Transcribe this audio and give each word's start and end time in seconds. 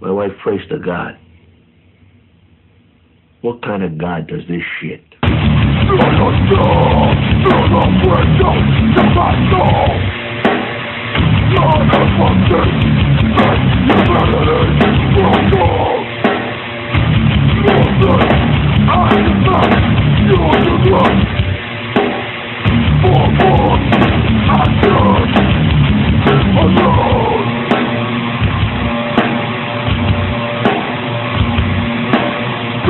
My 0.00 0.10
wife 0.10 0.30
prays 0.42 0.60
to 0.68 0.78
God. 0.78 1.18
What 3.40 3.62
kind 3.62 3.82
of 3.82 3.98
God 3.98 4.28
does 4.28 4.46
this 4.48 4.62
shit? 4.80 5.02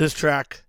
This 0.00 0.14
track 0.14 0.62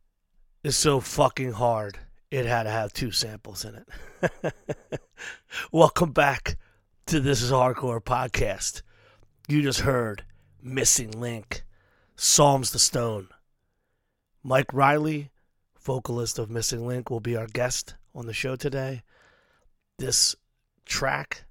is 0.62 0.76
so 0.76 1.00
fucking 1.00 1.54
hard, 1.54 1.98
it 2.32 2.46
had 2.46 2.64
to 2.64 2.70
have 2.70 2.92
two 2.92 3.12
samples 3.12 3.64
in 3.64 3.76
it. 3.76 4.54
Welcome 5.72 6.12
back 6.12 6.58
to 7.06 7.22
This 7.22 7.42
is 7.42 7.50
Hardcore 7.50 8.04
podcast. 8.04 8.82
You 9.48 9.62
just 9.62 9.80
heard 9.80 10.26
Missing 10.62 11.12
Link, 11.12 11.64
Psalms 12.18 12.72
the 12.72 12.78
Stone. 12.80 13.30
Mike 14.44 14.74
Riley, 14.74 15.32
vocalist 15.80 16.38
of 16.38 16.50
Missing 16.50 16.86
Link, 16.86 17.10
will 17.10 17.22
be 17.22 17.38
our 17.38 17.48
guest 17.48 17.96
on 18.14 18.26
the 18.26 18.34
show 18.34 18.58
today. 18.58 19.02
This 19.98 20.36
track 20.84 21.46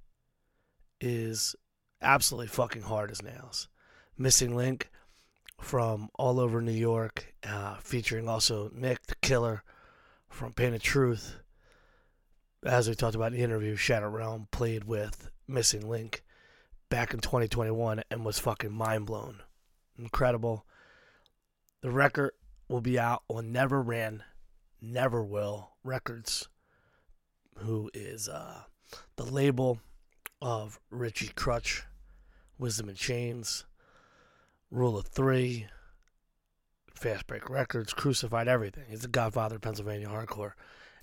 is 1.01 1.57
absolutely 2.03 2.49
fucking 2.49 2.83
hard 2.83 3.11
as 3.11 3.23
nails. 3.23 3.71
Missing 4.19 4.55
Link 4.55 4.91
from 5.60 6.09
all 6.15 6.41
over 6.41 6.60
New 6.60 6.72
York, 6.72 7.34
uh, 7.47 7.76
featuring 7.76 8.28
also 8.28 8.71
Nick 8.75 9.06
the 9.06 9.15
Killer 9.16 9.62
from 10.28 10.53
Pain 10.53 10.75
of 10.75 10.82
Truth. 10.82 11.37
As 12.65 12.88
we 12.88 12.94
talked 12.94 13.15
about 13.15 13.32
in 13.32 13.38
the 13.38 13.44
interview, 13.44 13.76
Shattered 13.76 14.12
Realm 14.12 14.49
played 14.50 14.84
with 14.84 15.31
Missing 15.47 15.88
Link 15.88 16.22
back 16.88 17.15
in 17.15 17.20
2021 17.20 18.03
and 18.10 18.25
was 18.25 18.38
fucking 18.38 18.72
mind 18.72 19.06
blown. 19.06 19.43
Incredible. 19.99 20.66
The 21.82 21.91
record 21.91 22.32
will 22.69 22.81
be 22.81 22.99
out 22.99 23.22
on 23.28 23.53
Never 23.53 23.81
Ran, 23.81 24.22
Never 24.81 25.22
Will 25.22 25.70
Records, 25.84 26.49
who 27.59 27.91
is 27.94 28.28
uh, 28.28 28.62
the 29.16 29.25
label 29.25 29.81
of 30.43 30.81
Richie 30.91 31.32
Crutch, 31.34 31.84
Wisdom 32.59 32.88
in 32.88 32.94
Chains, 32.94 33.65
Rule 34.70 34.98
of 34.98 35.06
Three, 35.06 35.66
Fast 36.94 37.26
Break 37.26 37.48
Records, 37.48 37.92
Crucified, 37.92 38.48
everything. 38.48 38.84
He's 38.88 39.00
the 39.00 39.08
godfather 39.08 39.56
of 39.56 39.62
Pennsylvania 39.62 40.08
hardcore. 40.08 40.53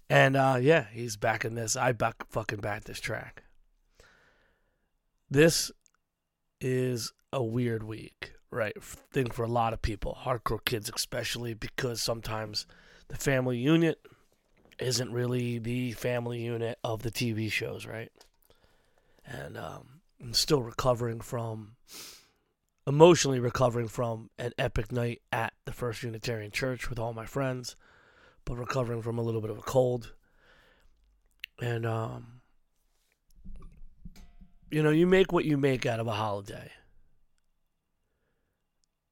And 0.09 0.37
uh, 0.37 0.57
yeah, 0.61 0.85
he's 0.91 1.17
back 1.17 1.43
in 1.43 1.55
this. 1.55 1.75
I 1.75 1.91
back 1.91 2.15
fucking 2.29 2.59
back 2.59 2.85
this 2.85 2.99
track. 2.99 3.43
This 5.29 5.71
is 6.61 7.11
a 7.33 7.43
weird 7.43 7.83
week, 7.83 8.33
right? 8.51 8.81
Thing 8.81 9.29
for 9.29 9.43
a 9.43 9.49
lot 9.49 9.73
of 9.73 9.81
people, 9.81 10.17
hardcore 10.23 10.63
kids 10.63 10.89
especially, 10.93 11.53
because 11.53 12.01
sometimes 12.01 12.65
the 13.09 13.17
family 13.17 13.57
unit 13.57 13.99
isn't 14.79 15.11
really 15.11 15.59
the 15.59 15.91
family 15.93 16.41
unit 16.41 16.77
of 16.83 17.01
the 17.01 17.11
TV 17.11 17.51
shows, 17.51 17.85
right? 17.85 18.11
And 19.25 19.57
um, 19.57 20.01
I'm 20.21 20.33
still 20.33 20.61
recovering 20.61 21.19
from, 21.19 21.75
emotionally 22.87 23.39
recovering 23.39 23.89
from 23.89 24.29
an 24.39 24.53
epic 24.57 24.93
night 24.93 25.21
at 25.33 25.51
the 25.65 25.73
First 25.73 26.03
Unitarian 26.03 26.51
Church 26.51 26.89
with 26.89 26.97
all 26.97 27.13
my 27.13 27.25
friends, 27.25 27.75
but 28.45 28.55
recovering 28.55 29.01
from 29.01 29.19
a 29.19 29.21
little 29.21 29.41
bit 29.41 29.49
of 29.49 29.57
a 29.57 29.61
cold. 29.61 30.13
And, 31.59 31.85
um, 31.85 32.41
you 34.71 34.81
know, 34.81 34.89
you 34.89 35.05
make 35.05 35.33
what 35.33 35.43
you 35.43 35.57
make 35.57 35.85
out 35.85 35.99
of 35.99 36.07
a 36.07 36.13
holiday. 36.13 36.71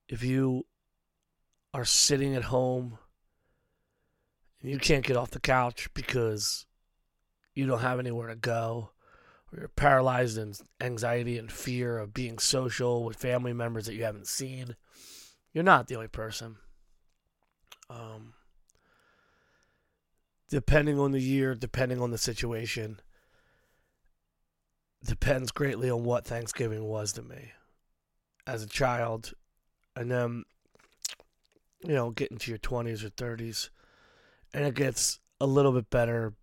If 0.07 0.23
you 0.23 0.65
are 1.73 1.85
sitting 1.85 2.33
at 2.35 2.43
home 2.43 2.97
and 4.61 4.71
you 4.71 4.79
can't 4.79 5.05
get 5.05 5.17
off 5.17 5.31
the 5.31 5.39
couch 5.39 5.89
because 5.93 6.65
you 7.53 7.67
don't 7.67 7.81
have 7.81 7.99
anywhere 7.99 8.29
to 8.29 8.35
go, 8.35 8.91
or 9.55 9.61
you're 9.61 9.67
paralyzed 9.69 10.37
in 10.37 10.53
anxiety 10.81 11.37
and 11.37 11.51
fear 11.51 11.97
of 11.97 12.13
being 12.13 12.39
social 12.39 13.03
with 13.03 13.17
family 13.17 13.53
members 13.53 13.85
that 13.85 13.95
you 13.95 14.03
haven't 14.03 14.27
seen, 14.27 14.75
you're 15.53 15.63
not 15.63 15.87
the 15.87 15.95
only 15.95 16.07
person. 16.07 16.57
Um, 17.89 18.33
depending 20.49 20.99
on 20.99 21.11
the 21.11 21.21
year, 21.21 21.55
depending 21.55 22.01
on 22.01 22.11
the 22.11 22.17
situation, 22.17 22.99
depends 25.05 25.51
greatly 25.51 25.89
on 25.89 26.03
what 26.03 26.25
Thanksgiving 26.25 26.83
was 26.83 27.13
to 27.13 27.21
me 27.21 27.51
as 28.47 28.63
a 28.63 28.67
child. 28.67 29.33
And 29.95 30.11
then, 30.11 30.43
you 31.85 31.93
know, 31.93 32.11
get 32.11 32.31
into 32.31 32.51
your 32.51 32.57
20s 32.57 33.03
or 33.03 33.09
30s, 33.09 33.69
and 34.53 34.65
it 34.65 34.75
gets 34.75 35.19
a 35.39 35.45
little 35.45 35.71
bit 35.71 35.89
better 35.89 36.33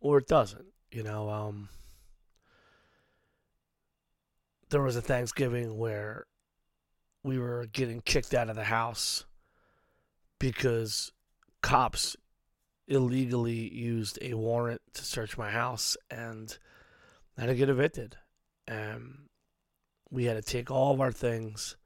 or 0.00 0.18
it 0.18 0.28
doesn't. 0.28 0.66
You 0.92 1.02
know, 1.02 1.30
um, 1.30 1.68
there 4.70 4.82
was 4.82 4.96
a 4.96 5.02
Thanksgiving 5.02 5.76
where 5.76 6.26
we 7.22 7.38
were 7.38 7.66
getting 7.72 8.00
kicked 8.00 8.32
out 8.34 8.48
of 8.48 8.56
the 8.56 8.64
house 8.64 9.24
because 10.38 11.12
cops 11.60 12.16
illegally 12.88 13.72
used 13.72 14.18
a 14.22 14.34
warrant 14.34 14.80
to 14.94 15.04
search 15.04 15.36
my 15.36 15.50
house 15.50 15.96
and 16.10 16.58
I 17.36 17.42
had 17.42 17.46
to 17.48 17.54
get 17.54 17.68
evicted. 17.68 18.16
And 18.66 19.28
we 20.10 20.24
had 20.24 20.34
to 20.34 20.42
take 20.42 20.70
all 20.70 20.94
of 20.94 21.00
our 21.00 21.12
things 21.12 21.76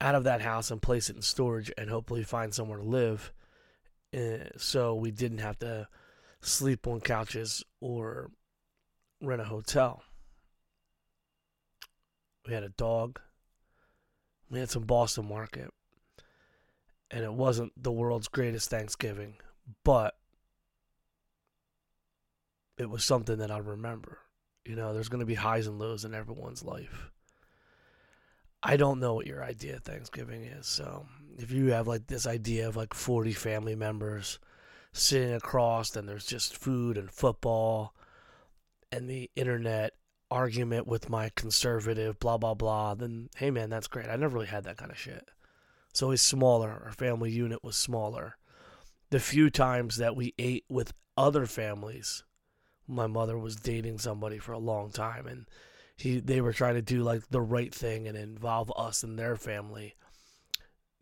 out 0.00 0.14
of 0.14 0.24
that 0.24 0.42
house 0.42 0.70
and 0.70 0.80
place 0.80 1.08
it 1.08 1.16
in 1.16 1.22
storage 1.22 1.72
and 1.76 1.88
hopefully 1.88 2.22
find 2.22 2.54
somewhere 2.54 2.78
to 2.78 2.84
live. 2.84 3.32
Uh, 4.14 4.48
so 4.56 4.94
we 4.94 5.10
didn't 5.10 5.38
have 5.38 5.58
to 5.58 5.88
sleep 6.40 6.86
on 6.86 7.00
couches 7.00 7.64
or 7.80 8.30
rent 9.20 9.40
a 9.40 9.44
hotel. 9.44 10.02
We 12.46 12.54
had 12.54 12.62
a 12.62 12.70
dog. 12.70 13.20
We 14.50 14.58
had 14.58 14.70
some 14.70 14.84
Boston 14.84 15.28
market. 15.28 15.70
And 17.10 17.24
it 17.24 17.32
wasn't 17.32 17.72
the 17.80 17.92
world's 17.92 18.28
greatest 18.28 18.70
Thanksgiving, 18.70 19.36
but 19.84 20.14
it 22.76 22.90
was 22.90 23.04
something 23.04 23.38
that 23.38 23.50
I 23.50 23.58
remember. 23.58 24.18
You 24.64 24.76
know, 24.76 24.92
there's 24.92 25.08
going 25.08 25.20
to 25.20 25.26
be 25.26 25.34
highs 25.34 25.66
and 25.66 25.78
lows 25.78 26.04
in 26.04 26.14
everyone's 26.14 26.64
life. 26.64 27.10
I 28.62 28.76
don't 28.76 28.98
know 28.98 29.14
what 29.14 29.26
your 29.26 29.44
idea 29.44 29.76
of 29.76 29.82
Thanksgiving 29.82 30.44
is. 30.44 30.66
So 30.66 31.06
if 31.36 31.50
you 31.50 31.72
have 31.72 31.86
like 31.86 32.06
this 32.06 32.26
idea 32.26 32.66
of 32.66 32.76
like 32.76 32.94
40 32.94 33.32
family 33.32 33.76
members 33.76 34.38
sitting 34.92 35.34
across 35.34 35.94
and 35.96 36.08
there's 36.08 36.24
just 36.24 36.56
food 36.56 36.96
and 36.96 37.10
football 37.10 37.94
and 38.90 39.08
the 39.08 39.30
internet 39.36 39.92
argument 40.34 40.88
with 40.88 41.08
my 41.08 41.30
conservative 41.36 42.18
blah 42.18 42.36
blah 42.36 42.54
blah, 42.54 42.94
then 42.94 43.30
hey 43.36 43.52
man, 43.52 43.70
that's 43.70 43.86
great. 43.86 44.08
I 44.08 44.16
never 44.16 44.34
really 44.34 44.48
had 44.48 44.64
that 44.64 44.76
kind 44.76 44.90
of 44.90 44.98
shit. 44.98 45.28
It's 45.90 46.02
always 46.02 46.20
smaller. 46.20 46.82
Our 46.84 46.92
family 46.92 47.30
unit 47.30 47.62
was 47.62 47.76
smaller. 47.76 48.36
The 49.10 49.20
few 49.20 49.48
times 49.48 49.96
that 49.98 50.16
we 50.16 50.34
ate 50.36 50.64
with 50.68 50.92
other 51.16 51.46
families, 51.46 52.24
my 52.88 53.06
mother 53.06 53.38
was 53.38 53.54
dating 53.54 53.98
somebody 53.98 54.38
for 54.38 54.50
a 54.50 54.58
long 54.58 54.90
time 54.90 55.28
and 55.28 55.46
he 55.96 56.18
they 56.18 56.40
were 56.40 56.52
trying 56.52 56.74
to 56.74 56.82
do 56.82 57.04
like 57.04 57.28
the 57.28 57.40
right 57.40 57.72
thing 57.72 58.08
and 58.08 58.18
involve 58.18 58.72
us 58.76 59.04
and 59.04 59.16
their 59.16 59.36
family. 59.36 59.94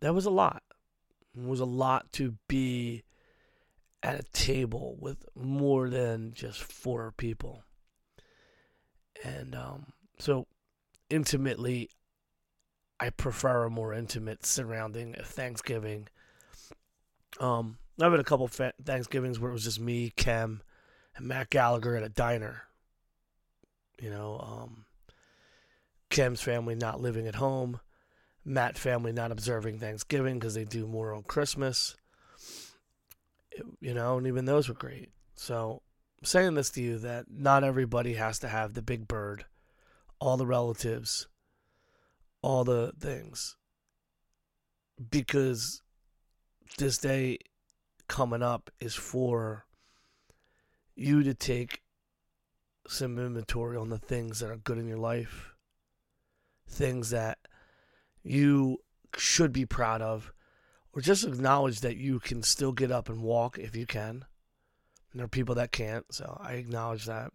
That 0.00 0.14
was 0.14 0.26
a 0.26 0.30
lot. 0.30 0.62
It 1.34 1.46
was 1.46 1.60
a 1.60 1.64
lot 1.64 2.12
to 2.12 2.34
be 2.48 3.04
at 4.02 4.20
a 4.20 4.24
table 4.34 4.98
with 5.00 5.24
more 5.34 5.88
than 5.88 6.34
just 6.34 6.62
four 6.62 7.14
people. 7.16 7.64
And 9.22 9.54
um, 9.54 9.86
so 10.18 10.46
intimately, 11.10 11.90
I 12.98 13.10
prefer 13.10 13.64
a 13.64 13.70
more 13.70 13.92
intimate 13.92 14.46
surrounding 14.46 15.18
of 15.18 15.26
Thanksgiving. 15.26 16.08
Um, 17.40 17.78
I've 18.00 18.12
had 18.12 18.20
a 18.20 18.24
couple 18.24 18.48
fa- 18.48 18.74
Thanksgivings 18.84 19.38
where 19.38 19.50
it 19.50 19.54
was 19.54 19.64
just 19.64 19.80
me, 19.80 20.12
Kem, 20.16 20.62
and 21.16 21.26
Matt 21.26 21.50
Gallagher 21.50 21.96
at 21.96 22.02
a 22.02 22.08
diner. 22.08 22.62
You 24.00 24.10
know, 24.10 24.40
um, 24.42 24.84
Kem's 26.10 26.40
family 26.40 26.74
not 26.74 27.00
living 27.00 27.26
at 27.26 27.36
home, 27.36 27.80
Matt 28.44 28.76
family 28.76 29.12
not 29.12 29.30
observing 29.30 29.78
Thanksgiving 29.78 30.38
because 30.38 30.54
they 30.54 30.64
do 30.64 30.86
more 30.86 31.12
on 31.14 31.22
Christmas. 31.22 31.96
It, 33.50 33.64
you 33.80 33.94
know, 33.94 34.18
and 34.18 34.26
even 34.26 34.44
those 34.44 34.68
were 34.68 34.74
great. 34.74 35.10
So 35.34 35.82
saying 36.22 36.54
this 36.54 36.70
to 36.70 36.82
you 36.82 36.98
that 36.98 37.26
not 37.30 37.64
everybody 37.64 38.14
has 38.14 38.38
to 38.40 38.48
have 38.48 38.74
the 38.74 38.82
big 38.82 39.08
bird, 39.08 39.44
all 40.20 40.36
the 40.36 40.46
relatives, 40.46 41.26
all 42.42 42.64
the 42.64 42.92
things. 42.98 43.56
Because 45.10 45.82
this 46.78 46.98
day 46.98 47.38
coming 48.08 48.42
up 48.42 48.70
is 48.80 48.94
for 48.94 49.66
you 50.94 51.22
to 51.22 51.34
take 51.34 51.82
some 52.86 53.18
inventory 53.18 53.76
on 53.76 53.88
the 53.88 53.98
things 53.98 54.40
that 54.40 54.50
are 54.50 54.56
good 54.56 54.78
in 54.78 54.86
your 54.86 54.98
life, 54.98 55.54
things 56.68 57.10
that 57.10 57.38
you 58.22 58.78
should 59.16 59.52
be 59.52 59.66
proud 59.66 60.02
of, 60.02 60.32
or 60.92 61.00
just 61.00 61.24
acknowledge 61.24 61.80
that 61.80 61.96
you 61.96 62.20
can 62.20 62.42
still 62.42 62.72
get 62.72 62.90
up 62.90 63.08
and 63.08 63.22
walk 63.22 63.58
if 63.58 63.74
you 63.74 63.86
can. 63.86 64.24
And 65.12 65.20
there 65.20 65.26
are 65.26 65.28
people 65.28 65.54
that 65.56 65.72
can't, 65.72 66.12
so 66.12 66.38
I 66.42 66.54
acknowledge 66.54 67.06
that. 67.06 67.32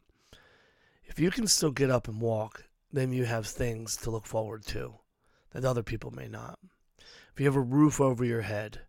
If 1.06 1.20
you 1.20 1.32
can 1.32 1.48
still 1.48 1.72
get 1.72 1.92
up 1.92 2.08
and 2.08 2.20
walk, 2.20 2.66
then 2.92 3.14
you 3.14 3.26
have 3.26 3.48
things 3.48 3.96
to 3.98 4.12
look 4.12 4.26
forward 4.26 4.66
to 4.68 4.96
that 5.52 5.64
other 5.64 5.84
people 5.84 6.12
may 6.12 6.28
not. 6.28 6.60
If 7.32 7.40
you 7.40 7.46
have 7.46 7.56
a 7.56 7.62
roof 7.62 8.02
over 8.02 8.26
your 8.26 8.42
head, 8.42 8.82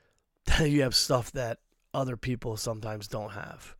then 0.46 0.70
you 0.70 0.82
have 0.82 0.94
stuff 0.94 1.30
that 1.32 1.58
other 1.92 2.16
people 2.16 2.56
sometimes 2.56 3.06
don't 3.06 3.32
have. 3.32 3.76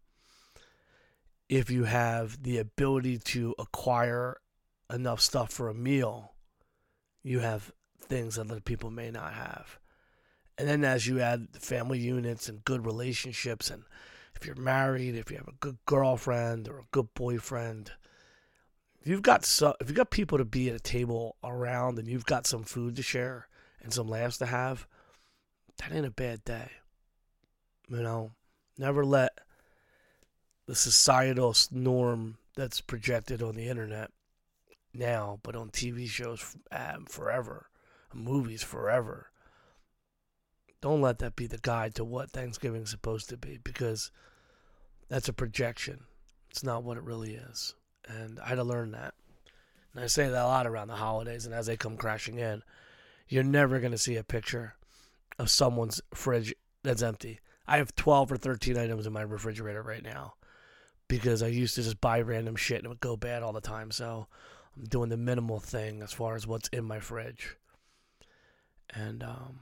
If 1.49 1.71
you 1.71 1.85
have 1.85 2.43
the 2.43 2.59
ability 2.59 3.19
to 3.19 3.55
acquire 3.59 4.37
enough 4.93 5.21
stuff 5.21 5.51
for 5.51 5.69
a 5.69 5.75
meal, 5.75 6.35
you 7.23 7.41
have 7.41 7.73
things 8.01 8.37
that 8.37 8.51
other 8.51 8.61
people 8.61 8.91
may 8.91 9.11
not 9.11 9.33
have. 9.33 9.79
And 10.59 10.69
then 10.69 10.85
as 10.85 11.06
you 11.06 11.21
add 11.21 11.49
family 11.55 11.99
units 11.99 12.49
and 12.49 12.65
good 12.65 12.85
relationships, 12.85 13.71
and 13.71 13.85
if 14.41 14.47
you're 14.47 14.57
married, 14.57 15.15
if 15.15 15.31
you 15.31 15.37
have 15.37 15.49
a 15.49 15.59
good 15.61 15.77
girlfriend 15.85 16.67
or 16.67 16.79
a 16.79 16.87
good 16.93 17.13
boyfriend, 17.15 17.93
if 19.03 19.09
you've 19.09 19.23
got 19.23 19.45
so, 19.45 19.75
if 19.81 19.89
you've 19.89 19.97
got 19.97 20.11
people 20.11 20.39
to 20.39 20.45
be 20.45 20.71
at 20.71 20.77
a 20.77 20.81
table 20.81 21.37
around 21.45 21.99
and 21.99 22.09
you've 22.09 22.25
got 22.25 22.47
some 22.47 22.63
food 22.63 22.97
to 22.97 23.03
share 23.03 23.49
and 23.83 23.93
some 23.93 24.09
laughs 24.09 24.39
to 24.39 24.47
have, 24.47 24.87
that 25.79 25.93
ain't 25.93 26.07
a 26.07 26.11
bad 26.11 26.43
day. 26.45 26.71
You 27.89 28.03
know, 28.03 28.31
never 28.79 29.05
let 29.05 29.39
the 30.67 30.75
societal 30.75 31.55
norm 31.70 32.39
that's 32.56 32.81
projected 32.81 33.43
on 33.43 33.56
the 33.56 33.69
internet 33.69 34.11
now, 34.94 35.39
but 35.43 35.55
on 35.55 35.69
TV 35.70 36.09
shows 36.09 36.56
um, 36.73 37.05
forever, 37.06 37.69
movies 38.15 38.63
forever. 38.63 39.31
Don't 40.81 41.03
let 41.03 41.19
that 41.19 41.37
be 41.37 41.47
the 41.47 41.59
guide 41.59 41.94
to 41.97 42.05
what 42.05 42.31
Thanksgiving's 42.31 42.91
supposed 42.91 43.29
to 43.29 43.37
be 43.37 43.59
because 43.63 44.11
that's 45.10 45.29
a 45.29 45.34
projection. 45.34 46.05
It's 46.50 46.64
not 46.64 46.84
what 46.84 46.96
it 46.96 47.02
really 47.02 47.34
is. 47.34 47.74
And 48.08 48.40
I 48.40 48.48
had 48.48 48.55
to 48.55 48.64
learn 48.64 48.93
that. 48.93 49.12
And 49.93 50.02
I 50.02 50.06
say 50.06 50.29
that 50.29 50.43
a 50.43 50.46
lot 50.46 50.67
around 50.67 50.88
the 50.88 50.94
holidays 50.94 51.44
and 51.44 51.55
as 51.55 51.67
they 51.67 51.76
come 51.76 51.96
crashing 51.96 52.38
in. 52.38 52.62
You're 53.29 53.44
never 53.44 53.81
going 53.81 53.93
to 53.93 53.98
see 53.98 54.17
a 54.17 54.24
picture 54.24 54.74
of 55.38 55.50
someone's 55.50 56.00
fridge 56.14 56.55
that's 56.82 57.02
empty. 57.02 57.40
I 57.67 57.76
have 57.76 57.94
12 57.94 58.32
or 58.32 58.36
13 58.36 58.79
items 58.79 59.06
in 59.06 59.12
my 59.12 59.22
refrigerator 59.22 59.82
right 59.82 60.02
now 60.02 60.34
because 61.06 61.43
I 61.43 61.48
used 61.48 61.74
to 61.74 61.82
just 61.82 62.00
buy 62.00 62.20
random 62.20 62.56
shit 62.56 62.79
and 62.79 62.86
it 62.86 62.88
would 62.88 63.00
go 63.00 63.17
bad 63.17 63.43
all 63.43 63.52
the 63.52 63.60
time. 63.60 63.90
So 63.90 64.26
I'm 64.76 64.84
doing 64.84 65.08
the 65.08 65.17
minimal 65.17 65.60
thing 65.60 66.02
as 66.02 66.12
far 66.12 66.34
as 66.34 66.46
what's 66.46 66.69
in 66.69 66.84
my 66.84 67.00
fridge. 67.00 67.56
And 68.93 69.22
um, 69.22 69.60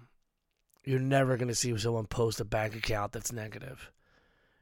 you're 0.85 0.99
never 0.99 1.37
going 1.37 1.49
to 1.49 1.55
see 1.55 1.77
someone 1.79 2.07
post 2.07 2.41
a 2.41 2.45
bank 2.45 2.75
account 2.77 3.13
that's 3.13 3.33
negative. 3.33 3.91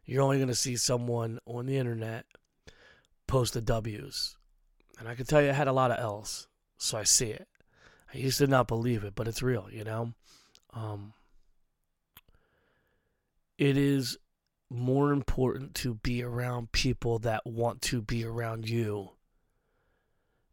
You're 0.07 0.23
only 0.23 0.39
going 0.39 0.49
to 0.49 0.55
see 0.55 0.77
someone 0.77 1.41
on 1.47 1.67
the 1.67 1.77
internet 1.77 2.27
post 3.27 3.55
the 3.55 3.61
W's. 3.61 4.37
And 4.99 5.09
I 5.09 5.15
can 5.15 5.27
tell 5.27 5.43
you 5.43 5.51
I 5.51 5.53
had 5.53 5.69
a 5.69 5.73
lot 5.73 5.91
of 5.91 5.99
L's, 5.99 6.47
so 6.79 6.97
I 6.97 7.03
see 7.03 7.27
it. 7.27 7.49
I 8.15 8.19
used 8.19 8.39
to 8.39 8.47
not 8.47 8.69
believe 8.69 9.05
it, 9.05 9.15
but 9.15 9.29
it's 9.29 9.43
real, 9.43 9.69
you 9.71 9.85
know? 9.85 10.15
Um, 10.73 11.13
it 13.59 13.77
is 13.77 14.17
more 14.71 15.13
important 15.13 15.75
to 15.75 15.95
be 15.95 16.23
around 16.23 16.73
people 16.73 17.19
that 17.21 17.47
want 17.47 17.83
to 17.83 18.01
be 18.01 18.25
around 18.25 18.69
you 18.69 19.11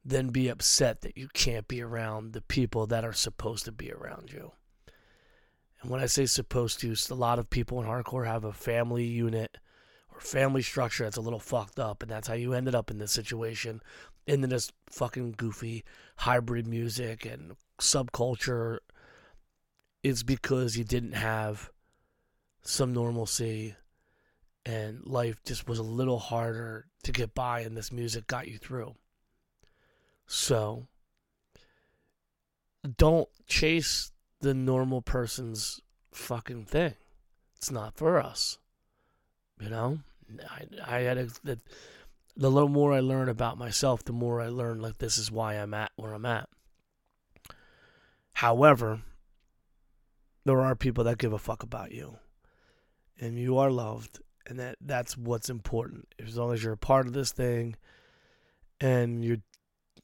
than 0.06 0.30
be 0.30 0.50
upset 0.50 1.02
that 1.02 1.18
you 1.18 1.30
can't 1.34 1.68
be 1.68 1.82
around 1.82 2.34
the 2.34 2.42
people 2.42 2.88
that 2.88 3.06
are 3.06 3.14
supposed 3.14 3.66
to 3.66 3.72
be 3.72 3.92
around 3.92 4.32
you. 4.32 4.52
And 5.84 5.92
when 5.92 6.02
I 6.02 6.06
say 6.06 6.26
supposed 6.26 6.80
to, 6.80 6.96
a 7.12 7.14
lot 7.14 7.40
of 7.40 7.50
people 7.50 7.82
in 7.82 7.88
hardcore 7.88 8.26
have 8.26 8.46
a 8.46 8.54
family 8.54 9.04
unit 9.04 9.58
or 10.14 10.22
family 10.22 10.62
structure 10.62 11.04
that's 11.04 11.18
a 11.18 11.22
little 11.22 11.40
fucked 11.40 11.78
up, 11.78 12.02
and 12.02 12.10
that's 12.10 12.28
how 12.28 12.36
you 12.36 12.54
ended 12.54 12.74
up 12.74 12.90
in 12.90 13.00
this 13.00 13.12
situation, 13.12 13.82
into 14.26 14.48
this 14.48 14.72
fucking 14.90 15.34
goofy 15.34 15.84
hybrid 16.16 16.66
music 16.66 17.26
and 17.26 17.58
subculture. 17.80 18.78
is 20.04 20.24
because 20.24 20.78
you 20.78 20.86
didn't 20.86 21.14
have 21.14 21.70
some 22.62 22.94
normalcy 22.94 23.76
and 24.66 25.06
life 25.06 25.44
just 25.44 25.68
was 25.68 25.80
a 25.80 25.84
little 25.84 26.20
harder 26.20 26.88
to 27.04 27.12
get 27.12 27.36
by, 27.36 27.60
and 27.60 27.76
this 27.76 27.92
music 27.92 28.26
got 28.28 28.48
you 28.48 28.58
through. 28.58 28.96
So, 30.26 30.88
don't 32.98 33.28
chase 33.46 34.13
the 34.44 34.54
normal 34.54 35.02
person's 35.02 35.82
fucking 36.14 36.66
thing. 36.66 36.94
It's 37.56 37.72
not 37.72 37.96
for 37.96 38.22
us. 38.22 38.60
You 39.60 39.70
know, 39.70 40.00
I, 40.50 40.98
I 40.98 41.00
had 41.02 41.18
a, 41.18 41.28
the, 41.44 41.60
the 42.36 42.52
little 42.52 42.70
more 42.70 42.92
I 42.92 43.00
learn 43.00 43.30
about 43.30 43.58
myself, 43.58 44.04
the 44.04 44.12
more 44.12 44.42
I 44.42 44.50
learn 44.50 44.82
like 44.82 44.98
this 44.98 45.18
is 45.18 45.32
why 45.32 45.54
I'm 45.54 45.74
at 45.74 45.92
where 45.96 46.14
I'm 46.14 46.26
at. 46.26 46.50
However, 48.34 49.02
there 50.44 50.60
are 50.60 50.76
people 50.76 51.06
that 51.06 51.20
give 51.20 51.32
a 51.32 51.40
fuck 51.40 51.64
about 51.64 51.94
you, 51.94 52.18
and 53.20 53.40
you 53.40 53.58
are 53.58 53.72
loved, 53.72 54.20
and 54.46 54.60
that 54.60 54.76
that's 54.82 55.18
what's 55.18 55.50
important. 55.50 56.14
As 56.20 56.36
long 56.36 56.54
as 56.54 56.62
you're 56.62 56.74
a 56.74 56.78
part 56.78 57.08
of 57.08 57.14
this 57.14 57.32
thing, 57.32 57.76
and 58.82 59.24
you're 59.24 59.38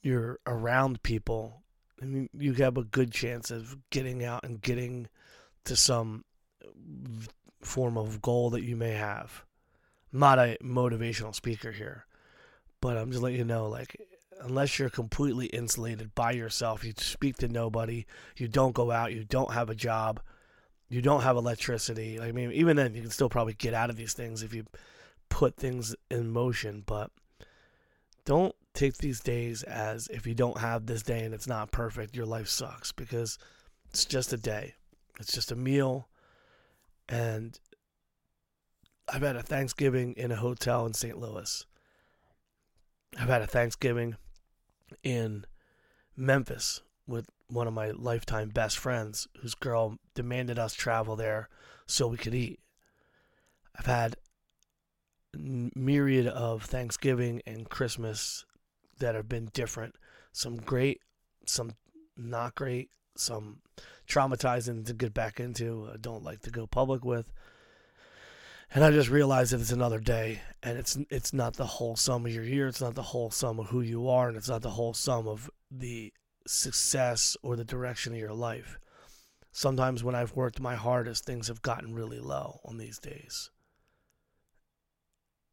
you're 0.01 0.39
around 0.47 1.03
people, 1.03 1.63
I 2.01 2.05
mean, 2.05 2.29
you 2.37 2.53
have 2.53 2.77
a 2.77 2.83
good 2.83 3.11
chance 3.11 3.51
of 3.51 3.77
getting 3.89 4.23
out 4.23 4.43
and 4.43 4.61
getting 4.61 5.07
to 5.65 5.75
some 5.75 6.23
form 7.61 7.97
of 7.97 8.21
goal 8.21 8.49
that 8.51 8.63
you 8.63 8.75
may 8.75 8.91
have. 8.91 9.43
I'm 10.13 10.19
not 10.19 10.39
a 10.39 10.57
motivational 10.63 11.35
speaker 11.35 11.71
here, 11.71 12.05
but 12.81 12.97
I'm 12.97 13.11
just 13.11 13.21
letting 13.21 13.37
you 13.39 13.45
know, 13.45 13.67
like, 13.67 13.95
unless 14.41 14.79
you're 14.79 14.89
completely 14.89 15.47
insulated 15.47 16.15
by 16.15 16.31
yourself, 16.31 16.83
you 16.83 16.93
speak 16.97 17.37
to 17.37 17.47
nobody, 17.47 18.05
you 18.37 18.47
don't 18.47 18.73
go 18.73 18.91
out, 18.91 19.13
you 19.13 19.25
don't 19.25 19.53
have 19.53 19.69
a 19.69 19.75
job, 19.75 20.21
you 20.87 21.01
don't 21.01 21.21
have 21.21 21.35
electricity. 21.35 22.19
I 22.19 22.31
mean, 22.31 22.51
even 22.53 22.77
then, 22.77 22.95
you 22.95 23.01
can 23.01 23.11
still 23.11 23.29
probably 23.29 23.53
get 23.53 23.73
out 23.73 23.89
of 23.89 23.97
these 23.97 24.13
things 24.13 24.41
if 24.41 24.53
you 24.53 24.65
put 25.27 25.57
things 25.57 25.95
in 26.09 26.31
motion, 26.31 26.83
but 26.85 27.11
don't 28.25 28.55
take 28.73 28.97
these 28.97 29.19
days 29.19 29.63
as 29.63 30.07
if 30.07 30.25
you 30.27 30.33
don't 30.33 30.59
have 30.59 30.85
this 30.85 31.03
day 31.03 31.23
and 31.23 31.33
it's 31.33 31.47
not 31.47 31.71
perfect, 31.71 32.15
your 32.15 32.25
life 32.25 32.47
sucks 32.47 32.91
because 32.91 33.37
it's 33.89 34.05
just 34.05 34.33
a 34.33 34.37
day. 34.37 34.75
It's 35.19 35.33
just 35.33 35.51
a 35.51 35.55
meal. 35.55 36.07
And 37.07 37.59
I've 39.11 39.21
had 39.21 39.35
a 39.35 39.41
Thanksgiving 39.43 40.13
in 40.13 40.31
a 40.31 40.35
hotel 40.35 40.85
in 40.85 40.93
St. 40.93 41.17
Louis. 41.17 41.65
I've 43.19 43.29
had 43.29 43.41
a 43.41 43.47
Thanksgiving 43.47 44.15
in 45.03 45.45
Memphis 46.15 46.81
with 47.07 47.27
one 47.47 47.67
of 47.67 47.73
my 47.73 47.89
lifetime 47.91 48.49
best 48.49 48.77
friends 48.77 49.27
whose 49.41 49.55
girl 49.55 49.97
demanded 50.13 50.59
us 50.59 50.73
travel 50.73 51.15
there 51.15 51.49
so 51.87 52.07
we 52.07 52.17
could 52.17 52.35
eat. 52.35 52.59
I've 53.77 53.87
had 53.87 54.15
myriad 55.33 56.27
of 56.27 56.63
Thanksgiving 56.63 57.41
and 57.47 57.69
Christmas 57.69 58.45
that 58.99 59.15
have 59.15 59.27
been 59.27 59.49
different. 59.53 59.95
Some 60.31 60.57
great, 60.57 61.01
some 61.45 61.73
not 62.15 62.55
great, 62.55 62.89
some 63.15 63.59
traumatizing 64.07 64.85
to 64.85 64.93
get 64.93 65.13
back 65.13 65.39
into. 65.39 65.89
I 65.93 65.97
don't 65.97 66.23
like 66.23 66.41
to 66.41 66.51
go 66.51 66.67
public 66.67 67.03
with. 67.03 67.31
And 68.71 68.83
I 68.83 68.91
just 68.91 69.09
realized 69.09 69.51
that 69.51 69.61
it's 69.61 69.71
another 69.71 69.99
day, 69.99 70.41
and 70.61 70.77
it's 70.77 70.95
it's 71.09 71.33
not 71.33 71.55
the 71.55 71.65
whole 71.65 71.95
sum 71.95 72.25
of 72.27 72.31
your 72.31 72.43
year. 72.43 72.67
It's 72.67 72.81
not 72.81 72.93
the 72.93 73.01
whole 73.01 73.31
sum 73.31 73.59
of 73.59 73.67
who 73.67 73.81
you 73.81 74.07
are, 74.07 74.27
and 74.27 74.37
it's 74.37 74.49
not 74.49 74.61
the 74.61 74.69
whole 74.69 74.93
sum 74.93 75.27
of 75.27 75.49
the 75.71 76.13
success 76.45 77.35
or 77.41 77.55
the 77.55 77.65
direction 77.65 78.13
of 78.13 78.19
your 78.19 78.33
life. 78.33 78.77
Sometimes 79.51 80.03
when 80.03 80.13
I've 80.13 80.35
worked 80.35 80.59
my 80.59 80.75
hardest, 80.75 81.25
things 81.25 81.47
have 81.47 81.63
gotten 81.63 81.95
really 81.95 82.19
low 82.19 82.59
on 82.63 82.77
these 82.77 82.99
days. 82.99 83.49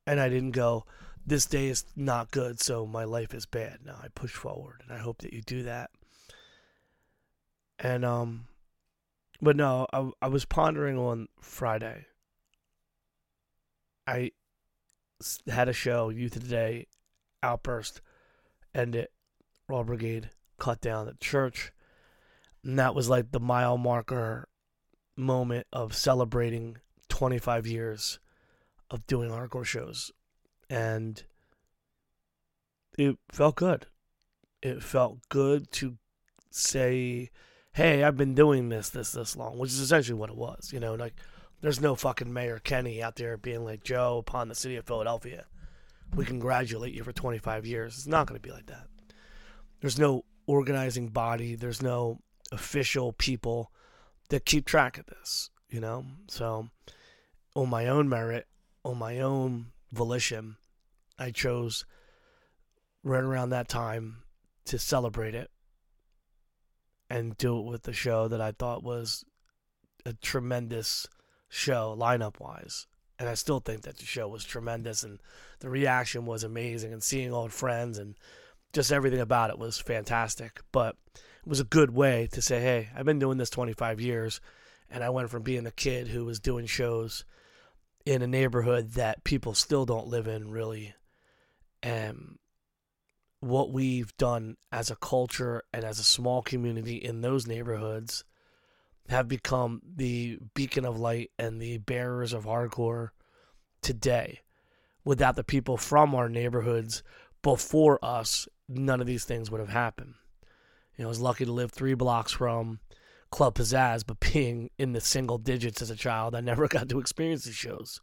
And 0.06 0.20
I 0.20 0.28
didn't 0.28 0.52
go, 0.52 0.84
this 1.26 1.46
day 1.46 1.66
is 1.66 1.84
not 1.96 2.30
good, 2.30 2.60
so 2.60 2.86
my 2.86 3.04
life 3.04 3.34
is 3.34 3.46
bad. 3.46 3.80
Now 3.84 3.98
I 4.02 4.08
push 4.14 4.32
forward, 4.32 4.82
and 4.84 4.96
I 4.96 5.00
hope 5.00 5.18
that 5.18 5.32
you 5.32 5.42
do 5.42 5.64
that. 5.64 5.90
And 7.78 8.04
um, 8.04 8.46
but 9.42 9.56
no, 9.56 9.86
I 9.92 10.10
I 10.22 10.28
was 10.28 10.44
pondering 10.44 10.96
on 10.96 11.28
Friday. 11.40 12.06
I 14.06 14.30
had 15.48 15.68
a 15.68 15.72
show, 15.72 16.10
Youth 16.10 16.36
of 16.36 16.44
the 16.44 16.48
Day, 16.48 16.86
Outburst, 17.42 18.00
end 18.72 18.94
it, 18.94 19.10
Raw 19.68 19.82
Brigade, 19.82 20.30
cut 20.58 20.80
down 20.80 21.06
the 21.06 21.14
church, 21.14 21.72
and 22.62 22.78
that 22.78 22.94
was 22.94 23.08
like 23.08 23.32
the 23.32 23.40
mile 23.40 23.76
marker 23.76 24.48
moment 25.16 25.66
of 25.72 25.96
celebrating 25.96 26.76
25 27.08 27.66
years 27.66 28.20
of 28.90 29.06
doing 29.06 29.30
hardcore 29.30 29.64
shows 29.64 30.12
and 30.68 31.22
it 32.98 33.18
felt 33.30 33.56
good. 33.56 33.86
It 34.62 34.82
felt 34.82 35.18
good 35.28 35.70
to 35.72 35.98
say, 36.50 37.30
"Hey, 37.72 38.02
I've 38.02 38.16
been 38.16 38.34
doing 38.34 38.68
this 38.68 38.88
this 38.88 39.12
this 39.12 39.36
long," 39.36 39.58
which 39.58 39.70
is 39.70 39.80
essentially 39.80 40.18
what 40.18 40.30
it 40.30 40.36
was. 40.36 40.72
You 40.72 40.80
know, 40.80 40.94
like 40.94 41.14
there's 41.60 41.80
no 41.80 41.94
fucking 41.94 42.32
Mayor 42.32 42.58
Kenney 42.58 43.02
out 43.02 43.16
there 43.16 43.36
being 43.36 43.64
like, 43.64 43.84
"Joe, 43.84 44.18
upon 44.18 44.48
the 44.48 44.54
city 44.54 44.76
of 44.76 44.86
Philadelphia, 44.86 45.46
we 46.14 46.24
congratulate 46.24 46.94
you 46.94 47.04
for 47.04 47.12
25 47.12 47.66
years." 47.66 47.98
It's 47.98 48.06
not 48.06 48.26
going 48.26 48.40
to 48.40 48.46
be 48.46 48.52
like 48.52 48.66
that. 48.66 48.88
There's 49.80 49.98
no 49.98 50.24
organizing 50.46 51.08
body. 51.08 51.54
There's 51.54 51.82
no 51.82 52.20
official 52.50 53.12
people 53.12 53.72
that 54.30 54.46
keep 54.46 54.64
track 54.64 54.98
of 54.98 55.06
this. 55.06 55.50
You 55.68 55.80
know, 55.80 56.06
so 56.28 56.70
on 57.54 57.68
my 57.68 57.88
own 57.88 58.08
merit, 58.08 58.46
on 58.84 58.98
my 58.98 59.18
own 59.20 59.72
volition, 59.92 60.56
I 61.18 61.30
chose 61.30 61.84
right 63.02 63.22
around 63.22 63.50
that 63.50 63.68
time 63.68 64.22
to 64.66 64.78
celebrate 64.78 65.34
it 65.34 65.50
and 67.08 67.36
do 67.36 67.58
it 67.58 67.64
with 67.64 67.84
the 67.84 67.92
show 67.92 68.28
that 68.28 68.40
I 68.40 68.52
thought 68.52 68.82
was 68.82 69.24
a 70.04 70.12
tremendous 70.12 71.06
show 71.48 71.96
lineup 71.98 72.40
wise. 72.40 72.86
And 73.18 73.28
I 73.28 73.34
still 73.34 73.60
think 73.60 73.82
that 73.82 73.96
the 73.96 74.04
show 74.04 74.28
was 74.28 74.44
tremendous 74.44 75.02
and 75.02 75.20
the 75.60 75.70
reaction 75.70 76.26
was 76.26 76.44
amazing 76.44 76.92
and 76.92 77.02
seeing 77.02 77.32
old 77.32 77.52
friends 77.52 77.98
and 77.98 78.16
just 78.72 78.92
everything 78.92 79.20
about 79.20 79.50
it 79.50 79.58
was 79.58 79.78
fantastic. 79.78 80.60
But 80.70 80.96
it 81.14 81.48
was 81.48 81.60
a 81.60 81.64
good 81.64 81.92
way 81.92 82.28
to 82.32 82.42
say, 82.42 82.60
hey, 82.60 82.88
I've 82.94 83.06
been 83.06 83.18
doing 83.18 83.38
this 83.38 83.50
25 83.50 84.00
years 84.00 84.40
and 84.90 85.02
I 85.02 85.10
went 85.10 85.30
from 85.30 85.42
being 85.42 85.66
a 85.66 85.70
kid 85.70 86.08
who 86.08 86.24
was 86.24 86.40
doing 86.40 86.66
shows 86.66 87.24
in 88.06 88.22
a 88.22 88.26
neighborhood 88.26 88.92
that 88.92 89.24
people 89.24 89.52
still 89.52 89.84
don't 89.84 90.06
live 90.06 90.28
in 90.28 90.50
really. 90.50 90.94
And 91.82 92.38
what 93.40 93.72
we've 93.72 94.16
done 94.16 94.56
as 94.72 94.90
a 94.90 94.96
culture 94.96 95.64
and 95.74 95.84
as 95.84 95.98
a 95.98 96.04
small 96.04 96.40
community 96.40 96.96
in 96.96 97.20
those 97.20 97.46
neighborhoods 97.46 98.24
have 99.08 99.28
become 99.28 99.82
the 99.96 100.38
beacon 100.54 100.84
of 100.84 100.98
light 100.98 101.30
and 101.38 101.60
the 101.60 101.78
bearers 101.78 102.32
of 102.32 102.44
hardcore 102.44 103.10
today. 103.82 104.40
Without 105.04 105.36
the 105.36 105.44
people 105.44 105.76
from 105.76 106.14
our 106.14 106.28
neighborhoods 106.28 107.02
before 107.42 107.98
us 108.04 108.48
none 108.68 109.00
of 109.00 109.06
these 109.06 109.24
things 109.24 109.50
would 109.50 109.60
have 109.60 109.68
happened. 109.68 110.14
You 110.96 111.02
know 111.02 111.08
i 111.08 111.10
was 111.10 111.20
lucky 111.20 111.44
to 111.44 111.52
live 111.52 111.72
three 111.72 111.94
blocks 111.94 112.32
from 112.32 112.80
Club 113.36 113.56
Pizzazz, 113.56 114.02
but 114.06 114.18
being 114.18 114.70
in 114.78 114.94
the 114.94 115.00
single 115.02 115.36
digits 115.36 115.82
as 115.82 115.90
a 115.90 115.94
child, 115.94 116.34
I 116.34 116.40
never 116.40 116.66
got 116.68 116.88
to 116.88 116.98
experience 116.98 117.44
these 117.44 117.54
shows. 117.54 118.00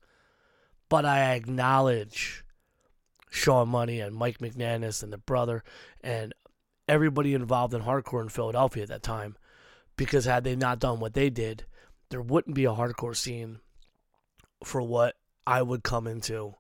But 0.90 1.06
I 1.06 1.34
acknowledge 1.34 2.46
Sean 3.32 3.70
Money 3.70 4.00
and 4.00 4.16
Mike 4.16 4.38
McNannis 4.38 5.02
and 5.02 5.12
the 5.12 5.18
brother 5.18 5.64
and 6.02 6.36
everybody 6.88 7.34
involved 7.34 7.74
in 7.74 7.82
hardcore 7.82 8.22
in 8.22 8.30
Philadelphia 8.30 8.84
at 8.84 8.90
that 8.90 9.02
time. 9.02 9.36
Because 9.98 10.26
had 10.26 10.44
they 10.44 10.56
not 10.56 10.78
done 10.78 11.00
what 11.00 11.16
they 11.16 11.32
did, 11.32 11.66
there 12.10 12.22
wouldn't 12.22 12.56
be 12.56 12.66
a 12.66 12.74
hardcore 12.74 13.16
scene 13.16 13.58
for 14.64 14.84
what 14.84 15.16
I 15.48 15.64
would 15.64 15.82
come 15.82 16.06
into 16.06 16.54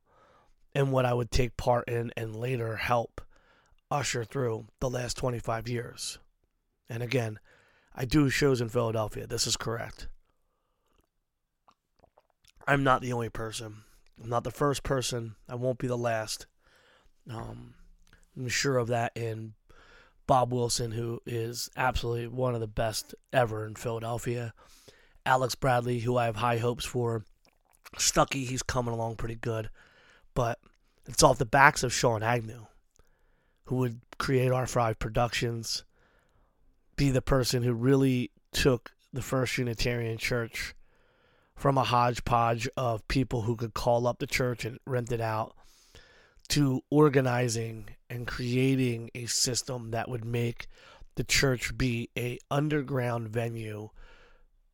and 0.73 0.91
what 0.91 1.05
I 1.05 1.13
would 1.13 1.29
take 1.29 1.57
part 1.57 1.87
in 1.87 2.11
and 2.17 2.35
later 2.35 2.77
help 2.77 3.21
usher 3.91 4.25
through 4.25 4.65
the 4.79 4.89
last 4.89 5.15
25 5.15 5.67
years. 5.67 6.17
And 6.89 7.03
again, 7.03 7.37
I 7.95 8.05
do 8.05 8.29
shows 8.29 8.61
in 8.61 8.69
Philadelphia. 8.69 9.27
This 9.27 9.45
is 9.45 9.55
correct. 9.55 10.07
I'm 12.67 12.83
not 12.83 13.01
the 13.01 13.13
only 13.13 13.29
person. 13.29 13.83
I'm 14.21 14.29
not 14.29 14.43
the 14.43 14.51
first 14.51 14.83
person. 14.83 15.35
I 15.49 15.55
won't 15.55 15.79
be 15.79 15.87
the 15.87 15.97
last. 15.97 16.47
Um, 17.29 17.75
I'm 18.35 18.47
sure 18.47 18.77
of 18.77 18.87
that 18.87 19.11
in 19.15 19.53
Bob 20.27 20.51
Wilson, 20.53 20.91
who 20.91 21.21
is 21.25 21.69
absolutely 21.75 22.27
one 22.27 22.55
of 22.55 22.61
the 22.61 22.67
best 22.67 23.13
ever 23.31 23.65
in 23.65 23.75
Philadelphia. 23.75 24.53
Alex 25.25 25.55
Bradley, 25.55 25.99
who 25.99 26.17
I 26.17 26.25
have 26.25 26.37
high 26.37 26.57
hopes 26.57 26.85
for. 26.85 27.25
Stucky, 27.97 28.45
he's 28.45 28.63
coming 28.63 28.93
along 28.93 29.17
pretty 29.17 29.35
good. 29.35 29.69
But 30.33 30.59
it's 31.05 31.21
off 31.21 31.37
the 31.37 31.45
backs 31.45 31.83
of 31.83 31.93
Sean 31.93 32.23
Agnew, 32.23 32.65
who 33.65 33.75
would 33.77 33.99
create 34.17 34.51
R5 34.51 34.97
Productions 34.97 35.83
be 36.95 37.11
the 37.11 37.21
person 37.21 37.63
who 37.63 37.73
really 37.73 38.31
took 38.51 38.91
the 39.11 39.21
First 39.21 39.57
Unitarian 39.57 40.17
Church 40.17 40.75
from 41.55 41.77
a 41.77 41.83
hodgepodge 41.83 42.67
of 42.75 43.07
people 43.07 43.43
who 43.43 43.55
could 43.55 43.73
call 43.73 44.07
up 44.07 44.19
the 44.19 44.27
church 44.27 44.65
and 44.65 44.79
rent 44.85 45.11
it 45.11 45.21
out 45.21 45.55
to 46.49 46.81
organizing 46.89 47.89
and 48.09 48.27
creating 48.27 49.09
a 49.15 49.25
system 49.25 49.91
that 49.91 50.09
would 50.09 50.25
make 50.25 50.67
the 51.15 51.23
church 51.23 51.77
be 51.77 52.09
a 52.17 52.37
underground 52.49 53.29
venue 53.29 53.89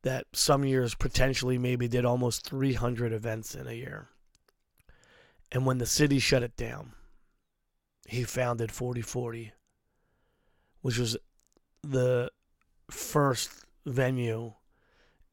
that 0.02 0.26
some 0.32 0.64
years 0.64 0.94
potentially 0.94 1.58
maybe 1.58 1.86
did 1.86 2.04
almost 2.04 2.46
300 2.46 3.12
events 3.12 3.54
in 3.54 3.66
a 3.66 3.72
year. 3.72 4.08
And 5.52 5.66
when 5.66 5.78
the 5.78 5.86
city 5.86 6.18
shut 6.18 6.42
it 6.42 6.56
down, 6.56 6.92
he 8.06 8.24
founded 8.24 8.72
4040, 8.72 9.52
which 10.80 10.98
was 10.98 11.16
the 11.82 12.30
first 12.90 13.64
venue 13.86 14.52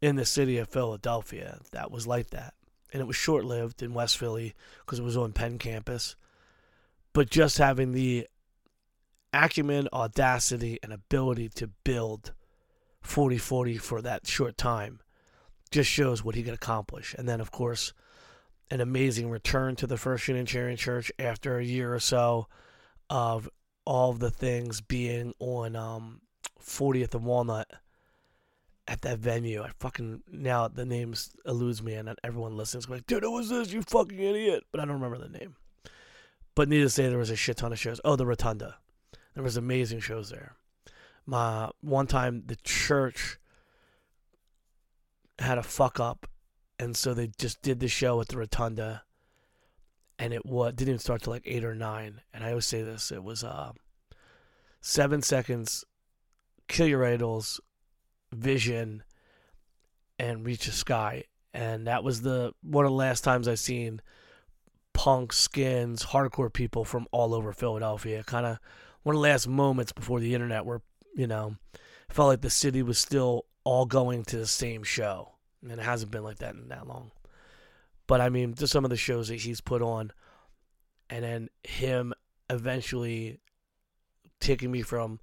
in 0.02 0.16
the 0.16 0.26
city 0.26 0.58
of 0.58 0.70
Philadelphia 0.70 1.60
that 1.72 1.92
was 1.92 2.08
like 2.08 2.30
that. 2.30 2.54
And 2.94 3.02
it 3.02 3.06
was 3.06 3.16
short 3.16 3.44
lived 3.44 3.82
in 3.82 3.94
West 3.94 4.18
Philly 4.18 4.54
because 4.80 5.00
it 5.00 5.04
was 5.04 5.18
on 5.18 5.34
Penn 5.34 5.58
campus. 5.58 6.16
But 7.14 7.30
just 7.30 7.58
having 7.58 7.92
the 7.92 8.28
acumen, 9.34 9.90
audacity, 9.92 10.80
and 10.82 10.94
ability 10.94 11.50
to 11.50 11.68
build 11.84 12.34
4040 13.02 13.78
for 13.78 14.02
that 14.02 14.28
short 14.28 14.58
time 14.58 15.00
just 15.72 15.90
shows 15.90 16.24
what 16.24 16.36
he 16.36 16.44
could 16.44 16.54
accomplish. 16.54 17.14
And 17.18 17.28
then, 17.28 17.42
of 17.42 17.52
course, 17.52 17.94
an 18.72 18.82
amazing 18.82 19.30
return 19.30 19.76
to 19.78 19.88
the 19.88 19.98
First 19.98 20.28
Unitarian 20.28 20.78
Church 20.78 21.12
after 21.20 21.58
a 21.58 21.64
year 21.64 21.94
or 21.94 22.00
so 22.00 22.48
of 23.10 23.50
all 23.86 24.12
of 24.12 24.20
the 24.20 24.32
things 24.32 24.82
being 24.82 25.34
on 25.40 25.76
um, 25.76 26.22
40th 26.60 27.14
and 27.14 27.26
Walnut 27.26 27.70
at 28.88 29.02
that 29.02 29.20
venue. 29.20 29.62
I 29.62 29.70
fucking 29.80 30.24
now 30.32 30.68
the 30.68 30.86
names 30.86 31.32
eludes 31.46 31.84
me, 31.84 31.94
and 31.94 32.14
everyone 32.24 32.56
listens. 32.56 32.90
Like, 32.90 33.06
dude, 33.06 33.24
who 33.24 33.32
was 33.32 33.50
this? 33.50 33.72
You 33.72 33.82
fucking 33.82 34.20
idiot! 34.20 34.64
But 34.72 34.82
I 34.82 34.86
don't 34.86 35.00
remember 35.02 35.18
the 35.18 35.38
name. 35.38 35.56
But 36.56 36.70
needless 36.70 36.96
to 36.96 37.04
say, 37.04 37.10
there 37.10 37.20
was 37.20 37.30
a 37.30 37.36
shit 37.36 37.58
ton 37.58 37.72
of 37.72 37.80
shows. 37.80 38.02
Oh, 38.04 38.16
the 38.16 38.26
Rotunda. 38.26 38.78
There 39.36 39.44
was 39.44 39.58
amazing 39.58 40.00
shows 40.00 40.30
there. 40.30 40.56
My 41.26 41.70
one 41.82 42.08
time 42.08 42.44
the 42.48 42.56
church 42.56 43.38
had 45.40 45.58
a 45.58 45.64
fuck 45.64 46.00
up, 46.00 46.26
and 46.80 46.96
so 46.96 47.14
they 47.14 47.30
just 47.38 47.62
did 47.62 47.80
the 47.80 47.88
show 47.88 48.20
at 48.22 48.30
the 48.30 48.38
Rotunda, 48.38 49.04
and 50.18 50.34
it 50.34 50.46
was 50.46 50.74
didn't 50.74 50.90
even 50.90 51.00
start 51.00 51.22
till 51.22 51.34
like 51.34 51.44
eight 51.46 51.64
or 51.64 51.76
nine. 51.76 52.22
And 52.34 52.44
I 52.44 52.50
always 52.50 52.66
say 52.66 52.82
this: 52.82 53.12
it 53.12 53.24
was 53.24 53.44
uh, 53.44 53.74
seven 54.82 55.22
seconds. 55.22 55.84
Kill 56.68 56.88
your 56.88 57.06
idols, 57.06 57.60
vision, 58.32 59.04
and 60.20 60.46
reach 60.46 60.66
the 60.66 60.72
sky. 60.72 61.24
And 61.54 61.88
that 61.88 62.04
was 62.04 62.22
the 62.22 62.54
one 62.62 62.86
of 62.86 62.92
the 62.92 62.98
last 62.98 63.24
times 63.24 63.48
I 63.48 63.56
seen 63.56 64.02
punk 64.94 65.32
skins, 65.32 66.06
hardcore 66.08 66.52
people 66.52 66.84
from 66.84 67.08
all 67.12 67.34
over 67.34 67.54
Philadelphia. 67.54 68.24
Kind 68.24 68.46
of 68.46 68.60
one 69.04 69.16
of 69.16 69.22
the 69.22 69.28
last 69.28 69.48
moments 69.48 69.92
before 69.92 70.20
the 70.20 70.34
internet 70.34 70.66
where, 70.66 70.82
you 71.16 71.28
know, 71.28 71.56
felt 72.10 72.28
like 72.28 72.42
the 72.42 72.50
city 72.50 72.84
was 72.84 72.98
still 72.98 73.46
all 73.64 73.86
going 73.86 74.24
to 74.26 74.38
the 74.38 74.48
same 74.48 74.84
show. 74.84 75.34
And 75.62 75.72
it 75.72 75.80
hasn't 75.80 76.12
been 76.12 76.24
like 76.24 76.40
that 76.40 76.56
in 76.56 76.68
that 76.70 76.88
long. 76.88 77.12
But 78.08 78.22
I 78.22 78.30
mean, 78.30 78.54
just 78.54 78.74
some 78.74 78.86
of 78.86 78.90
the 78.90 78.98
shows 78.98 79.28
that 79.28 79.42
he's 79.42 79.62
put 79.62 79.82
on, 79.82 80.12
and 81.10 81.24
then 81.24 81.50
him 81.64 82.14
eventually 82.50 83.40
taking 84.40 84.72
me 84.72 84.82
from 84.82 85.20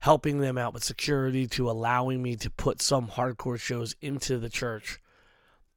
helping 0.00 0.38
them 0.38 0.56
out 0.56 0.72
with 0.72 0.84
security 0.84 1.46
to 1.46 1.70
allowing 1.70 2.22
me 2.22 2.36
to 2.36 2.50
put 2.50 2.80
some 2.80 3.08
hardcore 3.08 3.58
shows 3.58 3.96
into 4.00 4.38
the 4.38 4.48
church. 4.48 5.00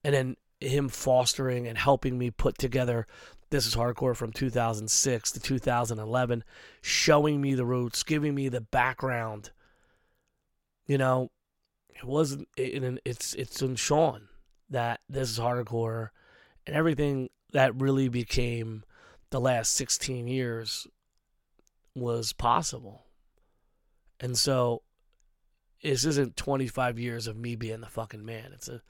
And 0.03 0.13
then 0.13 0.35
him 0.59 0.89
fostering 0.89 1.67
and 1.67 1.77
helping 1.77 2.17
me 2.17 2.29
put 2.29 2.57
together 2.57 3.07
this 3.49 3.65
is 3.65 3.75
hardcore 3.75 4.15
from 4.15 4.31
2006 4.31 5.31
to 5.31 5.39
2011 5.39 6.43
showing 6.81 7.41
me 7.41 7.53
the 7.53 7.65
roots 7.65 8.03
giving 8.03 8.35
me 8.35 8.47
the 8.47 8.61
background 8.61 9.51
you 10.85 10.97
know 10.97 11.31
it 11.89 12.03
wasn't 12.03 12.47
it, 12.55 13.01
it's 13.05 13.33
it's 13.33 13.61
in 13.61 13.75
sean 13.75 14.27
that 14.69 15.01
this 15.09 15.31
is 15.31 15.39
hardcore 15.39 16.09
and 16.65 16.75
everything 16.75 17.29
that 17.51 17.75
really 17.75 18.07
became 18.07 18.83
the 19.31 19.41
last 19.41 19.73
16 19.73 20.27
years 20.27 20.87
was 21.95 22.33
possible 22.33 23.05
and 24.21 24.37
so 24.37 24.83
this 25.83 26.05
isn't 26.05 26.37
25 26.37 26.99
years 26.99 27.27
of 27.27 27.35
me 27.35 27.55
being 27.55 27.81
the 27.81 27.87
fucking 27.87 28.23
man. 28.23 28.51
It's 28.53 28.69
a 28.69 28.81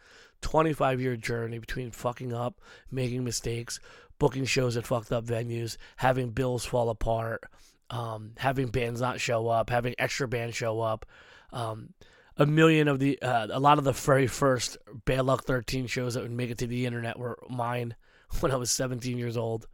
25 0.41 0.99
year 0.99 1.15
journey 1.15 1.57
between 1.57 1.91
fucking 1.91 2.33
up, 2.33 2.59
making 2.91 3.23
mistakes, 3.23 3.79
booking 4.19 4.45
shows 4.45 4.75
at 4.75 4.85
fucked 4.85 5.11
up 5.11 5.25
venues, 5.25 5.77
having 5.95 6.31
bills 6.31 6.65
fall 6.65 6.89
apart, 6.89 7.43
um, 7.89 8.33
having 8.37 8.67
bands 8.67 8.99
not 8.99 9.21
show 9.21 9.47
up, 9.47 9.69
having 9.69 9.95
extra 9.97 10.27
bands 10.27 10.55
show 10.55 10.81
up. 10.81 11.05
Um, 11.53 11.93
a 12.37 12.45
million 12.45 12.87
of 12.87 12.99
the, 12.99 13.21
uh, 13.21 13.47
a 13.51 13.59
lot 13.59 13.77
of 13.77 13.83
the 13.83 13.91
very 13.91 14.27
first 14.27 14.77
Bad 15.05 15.25
Luck 15.25 15.45
13 15.45 15.87
shows 15.87 16.13
that 16.13 16.23
would 16.23 16.31
make 16.31 16.49
it 16.49 16.57
to 16.59 16.67
the 16.67 16.85
internet 16.85 17.17
were 17.17 17.39
mine 17.49 17.95
when 18.41 18.51
I 18.51 18.57
was 18.57 18.71
17 18.71 19.17
years 19.17 19.37
old. 19.37 19.67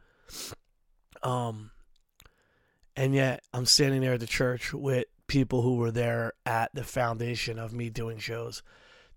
Um, 1.22 1.70
and 2.94 3.14
yet 3.14 3.42
I'm 3.52 3.66
standing 3.66 4.00
there 4.00 4.14
at 4.14 4.20
the 4.20 4.26
church 4.26 4.72
with 4.72 5.06
people 5.28 5.62
who 5.62 5.76
were 5.76 5.92
there 5.92 6.32
at 6.44 6.74
the 6.74 6.82
foundation 6.82 7.58
of 7.58 7.72
me 7.72 7.90
doing 7.90 8.18
shows. 8.18 8.62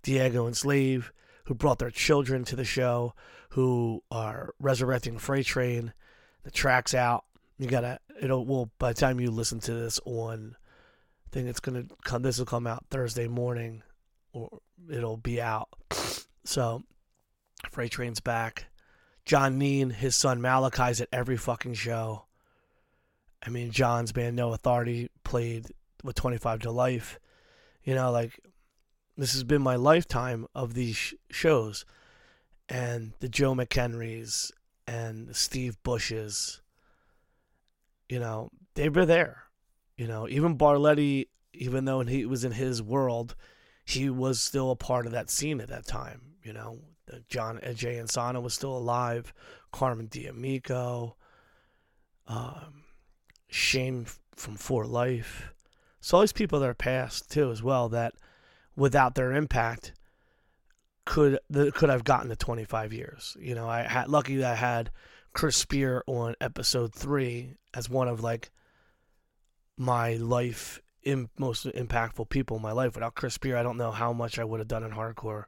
Diego 0.03 0.45
and 0.45 0.55
Slave, 0.55 1.11
who 1.45 1.55
brought 1.55 1.79
their 1.79 1.89
children 1.89 2.43
to 2.45 2.55
the 2.55 2.65
show, 2.65 3.13
who 3.51 4.03
are 4.11 4.53
resurrecting 4.59 5.17
Freight 5.17 5.45
Train. 5.45 5.93
The 6.43 6.51
track's 6.51 6.93
out. 6.93 7.25
You 7.57 7.67
gotta 7.67 7.99
it'll 8.21 8.45
well 8.45 8.71
by 8.79 8.93
the 8.93 8.99
time 8.99 9.19
you 9.19 9.31
listen 9.31 9.59
to 9.61 9.73
this 9.73 9.99
on 10.05 10.55
I 11.27 11.29
think 11.31 11.47
it's 11.47 11.59
gonna 11.59 11.85
come 12.03 12.21
this 12.21 12.39
will 12.39 12.45
come 12.45 12.67
out 12.67 12.85
Thursday 12.89 13.27
morning 13.27 13.83
or 14.33 14.59
it'll 14.89 15.17
be 15.17 15.41
out. 15.41 15.69
So 16.43 16.81
Freight 17.69 17.91
Train's 17.91 18.19
back. 18.19 18.65
John 19.25 19.59
Neen, 19.59 19.91
his 19.91 20.15
son 20.15 20.41
Malachi's 20.41 20.99
at 20.99 21.07
every 21.13 21.37
fucking 21.37 21.75
show. 21.75 22.25
I 23.45 23.51
mean, 23.51 23.69
John's 23.69 24.11
band 24.11 24.35
No 24.35 24.51
Authority 24.51 25.11
played 25.23 25.67
with 26.03 26.15
25 26.15 26.59
to 26.61 26.71
life. 26.71 27.19
You 27.83 27.95
know, 27.95 28.11
like 28.11 28.39
this 29.17 29.33
has 29.33 29.43
been 29.43 29.61
my 29.61 29.75
lifetime 29.75 30.47
of 30.53 30.73
these 30.73 30.95
sh- 30.95 31.13
shows, 31.29 31.85
and 32.69 33.13
the 33.19 33.29
Joe 33.29 33.53
McHenrys 33.53 34.51
and 34.87 35.27
the 35.27 35.33
Steve 35.33 35.81
Bushes. 35.83 36.61
You 38.09 38.19
know, 38.19 38.49
they 38.75 38.89
were 38.89 39.05
there. 39.05 39.43
You 39.97 40.07
know, 40.07 40.27
even 40.27 40.57
Barletti, 40.57 41.27
even 41.53 41.85
though 41.85 42.01
he 42.01 42.25
was 42.25 42.43
in 42.43 42.53
his 42.53 42.81
world, 42.81 43.35
he 43.85 44.09
was 44.09 44.41
still 44.41 44.71
a 44.71 44.75
part 44.75 45.05
of 45.05 45.11
that 45.11 45.29
scene 45.29 45.61
at 45.61 45.69
that 45.69 45.85
time. 45.85 46.33
You 46.43 46.53
know, 46.53 46.79
John 47.29 47.59
Jay 47.75 47.95
Insana 47.95 48.41
was 48.41 48.53
still 48.53 48.75
alive, 48.75 49.33
Carmen 49.71 50.07
D'Amico, 50.07 51.15
um, 52.27 52.83
Shane 53.47 54.05
from 54.35 54.55
For 54.55 54.85
Life. 54.85 55.53
So 56.01 56.17
all 56.17 56.21
these 56.21 56.33
people 56.33 56.59
that 56.59 56.69
are 56.69 56.73
passed 56.73 57.31
too, 57.31 57.51
as 57.51 57.63
well, 57.63 57.87
that 57.89 58.15
without 58.75 59.15
their 59.15 59.33
impact 59.33 59.93
could 61.05 61.39
could 61.73 61.89
have 61.89 62.03
gotten 62.03 62.29
to 62.29 62.35
25 62.35 62.91
years. 62.91 63.37
You 63.39 63.55
know, 63.55 63.69
I 63.69 63.83
had 63.83 64.09
lucky 64.09 64.37
that 64.37 64.51
I 64.51 64.55
had 64.55 64.91
Chris 65.33 65.55
Spear 65.55 66.03
on 66.07 66.35
episode 66.41 66.93
three 66.93 67.53
as 67.73 67.89
one 67.89 68.07
of 68.07 68.21
like 68.21 68.49
my 69.77 70.15
life 70.15 70.81
most 71.37 71.65
impactful 71.65 72.29
people 72.29 72.57
in 72.57 72.63
my 72.63 72.71
life. 72.71 72.95
Without 72.95 73.15
Chris 73.15 73.35
Spear, 73.35 73.57
I 73.57 73.63
don't 73.63 73.77
know 73.77 73.91
how 73.91 74.13
much 74.13 74.37
I 74.37 74.43
would 74.43 74.59
have 74.59 74.67
done 74.67 74.83
in 74.83 74.91
hardcore 74.91 75.45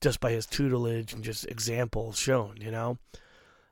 just 0.00 0.20
by 0.20 0.30
his 0.30 0.46
tutelage 0.46 1.12
and 1.12 1.24
just 1.24 1.46
examples 1.46 2.18
shown. 2.18 2.56
You 2.60 2.70
know, 2.70 2.98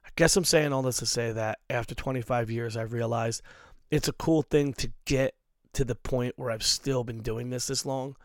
I 0.04 0.08
guess 0.16 0.36
I'm 0.36 0.44
saying 0.44 0.72
all 0.72 0.82
this 0.82 0.98
to 0.98 1.06
say 1.06 1.32
that 1.32 1.58
after 1.70 1.94
25 1.94 2.50
years, 2.50 2.76
I've 2.76 2.92
realized 2.92 3.42
it's 3.90 4.08
a 4.08 4.12
cool 4.12 4.42
thing 4.42 4.72
to 4.74 4.90
get 5.04 5.34
to 5.76 5.84
the 5.84 5.94
point 5.94 6.32
where 6.38 6.50
I've 6.50 6.62
still 6.62 7.04
been 7.04 7.20
doing 7.20 7.50
this 7.50 7.66
this 7.66 7.84
long, 7.84 8.16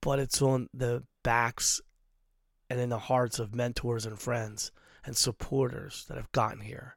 but 0.00 0.18
it's 0.18 0.40
on 0.40 0.70
the 0.72 1.04
backs 1.22 1.82
and 2.70 2.80
in 2.80 2.88
the 2.88 2.98
hearts 2.98 3.38
of 3.38 3.54
mentors 3.54 4.06
and 4.06 4.18
friends 4.18 4.72
and 5.04 5.14
supporters 5.14 6.06
that 6.08 6.16
have 6.16 6.32
gotten 6.32 6.60
here. 6.60 6.96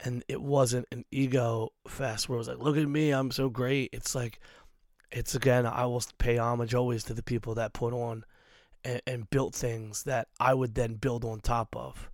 And 0.00 0.24
it 0.28 0.40
wasn't 0.40 0.86
an 0.90 1.04
ego 1.10 1.74
fest 1.86 2.26
where 2.26 2.36
it 2.36 2.38
was 2.38 2.48
like, 2.48 2.58
look 2.58 2.78
at 2.78 2.88
me, 2.88 3.10
I'm 3.10 3.30
so 3.30 3.50
great. 3.50 3.90
It's 3.92 4.14
like, 4.14 4.40
it's 5.12 5.34
again, 5.34 5.66
I 5.66 5.84
will 5.84 6.02
pay 6.16 6.38
homage 6.38 6.74
always 6.74 7.04
to 7.04 7.14
the 7.14 7.22
people 7.22 7.56
that 7.56 7.74
put 7.74 7.92
on 7.92 8.24
and, 8.82 9.02
and 9.06 9.28
built 9.28 9.54
things 9.54 10.04
that 10.04 10.28
I 10.40 10.54
would 10.54 10.74
then 10.74 10.94
build 10.94 11.22
on 11.22 11.40
top 11.40 11.76
of. 11.76 12.10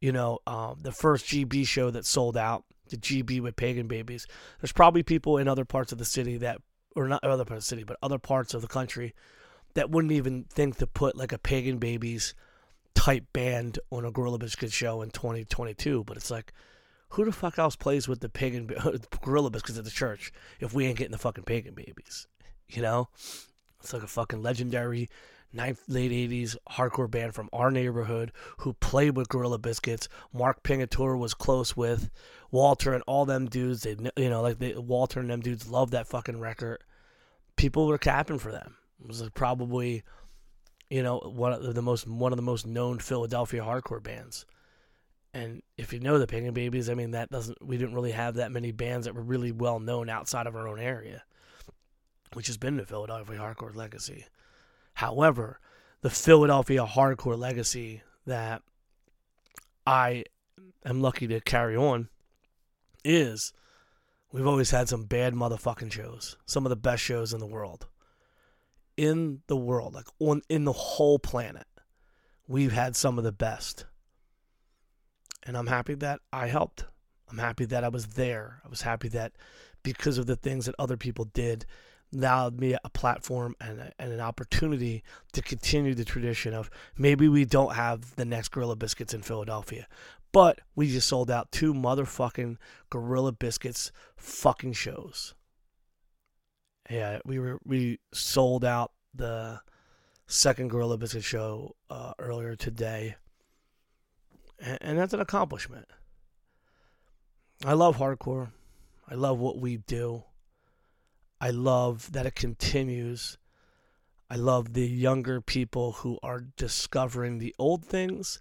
You 0.00 0.12
know, 0.12 0.38
um, 0.46 0.78
the 0.82 0.92
first 0.92 1.26
GB 1.26 1.66
show 1.66 1.90
that 1.90 2.06
sold 2.06 2.36
out 2.36 2.64
the 2.94 3.24
GB 3.24 3.40
with 3.40 3.56
Pagan 3.56 3.86
Babies. 3.86 4.26
There's 4.60 4.72
probably 4.72 5.02
people 5.02 5.38
in 5.38 5.48
other 5.48 5.64
parts 5.64 5.92
of 5.92 5.98
the 5.98 6.04
city 6.04 6.36
that, 6.38 6.60
or 6.94 7.08
not 7.08 7.24
other 7.24 7.44
parts 7.44 7.64
of 7.64 7.68
the 7.68 7.76
city, 7.76 7.84
but 7.84 7.96
other 8.02 8.18
parts 8.18 8.54
of 8.54 8.62
the 8.62 8.68
country 8.68 9.14
that 9.74 9.90
wouldn't 9.90 10.12
even 10.12 10.44
think 10.44 10.76
to 10.78 10.86
put 10.86 11.16
like 11.16 11.32
a 11.32 11.38
Pagan 11.38 11.78
Babies 11.78 12.34
type 12.94 13.24
band 13.32 13.78
on 13.90 14.04
a 14.04 14.10
Gorilla 14.10 14.38
Biscuit 14.38 14.72
show 14.72 15.02
in 15.02 15.10
2022. 15.10 16.04
But 16.04 16.16
it's 16.16 16.30
like, 16.30 16.52
who 17.10 17.24
the 17.24 17.32
fuck 17.32 17.58
else 17.58 17.76
plays 17.76 18.08
with 18.08 18.20
the 18.20 18.28
Pagan 18.28 18.70
Gorilla 19.22 19.50
Biscuits 19.50 19.78
at 19.78 19.84
the 19.84 19.90
church 19.90 20.32
if 20.60 20.72
we 20.72 20.86
ain't 20.86 20.98
getting 20.98 21.12
the 21.12 21.18
fucking 21.18 21.44
Pagan 21.44 21.74
Babies? 21.74 22.26
You 22.68 22.82
know, 22.82 23.08
it's 23.80 23.92
like 23.92 24.02
a 24.02 24.08
fucking 24.08 24.42
legendary 24.42 25.08
ninth, 25.54 25.82
late 25.88 26.10
80s 26.10 26.56
hardcore 26.70 27.10
band 27.10 27.34
from 27.34 27.48
our 27.52 27.70
neighborhood 27.70 28.32
who 28.58 28.72
played 28.74 29.16
with 29.16 29.28
Gorilla 29.28 29.58
Biscuits. 29.58 30.08
Mark 30.32 30.62
Pingatura 30.62 31.18
was 31.18 31.34
close 31.34 31.76
with 31.76 32.10
Walter 32.50 32.92
and 32.92 33.02
all 33.06 33.24
them 33.24 33.46
dudes. 33.46 33.82
They, 33.82 33.96
you 34.16 34.30
know, 34.30 34.42
like 34.42 34.58
they, 34.58 34.74
Walter 34.74 35.20
and 35.20 35.30
them 35.30 35.40
dudes 35.40 35.68
loved 35.68 35.92
that 35.92 36.06
fucking 36.06 36.40
record. 36.40 36.82
People 37.56 37.86
were 37.86 37.98
capping 37.98 38.38
for 38.38 38.52
them. 38.52 38.76
It 39.00 39.08
was 39.08 39.22
like 39.22 39.34
probably, 39.34 40.02
you 40.90 41.02
know, 41.02 41.18
one 41.18 41.52
of 41.52 41.74
the 41.74 41.82
most 41.82 42.06
one 42.06 42.32
of 42.32 42.36
the 42.36 42.42
most 42.42 42.66
known 42.66 42.98
Philadelphia 42.98 43.62
hardcore 43.62 44.02
bands. 44.02 44.46
And 45.32 45.62
if 45.76 45.92
you 45.92 45.98
know 45.98 46.18
the 46.18 46.28
Pagan 46.28 46.54
Babies, 46.54 46.88
I 46.88 46.94
mean 46.94 47.10
that 47.10 47.30
doesn't 47.30 47.64
we 47.64 47.76
didn't 47.76 47.94
really 47.94 48.12
have 48.12 48.34
that 48.34 48.52
many 48.52 48.70
bands 48.70 49.06
that 49.06 49.14
were 49.14 49.22
really 49.22 49.50
well 49.50 49.80
known 49.80 50.08
outside 50.08 50.46
of 50.46 50.54
our 50.54 50.68
own 50.68 50.78
area, 50.78 51.24
which 52.34 52.46
has 52.46 52.56
been 52.56 52.76
the 52.76 52.86
Philadelphia 52.86 53.38
hardcore 53.38 53.74
legacy. 53.74 54.26
However, 54.94 55.58
the 56.00 56.10
Philadelphia 56.10 56.86
hardcore 56.86 57.38
legacy 57.38 58.02
that 58.26 58.62
I 59.86 60.24
am 60.84 61.00
lucky 61.00 61.26
to 61.26 61.40
carry 61.40 61.76
on 61.76 62.08
is 63.04 63.52
we've 64.32 64.46
always 64.46 64.70
had 64.70 64.88
some 64.88 65.04
bad 65.04 65.34
motherfucking 65.34 65.92
shows, 65.92 66.36
some 66.46 66.64
of 66.64 66.70
the 66.70 66.76
best 66.76 67.02
shows 67.02 67.32
in 67.32 67.40
the 67.40 67.46
world. 67.46 67.86
In 68.96 69.42
the 69.48 69.56
world, 69.56 69.94
like 69.94 70.06
on 70.20 70.42
in 70.48 70.64
the 70.64 70.72
whole 70.72 71.18
planet, 71.18 71.66
we've 72.46 72.72
had 72.72 72.94
some 72.94 73.18
of 73.18 73.24
the 73.24 73.32
best. 73.32 73.86
And 75.42 75.56
I'm 75.56 75.66
happy 75.66 75.94
that 75.94 76.20
I 76.32 76.46
helped. 76.46 76.84
I'm 77.28 77.38
happy 77.38 77.64
that 77.66 77.82
I 77.82 77.88
was 77.88 78.08
there. 78.08 78.60
I 78.64 78.68
was 78.68 78.82
happy 78.82 79.08
that 79.08 79.32
because 79.82 80.16
of 80.16 80.26
the 80.26 80.36
things 80.36 80.66
that 80.66 80.76
other 80.78 80.96
people 80.96 81.24
did, 81.26 81.66
allowed 82.14 82.58
me 82.60 82.76
a 82.82 82.90
platform 82.90 83.54
and, 83.60 83.92
and 83.98 84.12
an 84.12 84.20
opportunity 84.20 85.02
to 85.32 85.42
continue 85.42 85.94
the 85.94 86.04
tradition 86.04 86.54
of 86.54 86.70
maybe 86.96 87.28
we 87.28 87.44
don't 87.44 87.74
have 87.74 88.14
the 88.16 88.24
next 88.24 88.48
Gorilla 88.48 88.76
Biscuits 88.76 89.12
in 89.12 89.22
Philadelphia, 89.22 89.86
but 90.32 90.60
we 90.74 90.90
just 90.90 91.08
sold 91.08 91.30
out 91.30 91.52
two 91.52 91.74
motherfucking 91.74 92.56
Gorilla 92.90 93.32
Biscuits 93.32 93.92
fucking 94.16 94.72
shows. 94.72 95.34
Yeah, 96.90 97.18
we 97.24 97.38
were 97.38 97.58
we 97.64 97.98
sold 98.12 98.64
out 98.64 98.92
the 99.14 99.60
second 100.26 100.68
Gorilla 100.68 100.98
Biscuit 100.98 101.24
show 101.24 101.76
uh, 101.88 102.12
earlier 102.18 102.56
today, 102.56 103.16
and, 104.58 104.78
and 104.80 104.98
that's 104.98 105.14
an 105.14 105.20
accomplishment. 105.20 105.86
I 107.64 107.72
love 107.72 107.96
hardcore. 107.96 108.48
I 109.08 109.14
love 109.14 109.38
what 109.38 109.58
we 109.58 109.78
do. 109.78 110.24
I 111.44 111.50
love 111.50 112.12
that 112.12 112.24
it 112.24 112.34
continues. 112.34 113.36
I 114.30 114.36
love 114.36 114.72
the 114.72 114.88
younger 114.88 115.42
people 115.42 115.92
who 115.92 116.18
are 116.22 116.46
discovering 116.56 117.36
the 117.36 117.54
old 117.58 117.84
things 117.84 118.40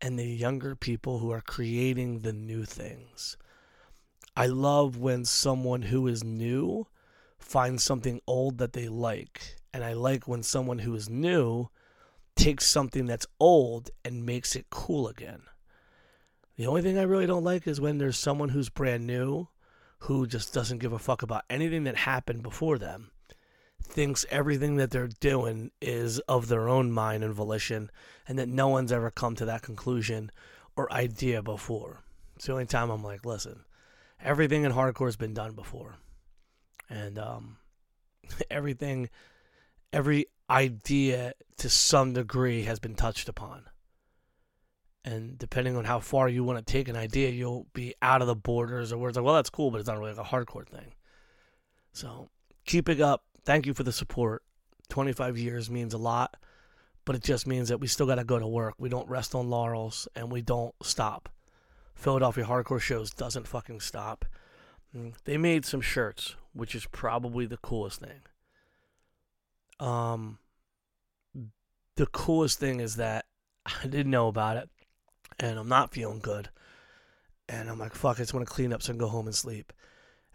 and 0.00 0.18
the 0.18 0.26
younger 0.26 0.74
people 0.74 1.20
who 1.20 1.30
are 1.30 1.42
creating 1.42 2.22
the 2.22 2.32
new 2.32 2.64
things. 2.64 3.36
I 4.36 4.46
love 4.46 4.96
when 4.96 5.24
someone 5.24 5.82
who 5.82 6.08
is 6.08 6.24
new 6.24 6.88
finds 7.38 7.84
something 7.84 8.20
old 8.26 8.58
that 8.58 8.72
they 8.72 8.88
like. 8.88 9.54
And 9.72 9.84
I 9.84 9.92
like 9.92 10.26
when 10.26 10.42
someone 10.42 10.80
who 10.80 10.96
is 10.96 11.08
new 11.08 11.68
takes 12.34 12.66
something 12.66 13.06
that's 13.06 13.28
old 13.38 13.90
and 14.04 14.26
makes 14.26 14.56
it 14.56 14.70
cool 14.70 15.06
again. 15.06 15.42
The 16.56 16.66
only 16.66 16.82
thing 16.82 16.98
I 16.98 17.02
really 17.02 17.26
don't 17.26 17.44
like 17.44 17.68
is 17.68 17.80
when 17.80 17.98
there's 17.98 18.18
someone 18.18 18.48
who's 18.48 18.70
brand 18.70 19.06
new 19.06 19.46
who 20.00 20.26
just 20.26 20.54
doesn't 20.54 20.78
give 20.78 20.92
a 20.92 20.98
fuck 20.98 21.22
about 21.22 21.44
anything 21.50 21.84
that 21.84 21.96
happened 21.96 22.42
before 22.42 22.78
them, 22.78 23.10
thinks 23.82 24.24
everything 24.30 24.76
that 24.76 24.90
they're 24.90 25.08
doing 25.08 25.70
is 25.80 26.18
of 26.20 26.48
their 26.48 26.68
own 26.68 26.90
mind 26.90 27.24
and 27.24 27.34
volition, 27.34 27.90
and 28.26 28.38
that 28.38 28.48
no 28.48 28.68
one's 28.68 28.92
ever 28.92 29.10
come 29.10 29.34
to 29.36 29.44
that 29.44 29.62
conclusion 29.62 30.30
or 30.76 30.92
idea 30.92 31.42
before. 31.42 32.02
It's 32.36 32.46
the 32.46 32.52
only 32.52 32.66
time 32.66 32.90
I'm 32.90 33.04
like, 33.04 33.26
listen, 33.26 33.64
everything 34.22 34.64
in 34.64 34.72
hardcore 34.72 35.06
has 35.06 35.16
been 35.16 35.34
done 35.34 35.52
before. 35.52 35.96
And 36.88 37.18
um, 37.18 37.58
everything, 38.50 39.10
every 39.92 40.26
idea 40.48 41.34
to 41.58 41.68
some 41.68 42.14
degree 42.14 42.62
has 42.62 42.78
been 42.78 42.94
touched 42.94 43.28
upon. 43.28 43.64
And 45.04 45.38
depending 45.38 45.76
on 45.76 45.84
how 45.84 46.00
far 46.00 46.28
you 46.28 46.44
want 46.44 46.64
to 46.64 46.72
take 46.72 46.88
an 46.88 46.96
idea, 46.96 47.30
you'll 47.30 47.66
be 47.72 47.94
out 48.02 48.20
of 48.20 48.26
the 48.26 48.34
borders 48.34 48.92
or 48.92 48.98
where 48.98 49.08
it's 49.08 49.16
like, 49.16 49.24
well, 49.24 49.34
that's 49.34 49.50
cool, 49.50 49.70
but 49.70 49.78
it's 49.78 49.88
not 49.88 49.98
really 49.98 50.12
like 50.12 50.26
a 50.26 50.28
hardcore 50.28 50.66
thing. 50.66 50.92
So 51.92 52.28
keep 52.66 52.88
it 52.88 53.00
up. 53.00 53.24
Thank 53.44 53.66
you 53.66 53.72
for 53.72 53.82
the 53.82 53.92
support. 53.92 54.42
25 54.90 55.38
years 55.38 55.70
means 55.70 55.94
a 55.94 55.98
lot, 55.98 56.36
but 57.04 57.16
it 57.16 57.22
just 57.22 57.46
means 57.46 57.68
that 57.68 57.78
we 57.78 57.86
still 57.86 58.06
got 58.06 58.16
to 58.16 58.24
go 58.24 58.38
to 58.38 58.46
work. 58.46 58.74
We 58.78 58.88
don't 58.88 59.08
rest 59.08 59.34
on 59.34 59.48
laurels 59.48 60.06
and 60.14 60.30
we 60.30 60.42
don't 60.42 60.74
stop. 60.82 61.30
Philadelphia 61.94 62.44
Hardcore 62.44 62.80
Shows 62.80 63.10
doesn't 63.10 63.46
fucking 63.46 63.80
stop. 63.80 64.26
Mm, 64.94 65.14
they 65.24 65.38
made 65.38 65.64
some 65.64 65.80
shirts, 65.80 66.34
which 66.52 66.74
is 66.74 66.86
probably 66.86 67.46
the 67.46 67.58
coolest 67.58 68.00
thing. 68.00 68.20
Um, 69.78 70.38
the 71.96 72.06
coolest 72.06 72.58
thing 72.58 72.80
is 72.80 72.96
that 72.96 73.24
I 73.66 73.86
didn't 73.86 74.10
know 74.10 74.28
about 74.28 74.58
it 74.58 74.68
and 75.40 75.58
I'm 75.58 75.68
not 75.68 75.92
feeling 75.92 76.20
good. 76.20 76.50
And 77.48 77.68
I'm 77.68 77.78
like, 77.78 77.94
fuck, 77.94 78.18
I 78.18 78.22
just 78.22 78.34
want 78.34 78.46
to 78.46 78.52
clean 78.52 78.72
up 78.72 78.82
so 78.82 78.90
I 78.90 78.92
can 78.92 78.98
go 78.98 79.08
home 79.08 79.26
and 79.26 79.34
sleep. 79.34 79.72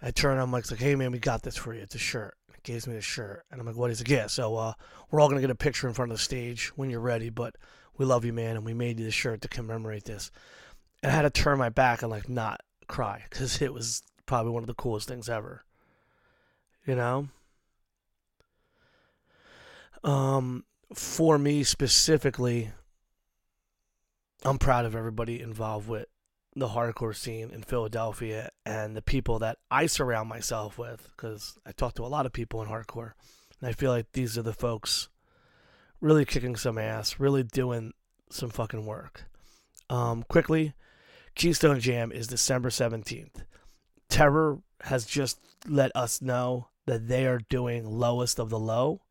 I 0.01 0.11
turn, 0.11 0.37
I'm 0.37 0.51
like, 0.51 0.67
hey 0.67 0.95
man, 0.95 1.11
we 1.11 1.19
got 1.19 1.43
this 1.43 1.55
for 1.55 1.73
you. 1.73 1.81
It's 1.81 1.95
a 1.95 1.99
shirt. 1.99 2.35
He 2.53 2.73
gives 2.73 2.87
me 2.87 2.95
the 2.95 3.01
shirt, 3.01 3.45
and 3.49 3.61
I'm 3.61 3.67
like, 3.67 3.77
what 3.77 3.91
is 3.91 4.01
it? 4.01 4.09
Yeah, 4.09 4.27
so 4.27 4.57
uh, 4.57 4.73
we're 5.09 5.21
all 5.21 5.29
gonna 5.29 5.39
get 5.39 5.49
a 5.49 5.55
picture 5.55 5.87
in 5.87 5.93
front 5.93 6.11
of 6.11 6.17
the 6.17 6.23
stage 6.23 6.73
when 6.75 6.89
you're 6.89 6.99
ready. 6.99 7.29
But 7.29 7.55
we 7.97 8.05
love 8.05 8.25
you, 8.25 8.33
man, 8.33 8.57
and 8.57 8.65
we 8.65 8.73
made 8.73 8.99
you 8.99 9.05
the 9.05 9.11
shirt 9.11 9.41
to 9.41 9.47
commemorate 9.47 10.03
this. 10.03 10.31
And 11.01 11.11
I 11.11 11.15
had 11.15 11.21
to 11.21 11.29
turn 11.29 11.57
my 11.57 11.69
back 11.69 12.01
and 12.01 12.11
like 12.11 12.27
not 12.27 12.59
cry 12.87 13.23
because 13.29 13.61
it 13.61 13.73
was 13.73 14.01
probably 14.25 14.51
one 14.51 14.63
of 14.63 14.67
the 14.67 14.73
coolest 14.73 15.07
things 15.07 15.29
ever. 15.29 15.63
You 16.85 16.95
know. 16.95 17.29
Um, 20.03 20.65
for 20.93 21.39
me 21.39 21.63
specifically, 21.63 22.71
I'm 24.45 24.59
proud 24.59 24.85
of 24.85 24.95
everybody 24.95 25.41
involved 25.41 25.87
with 25.87 26.05
the 26.55 26.67
hardcore 26.67 27.15
scene 27.15 27.49
in 27.49 27.63
Philadelphia 27.63 28.51
and 28.63 28.95
the 28.95 29.01
people 29.01 29.39
that 29.39 29.57
I 29.71 29.87
surround 29.87 30.29
myself 30.29 30.77
with 30.77 31.09
because 31.17 31.57
I 31.65 31.71
talk 31.71 31.95
to 31.95 32.05
a 32.05 32.07
lot 32.07 32.27
of 32.27 32.31
people 32.31 32.61
in 32.61 32.69
hardcore 32.69 33.13
and 33.59 33.67
I 33.67 33.71
feel 33.71 33.89
like 33.89 34.11
these 34.13 34.37
are 34.37 34.43
the 34.43 34.53
folks 34.53 35.09
really 35.99 36.25
kicking 36.25 36.55
some 36.55 36.77
ass, 36.77 37.19
really 37.19 37.41
doing 37.41 37.93
some 38.29 38.51
fucking 38.51 38.85
work. 38.85 39.23
Um, 39.89 40.21
quickly, 40.21 40.75
Keystone 41.33 41.79
Jam 41.79 42.11
is 42.11 42.27
December 42.27 42.69
17th. 42.69 43.45
Terror 44.09 44.59
has 44.81 45.07
just 45.07 45.39
let 45.67 45.91
us 45.95 46.21
know 46.21 46.67
that 46.85 47.07
they 47.07 47.25
are 47.25 47.41
doing 47.49 47.89
Lowest 47.89 48.37
of 48.37 48.51
the 48.51 48.59
Low 48.59 49.01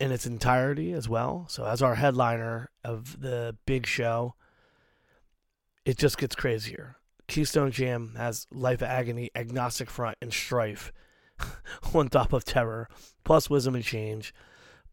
in 0.00 0.12
its 0.12 0.26
entirety 0.26 0.92
as 0.92 1.08
well. 1.08 1.46
So 1.48 1.64
as 1.64 1.82
our 1.82 1.94
headliner 1.94 2.70
of 2.84 3.20
the 3.20 3.56
big 3.66 3.86
show, 3.86 4.34
it 5.84 5.98
just 5.98 6.18
gets 6.18 6.34
crazier. 6.34 6.96
Keystone 7.28 7.70
Jam 7.70 8.14
has 8.16 8.46
Life 8.50 8.82
of 8.82 8.88
Agony, 8.88 9.30
Agnostic 9.34 9.90
Front, 9.90 10.18
and 10.20 10.32
Strife 10.32 10.92
on 11.94 12.08
top 12.08 12.32
of 12.32 12.44
Terror, 12.44 12.88
plus 13.24 13.48
Wisdom 13.48 13.74
in 13.74 13.82
Chains, 13.82 14.32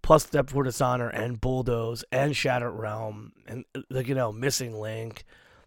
plus 0.02 0.26
Step 0.26 0.50
for 0.50 0.64
Dishonor 0.64 1.10
and 1.10 1.42
Bulldoze 1.42 2.04
and 2.12 2.36
Shattered 2.36 2.74
Realm, 2.74 3.34
and 3.48 3.66
like 3.90 4.08
you 4.08 4.16
know, 4.16 4.32
Missing 4.32 4.80
Link. 4.80 5.26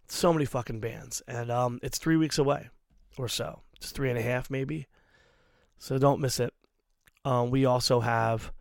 So 0.09 0.33
many 0.33 0.45
fucking 0.45 0.81
bands, 0.81 1.23
and 1.27 1.51
um, 1.51 1.79
it's 1.83 1.99
three 1.99 2.17
weeks 2.17 2.39
away, 2.39 2.69
or 3.17 3.29
so. 3.29 3.63
It's 3.77 3.93
three 3.93 4.11
and 4.11 4.19
a 4.19 4.23
half 4.23 4.51
maybe. 4.51 4.87
So 5.79 5.99
don't 5.99 6.21
miss 6.21 6.39
it. 6.39 6.53
Um, 7.25 7.51
we 7.51 7.65
also 7.65 8.01
have 8.01 8.53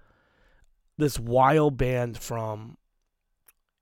this 1.01 1.19
wild 1.19 1.77
band 1.77 2.15
from 2.15 2.77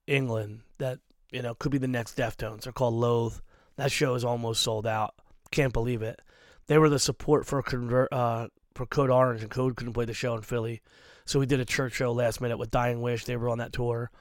England 0.08 0.62
that 0.78 1.00
you 1.32 1.42
know 1.42 1.54
could 1.54 1.72
be 1.72 1.78
the 1.78 1.88
next 1.88 2.16
Deftones. 2.16 2.62
They're 2.62 2.74
called 2.74 2.94
Loathe. 2.94 3.40
That 3.76 3.92
show 3.92 4.16
is 4.16 4.24
almost 4.24 4.62
sold 4.62 4.88
out. 4.88 5.14
Can't 5.52 5.74
believe 5.74 6.02
it. 6.02 6.22
They 6.68 6.78
were 6.78 6.90
the 6.90 6.98
support 6.98 7.46
for 7.46 7.62
convert 7.62 8.12
uh, 8.14 8.48
for 8.74 8.86
Code 8.86 9.10
Orange, 9.10 9.42
and 9.42 9.52
Code 9.52 9.76
couldn't 9.76 9.94
play 9.94 10.06
the 10.06 10.14
show 10.14 10.34
in 10.34 10.44
Philly, 10.44 10.82
so 11.26 11.40
we 11.40 11.46
did 11.46 11.60
a 11.60 11.66
church 11.66 11.94
show 11.94 12.14
last 12.14 12.40
minute 12.40 12.58
with 12.58 12.72
Dying 12.72 13.02
Wish. 13.02 13.26
They 13.26 13.36
were 13.36 13.50
on 13.50 13.58
that 13.58 13.74
tour, 13.74 14.12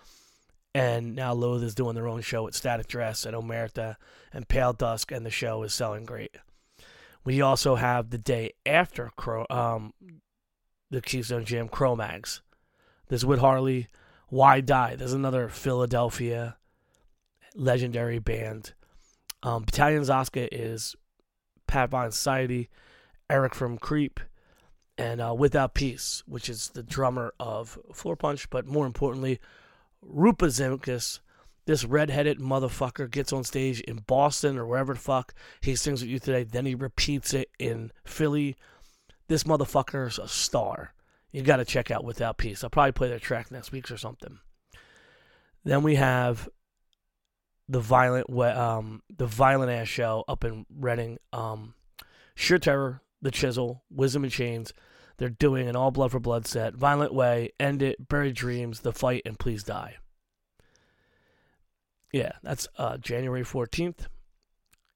and 0.74 1.14
now 1.14 1.34
Loathe 1.34 1.62
is 1.62 1.76
doing 1.76 1.94
their 1.94 2.08
own 2.08 2.20
show 2.20 2.42
with 2.42 2.56
Static 2.56 2.88
Dress 2.88 3.24
and 3.24 3.37
Omerta 3.37 3.94
and 4.32 4.48
Pale 4.48 4.72
Dusk, 4.72 5.12
and 5.12 5.24
the 5.24 5.30
show 5.30 5.62
is 5.62 5.72
selling 5.72 6.04
great. 6.04 6.37
We 7.24 7.42
also 7.42 7.76
have 7.76 8.11
the 8.11 8.18
day 8.18 8.54
after 8.66 9.12
Crow, 9.16 9.46
um, 9.50 9.92
the 10.90 11.00
Keystone 11.00 11.44
Jam 11.44 11.68
Cro-Mags 11.68 12.40
There's 13.08 13.24
Whit 13.24 13.38
Harley. 13.38 13.88
Why 14.28 14.60
Die? 14.60 14.96
There's 14.96 15.12
another 15.12 15.48
Philadelphia 15.48 16.56
legendary 17.54 18.18
band. 18.18 18.74
Um, 19.42 19.64
Battalion 19.64 20.08
Oscar 20.10 20.48
is 20.52 20.94
Pat 21.66 21.90
Von 21.90 22.10
Society, 22.10 22.68
Eric 23.30 23.54
from 23.54 23.78
Creep, 23.78 24.20
and 24.96 25.20
uh, 25.20 25.34
Without 25.36 25.74
Peace, 25.74 26.22
which 26.26 26.48
is 26.48 26.68
the 26.70 26.82
drummer 26.82 27.32
of 27.38 27.78
Floor 27.92 28.16
Punch, 28.16 28.50
but 28.50 28.66
more 28.66 28.86
importantly, 28.86 29.38
Rupa 30.02 30.46
Zimkus, 30.46 31.20
this 31.66 31.84
redheaded 31.84 32.38
motherfucker, 32.38 33.10
gets 33.10 33.32
on 33.32 33.44
stage 33.44 33.80
in 33.80 33.98
Boston 34.06 34.58
or 34.58 34.66
wherever 34.66 34.94
the 34.94 35.00
fuck 35.00 35.34
he 35.60 35.76
sings 35.76 36.02
with 36.02 36.10
you 36.10 36.18
today. 36.18 36.42
Then 36.44 36.66
he 36.66 36.74
repeats 36.74 37.32
it 37.32 37.50
in 37.58 37.92
Philly. 38.04 38.56
This 39.28 39.44
motherfucker's 39.44 40.18
a 40.18 40.28
star. 40.28 40.94
You 41.32 41.42
got 41.42 41.56
to 41.56 41.64
check 41.64 41.90
out 41.90 42.04
Without 42.04 42.38
Peace. 42.38 42.64
I'll 42.64 42.70
probably 42.70 42.92
play 42.92 43.08
their 43.08 43.18
track 43.18 43.50
next 43.50 43.72
week 43.72 43.90
or 43.90 43.96
something. 43.96 44.38
Then 45.64 45.82
we 45.82 45.96
have 45.96 46.48
the 47.68 47.80
violent, 47.80 48.30
um, 48.30 49.02
the 49.14 49.26
violent 49.26 49.70
ass 49.70 49.88
show 49.88 50.24
up 50.26 50.44
in 50.44 50.64
Reading. 50.74 51.18
Um, 51.32 51.74
Sheer 52.34 52.58
Terror, 52.58 53.02
The 53.20 53.30
Chisel, 53.30 53.82
Wisdom 53.90 54.24
in 54.24 54.30
Chains. 54.30 54.72
They're 55.18 55.28
doing 55.28 55.68
an 55.68 55.76
all 55.76 55.90
blood 55.90 56.12
for 56.12 56.20
blood 56.20 56.46
set. 56.46 56.74
Violent 56.74 57.12
Way, 57.12 57.50
End 57.58 57.82
It, 57.82 58.08
Buried 58.08 58.36
Dreams, 58.36 58.80
The 58.80 58.92
Fight, 58.92 59.22
and 59.26 59.38
Please 59.38 59.64
Die. 59.64 59.96
Yeah, 62.12 62.32
that's 62.42 62.68
uh, 62.78 62.96
January 62.96 63.42
14th, 63.42 64.06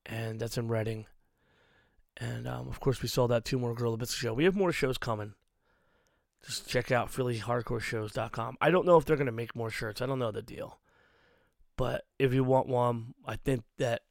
and 0.07 0.41
that's 0.41 0.57
in 0.57 0.69
Reading. 0.69 1.07
And 2.17 2.47
um, 2.47 2.69
of 2.69 2.81
course, 2.81 3.03
we 3.03 3.09
saw 3.09 3.27
that 3.27 3.45
two 3.45 3.59
more 3.59 3.75
girl 3.75 3.79
Gorilla 3.81 3.97
Bits 3.99 4.15
show. 4.15 4.33
We 4.33 4.45
have 4.45 4.57
more 4.57 4.73
shows 4.73 4.97
coming. 4.97 5.35
Just 6.45 6.69
check 6.69 6.91
out 6.91 7.13
PhillyHardcoreShows.com. 7.13 8.57
I 8.61 8.71
don't 8.71 8.87
know 8.87 8.97
if 8.97 9.05
they're 9.05 9.17
going 9.17 9.27
to 9.27 9.33
make 9.33 9.55
more 9.55 9.71
shirts. 9.71 10.03
I 10.03 10.07
don't 10.07 10.19
know 10.19 10.33
the 10.33 10.43
deal. 10.43 10.79
But 11.77 12.05
if 12.19 12.35
you 12.35 12.45
want 12.45 12.67
one, 12.67 13.15
I 13.27 13.37
think 13.37 13.63
that 13.79 14.03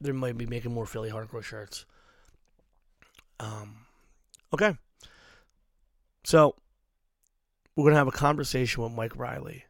they 0.00 0.12
might 0.12 0.38
be 0.38 0.46
making 0.46 0.72
more 0.72 0.86
Philly 0.86 1.10
Hardcore 1.10 1.42
shirts. 1.42 1.84
Um, 3.38 3.86
okay. 4.52 4.76
So, 6.24 6.56
we're 7.76 7.84
going 7.84 7.94
to 7.94 7.98
have 7.98 8.08
a 8.08 8.12
conversation 8.12 8.82
with 8.82 8.92
Mike 8.92 9.16
Riley. 9.16 9.64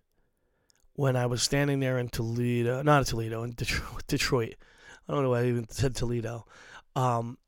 When 0.95 1.17
I 1.17 1.27
was 1.27 1.43
standing 1.43 1.81
there 1.81 1.99
in 1.99 2.09
Toledo, 2.09 2.81
not 2.83 2.99
in 2.99 3.05
Toledo, 3.05 3.43
in 3.43 3.53
Detroit, 3.53 4.05
Detroit. 4.07 4.55
I 5.09 5.13
don't 5.13 5.25
know 5.25 5.31
why 5.31 5.41
I 5.41 5.47
even 5.47 5.69
said 5.69 5.97
Toledo. 5.97 6.47
Um, 6.95 7.39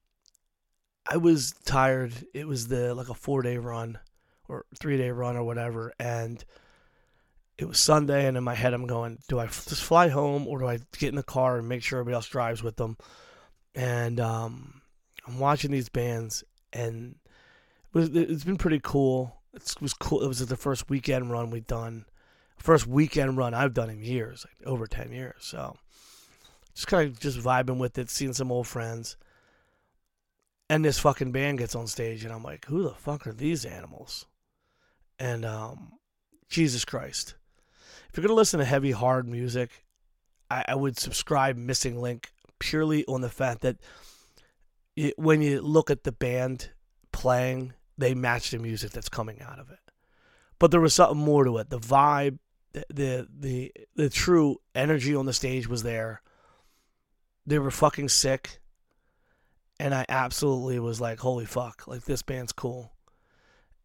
I 1.09 1.19
was 1.19 1.55
tired. 1.65 2.13
It 2.35 2.49
was 2.49 2.67
the 2.67 2.95
like 2.95 3.09
a 3.09 3.15
four 3.15 3.43
day 3.43 3.59
run 3.59 4.01
or 4.49 4.65
three 4.79 4.97
day 4.97 5.11
run 5.11 5.37
or 5.37 5.45
whatever, 5.45 5.93
and 5.99 6.45
it 7.59 7.67
was 7.67 7.81
Sunday. 7.81 8.27
And 8.27 8.37
in 8.37 8.45
my 8.45 8.55
head, 8.55 8.75
I'm 8.75 8.87
going, 8.87 9.19
do 9.29 9.39
I 9.39 9.47
just 9.47 9.83
fly 9.83 10.09
home 10.09 10.47
or 10.47 10.59
do 10.59 10.67
I 10.67 10.79
get 10.99 11.09
in 11.09 11.17
the 11.17 11.23
car 11.23 11.59
and 11.59 11.69
make 11.69 11.83
sure 11.83 11.99
everybody 11.99 12.15
else 12.15 12.29
drives 12.29 12.63
with 12.63 12.77
them? 12.77 12.97
And 13.75 14.21
um, 14.21 14.81
I'm 15.27 15.39
watching 15.39 15.71
these 15.71 15.89
bands, 15.89 16.45
and 16.73 17.17
it 17.95 17.99
was, 17.99 18.09
it's 18.11 18.45
been 18.45 18.57
pretty 18.57 18.81
cool. 18.83 19.37
It 19.55 19.75
was 19.81 19.95
cool. 19.95 20.23
It 20.23 20.29
was 20.29 20.47
the 20.47 20.57
first 20.57 20.89
weekend 20.91 21.31
run 21.31 21.51
we've 21.51 21.67
done, 21.67 22.05
first 22.59 22.87
weekend 22.87 23.37
run 23.37 23.55
I've 23.55 23.75
done 23.75 23.91
in 23.91 24.03
years, 24.03 24.47
like 24.47 24.67
over 24.67 24.87
ten 24.87 25.13
years. 25.13 25.37
So 25.41 25.77
just 26.75 26.87
kind 26.87 27.09
of 27.09 27.19
just 27.19 27.39
vibing 27.39 27.79
with 27.79 27.97
it, 27.97 28.11
seeing 28.11 28.35
some 28.35 28.53
old 28.53 28.67
friends. 28.67 29.17
And 30.69 30.85
this 30.85 30.99
fucking 30.99 31.33
band 31.33 31.59
gets 31.59 31.75
on 31.75 31.87
stage, 31.87 32.25
and 32.25 32.33
I'm 32.33 32.43
like, 32.43 32.65
who 32.67 32.83
the 32.83 32.91
fuck 32.91 33.27
are 33.27 33.33
these 33.33 33.65
animals? 33.65 34.27
And 35.19 35.45
um, 35.45 35.93
Jesus 36.49 36.85
Christ. 36.85 37.35
If 38.11 38.17
you're 38.17 38.29
to 38.29 38.35
listen 38.35 38.61
to 38.61 38.65
heavy, 38.65 38.93
hard 38.93 39.29
music, 39.29 39.85
I, 40.51 40.65
I 40.69 40.75
would 40.75 40.99
subscribe 40.99 41.57
Missing 41.57 42.01
Link 42.01 42.31
purely 42.59 43.05
on 43.07 43.21
the 43.21 43.29
fact 43.29 43.61
that 43.63 43.77
it, 44.95 45.19
when 45.19 45.43
you 45.43 45.61
look 45.61 45.91
at 45.91 46.05
the 46.05 46.13
band 46.13 46.71
playing, 47.13 47.75
they 47.99 48.15
match 48.15 48.51
the 48.51 48.59
music 48.59 48.93
that's 48.93 49.09
coming 49.09 49.43
out 49.43 49.59
of 49.59 49.71
it. 49.71 49.79
But 50.59 50.71
there 50.71 50.81
was 50.81 50.95
something 50.95 51.19
more 51.19 51.45
to 51.45 51.59
it. 51.59 51.69
The 51.69 51.79
vibe, 51.79 52.39
the 52.73 52.85
the 52.89 53.29
the, 53.39 53.73
the 53.95 54.09
true 54.09 54.57
energy 54.75 55.15
on 55.15 55.27
the 55.27 55.33
stage 55.35 55.69
was 55.69 55.83
there. 55.83 56.23
They 57.47 57.59
were 57.59 57.71
fucking 57.71 58.09
sick 58.09 58.61
and 59.79 59.95
I 59.95 60.07
absolutely 60.09 60.79
was 60.79 61.01
like, 61.01 61.21
"Holy 61.21 61.45
fuck! 61.45 61.87
Like 61.87 62.05
this 62.05 62.23
band's 62.23 62.53
cool." 62.53 62.93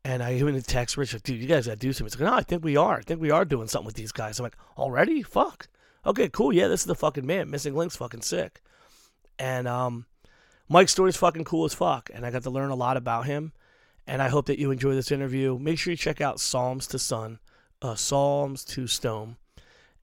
And 0.03 0.23
I 0.23 0.33
even 0.33 0.59
text 0.63 0.97
Richard, 0.97 1.23
"Dude, 1.23 1.39
you 1.39 1.47
guys 1.47 1.67
gotta 1.67 1.77
do 1.77 1.93
something." 1.93 2.11
He's 2.11 2.19
like, 2.19 2.31
"No, 2.31 2.37
I 2.37 2.43
think 2.43 2.63
we 2.63 2.75
are. 2.75 2.97
I 2.97 3.01
think 3.01 3.21
we 3.21 3.31
are 3.31 3.45
doing 3.45 3.67
something 3.67 3.85
with 3.85 3.95
these 3.95 4.11
guys." 4.11 4.39
I'm 4.39 4.43
like, 4.43 4.57
"Already? 4.77 5.21
Fuck. 5.21 5.67
Okay, 6.05 6.27
cool. 6.29 6.51
Yeah, 6.51 6.67
this 6.67 6.81
is 6.81 6.87
the 6.87 6.95
fucking 6.95 7.25
man. 7.25 7.49
Missing 7.51 7.75
Link's 7.75 7.95
fucking 7.95 8.21
sick." 8.21 8.61
And 9.37 9.67
um, 9.67 10.05
Mike's 10.67 10.91
story's 10.91 11.17
fucking 11.17 11.43
cool 11.43 11.65
as 11.65 11.73
fuck, 11.73 12.09
and 12.13 12.25
I 12.25 12.31
got 12.31 12.43
to 12.43 12.49
learn 12.49 12.71
a 12.71 12.75
lot 12.75 12.97
about 12.97 13.25
him. 13.25 13.53
And 14.07 14.21
I 14.21 14.29
hope 14.29 14.47
that 14.47 14.59
you 14.59 14.71
enjoy 14.71 14.95
this 14.95 15.11
interview. 15.11 15.59
Make 15.59 15.77
sure 15.77 15.91
you 15.91 15.97
check 15.97 16.19
out 16.19 16.39
Psalms 16.39 16.87
to 16.87 16.99
Sun, 16.99 17.39
uh, 17.81 17.95
Psalms 17.95 18.65
to 18.65 18.87
Stone, 18.87 19.37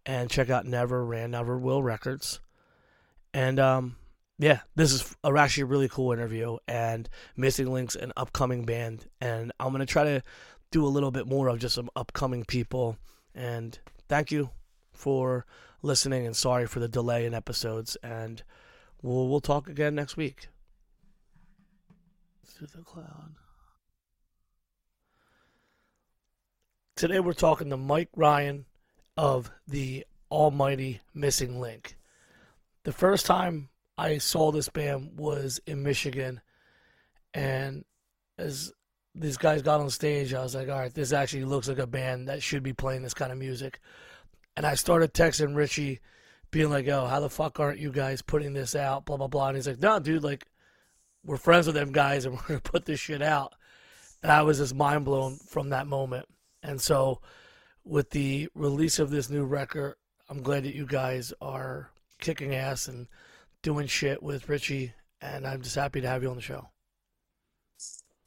and 0.07 0.31
check 0.31 0.49
out 0.49 0.65
Never 0.65 1.05
Ran 1.05 1.33
Never 1.33 1.59
Will 1.59 1.83
Records. 1.83 2.41
And 3.35 3.59
um, 3.59 3.97
yeah, 4.39 4.61
this 4.77 4.93
is 4.93 5.17
a, 5.25 5.33
actually 5.33 5.65
a 5.65 5.67
really 5.67 5.89
cool 5.89 6.13
interview, 6.13 6.59
and 6.69 7.09
Missing 7.37 7.73
Links 7.73 7.97
an 7.97 8.13
upcoming 8.17 8.65
band, 8.65 9.07
and 9.21 9.53
I'm 9.59 9.73
gonna 9.73 9.87
try 9.87 10.05
to 10.05 10.23
do 10.71 10.85
a 10.85 10.89
little 10.89 11.11
bit 11.11 11.27
more 11.27 11.49
of 11.49 11.59
just 11.59 11.75
some 11.75 11.91
upcoming 11.97 12.45
people. 12.45 12.97
And 13.35 13.79
thank 14.09 14.31
you 14.31 14.51
for 14.93 15.45
listening, 15.83 16.25
and 16.25 16.37
sorry 16.37 16.67
for 16.67 16.79
the 16.79 16.89
delay 16.89 17.27
in 17.27 17.35
episodes, 17.35 17.97
and 17.97 18.43
we'll 19.03 19.29
we'll 19.29 19.41
talk 19.41 19.69
again 19.69 19.97
next 19.97 20.17
week. 20.17 20.49
Through 22.47 22.69
the 22.69 22.83
cloud. 22.83 23.35
Today 26.95 27.21
we're 27.21 27.33
talking 27.33 27.71
to 27.71 27.77
Mike 27.77 28.11
Ryan 28.17 28.67
of 29.17 29.51
the 29.67 30.05
Almighty 30.31 31.01
Missing 31.15 31.61
Link. 31.61 31.97
The 32.85 32.93
first 32.93 33.27
time 33.27 33.69
I 33.99 34.19
saw 34.19 34.53
this 34.53 34.69
band 34.69 35.19
was 35.19 35.61
in 35.67 35.83
Michigan, 35.83 36.41
and 37.35 37.85
as 38.39 38.73
these 39.15 39.37
guys 39.37 39.61
got 39.63 39.81
on 39.81 39.91
stage, 39.91 40.33
I 40.33 40.43
was 40.43 40.55
like, 40.55 40.69
all 40.69 40.79
right, 40.79 40.95
this 40.95 41.13
actually 41.13 41.45
looks 41.45 41.69
like 41.69 41.79
a 41.79 41.87
band 41.87 42.29
that 42.29 42.43
should 42.43 42.63
be 42.63 42.73
playing 42.73 43.03
this 43.03 43.15
kind 43.15 43.33
of 43.33 43.39
music. 43.39 43.81
And 44.57 44.65
I 44.65 44.75
started 44.75 45.13
texting 45.13 45.57
Richie, 45.57 46.01
being 46.51 46.71
like, 46.71 46.89
oh, 46.89 47.07
how 47.07 47.21
the 47.21 47.29
fuck 47.31 47.61
aren't 47.61 47.81
you 47.81 47.93
guys 47.93 48.23
putting 48.23 48.55
this 48.55 48.75
out? 48.75 49.05
Blah, 49.05 49.17
blah, 49.17 49.27
blah. 49.27 49.49
And 49.49 49.57
he's 49.57 49.67
like, 49.67 49.81
no, 49.81 49.99
dude, 49.99 50.23
like, 50.23 50.47
we're 51.25 51.37
friends 51.37 51.67
with 51.67 51.75
them 51.75 51.93
guys 51.93 52.25
and 52.25 52.35
we're 52.37 52.47
going 52.47 52.61
to 52.61 52.71
put 52.71 52.87
this 52.87 53.01
shit 53.01 53.23
out. 53.23 53.55
And 54.23 54.33
I 54.33 54.43
was 54.43 54.59
just 54.59 54.75
mind 54.75 55.05
blown 55.05 55.37
from 55.37 55.71
that 55.71 55.87
moment. 55.87 56.27
And 56.63 56.81
so, 56.81 57.21
with 57.85 58.11
the 58.11 58.49
release 58.55 58.99
of 58.99 59.11
this 59.11 59.31
new 59.31 59.45
record, 59.45 59.95
I'm 60.29 60.43
glad 60.43 60.65
that 60.65 60.75
you 60.75 60.87
guys 60.87 61.33
are 61.41 61.91
kicking 62.19 62.55
ass 62.55 62.89
and 62.89 63.07
doing 63.63 63.87
shit 63.87 64.23
with 64.23 64.49
Richie, 64.49 64.93
and 65.21 65.47
I'm 65.47 65.63
just 65.63 65.77
happy 65.77 66.01
to 66.01 66.09
have 66.09 66.23
you 66.23 66.31
on 66.31 66.37
the 66.37 66.43
show. 66.43 66.69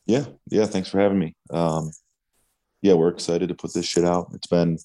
Yeah, 0.05 0.25
yeah. 0.49 0.65
Thanks 0.65 0.89
for 0.89 0.99
having 0.99 1.19
me. 1.19 1.35
Um, 1.51 1.91
yeah, 2.81 2.93
we're 2.93 3.09
excited 3.09 3.49
to 3.49 3.55
put 3.55 3.73
this 3.73 3.85
shit 3.85 4.03
out. 4.03 4.31
It's 4.33 4.47
been 4.47 4.77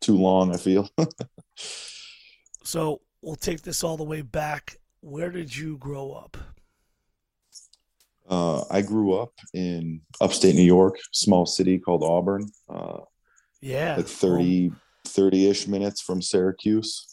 too 0.00 0.16
long, 0.16 0.54
I 0.54 0.58
feel. 0.58 0.88
so 2.64 3.00
we'll 3.20 3.36
take 3.36 3.62
this 3.62 3.84
all 3.84 3.96
the 3.96 4.04
way 4.04 4.22
back. 4.22 4.78
Where 5.00 5.30
did 5.30 5.54
you 5.54 5.76
grow 5.78 6.12
up? 6.12 6.36
Uh, 8.28 8.64
I 8.70 8.82
grew 8.82 9.14
up 9.14 9.32
in 9.52 10.00
upstate 10.20 10.54
New 10.54 10.62
York, 10.62 10.98
small 11.12 11.44
city 11.44 11.78
called 11.78 12.02
Auburn. 12.02 12.48
Uh, 12.68 13.00
yeah, 13.60 13.96
like 13.96 14.06
30 14.06 14.72
30 15.06 15.48
ish 15.48 15.66
minutes 15.66 16.00
from 16.00 16.22
Syracuse. 16.22 17.11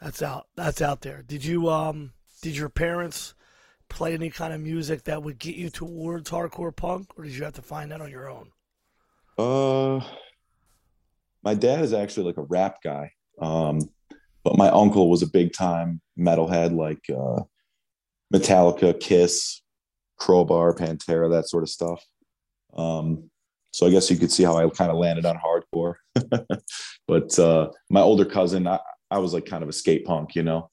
That's 0.00 0.22
out. 0.22 0.48
That's 0.56 0.82
out 0.82 1.00
there. 1.00 1.22
Did 1.22 1.44
you 1.44 1.68
um? 1.68 2.12
Did 2.42 2.56
your 2.56 2.68
parents 2.68 3.34
play 3.88 4.14
any 4.14 4.30
kind 4.30 4.52
of 4.52 4.60
music 4.60 5.04
that 5.04 5.22
would 5.22 5.38
get 5.38 5.56
you 5.56 5.70
towards 5.70 6.30
hardcore 6.30 6.74
punk, 6.74 7.08
or 7.16 7.24
did 7.24 7.34
you 7.34 7.44
have 7.44 7.54
to 7.54 7.62
find 7.62 7.90
that 7.90 8.00
on 8.00 8.10
your 8.10 8.28
own? 8.28 8.50
Uh, 9.38 10.04
my 11.42 11.54
dad 11.54 11.82
is 11.82 11.92
actually 11.92 12.26
like 12.26 12.36
a 12.36 12.42
rap 12.42 12.78
guy. 12.82 13.12
Um, 13.40 13.80
but 14.44 14.56
my 14.56 14.68
uncle 14.68 15.10
was 15.10 15.22
a 15.22 15.30
big 15.30 15.52
time 15.52 16.00
metalhead, 16.18 16.74
like 16.74 17.02
uh, 17.10 17.42
Metallica, 18.32 18.98
Kiss, 18.98 19.60
Crowbar, 20.18 20.74
Pantera, 20.74 21.30
that 21.30 21.48
sort 21.48 21.62
of 21.62 21.68
stuff. 21.68 22.04
Um, 22.76 23.30
so 23.72 23.86
I 23.86 23.90
guess 23.90 24.10
you 24.10 24.16
could 24.16 24.32
see 24.32 24.42
how 24.42 24.56
I 24.56 24.68
kind 24.70 24.90
of 24.90 24.96
landed 24.96 25.26
on 25.26 25.36
hardcore. 25.36 25.94
but 27.08 27.38
uh, 27.38 27.70
my 27.90 28.00
older 28.00 28.24
cousin, 28.24 28.66
I, 28.66 28.78
I 29.10 29.18
was 29.18 29.32
like 29.32 29.46
kind 29.46 29.62
of 29.62 29.68
a 29.68 29.72
skate 29.72 30.04
punk, 30.04 30.34
you 30.34 30.42
know, 30.42 30.70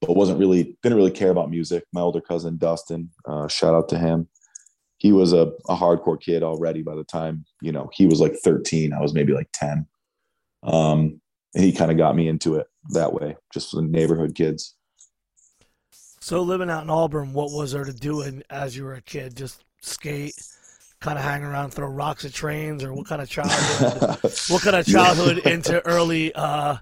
but 0.00 0.16
wasn't 0.16 0.38
really 0.38 0.76
didn't 0.82 0.96
really 0.98 1.10
care 1.10 1.30
about 1.30 1.50
music. 1.50 1.84
My 1.92 2.00
older 2.00 2.20
cousin 2.20 2.56
Dustin, 2.58 3.10
uh, 3.26 3.48
shout 3.48 3.74
out 3.74 3.88
to 3.90 3.98
him. 3.98 4.28
he 4.98 5.12
was 5.12 5.32
a, 5.32 5.52
a 5.68 5.76
hardcore 5.76 6.20
kid 6.20 6.42
already 6.42 6.82
by 6.82 6.94
the 6.94 7.04
time 7.04 7.44
you 7.60 7.70
know 7.72 7.90
he 7.92 8.06
was 8.06 8.18
like 8.20 8.34
13 8.42 8.92
i 8.94 9.00
was 9.00 9.12
maybe 9.12 9.32
like 9.34 9.48
10 9.52 9.86
um 10.62 11.20
and 11.54 11.64
he 11.64 11.70
kind 11.72 11.90
of 11.90 11.96
got 11.98 12.16
me 12.16 12.28
into 12.28 12.54
it 12.56 12.66
that 12.90 13.12
way 13.12 13.36
just 13.52 13.72
the 13.72 13.82
neighborhood 13.82 14.34
kids 14.34 14.74
So 16.20 16.42
living 16.42 16.70
out 16.70 16.82
in 16.82 16.90
Auburn, 16.90 17.32
what 17.32 17.52
was 17.52 17.72
there 17.72 17.84
to 17.84 17.92
do 17.92 18.22
in, 18.22 18.42
as 18.50 18.76
you 18.76 18.84
were 18.84 18.94
a 18.94 19.00
kid? 19.02 19.36
Just 19.36 19.64
skate, 19.80 20.34
kind 21.00 21.18
of 21.18 21.24
hang 21.24 21.44
around, 21.44 21.70
throw 21.70 21.86
rocks 21.88 22.24
at 22.24 22.32
trains, 22.32 22.82
or 22.82 22.92
what 22.92 23.06
kind 23.06 23.22
of 23.22 23.28
childhood? 23.28 24.18
what 24.48 24.62
kind 24.62 24.74
of 24.76 24.84
childhood 24.86 25.38
into 25.46 25.84
early 25.86 26.32
uh, 26.34 26.78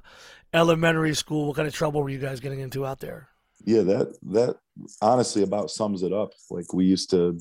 elementary 0.54 1.14
school? 1.14 1.48
What 1.48 1.56
kind 1.56 1.68
of 1.68 1.74
trouble 1.74 2.02
were 2.02 2.08
you 2.08 2.18
guys 2.18 2.40
getting 2.40 2.60
into 2.60 2.86
out 2.86 3.00
there? 3.00 3.28
yeah 3.64 3.82
that 3.82 4.16
that 4.22 4.56
honestly 5.00 5.42
about 5.42 5.70
sums 5.70 6.02
it 6.02 6.12
up 6.12 6.32
like 6.50 6.72
we 6.72 6.84
used 6.84 7.10
to 7.10 7.38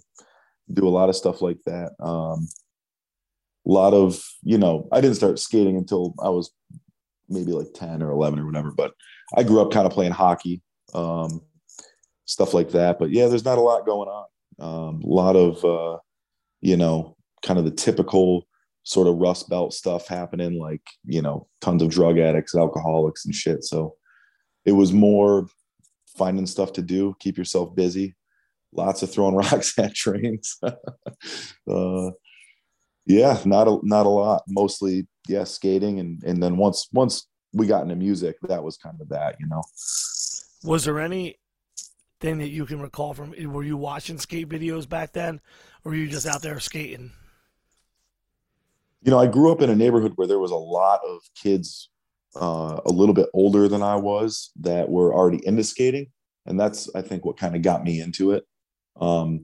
do 0.71 0.87
a 0.87 0.89
lot 0.89 1.09
of 1.09 1.15
stuff 1.15 1.41
like 1.41 1.57
that 1.65 1.91
um 1.99 2.47
a 3.65 3.71
lot 3.71 3.93
of 3.93 4.21
you 4.41 4.57
know 4.57 4.87
i 4.91 5.01
didn't 5.01 5.15
start 5.15 5.39
skating 5.39 5.77
until 5.77 6.13
i 6.23 6.29
was 6.29 6.51
maybe 7.29 7.51
like 7.51 7.73
10 7.73 8.01
or 8.01 8.11
11 8.11 8.39
or 8.39 8.45
whatever 8.45 8.71
but 8.71 8.93
i 9.35 9.43
grew 9.43 9.61
up 9.61 9.71
kind 9.71 9.85
of 9.85 9.93
playing 9.93 10.11
hockey 10.11 10.61
um 10.93 11.41
stuff 12.25 12.53
like 12.53 12.71
that 12.71 12.99
but 12.99 13.09
yeah 13.09 13.27
there's 13.27 13.45
not 13.45 13.57
a 13.57 13.61
lot 13.61 13.85
going 13.85 14.07
on 14.07 14.25
um 14.59 15.01
a 15.01 15.07
lot 15.07 15.35
of 15.35 15.63
uh 15.65 15.97
you 16.61 16.77
know 16.77 17.15
kind 17.43 17.59
of 17.59 17.65
the 17.65 17.71
typical 17.71 18.47
sort 18.83 19.07
of 19.07 19.15
rust 19.15 19.49
belt 19.49 19.73
stuff 19.73 20.07
happening 20.07 20.59
like 20.59 20.81
you 21.05 21.21
know 21.21 21.47
tons 21.61 21.81
of 21.81 21.89
drug 21.89 22.19
addicts 22.19 22.55
alcoholics 22.55 23.25
and 23.25 23.33
shit 23.33 23.63
so 23.63 23.95
it 24.65 24.73
was 24.73 24.93
more 24.93 25.47
finding 26.17 26.45
stuff 26.45 26.73
to 26.73 26.81
do, 26.81 27.15
keep 27.19 27.37
yourself 27.37 27.75
busy. 27.75 28.15
Lots 28.71 29.03
of 29.03 29.11
throwing 29.11 29.35
rocks 29.35 29.77
at 29.77 29.93
trains. 29.93 30.57
uh, 30.63 32.11
yeah, 33.05 33.39
not 33.45 33.67
a 33.67 33.79
not 33.83 34.05
a 34.05 34.09
lot. 34.09 34.43
Mostly, 34.47 35.07
yeah, 35.27 35.43
skating, 35.43 35.99
and 35.99 36.23
and 36.23 36.41
then 36.41 36.57
once 36.57 36.87
once 36.93 37.27
we 37.53 37.67
got 37.67 37.83
into 37.83 37.95
music, 37.95 38.37
that 38.43 38.63
was 38.63 38.77
kind 38.77 38.99
of 38.99 39.09
that, 39.09 39.35
you 39.39 39.47
know. 39.47 39.61
Was 40.63 40.85
there 40.85 40.99
any 40.99 41.37
thing 42.19 42.37
that 42.39 42.49
you 42.49 42.65
can 42.65 42.79
recall 42.79 43.13
from? 43.13 43.33
Were 43.51 43.63
you 43.63 43.77
watching 43.77 44.17
skate 44.17 44.49
videos 44.49 44.87
back 44.87 45.11
then, 45.11 45.41
or 45.83 45.91
were 45.91 45.95
you 45.95 46.07
just 46.07 46.25
out 46.25 46.41
there 46.41 46.59
skating? 46.59 47.11
You 49.03 49.11
know, 49.11 49.19
I 49.19 49.27
grew 49.27 49.51
up 49.51 49.61
in 49.61 49.69
a 49.69 49.75
neighborhood 49.75 50.13
where 50.15 50.27
there 50.27 50.39
was 50.39 50.51
a 50.51 50.55
lot 50.55 51.01
of 51.05 51.19
kids 51.35 51.89
uh, 52.35 52.79
a 52.85 52.89
little 52.89 53.13
bit 53.13 53.29
older 53.33 53.67
than 53.67 53.83
I 53.83 53.95
was 53.97 54.51
that 54.61 54.89
were 54.89 55.13
already 55.13 55.45
into 55.45 55.63
skating, 55.63 56.07
and 56.45 56.59
that's 56.59 56.89
I 56.95 57.01
think 57.01 57.25
what 57.25 57.37
kind 57.37 57.55
of 57.55 57.61
got 57.61 57.83
me 57.83 57.99
into 57.99 58.31
it. 58.31 58.45
Um, 58.99 59.43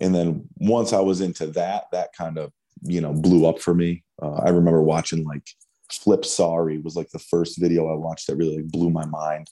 and 0.00 0.14
then 0.14 0.48
once 0.56 0.92
I 0.92 1.00
was 1.00 1.20
into 1.20 1.46
that, 1.48 1.84
that 1.92 2.10
kind 2.16 2.38
of 2.38 2.52
you 2.82 3.00
know 3.00 3.14
blew 3.14 3.46
up 3.46 3.60
for 3.60 3.74
me. 3.74 4.04
Uh, 4.20 4.34
I 4.34 4.50
remember 4.50 4.82
watching 4.82 5.24
like 5.24 5.46
Flip 5.90 6.24
Sorry 6.24 6.78
was 6.78 6.94
like 6.94 7.08
the 7.10 7.18
first 7.18 7.58
video 7.58 7.90
I 7.90 7.94
watched 7.94 8.26
that 8.26 8.36
really 8.36 8.58
like, 8.58 8.68
blew 8.68 8.90
my 8.90 9.06
mind. 9.06 9.48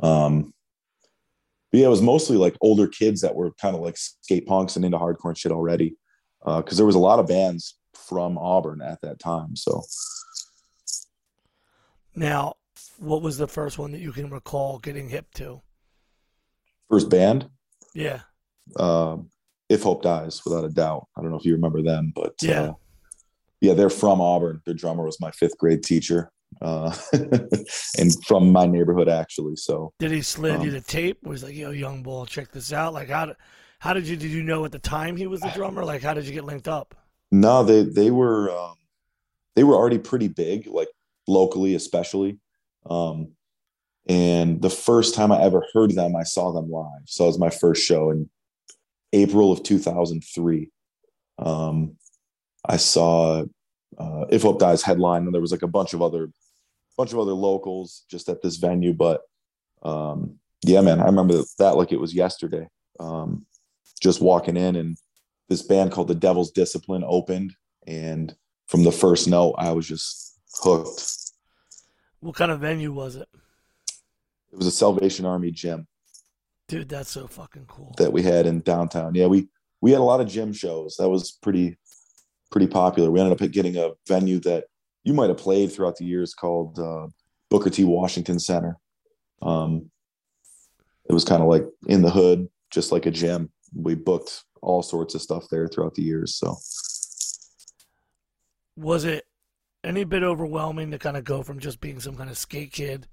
Um, 0.00 0.52
but 1.70 1.78
yeah, 1.78 1.86
it 1.86 1.90
was 1.90 2.02
mostly 2.02 2.36
like 2.36 2.56
older 2.60 2.86
kids 2.86 3.22
that 3.22 3.34
were 3.34 3.52
kind 3.52 3.74
of 3.74 3.80
like 3.80 3.96
skate 3.96 4.46
punks 4.46 4.76
and 4.76 4.84
into 4.84 4.98
hardcore 4.98 5.30
and 5.30 5.38
shit 5.38 5.52
already, 5.52 5.96
because 6.44 6.74
uh, 6.74 6.76
there 6.76 6.86
was 6.86 6.94
a 6.94 7.00
lot 7.00 7.18
of 7.18 7.26
bands 7.26 7.78
from 8.12 8.36
Auburn 8.36 8.82
at 8.82 9.00
that 9.00 9.18
time. 9.18 9.56
So 9.56 9.82
Now, 12.14 12.54
what 12.98 13.22
was 13.22 13.38
the 13.38 13.48
first 13.48 13.78
one 13.78 13.92
that 13.92 14.00
you 14.00 14.12
can 14.12 14.28
recall 14.30 14.78
getting 14.78 15.08
hip 15.08 15.32
to? 15.36 15.62
first 16.90 17.08
band, 17.08 17.48
Yeah, 17.94 18.20
um, 18.76 19.30
If 19.70 19.82
Hope 19.84 20.02
Dies, 20.02 20.42
without 20.44 20.64
a 20.66 20.68
doubt. 20.68 21.06
I 21.16 21.22
don't 21.22 21.30
know 21.30 21.38
if 21.38 21.44
you 21.46 21.54
remember 21.54 21.80
them, 21.82 22.12
but 22.14 22.34
Yeah. 22.42 22.60
uh, 22.60 22.72
yeah, 23.62 23.72
they're 23.72 23.88
from 23.88 24.20
Auburn. 24.20 24.60
Their 24.66 24.74
drummer 24.74 25.04
was 25.06 25.18
my 25.18 25.30
fifth 25.30 25.56
grade 25.56 25.82
teacher, 25.82 26.30
uh, 26.60 26.94
and 27.98 28.24
from 28.26 28.52
my 28.52 28.66
neighborhood 28.66 29.08
actually. 29.08 29.56
So 29.56 29.94
did 29.98 30.10
he 30.10 30.20
slid 30.20 30.62
you 30.62 30.68
Um, 30.68 30.74
the 30.74 30.80
tape? 30.82 31.22
Was 31.22 31.42
like, 31.42 31.54
yo, 31.54 31.70
young 31.70 32.02
bull, 32.02 32.26
check 32.26 32.52
this 32.52 32.74
out. 32.74 32.92
Like, 32.92 33.08
how 33.08 33.34
how 33.78 33.94
did 33.94 34.06
you 34.06 34.16
did 34.16 34.30
you 34.30 34.42
know 34.42 34.66
at 34.66 34.72
the 34.72 34.78
time 34.78 35.16
he 35.16 35.26
was 35.26 35.40
the 35.40 35.50
drummer? 35.50 35.82
Like, 35.82 36.02
how 36.02 36.12
did 36.12 36.26
you 36.26 36.34
get 36.34 36.44
linked 36.44 36.68
up? 36.68 36.94
No, 37.32 37.64
they 37.64 37.82
they 37.82 38.10
were 38.10 38.50
um, 38.50 38.74
they 39.56 39.64
were 39.64 39.74
already 39.74 39.98
pretty 39.98 40.28
big, 40.28 40.66
like 40.66 40.88
locally 41.26 41.74
especially. 41.74 42.38
Um, 42.88 43.32
and 44.08 44.60
the 44.60 44.70
first 44.70 45.14
time 45.14 45.32
I 45.32 45.40
ever 45.42 45.64
heard 45.72 45.92
them, 45.94 46.14
I 46.14 46.24
saw 46.24 46.52
them 46.52 46.70
live. 46.70 47.02
So 47.06 47.24
it 47.24 47.28
was 47.28 47.38
my 47.38 47.50
first 47.50 47.84
show 47.84 48.10
in 48.10 48.28
April 49.12 49.50
of 49.50 49.62
2003. 49.62 50.70
Um, 51.38 51.96
I 52.68 52.76
saw 52.76 53.44
uh, 53.96 54.24
If 54.28 54.42
Hope 54.42 54.58
Dies 54.58 54.82
headline, 54.82 55.24
and 55.24 55.34
there 55.34 55.40
was 55.40 55.52
like 55.52 55.62
a 55.62 55.68
bunch 55.68 55.94
of 55.94 56.02
other 56.02 56.30
bunch 56.98 57.12
of 57.12 57.18
other 57.18 57.32
locals 57.32 58.04
just 58.10 58.28
at 58.28 58.42
this 58.42 58.56
venue. 58.56 58.92
But 58.92 59.22
um, 59.82 60.38
yeah, 60.64 60.82
man, 60.82 61.00
I 61.00 61.06
remember 61.06 61.42
that 61.58 61.76
like 61.76 61.92
it 61.92 62.00
was 62.00 62.14
yesterday. 62.14 62.68
Um, 63.00 63.46
just 64.02 64.20
walking 64.20 64.56
in, 64.56 64.76
and 64.76 64.98
this 65.52 65.62
band 65.62 65.92
called 65.92 66.08
the 66.08 66.14
Devil's 66.14 66.50
Discipline 66.50 67.04
opened, 67.06 67.54
and 67.86 68.34
from 68.68 68.84
the 68.84 68.92
first 68.92 69.28
note, 69.28 69.54
I 69.58 69.72
was 69.72 69.86
just 69.86 70.38
hooked. 70.62 71.02
What 72.20 72.36
kind 72.36 72.50
of 72.50 72.60
venue 72.60 72.92
was 72.92 73.16
it? 73.16 73.28
It 74.52 74.58
was 74.58 74.66
a 74.66 74.70
Salvation 74.70 75.24
Army 75.24 75.50
gym 75.50 75.86
Dude, 76.68 76.88
that's 76.88 77.10
so 77.10 77.26
fucking 77.26 77.66
cool. 77.68 77.94
that 77.98 78.12
we 78.12 78.22
had 78.22 78.46
in 78.46 78.60
downtown. 78.60 79.14
Yeah, 79.14 79.26
we 79.26 79.48
we 79.82 79.90
had 79.90 80.00
a 80.00 80.04
lot 80.04 80.22
of 80.22 80.28
gym 80.28 80.54
shows. 80.54 80.96
That 80.98 81.10
was 81.10 81.32
pretty 81.42 81.76
pretty 82.50 82.66
popular. 82.66 83.10
We 83.10 83.20
ended 83.20 83.40
up 83.42 83.50
getting 83.50 83.76
a 83.76 83.90
venue 84.08 84.38
that 84.40 84.64
you 85.04 85.12
might 85.12 85.28
have 85.28 85.36
played 85.36 85.70
throughout 85.70 85.96
the 85.96 86.06
years 86.06 86.32
called 86.32 86.78
uh, 86.78 87.08
Booker 87.50 87.68
T. 87.68 87.84
Washington 87.84 88.38
Center. 88.38 88.78
Um, 89.42 89.90
it 91.08 91.12
was 91.12 91.24
kind 91.26 91.42
of 91.42 91.48
like 91.48 91.66
in 91.88 92.00
the 92.00 92.10
hood, 92.10 92.48
just 92.70 92.90
like 92.90 93.04
a 93.04 93.10
gym. 93.10 93.50
We 93.74 93.94
booked 93.94 94.42
all 94.62 94.82
sorts 94.82 95.14
of 95.14 95.22
stuff 95.22 95.48
there 95.50 95.68
throughout 95.68 95.94
the 95.94 96.02
years. 96.02 96.34
So 96.34 96.56
Was 98.76 99.04
it 99.04 99.26
any 99.84 100.04
bit 100.04 100.22
overwhelming 100.22 100.90
to 100.92 100.98
kind 100.98 101.16
of 101.16 101.24
go 101.24 101.42
from 101.42 101.58
just 101.58 101.80
being 101.80 102.00
some 102.00 102.16
kind 102.16 102.30
of 102.30 102.38
skate 102.38 102.72
kid 102.72 103.08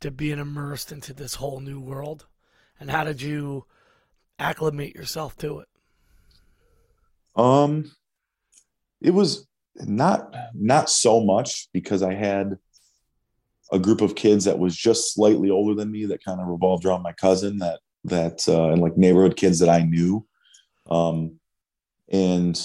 to 0.00 0.10
being 0.10 0.38
immersed 0.38 0.92
into 0.92 1.14
this 1.14 1.34
whole 1.34 1.60
new 1.60 1.80
world? 1.80 2.26
And 2.78 2.90
how 2.90 3.04
did 3.04 3.22
you 3.22 3.64
acclimate 4.38 4.94
yourself 4.94 5.36
to 5.38 5.60
it? 5.60 5.68
Um, 7.36 7.90
it 9.00 9.12
was 9.12 9.46
not 9.76 10.32
not 10.54 10.88
so 10.88 11.20
much 11.20 11.68
because 11.72 12.02
I 12.02 12.14
had 12.14 12.58
a 13.72 13.78
group 13.78 14.00
of 14.00 14.14
kids 14.14 14.44
that 14.44 14.58
was 14.58 14.76
just 14.76 15.14
slightly 15.14 15.50
older 15.50 15.74
than 15.74 15.90
me 15.90 16.04
that 16.06 16.22
kind 16.22 16.40
of 16.40 16.46
revolved 16.46 16.84
around 16.84 17.02
my 17.02 17.12
cousin 17.12 17.58
that 17.58 17.80
that 18.04 18.46
uh, 18.48 18.70
and 18.70 18.80
like 18.80 18.96
neighborhood 18.96 19.36
kids 19.36 19.58
that 19.58 19.68
I 19.68 19.82
knew. 19.82 20.26
Um, 20.88 21.38
and 22.10 22.60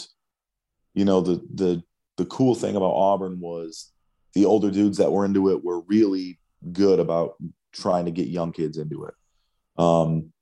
you 0.94 1.06
know 1.06 1.22
the 1.22 1.42
the 1.54 1.84
the 2.18 2.26
cool 2.26 2.56
thing 2.56 2.76
about 2.76 2.94
Auburn 2.94 3.40
was 3.40 3.92
the 4.34 4.46
older 4.46 4.70
dudes 4.70 4.98
that 4.98 5.12
were 5.12 5.26
into 5.26 5.50
it 5.50 5.64
were 5.64 5.82
really 5.82 6.40
good 6.72 7.00
about 7.00 7.36
trying 7.72 8.06
to 8.06 8.12
get 8.12 8.28
young 8.28 8.52
kids 8.52 8.78
into 8.78 9.06
it. 9.06 9.14
Um, 9.82 10.34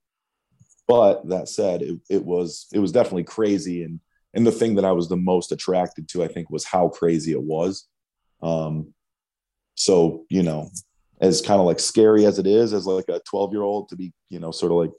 but 0.87 1.27
that 1.29 1.49
said, 1.49 1.81
it, 1.81 1.99
it 2.09 2.25
was 2.25 2.67
it 2.73 2.79
was 2.79 2.91
definitely 2.91 3.25
crazy 3.25 3.83
and 3.83 3.99
and 4.33 4.45
the 4.45 4.51
thing 4.51 4.75
that 4.75 4.85
I 4.85 4.91
was 4.91 5.09
the 5.09 5.17
most 5.17 5.51
attracted 5.51 6.07
to, 6.09 6.23
I 6.23 6.27
think, 6.27 6.49
was 6.49 6.63
how 6.63 6.89
crazy 6.89 7.31
it 7.31 7.41
was. 7.41 7.87
Um, 8.41 8.93
so 9.75 10.25
you 10.29 10.43
know, 10.43 10.69
as 11.21 11.41
kind 11.41 11.59
of 11.59 11.65
like 11.65 11.79
scary 11.79 12.25
as 12.25 12.39
it 12.39 12.47
is, 12.47 12.73
as 12.73 12.85
like 12.85 13.09
a 13.09 13.21
12 13.27 13.53
year 13.53 13.63
old 13.63 13.89
to 13.89 13.95
be, 13.95 14.13
you 14.29 14.39
know, 14.39 14.51
sort 14.51 14.71
of 14.71 14.77
like 14.77 14.93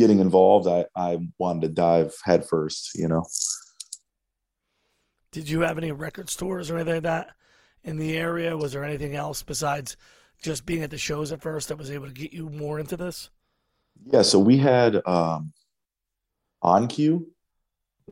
getting 0.00 0.18
involved, 0.18 0.66
I 0.66 0.86
I 0.96 1.18
wanted 1.38 1.62
to 1.62 1.68
dive 1.68 2.14
headfirst, 2.24 2.94
you 2.94 3.06
know. 3.06 3.24
Did 5.30 5.48
you 5.48 5.60
have 5.60 5.78
any 5.78 5.92
record 5.92 6.30
stores 6.30 6.70
or 6.70 6.76
anything 6.76 6.94
like 6.94 7.02
that 7.04 7.28
in 7.84 7.98
the 7.98 8.16
area? 8.16 8.56
Was 8.56 8.72
there 8.72 8.82
anything 8.82 9.14
else 9.14 9.42
besides 9.42 9.96
just 10.42 10.64
being 10.64 10.82
at 10.82 10.90
the 10.90 10.98
shows 10.98 11.32
at 11.32 11.42
first 11.42 11.68
that 11.68 11.76
was 11.76 11.90
able 11.90 12.06
to 12.06 12.12
get 12.12 12.32
you 12.32 12.48
more 12.48 12.80
into 12.80 12.96
this? 12.96 13.30
Yeah, 14.06 14.22
so 14.22 14.38
we 14.38 14.56
had 14.56 15.02
um, 15.06 15.52
On 16.62 16.88
Cue, 16.88 17.30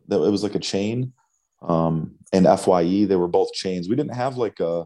that 0.08 0.22
it 0.22 0.30
was 0.30 0.42
like 0.42 0.54
a 0.54 0.60
chain, 0.60 1.14
um, 1.62 2.16
and 2.32 2.46
Fye. 2.60 3.06
They 3.06 3.16
were 3.16 3.28
both 3.28 3.52
chains. 3.54 3.88
We 3.88 3.96
didn't 3.96 4.14
have 4.14 4.36
like 4.36 4.60
a 4.60 4.84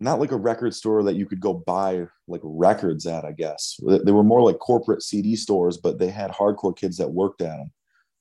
not 0.00 0.20
like 0.20 0.32
a 0.32 0.36
record 0.36 0.74
store 0.74 1.02
that 1.02 1.16
you 1.16 1.26
could 1.26 1.40
go 1.40 1.54
buy 1.54 2.06
like 2.26 2.40
records 2.44 3.06
at. 3.06 3.24
I 3.24 3.32
guess 3.32 3.78
they 3.82 4.12
were 4.12 4.22
more 4.22 4.42
like 4.42 4.58
corporate 4.58 5.02
CD 5.02 5.34
stores, 5.36 5.76
but 5.76 5.98
they 5.98 6.10
had 6.10 6.30
hardcore 6.30 6.76
kids 6.76 6.98
that 6.98 7.10
worked 7.10 7.40
at 7.40 7.56
them. 7.56 7.72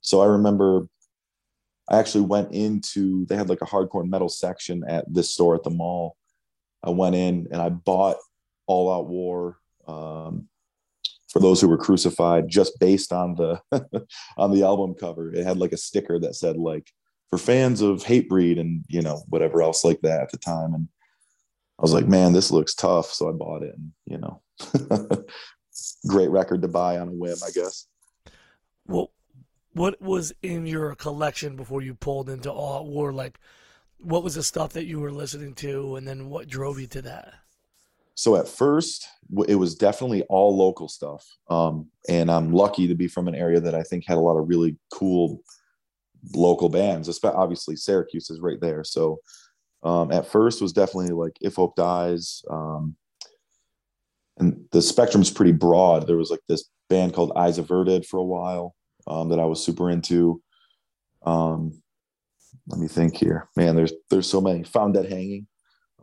So 0.02 0.22
I 0.22 0.26
remember 0.26 0.88
I 1.90 2.00
actually 2.00 2.26
went 2.26 2.54
into 2.54 3.26
they 3.26 3.36
had 3.36 3.50
like 3.50 3.62
a 3.62 3.66
hardcore 3.66 4.08
metal 4.08 4.30
section 4.30 4.84
at 4.88 5.12
this 5.12 5.30
store 5.30 5.56
at 5.56 5.64
the 5.64 5.70
mall. 5.70 6.18
I 6.84 6.90
went 6.90 7.16
in 7.16 7.48
and 7.52 7.62
I 7.62 7.70
bought 7.70 8.18
All 8.66 8.92
Out 8.92 9.08
War. 9.08 9.58
Um, 9.88 10.50
for 11.30 11.40
those 11.40 11.60
who 11.60 11.68
were 11.68 11.78
crucified 11.78 12.48
just 12.50 12.80
based 12.80 13.12
on 13.12 13.36
the 13.36 13.62
on 14.38 14.52
the 14.52 14.64
album 14.64 14.94
cover 14.94 15.34
it 15.34 15.46
had 15.46 15.58
like 15.58 15.74
a 15.74 15.78
sticker 15.78 16.18
that 16.20 16.36
said 16.36 16.58
like 16.58 16.90
for 17.30 17.38
fans 17.38 17.82
of 17.82 18.04
Hatebreed 18.04 18.60
and 18.60 18.86
you 18.88 19.02
know 19.02 19.24
whatever 19.28 19.62
else 19.62 19.84
like 19.84 20.00
that 20.02 20.22
at 20.22 20.32
the 20.32 20.38
time 20.38 20.74
and 20.74 20.88
i 21.80 21.82
was 21.82 21.94
like 21.94 22.08
man 22.08 22.34
this 22.34 22.52
looks 22.52 22.74
tough 22.74 23.12
so 23.12 23.30
i 23.30 23.32
bought 23.32 23.64
it 23.64 23.76
and 23.76 23.92
you 24.06 24.18
know 24.18 24.42
great 26.08 26.30
record 26.30 26.62
to 26.62 26.68
buy 26.68 26.98
on 26.98 27.08
a 27.08 27.12
whim 27.12 27.38
i 27.46 27.52
guess 27.52 27.88
Well, 28.88 29.12
what 29.74 30.02
was 30.02 30.34
in 30.42 30.66
your 30.66 30.96
collection 30.96 31.56
before 31.56 31.84
you 31.84 31.94
pulled 31.94 32.30
into 32.30 32.52
All 32.52 32.80
Out 32.80 32.88
War? 32.88 33.14
Like, 33.14 33.38
what 34.00 34.24
was 34.24 34.34
the 34.34 34.42
stuff 34.42 34.74
that 34.74 34.86
you 34.86 35.00
were 35.00 35.12
listening 35.12 35.54
to, 35.56 35.98
and 35.98 36.08
then 36.08 36.30
what 36.30 36.48
drove 36.48 36.80
you 36.80 36.88
to 36.88 37.02
that? 37.04 37.34
so 38.18 38.36
at 38.36 38.48
first 38.48 39.08
it 39.48 39.56
was 39.56 39.76
definitely 39.76 40.24
all 40.24 40.58
local 40.58 40.90
stuff 40.90 41.24
um, 41.50 41.88
and 42.10 42.30
i'm 42.30 42.52
lucky 42.52 42.88
to 42.88 42.96
be 42.96 43.08
from 43.08 43.28
an 43.28 43.36
area 43.36 43.60
that 43.60 43.76
i 43.76 43.84
think 43.84 44.04
had 44.06 44.18
a 44.18 44.20
lot 44.20 44.38
of 44.38 44.50
really 44.50 44.76
cool 44.92 45.42
local 46.34 46.68
bands 46.68 47.08
especially 47.08 47.38
obviously 47.38 47.76
syracuse 47.76 48.30
is 48.30 48.42
right 48.42 48.60
there 48.60 48.84
so 48.84 49.20
um, 49.88 50.12
at 50.12 50.28
first 50.28 50.62
was 50.62 50.74
definitely 50.74 51.14
like 51.14 51.38
if 51.42 51.56
hope 51.56 51.76
dies 51.76 52.44
um, 52.50 52.96
and 54.38 54.66
the 54.72 54.82
spectrum's 54.82 55.32
pretty 55.32 55.52
broad 55.52 56.08
there 56.08 56.18
was 56.18 56.30
like 56.30 56.42
this 56.48 56.66
band 56.90 57.14
called 57.14 57.32
eyes 57.36 57.58
averted 57.58 58.06
for 58.06 58.18
a 58.18 58.24
while 58.24 58.76
um, 59.08 59.30
that 59.30 59.40
i 59.40 59.46
was 59.46 59.64
super 59.64 59.90
into 59.90 60.42
um, 61.26 61.82
let 62.68 62.80
me 62.80 62.88
think 62.88 63.16
here 63.16 63.50
man 63.56 63.76
there's 63.76 63.94
there's 64.10 64.30
so 64.30 64.42
many 64.42 64.64
found 64.64 64.94
dead 64.94 65.10
hanging 65.10 65.48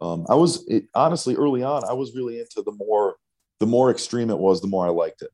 um, 0.01 0.27
I 0.29 0.35
was 0.35 0.67
it, 0.69 0.85
honestly 0.95 1.35
early 1.37 1.63
on. 1.63 1.83
I 1.89 1.93
was 1.93 2.15
really 2.15 2.41
into 2.41 2.63
the 2.63 2.73
more 2.73 3.17
the 3.61 3.67
more 3.67 3.91
extreme 3.91 4.31
it 4.31 4.39
was, 4.39 4.61
the 4.61 4.67
more 4.67 4.87
I 4.87 4.91
liked 4.91 5.23
it. 5.23 5.31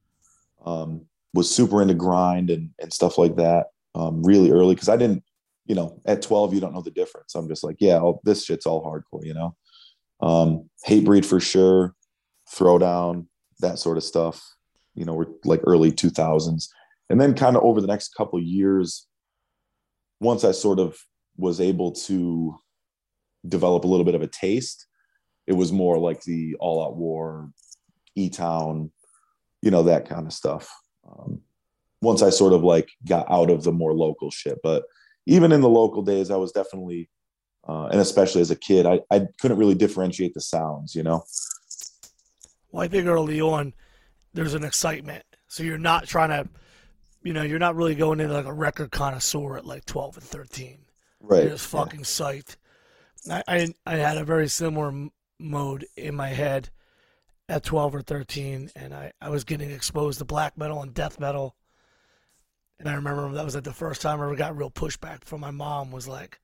Um, 0.64 1.06
was 1.32 1.52
super 1.52 1.80
into 1.80 1.94
grind 1.94 2.50
and 2.50 2.70
and 2.78 2.92
stuff 2.92 3.18
like 3.18 3.36
that. 3.36 3.68
Really 3.94 4.50
early 4.50 4.74
because 4.74 4.88
I 4.88 4.96
didn't, 4.96 5.24
you 5.70 5.76
know, 5.76 6.00
at 6.04 6.20
twelve 6.20 6.52
you 6.52 6.58
don't 6.60 6.74
know 6.74 6.82
the 6.82 6.90
difference. 6.90 7.36
I'm 7.36 7.46
just 7.46 7.62
like, 7.62 7.76
yeah, 7.78 7.94
I'll, 7.94 8.20
this 8.24 8.44
shit's 8.44 8.66
all 8.66 8.84
hardcore, 8.84 9.24
you 9.24 9.34
know. 9.34 9.54
Um, 10.20 10.68
Hatebreed 10.84 11.24
for 11.24 11.38
sure, 11.38 11.94
Throwdown, 12.52 13.26
that 13.60 13.78
sort 13.78 13.96
of 13.96 14.02
stuff. 14.02 14.42
You 14.96 15.04
know, 15.04 15.14
we're 15.14 15.28
like 15.44 15.60
early 15.64 15.92
two 15.92 16.10
thousands, 16.10 16.74
and 17.08 17.20
then 17.20 17.34
kind 17.34 17.56
of 17.56 17.62
over 17.62 17.80
the 17.80 17.86
next 17.86 18.16
couple 18.16 18.42
years, 18.42 19.06
once 20.18 20.42
I 20.42 20.50
sort 20.50 20.80
of 20.80 20.98
was 21.36 21.60
able 21.60 21.92
to 21.92 22.56
develop 23.48 23.84
a 23.84 23.86
little 23.86 24.04
bit 24.04 24.16
of 24.16 24.22
a 24.22 24.26
taste. 24.26 24.88
It 25.46 25.52
was 25.52 25.70
more 25.70 25.98
like 25.98 26.20
the 26.24 26.56
All 26.58 26.84
Out 26.84 26.96
War, 26.96 27.52
E 28.16 28.28
Town, 28.28 28.90
you 29.62 29.70
know, 29.70 29.84
that 29.84 30.08
kind 30.08 30.26
of 30.26 30.32
stuff. 30.32 30.68
Um, 31.08 31.42
once 32.02 32.22
I 32.22 32.30
sort 32.30 32.54
of 32.54 32.64
like 32.64 32.88
got 33.06 33.30
out 33.30 33.50
of 33.50 33.62
the 33.62 33.72
more 33.72 33.94
local 33.94 34.32
shit, 34.32 34.58
but 34.64 34.82
even 35.30 35.52
in 35.52 35.60
the 35.60 35.68
local 35.68 36.02
days, 36.02 36.28
I 36.28 36.36
was 36.36 36.50
definitely, 36.50 37.08
uh, 37.66 37.86
and 37.86 38.00
especially 38.00 38.40
as 38.40 38.50
a 38.50 38.56
kid, 38.56 38.84
I, 38.84 39.00
I 39.12 39.28
couldn't 39.40 39.58
really 39.58 39.76
differentiate 39.76 40.34
the 40.34 40.40
sounds, 40.40 40.96
you 40.96 41.04
know? 41.04 41.22
Well, 42.72 42.82
I 42.82 42.88
think 42.88 43.06
early 43.06 43.40
on, 43.40 43.72
there's 44.34 44.54
an 44.54 44.64
excitement. 44.64 45.22
So 45.46 45.62
you're 45.62 45.78
not 45.78 46.08
trying 46.08 46.30
to, 46.30 46.48
you 47.22 47.32
know, 47.32 47.42
you're 47.42 47.60
not 47.60 47.76
really 47.76 47.94
going 47.94 48.18
into 48.18 48.34
like 48.34 48.46
a 48.46 48.52
record 48.52 48.90
connoisseur 48.90 49.56
at 49.56 49.64
like 49.64 49.84
12 49.84 50.16
and 50.16 50.26
13. 50.26 50.78
Right. 51.20 51.42
You're 51.42 51.50
just 51.50 51.66
fucking 51.68 52.00
psyched. 52.00 52.56
I, 53.30 53.42
I, 53.46 53.74
I 53.86 53.96
had 53.96 54.18
a 54.18 54.24
very 54.24 54.48
similar 54.48 54.88
m- 54.88 55.12
mode 55.38 55.86
in 55.96 56.16
my 56.16 56.28
head 56.28 56.70
at 57.48 57.62
12 57.62 57.94
or 57.94 58.02
13, 58.02 58.70
and 58.74 58.92
I, 58.92 59.12
I 59.20 59.28
was 59.28 59.44
getting 59.44 59.70
exposed 59.70 60.18
to 60.18 60.24
black 60.24 60.58
metal 60.58 60.82
and 60.82 60.92
death 60.92 61.20
metal. 61.20 61.54
And 62.80 62.88
I 62.88 62.94
remember 62.94 63.30
that 63.32 63.44
was 63.44 63.54
like 63.54 63.64
the 63.64 63.72
first 63.72 64.00
time 64.02 64.20
I 64.20 64.24
ever 64.24 64.34
got 64.34 64.56
real 64.56 64.70
pushback 64.70 65.22
from 65.24 65.40
my 65.42 65.50
mom 65.52 65.92
was 65.92 66.08
like, 66.08 66.40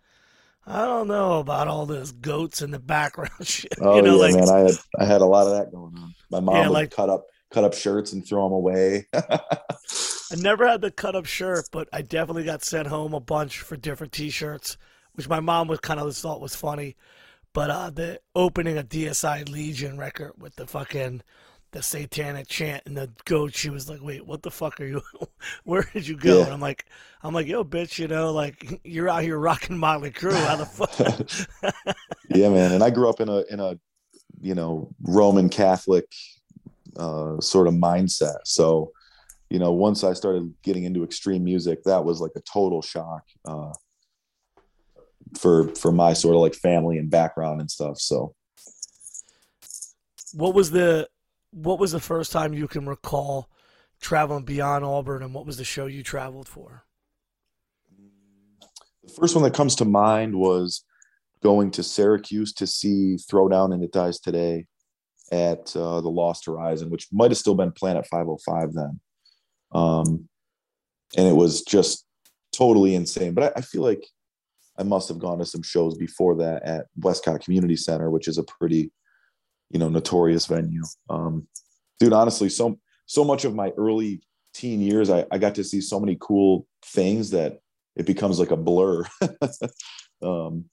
I 0.66 0.84
don't 0.84 1.08
know 1.08 1.38
about 1.40 1.66
all 1.66 1.86
those 1.86 2.12
goats 2.12 2.60
in 2.62 2.70
the 2.70 2.78
background 2.78 3.30
shit. 3.42 3.72
Oh 3.80 3.96
you 3.96 4.02
know, 4.02 4.16
yeah, 4.16 4.20
like, 4.20 4.34
man. 4.34 4.48
I 4.48 4.58
had 4.60 4.70
I 4.98 5.04
had 5.06 5.20
a 5.22 5.26
lot 5.26 5.46
of 5.46 5.54
that 5.54 5.72
going 5.72 5.96
on. 5.96 6.14
My 6.30 6.40
mom 6.40 6.54
Yeah, 6.56 6.68
would 6.68 6.74
like- 6.74 6.90
cut 6.90 7.08
up 7.10 7.24
cut 7.50 7.64
up 7.64 7.74
shirts 7.74 8.12
and 8.12 8.26
throw 8.26 8.44
them 8.44 8.52
away. 8.52 9.06
I 9.14 10.34
never 10.36 10.66
had 10.66 10.80
the 10.82 10.90
cut 10.90 11.14
up 11.14 11.26
shirt, 11.26 11.66
but 11.72 11.88
I 11.92 12.02
definitely 12.02 12.44
got 12.44 12.64
sent 12.64 12.88
home 12.88 13.14
a 13.14 13.20
bunch 13.20 13.60
for 13.60 13.76
different 13.76 14.12
T-shirts, 14.12 14.76
which 15.14 15.28
my 15.28 15.38
mom 15.40 15.68
was 15.68 15.78
kind 15.80 16.00
of 16.00 16.14
thought 16.16 16.40
was 16.40 16.56
funny. 16.56 16.96
But 17.52 17.70
uh, 17.70 17.90
the 17.90 18.20
opening 18.34 18.76
a 18.76 18.82
Deicide 18.82 19.48
Legion 19.48 19.96
record 19.96 20.32
with 20.36 20.56
the 20.56 20.66
fucking 20.66 21.22
the 21.76 21.82
satanic 21.82 22.48
chant 22.48 22.82
and 22.86 22.96
the 22.96 23.10
goat, 23.26 23.54
she 23.54 23.68
was 23.68 23.90
like, 23.90 24.00
"Wait, 24.00 24.26
what 24.26 24.42
the 24.42 24.50
fuck 24.50 24.80
are 24.80 24.86
you? 24.86 25.02
Where 25.64 25.86
did 25.92 26.08
you 26.08 26.16
go?" 26.16 26.38
Yeah. 26.38 26.44
And 26.44 26.54
I'm 26.54 26.60
like, 26.60 26.86
"I'm 27.22 27.34
like, 27.34 27.46
yo, 27.46 27.64
bitch, 27.64 27.98
you 27.98 28.08
know, 28.08 28.32
like 28.32 28.80
you're 28.84 29.10
out 29.10 29.22
here 29.22 29.38
rocking 29.38 29.76
Motley 29.76 30.10
Crue. 30.10 30.32
How 30.32 30.56
the 30.56 30.64
fuck?" 30.64 31.96
yeah, 32.30 32.48
man. 32.48 32.72
And 32.72 32.82
I 32.82 32.88
grew 32.88 33.10
up 33.10 33.20
in 33.20 33.28
a 33.28 33.44
in 33.50 33.60
a 33.60 33.78
you 34.40 34.54
know 34.54 34.88
Roman 35.02 35.50
Catholic 35.50 36.06
uh, 36.96 37.38
sort 37.40 37.68
of 37.68 37.74
mindset. 37.74 38.38
So 38.44 38.92
you 39.50 39.58
know, 39.58 39.72
once 39.72 40.02
I 40.02 40.14
started 40.14 40.54
getting 40.62 40.84
into 40.84 41.04
extreme 41.04 41.44
music, 41.44 41.84
that 41.84 42.06
was 42.06 42.22
like 42.22 42.32
a 42.36 42.40
total 42.50 42.80
shock 42.80 43.24
uh, 43.44 43.72
for 45.38 45.74
for 45.74 45.92
my 45.92 46.14
sort 46.14 46.36
of 46.36 46.40
like 46.40 46.54
family 46.54 46.96
and 46.96 47.10
background 47.10 47.60
and 47.60 47.70
stuff. 47.70 47.98
So 47.98 48.34
what 50.32 50.54
was 50.54 50.70
the 50.70 51.08
what 51.50 51.78
was 51.78 51.92
the 51.92 52.00
first 52.00 52.32
time 52.32 52.52
you 52.52 52.68
can 52.68 52.86
recall 52.86 53.48
traveling 54.00 54.44
beyond 54.44 54.84
Auburn, 54.84 55.22
and 55.22 55.32
what 55.34 55.46
was 55.46 55.56
the 55.56 55.64
show 55.64 55.86
you 55.86 56.02
traveled 56.02 56.48
for? 56.48 56.86
the 59.06 59.12
first 59.12 59.34
one 59.34 59.44
that 59.44 59.54
comes 59.54 59.76
to 59.76 59.84
mind 59.84 60.34
was 60.34 60.84
going 61.42 61.70
to 61.70 61.82
Syracuse 61.82 62.52
to 62.54 62.66
see 62.66 63.16
Throwdown 63.16 63.72
and 63.72 63.82
It 63.82 63.92
Dies 63.92 64.18
Today 64.18 64.66
at 65.30 65.74
uh, 65.76 66.00
the 66.00 66.08
Lost 66.08 66.46
Horizon, 66.46 66.90
which 66.90 67.08
might 67.12 67.30
have 67.30 67.38
still 67.38 67.54
been 67.54 67.72
Planet 67.72 68.06
505 68.06 68.74
then. 68.74 69.00
Um, 69.72 70.28
and 71.16 71.26
it 71.26 71.34
was 71.34 71.62
just 71.62 72.04
totally 72.52 72.94
insane. 72.94 73.34
But 73.34 73.56
I, 73.56 73.58
I 73.58 73.60
feel 73.60 73.82
like 73.82 74.04
I 74.78 74.82
must 74.82 75.08
have 75.08 75.18
gone 75.18 75.38
to 75.38 75.46
some 75.46 75.62
shows 75.62 75.96
before 75.96 76.36
that 76.36 76.62
at 76.62 76.86
Westcott 76.96 77.42
Community 77.42 77.76
Center, 77.76 78.10
which 78.10 78.28
is 78.28 78.38
a 78.38 78.44
pretty, 78.44 78.90
you 79.70 79.78
know, 79.78 79.88
notorious 79.88 80.46
venue. 80.46 80.84
Um, 81.10 81.46
dude, 82.00 82.12
honestly, 82.12 82.48
so 82.48 82.78
so 83.06 83.24
much 83.24 83.44
of 83.44 83.54
my 83.54 83.70
early 83.76 84.22
teen 84.54 84.80
years, 84.80 85.10
I, 85.10 85.26
I 85.30 85.38
got 85.38 85.54
to 85.56 85.64
see 85.64 85.80
so 85.80 86.00
many 86.00 86.16
cool 86.20 86.66
things 86.84 87.30
that 87.30 87.60
it 87.94 88.06
becomes 88.06 88.38
like 88.38 88.50
a 88.50 88.56
blur. 88.56 89.04
um, 90.22 90.64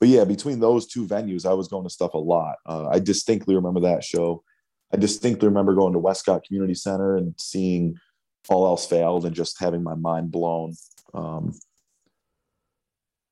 but 0.00 0.08
yeah, 0.08 0.24
between 0.24 0.60
those 0.60 0.86
two 0.86 1.06
venues, 1.06 1.46
I 1.46 1.54
was 1.54 1.68
going 1.68 1.84
to 1.84 1.90
stuff 1.90 2.14
a 2.14 2.18
lot. 2.18 2.56
Uh, 2.66 2.88
I 2.88 2.98
distinctly 2.98 3.54
remember 3.54 3.80
that 3.80 4.04
show. 4.04 4.42
I 4.92 4.96
distinctly 4.96 5.48
remember 5.48 5.74
going 5.74 5.92
to 5.94 5.98
Westcott 5.98 6.44
Community 6.44 6.74
Center 6.74 7.16
and 7.16 7.34
seeing 7.38 7.96
All 8.48 8.66
Else 8.66 8.86
Failed 8.86 9.24
and 9.24 9.34
just 9.34 9.58
having 9.58 9.82
my 9.82 9.94
mind 9.94 10.30
blown. 10.30 10.74
Um, 11.14 11.54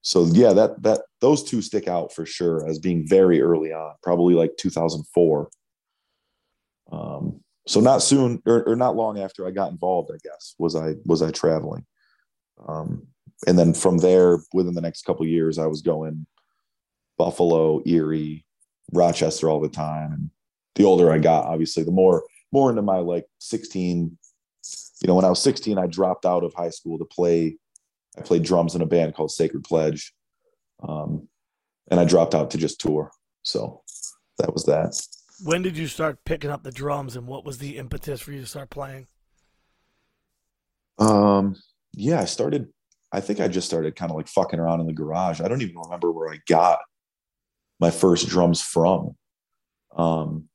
so 0.03 0.27
yeah, 0.27 0.53
that 0.53 0.83
that 0.83 1.03
those 1.21 1.45
two 1.45 1.63
stick 1.63 1.87
out 1.87 2.13
for 2.13 2.27
sure 2.27 2.69
as 2.69 2.79
being 2.79 3.07
very 3.07 3.41
early 3.41 3.73
on, 3.73 3.95
probably 4.03 4.35
like 4.35 4.57
2004. 4.59 5.49
Um, 6.91 7.41
so 7.67 7.81
not 7.81 8.03
soon 8.03 8.43
or, 8.45 8.65
or 8.69 8.77
not 8.77 8.97
long 8.97 9.21
after 9.21 9.47
I 9.47 9.53
got 9.53 9.71
involved, 9.71 10.11
I 10.13 10.19
guess 10.23 10.57
was 10.59 10.75
I 10.75 10.95
was 11.05 11.23
I 11.23 11.31
traveling. 11.31 11.87
Um, 12.67 13.07
and 13.47 13.57
then 13.57 13.75
from 13.75 13.99
there, 13.99 14.39
within 14.53 14.75
the 14.75 14.81
next 14.81 15.05
couple 15.05 15.27
years, 15.27 15.59
I 15.59 15.67
was 15.67 15.83
going 15.83 16.27
Buffalo, 17.17 17.81
Erie, 17.87 18.45
Rochester 18.93 19.49
all 19.49 19.61
the 19.61 19.69
time. 19.69 20.13
And 20.13 20.31
the 20.75 20.85
older 20.85 21.13
I 21.13 21.19
got, 21.19 21.45
obviously, 21.45 21.85
the 21.85 21.93
more 21.93 22.25
more 22.51 22.71
into 22.71 22.83
my 22.83 22.99
like 22.99 23.27
16. 23.39 24.19
You 25.01 25.09
know, 25.09 25.15
when 25.15 25.25
I 25.25 25.31
was 25.31 25.43
16, 25.43 25.79
I 25.79 25.87
dropped 25.87 26.27
out 26.27 26.45
of 26.45 26.55
high 26.55 26.71
school 26.71 26.99
to 26.99 27.05
play. 27.05 27.57
I 28.17 28.23
played 28.23 28.43
drums 28.43 28.75
in 28.75 28.83
a 28.83 28.87
band 28.87 29.15
called 29.15 29.31
Sacred 29.31 29.65
Pledge, 29.65 30.13
um, 30.87 31.29
and 31.91 31.99
I 31.99 32.05
dropped 32.05 32.35
out 32.35 32.51
to 32.51 32.59
just 32.59 32.81
tour. 32.81 33.11
So 33.43 33.83
that 34.39 34.53
was 34.53 34.65
that. 34.67 35.01
When 35.45 35.63
did 35.63 35.77
you 35.77 35.87
start 35.87 36.25
picking 36.25 36.51
up 36.51 36.63
the 36.63 36.73
drums, 36.73 37.17
and 37.17 37.27
what 37.27 37.45
was 37.45 37.59
the 37.59 37.79
impetus 37.79 38.21
for 38.21 38.33
you 38.33 38.41
to 38.41 38.47
start 38.47 38.71
playing? 38.71 39.07
Um, 40.99 41.57
yeah, 41.95 42.21
I 42.21 42.27
started. 42.27 42.69
I 43.13 43.21
think 43.21 43.41
I 43.41 43.49
just 43.49 43.67
started 43.67 43.97
kind 43.97 44.11
of 44.11 44.17
like 44.17 44.29
fucking 44.29 44.59
around 44.59 44.81
in 44.81 44.87
the 44.87 44.93
garage. 44.93 45.41
I 45.41 45.49
don't 45.49 45.63
even 45.63 45.77
remember 45.79 46.13
where 46.13 46.33
I 46.33 46.39
got 46.49 46.79
my 47.79 47.91
first 47.91 48.29
drums 48.29 48.63
from. 48.63 49.17
Um, 49.97 50.49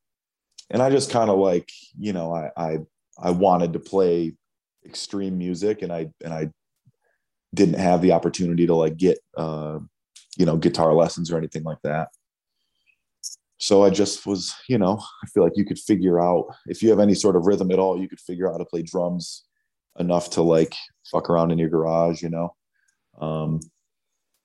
and 0.70 0.82
I 0.82 0.90
just 0.90 1.12
kind 1.12 1.30
of 1.30 1.38
like, 1.38 1.70
you 1.98 2.14
know, 2.14 2.34
I, 2.34 2.50
I 2.58 2.78
I 3.20 3.32
wanted 3.32 3.74
to 3.74 3.80
play 3.80 4.34
extreme 4.86 5.38
music, 5.38 5.82
and 5.82 5.92
I 5.92 6.10
and 6.24 6.34
I 6.34 6.52
didn't 7.54 7.80
have 7.80 8.02
the 8.02 8.12
opportunity 8.12 8.68
to 8.68 8.76
like 8.76 8.98
get 8.98 9.20
uh, 9.36 9.80
you 10.38 10.46
know 10.46 10.58
guitar 10.58 10.94
lessons 10.94 11.32
or 11.32 11.38
anything 11.38 11.64
like 11.64 11.82
that. 11.84 12.10
so 13.58 13.84
I 13.84 13.90
just 13.90 14.26
was, 14.26 14.54
you 14.68 14.78
know, 14.78 15.00
I 15.24 15.28
feel 15.28 15.44
like 15.44 15.58
you 15.58 15.66
could 15.66 15.80
figure 15.80 16.22
out 16.22 16.46
if 16.68 16.84
you 16.84 16.90
have 16.90 17.00
any 17.00 17.16
sort 17.16 17.36
of 17.36 17.46
rhythm 17.46 17.72
at 17.72 17.80
all, 17.80 18.00
you 18.00 18.08
could 18.08 18.20
figure 18.20 18.48
out 18.48 18.54
how 18.54 18.58
to 18.60 18.66
play 18.66 18.84
drums 18.84 19.46
enough 20.00 20.30
to 20.32 20.42
like 20.42 20.76
fuck 21.12 21.30
around 21.30 21.52
in 21.52 21.58
your 21.58 21.70
garage, 21.70 22.22
you 22.22 22.30
know. 22.30 22.56
Um, 23.20 23.60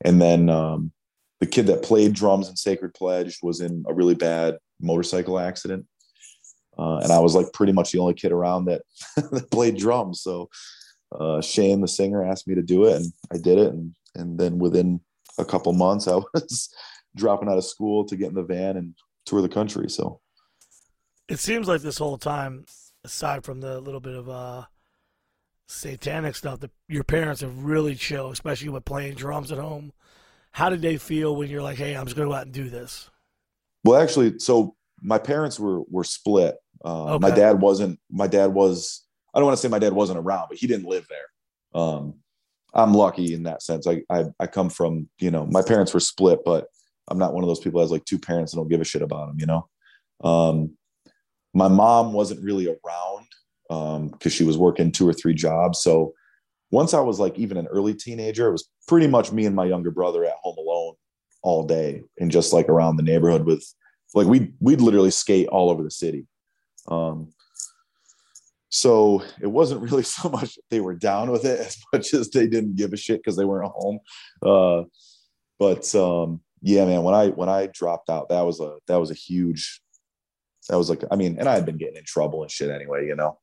and 0.04 0.20
then 0.20 0.48
um, 0.48 0.92
the 1.40 1.46
kid 1.46 1.66
that 1.66 1.82
played 1.82 2.14
drums 2.14 2.48
in 2.48 2.56
Sacred 2.56 2.94
Pledge 2.94 3.38
was 3.42 3.60
in 3.60 3.84
a 3.86 3.94
really 3.94 4.14
bad 4.14 4.58
motorcycle 4.80 5.38
accident. 5.38 5.86
Uh, 6.78 6.98
and 6.98 7.12
I 7.12 7.18
was 7.18 7.34
like 7.34 7.52
pretty 7.52 7.72
much 7.72 7.92
the 7.92 7.98
only 7.98 8.14
kid 8.14 8.32
around 8.32 8.64
that, 8.64 8.82
that 9.16 9.50
played 9.50 9.76
drums. 9.76 10.22
So 10.22 10.48
uh, 11.18 11.40
Shane, 11.40 11.80
the 11.80 11.88
singer, 11.88 12.24
asked 12.24 12.46
me 12.48 12.54
to 12.54 12.62
do 12.62 12.84
it, 12.84 12.96
and 12.96 13.12
I 13.32 13.38
did 13.38 13.58
it. 13.58 13.72
And 13.72 13.94
and 14.14 14.38
then 14.38 14.58
within 14.58 15.00
a 15.38 15.44
couple 15.44 15.72
months, 15.72 16.08
I 16.08 16.16
was 16.34 16.68
dropping 17.16 17.48
out 17.48 17.58
of 17.58 17.64
school 17.64 18.04
to 18.06 18.16
get 18.16 18.28
in 18.28 18.34
the 18.34 18.42
van 18.42 18.76
and 18.76 18.94
tour 19.26 19.42
the 19.42 19.48
country. 19.48 19.88
So 19.88 20.20
it 21.28 21.38
seems 21.38 21.68
like 21.68 21.80
this 21.82 21.98
whole 21.98 22.18
time, 22.18 22.64
aside 23.04 23.44
from 23.44 23.60
the 23.60 23.80
little 23.80 24.00
bit 24.00 24.14
of 24.14 24.28
uh, 24.28 24.64
satanic 25.66 26.36
stuff, 26.36 26.60
that 26.60 26.70
your 26.88 27.04
parents 27.04 27.40
have 27.40 27.64
really 27.64 27.94
chill, 27.94 28.30
especially 28.30 28.68
with 28.68 28.84
playing 28.84 29.14
drums 29.14 29.52
at 29.52 29.58
home. 29.58 29.92
How 30.52 30.68
did 30.68 30.82
they 30.82 30.98
feel 30.98 31.34
when 31.34 31.48
you're 31.48 31.62
like, 31.62 31.78
"Hey, 31.78 31.94
I'm 31.94 32.04
just 32.04 32.16
going 32.16 32.28
to 32.28 32.32
go 32.32 32.36
out 32.36 32.44
and 32.46 32.52
do 32.54 32.68
this"? 32.68 33.10
Well, 33.84 34.00
actually, 34.00 34.38
so 34.38 34.76
my 35.00 35.18
parents 35.18 35.58
were 35.58 35.82
were 35.90 36.04
split. 36.04 36.56
Uh, 36.84 37.14
Okay. 37.14 37.28
My 37.28 37.30
dad 37.34 37.60
wasn't. 37.60 37.98
My 38.10 38.26
dad 38.26 38.52
was. 38.52 39.02
I 39.34 39.38
don't 39.38 39.46
want 39.46 39.56
to 39.56 39.62
say 39.62 39.68
my 39.68 39.78
dad 39.78 39.92
wasn't 39.92 40.18
around, 40.18 40.48
but 40.48 40.58
he 40.58 40.66
didn't 40.66 40.86
live 40.86 41.06
there. 41.08 41.80
Um, 41.80 42.14
I'm 42.74 42.94
lucky 42.94 43.34
in 43.34 43.44
that 43.44 43.62
sense. 43.62 43.86
I, 43.86 44.02
I 44.10 44.24
I 44.40 44.46
come 44.46 44.70
from 44.70 45.08
you 45.18 45.30
know 45.30 45.46
my 45.46 45.62
parents 45.62 45.92
were 45.92 46.00
split, 46.00 46.40
but 46.44 46.66
I'm 47.08 47.18
not 47.18 47.34
one 47.34 47.44
of 47.44 47.48
those 47.48 47.60
people 47.60 47.80
that 47.80 47.84
has 47.84 47.90
like 47.90 48.04
two 48.04 48.18
parents 48.18 48.52
and 48.52 48.60
don't 48.60 48.68
give 48.68 48.80
a 48.80 48.84
shit 48.84 49.02
about 49.02 49.28
them. 49.28 49.36
You 49.38 49.46
know, 49.46 49.68
um, 50.28 50.76
my 51.54 51.68
mom 51.68 52.12
wasn't 52.12 52.44
really 52.44 52.68
around 52.68 54.12
because 54.12 54.32
she 54.32 54.44
was 54.44 54.58
working 54.58 54.92
two 54.92 55.08
or 55.08 55.14
three 55.14 55.34
jobs. 55.34 55.80
So 55.80 56.12
once 56.70 56.94
I 56.94 57.00
was 57.00 57.18
like 57.18 57.38
even 57.38 57.56
an 57.56 57.66
early 57.68 57.94
teenager, 57.94 58.48
it 58.48 58.52
was 58.52 58.68
pretty 58.88 59.06
much 59.06 59.32
me 59.32 59.46
and 59.46 59.56
my 59.56 59.64
younger 59.64 59.90
brother 59.90 60.24
at 60.24 60.36
home 60.42 60.56
alone 60.58 60.94
all 61.42 61.64
day 61.64 62.02
and 62.18 62.30
just 62.30 62.52
like 62.52 62.68
around 62.68 62.96
the 62.96 63.02
neighborhood 63.02 63.44
with 63.44 63.64
like 64.14 64.26
we 64.26 64.52
we'd 64.60 64.80
literally 64.80 65.10
skate 65.10 65.48
all 65.48 65.70
over 65.70 65.82
the 65.82 65.90
city. 65.90 66.26
Um, 66.88 67.32
so 68.72 69.22
it 69.40 69.46
wasn't 69.46 69.82
really 69.82 70.02
so 70.16 70.28
much 70.30 70.58
they 70.70 70.80
were 70.80 70.94
down 70.94 71.30
with 71.30 71.44
it 71.44 71.60
as 71.60 71.78
much 71.92 72.14
as 72.14 72.30
they 72.30 72.48
didn't 72.48 72.76
give 72.76 72.92
a 72.92 72.96
shit 72.96 73.20
because 73.20 73.36
they 73.36 73.44
weren't 73.44 73.70
home. 73.70 74.00
Uh, 74.42 74.84
but 75.58 75.94
um, 75.94 76.40
yeah, 76.62 76.84
man, 76.84 77.02
when 77.04 77.14
I 77.14 77.28
when 77.28 77.48
I 77.48 77.68
dropped 77.72 78.08
out, 78.10 78.30
that 78.30 78.42
was 78.42 78.60
a 78.60 78.78
that 78.88 78.96
was 78.96 79.10
a 79.10 79.14
huge 79.14 79.80
that 80.68 80.78
was 80.78 80.88
like 80.88 81.04
I 81.10 81.16
mean, 81.16 81.38
and 81.38 81.48
I 81.48 81.54
had 81.54 81.66
been 81.66 81.76
getting 81.76 81.96
in 81.96 82.04
trouble 82.04 82.42
and 82.42 82.50
shit 82.50 82.70
anyway, 82.70 83.06
you 83.06 83.14
know. 83.14 83.38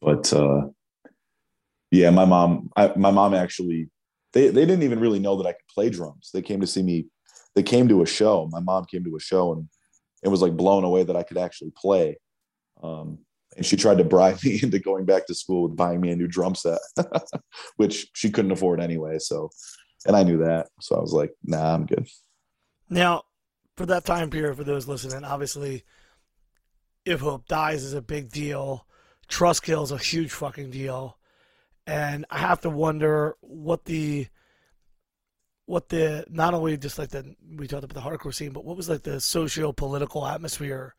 But 0.00 0.32
uh, 0.32 0.68
yeah, 1.90 2.10
my 2.10 2.26
mom, 2.26 2.70
I, 2.76 2.92
my 2.94 3.10
mom 3.10 3.32
actually 3.34 3.88
they 4.34 4.48
they 4.48 4.66
didn't 4.66 4.82
even 4.82 5.00
really 5.00 5.18
know 5.18 5.36
that 5.36 5.48
I 5.48 5.52
could 5.52 5.68
play 5.74 5.88
drums. 5.88 6.30
They 6.32 6.42
came 6.42 6.60
to 6.60 6.66
see 6.66 6.82
me. 6.82 7.06
They 7.54 7.62
came 7.62 7.88
to 7.88 8.02
a 8.02 8.06
show. 8.06 8.48
My 8.52 8.60
mom 8.60 8.84
came 8.84 9.04
to 9.04 9.16
a 9.16 9.20
show 9.20 9.52
and 9.52 9.68
it 10.22 10.28
was 10.28 10.42
like 10.42 10.56
blown 10.56 10.84
away 10.84 11.04
that 11.04 11.16
I 11.16 11.22
could 11.22 11.38
actually 11.38 11.72
play. 11.74 12.18
Um, 12.82 13.20
and 13.56 13.64
she 13.64 13.76
tried 13.76 13.98
to 13.98 14.04
bribe 14.04 14.38
me 14.44 14.60
into 14.62 14.78
going 14.78 15.04
back 15.04 15.26
to 15.26 15.34
school 15.34 15.64
with 15.64 15.76
buying 15.76 16.00
me 16.00 16.10
a 16.10 16.16
new 16.16 16.28
drum 16.28 16.54
set, 16.54 16.78
which 17.76 18.08
she 18.14 18.30
couldn't 18.30 18.52
afford 18.52 18.80
anyway. 18.80 19.18
So, 19.18 19.50
and 20.06 20.16
I 20.16 20.22
knew 20.22 20.38
that. 20.38 20.68
So 20.80 20.96
I 20.96 21.00
was 21.00 21.12
like, 21.12 21.32
nah, 21.44 21.74
I'm 21.74 21.86
good. 21.86 22.08
Now, 22.90 23.22
for 23.76 23.86
that 23.86 24.04
time 24.04 24.30
period, 24.30 24.56
for 24.56 24.64
those 24.64 24.86
listening, 24.86 25.24
obviously, 25.24 25.84
if 27.04 27.20
Hope 27.20 27.46
dies 27.48 27.82
is 27.82 27.94
a 27.94 28.02
big 28.02 28.30
deal. 28.30 28.86
Trustkill 29.28 29.82
is 29.84 29.90
a 29.90 29.98
huge 29.98 30.32
fucking 30.32 30.70
deal, 30.70 31.18
and 31.86 32.26
I 32.30 32.38
have 32.38 32.60
to 32.60 32.70
wonder 32.70 33.36
what 33.40 33.86
the 33.86 34.26
what 35.66 35.88
the 35.88 36.26
not 36.28 36.52
only 36.52 36.76
just 36.76 36.98
like 36.98 37.08
the 37.08 37.34
we 37.56 37.66
talked 37.66 37.84
about 37.84 37.94
the 37.94 38.08
hardcore 38.08 38.34
scene, 38.34 38.52
but 38.52 38.66
what 38.66 38.76
was 38.76 38.90
like 38.90 39.02
the 39.02 39.20
socio 39.20 39.72
political 39.72 40.26
atmosphere 40.26 40.94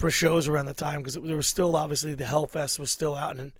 for 0.00 0.10
shows 0.10 0.48
around 0.48 0.64
the 0.64 0.72
time 0.72 1.00
because 1.00 1.14
there 1.14 1.36
was 1.36 1.46
still 1.46 1.76
obviously 1.76 2.14
the 2.14 2.24
Hellfest 2.24 2.78
was 2.78 2.90
still 2.90 3.14
out 3.14 3.38
in 3.38 3.52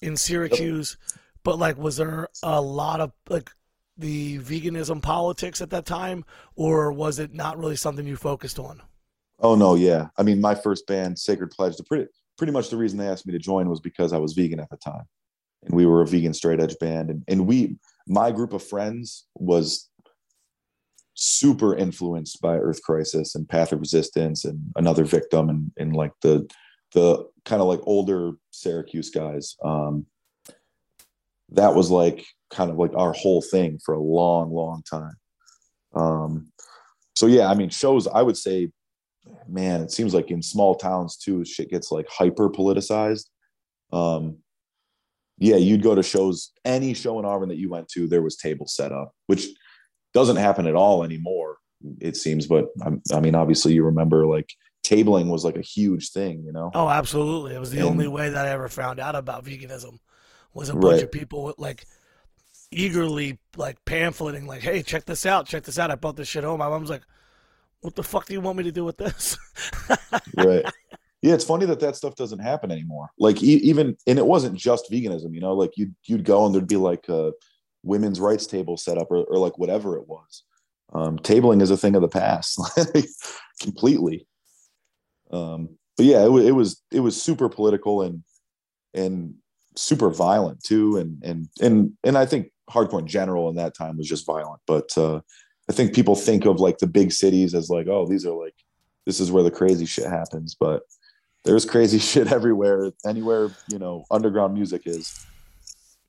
in 0.00 0.16
Syracuse, 0.16 0.96
but 1.42 1.58
like 1.58 1.76
was 1.76 1.98
there 1.98 2.28
a 2.42 2.58
lot 2.58 3.00
of 3.00 3.12
like 3.28 3.50
the 3.98 4.38
veganism 4.38 5.02
politics 5.02 5.60
at 5.60 5.68
that 5.70 5.84
time, 5.84 6.24
or 6.56 6.90
was 6.90 7.18
it 7.18 7.34
not 7.34 7.58
really 7.58 7.76
something 7.76 8.06
you 8.06 8.16
focused 8.16 8.58
on? 8.58 8.80
Oh 9.40 9.54
no, 9.54 9.74
yeah. 9.74 10.08
I 10.16 10.22
mean, 10.22 10.40
my 10.40 10.54
first 10.54 10.86
band, 10.86 11.18
Sacred 11.18 11.50
Pledge, 11.50 11.76
the 11.76 11.84
pretty 11.84 12.06
pretty 12.38 12.52
much 12.52 12.70
the 12.70 12.78
reason 12.78 12.98
they 12.98 13.06
asked 13.06 13.26
me 13.26 13.34
to 13.34 13.38
join 13.38 13.68
was 13.68 13.80
because 13.80 14.14
I 14.14 14.18
was 14.18 14.32
vegan 14.32 14.60
at 14.60 14.70
the 14.70 14.78
time, 14.78 15.04
and 15.64 15.76
we 15.76 15.84
were 15.84 16.00
a 16.00 16.06
vegan 16.06 16.32
straight 16.32 16.62
edge 16.62 16.78
band, 16.78 17.10
and 17.10 17.24
and 17.28 17.46
we 17.46 17.76
my 18.08 18.30
group 18.30 18.54
of 18.54 18.62
friends 18.62 19.26
was 19.34 19.90
super 21.14 21.76
influenced 21.76 22.40
by 22.40 22.56
Earth 22.56 22.82
Crisis 22.82 23.34
and 23.34 23.48
Path 23.48 23.72
of 23.72 23.80
Resistance 23.80 24.44
and 24.44 24.60
Another 24.76 25.04
Victim 25.04 25.48
and 25.48 25.70
and 25.76 25.94
like 25.94 26.12
the 26.22 26.48
the 26.92 27.26
kind 27.44 27.60
of 27.60 27.68
like 27.68 27.80
older 27.84 28.32
Syracuse 28.50 29.10
guys. 29.10 29.56
Um, 29.64 30.06
that 31.50 31.74
was 31.74 31.90
like 31.90 32.24
kind 32.50 32.70
of 32.70 32.76
like 32.76 32.94
our 32.94 33.12
whole 33.12 33.42
thing 33.42 33.78
for 33.84 33.94
a 33.94 34.00
long, 34.00 34.52
long 34.52 34.82
time. 34.88 35.14
Um, 35.94 36.52
so 37.16 37.26
yeah, 37.26 37.48
I 37.48 37.54
mean, 37.54 37.70
shows. 37.70 38.06
I 38.06 38.22
would 38.22 38.36
say 38.36 38.70
man, 39.48 39.82
it 39.82 39.90
seems 39.90 40.14
like 40.14 40.30
in 40.30 40.42
small 40.42 40.74
towns 40.74 41.16
too, 41.16 41.44
shit 41.44 41.70
gets 41.70 41.90
like 41.90 42.06
hyper 42.08 42.50
politicized. 42.50 43.26
Um, 43.92 44.38
yeah, 45.38 45.56
you'd 45.56 45.82
go 45.82 45.94
to 45.94 46.02
shows, 46.02 46.52
any 46.64 46.94
show 46.94 47.18
in 47.18 47.24
Auburn 47.24 47.48
that 47.48 47.58
you 47.58 47.68
went 47.68 47.88
to, 47.88 48.06
there 48.06 48.22
was 48.22 48.36
tables 48.36 48.74
set 48.74 48.92
up, 48.92 49.12
which 49.26 49.48
doesn't 50.14 50.36
happen 50.36 50.66
at 50.66 50.74
all 50.74 51.02
anymore, 51.04 51.58
it 52.00 52.16
seems. 52.16 52.46
But 52.46 52.66
I, 52.82 52.92
I 53.14 53.20
mean, 53.20 53.34
obviously, 53.34 53.74
you 53.74 53.84
remember 53.84 54.26
like 54.26 54.48
tabling 54.84 55.26
was 55.28 55.44
like 55.44 55.56
a 55.56 55.62
huge 55.62 56.10
thing, 56.10 56.42
you 56.44 56.52
know? 56.52 56.70
Oh, 56.74 56.88
absolutely. 56.88 57.54
It 57.54 57.58
was 57.60 57.70
the 57.70 57.78
And- 57.78 57.88
only 57.88 58.06
way 58.08 58.28
that 58.30 58.46
I 58.46 58.50
ever 58.50 58.68
found 58.68 59.00
out 59.00 59.14
about 59.16 59.44
veganism 59.44 59.98
was 60.54 60.68
a 60.68 60.74
bunch 60.74 60.84
Right. 60.94 61.02
of 61.02 61.10
people 61.12 61.44
with, 61.44 61.58
like 61.58 61.84
eagerly 62.70 63.38
like 63.56 63.84
pamphleting, 63.84 64.46
like, 64.46 64.62
"Hey, 64.62 64.82
check 64.82 65.04
this 65.04 65.26
out, 65.26 65.46
check 65.46 65.64
this 65.64 65.78
out. 65.78 65.90
I 65.90 65.94
brought 65.96 66.16
this 66.16 66.28
shit 66.28 66.44
home." 66.44 66.58
My 66.58 66.68
mom's 66.68 66.90
like, 66.90 67.02
"What 67.80 67.94
the 67.94 68.02
fuck 68.02 68.26
do 68.26 68.32
you 68.34 68.40
want 68.40 68.58
me 68.58 68.64
to 68.64 68.72
do 68.72 68.84
with 68.84 68.96
this?" 68.98 69.36
right 70.36 70.64
yeah 71.22 71.32
it's 71.34 71.44
funny 71.44 71.64
that 71.66 71.80
that 71.80 71.96
stuff 71.96 72.14
doesn't 72.16 72.38
happen 72.40 72.70
anymore 72.70 73.08
like 73.18 73.42
e- 73.42 73.56
even 73.62 73.96
and 74.06 74.18
it 74.18 74.26
wasn't 74.26 74.54
just 74.54 74.90
veganism 74.90 75.32
you 75.34 75.40
know 75.40 75.54
like 75.54 75.70
you'd 75.76 75.94
you'd 76.04 76.24
go 76.24 76.44
and 76.44 76.54
there'd 76.54 76.66
be 76.68 76.76
like 76.76 77.08
a 77.08 77.32
women's 77.84 78.20
rights 78.20 78.46
table 78.46 78.76
set 78.76 78.98
up 78.98 79.10
or, 79.10 79.24
or 79.24 79.38
like 79.38 79.58
whatever 79.58 79.96
it 79.96 80.08
was. 80.08 80.42
Um 80.92 81.18
tabling 81.18 81.62
is 81.62 81.70
a 81.70 81.76
thing 81.76 81.94
of 81.94 82.02
the 82.02 82.08
past 82.08 82.60
completely. 83.60 84.26
Um 85.30 85.70
but 85.96 86.06
yeah 86.06 86.24
it, 86.24 86.30
it 86.46 86.52
was 86.52 86.82
it 86.90 87.00
was 87.00 87.20
super 87.20 87.48
political 87.48 88.02
and 88.02 88.24
and 88.92 89.34
super 89.76 90.10
violent 90.10 90.62
too. 90.62 90.96
And 90.96 91.22
and 91.22 91.48
and 91.60 91.92
and 92.04 92.18
i 92.18 92.26
think 92.26 92.50
hardcore 92.70 93.00
in 93.00 93.06
general 93.06 93.48
in 93.48 93.56
that 93.56 93.74
time 93.74 93.96
was 93.96 94.08
just 94.08 94.26
violent 94.26 94.60
but 94.66 94.96
uh 94.96 95.20
i 95.68 95.72
think 95.72 95.94
people 95.94 96.14
think 96.14 96.46
of 96.46 96.60
like 96.60 96.78
the 96.78 96.86
big 96.86 97.12
cities 97.12 97.54
as 97.54 97.68
like 97.68 97.86
oh 97.88 98.06
these 98.06 98.24
are 98.24 98.32
like 98.32 98.54
this 99.06 99.20
is 99.20 99.30
where 99.30 99.42
the 99.42 99.50
crazy 99.50 99.84
shit 99.84 100.06
happens 100.06 100.56
but 100.58 100.82
there's 101.44 101.66
crazy 101.66 101.98
shit 102.10 102.32
everywhere 102.32 102.90
anywhere 103.06 103.50
you 103.68 103.78
know 103.78 104.04
underground 104.10 104.54
music 104.54 104.82
is 104.86 105.26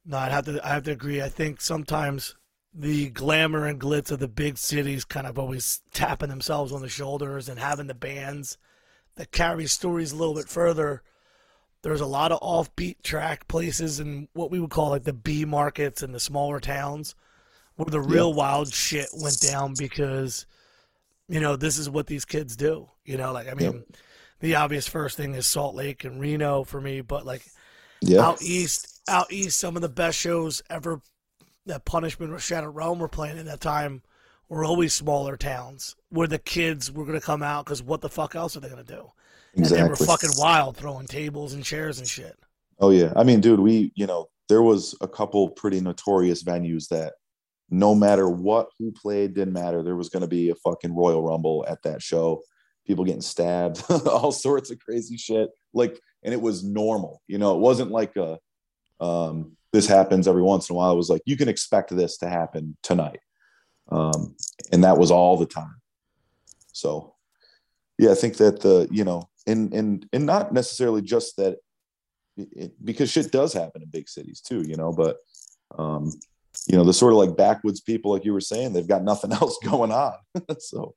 No, 0.06 0.18
I'd 0.18 0.32
have 0.32 0.46
to. 0.46 0.66
I 0.66 0.70
have 0.70 0.84
to 0.84 0.92
agree. 0.92 1.22
I 1.22 1.30
think 1.30 1.62
sometimes 1.62 2.36
the 2.74 3.10
glamour 3.10 3.66
and 3.66 3.80
glitz 3.80 4.12
of 4.12 4.20
the 4.20 4.28
big 4.28 4.58
cities 4.58 5.06
kind 5.06 5.26
of 5.26 5.40
always 5.40 5.82
tapping 5.94 6.30
themselves 6.30 6.72
on 6.72 6.82
the 6.82 6.90
shoulders 6.90 7.48
and 7.48 7.58
having 7.58 7.88
the 7.88 7.94
bands 7.94 8.58
that 9.16 9.32
carry 9.32 9.66
stories 9.66 10.12
a 10.12 10.16
little 10.16 10.36
bit 10.36 10.50
further. 10.50 11.02
There's 11.82 12.02
a 12.02 12.06
lot 12.06 12.32
of 12.32 12.42
offbeat 12.42 13.02
track 13.04 13.48
places 13.48 14.00
and 14.00 14.28
what 14.34 14.52
we 14.52 14.60
would 14.60 14.72
call 14.72 14.90
like 14.90 15.04
the 15.04 15.14
B 15.14 15.46
markets 15.46 16.04
and 16.04 16.14
the 16.14 16.20
smaller 16.20 16.60
towns 16.60 17.16
where 17.76 17.86
the 17.86 18.02
real 18.02 18.34
wild 18.34 18.74
shit 18.74 19.08
went 19.14 19.40
down 19.40 19.74
because, 19.78 20.46
you 21.28 21.40
know, 21.40 21.56
this 21.56 21.78
is 21.78 21.90
what 21.90 22.08
these 22.08 22.26
kids 22.26 22.56
do. 22.56 22.90
You 23.06 23.18
know, 23.18 23.32
like 23.32 23.48
I 23.48 23.54
mean, 23.54 23.84
the 24.40 24.56
obvious 24.56 24.88
first 24.88 25.16
thing 25.16 25.36
is 25.36 25.46
Salt 25.46 25.76
Lake 25.76 26.04
and 26.04 26.20
Reno 26.20 26.64
for 26.64 26.82
me, 26.82 27.02
but 27.02 27.26
like 27.26 27.46
yeah 28.02 28.22
out 28.22 28.42
east, 28.42 28.95
out 29.08 29.32
east, 29.32 29.60
some 29.60 29.76
of 29.76 29.82
the 29.82 29.90
best 29.90 30.18
shows 30.18 30.62
ever 30.70 31.02
that 31.66 31.86
Punishment 31.86 32.32
or 32.32 32.40
Shattered 32.40 32.76
Realm 32.76 33.00
were 33.00 33.08
playing 33.08 33.38
at 33.38 33.46
that 33.46 33.62
time 33.62 34.04
were 34.50 34.64
always 34.64 34.94
smaller 34.94 35.36
towns 35.36 35.96
where 36.10 36.28
the 36.28 36.38
kids 36.38 36.92
were 36.92 37.06
going 37.06 37.20
to 37.20 37.26
come 37.26 37.42
out 37.42 37.66
because 37.66 37.82
what 37.82 38.02
the 38.02 38.10
fuck 38.10 38.36
else 38.36 38.56
are 38.56 38.60
they 38.60 38.70
going 38.70 38.86
to 38.86 38.94
do? 38.94 39.12
And 39.56 39.66
they 39.66 39.84
were 39.84 39.96
fucking 39.96 40.32
wild 40.38 40.78
throwing 40.78 41.08
tables 41.08 41.54
and 41.54 41.64
chairs 41.64 42.00
and 42.00 42.08
shit. 42.08 42.38
oh 42.82 42.90
yeah 42.90 43.14
i 43.16 43.24
mean 43.24 43.40
dude 43.40 43.62
we 43.62 43.94
you 43.96 44.06
know 44.06 44.28
there 44.50 44.62
was 44.62 44.94
a 45.00 45.08
couple 45.08 45.50
pretty 45.52 45.80
notorious 45.80 46.44
venues 46.44 46.90
that 46.90 47.14
no 47.70 47.96
matter 47.96 48.30
what 48.30 48.68
who 48.78 48.92
played 48.92 49.34
didn't 49.34 49.54
matter 49.54 49.82
there 49.82 49.96
was 49.96 50.10
going 50.10 50.22
to 50.22 50.28
be 50.28 50.50
a 50.50 50.56
fucking 50.56 50.94
royal 50.94 51.24
rumble 51.24 51.66
at 51.70 51.82
that 51.84 52.02
show 52.02 52.42
people 52.86 53.06
getting 53.06 53.22
stabbed, 53.22 53.84
all 54.08 54.32
sorts 54.32 54.72
of 54.72 54.80
crazy 54.80 55.18
shit. 55.18 55.50
Like, 55.74 56.00
and 56.24 56.34
it 56.34 56.42
was 56.42 56.64
normal. 56.64 57.22
You 57.28 57.38
know, 57.38 57.56
it 57.56 57.60
wasn't 57.60 57.92
like 57.92 58.16
a 58.16 58.38
um, 59.00 59.56
this 59.74 59.88
happens 59.88 60.28
every 60.28 60.42
once 60.42 60.70
in 60.70 60.76
a 60.76 60.78
while. 60.78 60.94
It 60.94 60.98
was 60.98 61.10
like 61.10 61.22
you 61.26 61.38
can 61.38 61.50
expect 61.50 61.96
this 61.96 62.18
to 62.20 62.30
happen 62.30 62.78
tonight, 62.82 63.20
um, 63.92 64.36
and 64.72 64.84
that 64.84 64.98
was 64.98 65.12
all 65.12 65.38
the 65.38 65.46
time. 65.46 65.76
So, 66.72 67.16
yeah, 67.98 68.12
I 68.12 68.16
think 68.16 68.38
that 68.38 68.62
the 68.62 68.88
you 68.92 69.04
know, 69.04 69.30
and 69.46 69.74
and 69.74 70.08
and 70.14 70.26
not 70.26 70.54
necessarily 70.54 71.02
just 71.02 71.38
that, 71.38 71.58
it, 72.38 72.74
because 72.84 73.12
shit 73.12 73.32
does 73.32 73.54
happen 73.54 73.82
in 73.82 73.90
big 73.90 74.08
cities 74.08 74.42
too, 74.42 74.62
you 74.62 74.78
know. 74.78 74.92
But 74.92 75.18
um, 75.78 76.12
you 76.68 76.78
know, 76.78 76.84
the 76.84 76.94
sort 76.94 77.14
of 77.14 77.20
like 77.20 77.38
backwoods 77.38 77.82
people, 77.82 78.12
like 78.12 78.26
you 78.26 78.34
were 78.34 78.42
saying, 78.42 78.74
they've 78.74 78.88
got 78.88 79.04
nothing 79.04 79.32
else 79.42 79.58
going 79.64 79.92
on. 79.92 80.14
so, 80.60 80.96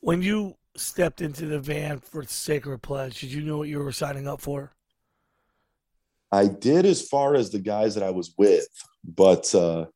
when 0.00 0.22
you 0.22 0.56
stepped 0.76 1.20
into 1.20 1.46
the 1.46 1.58
van 1.58 2.00
for 2.00 2.24
Sacred 2.24 2.80
Pledge, 2.80 3.20
did 3.20 3.32
you 3.32 3.42
know 3.42 3.58
what 3.58 3.68
you 3.68 3.80
were 3.80 3.92
signing 3.92 4.26
up 4.26 4.40
for? 4.40 4.72
I 6.32 6.46
did 6.46 6.86
as 6.86 7.06
far 7.06 7.34
as 7.34 7.50
the 7.50 7.58
guys 7.58 7.94
that 7.94 8.04
I 8.04 8.10
was 8.10 8.34
with, 8.38 8.66
but 9.04 9.52
uh, 9.54 9.86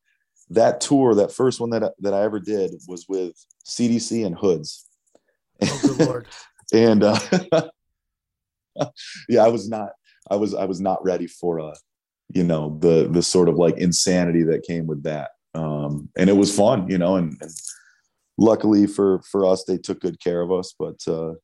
that 0.49 0.81
tour, 0.81 1.15
that 1.15 1.31
first 1.31 1.59
one 1.59 1.69
that 1.71 1.93
that 1.99 2.13
I 2.13 2.23
ever 2.23 2.39
did, 2.39 2.73
was 2.87 3.05
with 3.07 3.33
CDC 3.65 4.25
and 4.25 4.37
Hoods. 4.37 4.87
Oh, 5.61 5.79
good 5.81 6.07
lord! 6.07 6.27
and 6.73 7.03
uh, 7.03 7.19
yeah, 9.29 9.43
I 9.43 9.47
was 9.47 9.69
not. 9.69 9.91
I 10.29 10.35
was 10.35 10.53
I 10.53 10.65
was 10.65 10.81
not 10.81 11.03
ready 11.03 11.27
for 11.27 11.59
uh, 11.59 11.75
you 12.33 12.43
know 12.43 12.77
the 12.79 13.07
the 13.09 13.21
sort 13.21 13.49
of 13.49 13.55
like 13.55 13.77
insanity 13.77 14.43
that 14.43 14.63
came 14.63 14.87
with 14.87 15.03
that. 15.03 15.31
Um, 15.53 16.09
and 16.17 16.29
it 16.29 16.33
was 16.33 16.55
fun, 16.55 16.89
you 16.89 16.97
know, 16.97 17.15
and, 17.15 17.37
and 17.39 17.51
luckily 18.37 18.87
for 18.87 19.21
for 19.21 19.45
us, 19.45 19.63
they 19.63 19.77
took 19.77 20.01
good 20.01 20.19
care 20.19 20.41
of 20.41 20.51
us. 20.51 20.73
But 20.77 20.99
uh, 21.07 21.35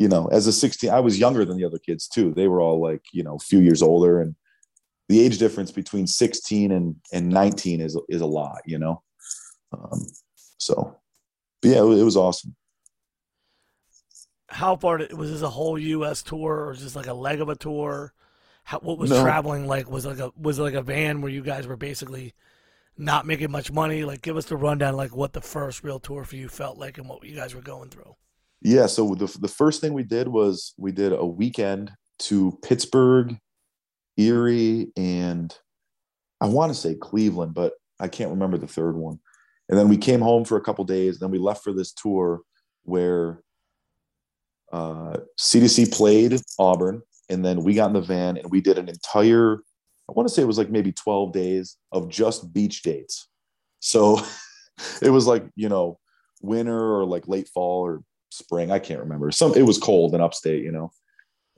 you 0.00 0.08
know, 0.08 0.28
as 0.28 0.46
a 0.46 0.52
16, 0.52 0.88
I 0.88 0.98
was 0.98 1.18
younger 1.18 1.44
than 1.44 1.58
the 1.58 1.66
other 1.66 1.78
kids 1.78 2.08
too. 2.08 2.32
They 2.32 2.48
were 2.48 2.62
all 2.62 2.80
like, 2.80 3.02
you 3.12 3.22
know, 3.22 3.34
a 3.34 3.38
few 3.38 3.60
years 3.60 3.82
older 3.82 4.22
and 4.22 4.34
the 5.10 5.20
age 5.20 5.36
difference 5.36 5.70
between 5.70 6.06
16 6.06 6.72
and, 6.72 6.96
and 7.12 7.28
19 7.28 7.82
is, 7.82 7.98
is 8.08 8.22
a 8.22 8.26
lot, 8.26 8.62
you 8.64 8.78
know? 8.78 9.02
Um, 9.74 10.06
so 10.56 10.96
yeah, 11.62 11.82
it, 11.82 11.98
it, 11.98 12.02
was 12.02 12.16
awesome. 12.16 12.56
How 14.48 14.74
far 14.74 14.96
did, 14.96 15.12
was 15.12 15.30
this 15.30 15.42
a 15.42 15.50
whole 15.50 15.78
U.S. 15.78 16.22
tour 16.22 16.68
or 16.68 16.72
just 16.72 16.96
like 16.96 17.06
a 17.06 17.12
leg 17.12 17.42
of 17.42 17.50
a 17.50 17.54
tour? 17.54 18.14
How, 18.64 18.78
what 18.78 18.96
was 18.96 19.10
no. 19.10 19.22
traveling 19.22 19.66
like? 19.66 19.90
Was 19.90 20.06
like 20.06 20.18
a 20.18 20.32
was 20.34 20.58
it 20.58 20.62
like 20.62 20.74
a 20.74 20.82
van 20.82 21.20
where 21.20 21.30
you 21.30 21.42
guys 21.42 21.66
were 21.66 21.76
basically 21.76 22.32
not 22.96 23.26
making 23.26 23.50
much 23.50 23.70
money? 23.70 24.04
Like, 24.04 24.22
give 24.22 24.36
us 24.38 24.46
the 24.46 24.56
rundown, 24.56 24.96
like 24.96 25.14
what 25.14 25.34
the 25.34 25.40
first 25.42 25.84
real 25.84 26.00
tour 26.00 26.24
for 26.24 26.36
you 26.36 26.48
felt 26.48 26.78
like 26.78 26.96
and 26.96 27.06
what 27.06 27.24
you 27.24 27.36
guys 27.36 27.54
were 27.54 27.60
going 27.60 27.90
through 27.90 28.16
yeah 28.62 28.86
so 28.86 29.14
the, 29.14 29.26
the 29.40 29.48
first 29.48 29.80
thing 29.80 29.92
we 29.92 30.02
did 30.02 30.28
was 30.28 30.74
we 30.76 30.92
did 30.92 31.12
a 31.12 31.24
weekend 31.24 31.90
to 32.18 32.58
pittsburgh 32.62 33.36
erie 34.16 34.92
and 34.96 35.56
i 36.40 36.46
want 36.46 36.72
to 36.72 36.78
say 36.78 36.94
cleveland 36.94 37.54
but 37.54 37.74
i 37.98 38.08
can't 38.08 38.30
remember 38.30 38.58
the 38.58 38.66
third 38.66 38.96
one. 38.96 39.18
And 39.68 39.78
then 39.78 39.88
we 39.88 39.98
came 39.98 40.20
home 40.20 40.44
for 40.44 40.56
a 40.56 40.60
couple 40.60 40.84
days 40.84 41.18
then 41.18 41.30
we 41.30 41.38
left 41.38 41.64
for 41.64 41.72
this 41.72 41.92
tour 41.92 42.40
where 42.84 43.42
uh, 44.72 45.16
cdc 45.38 45.92
played 45.92 46.40
auburn 46.58 47.02
and 47.28 47.44
then 47.44 47.62
we 47.62 47.74
got 47.74 47.86
in 47.86 47.92
the 47.94 48.00
van 48.00 48.36
and 48.36 48.50
we 48.50 48.60
did 48.60 48.78
an 48.78 48.88
entire 48.88 49.62
i 50.08 50.12
want 50.12 50.28
to 50.28 50.34
say 50.34 50.42
it 50.42 50.46
was 50.46 50.58
like 50.58 50.70
maybe 50.70 50.92
12 50.92 51.32
days 51.32 51.76
of 51.92 52.08
just 52.08 52.52
beach 52.52 52.82
dates. 52.82 53.28
So 53.78 54.20
it 55.02 55.10
was 55.10 55.26
like 55.26 55.44
you 55.54 55.68
know 55.68 55.98
winter 56.42 56.96
or 56.96 57.04
like 57.04 57.28
late 57.28 57.48
fall 57.48 57.86
or 57.86 58.02
spring. 58.30 58.70
I 58.70 58.78
can't 58.78 59.00
remember. 59.00 59.30
Some 59.30 59.54
it 59.54 59.62
was 59.62 59.78
cold 59.78 60.14
in 60.14 60.20
upstate, 60.20 60.62
you 60.62 60.72
know, 60.72 60.92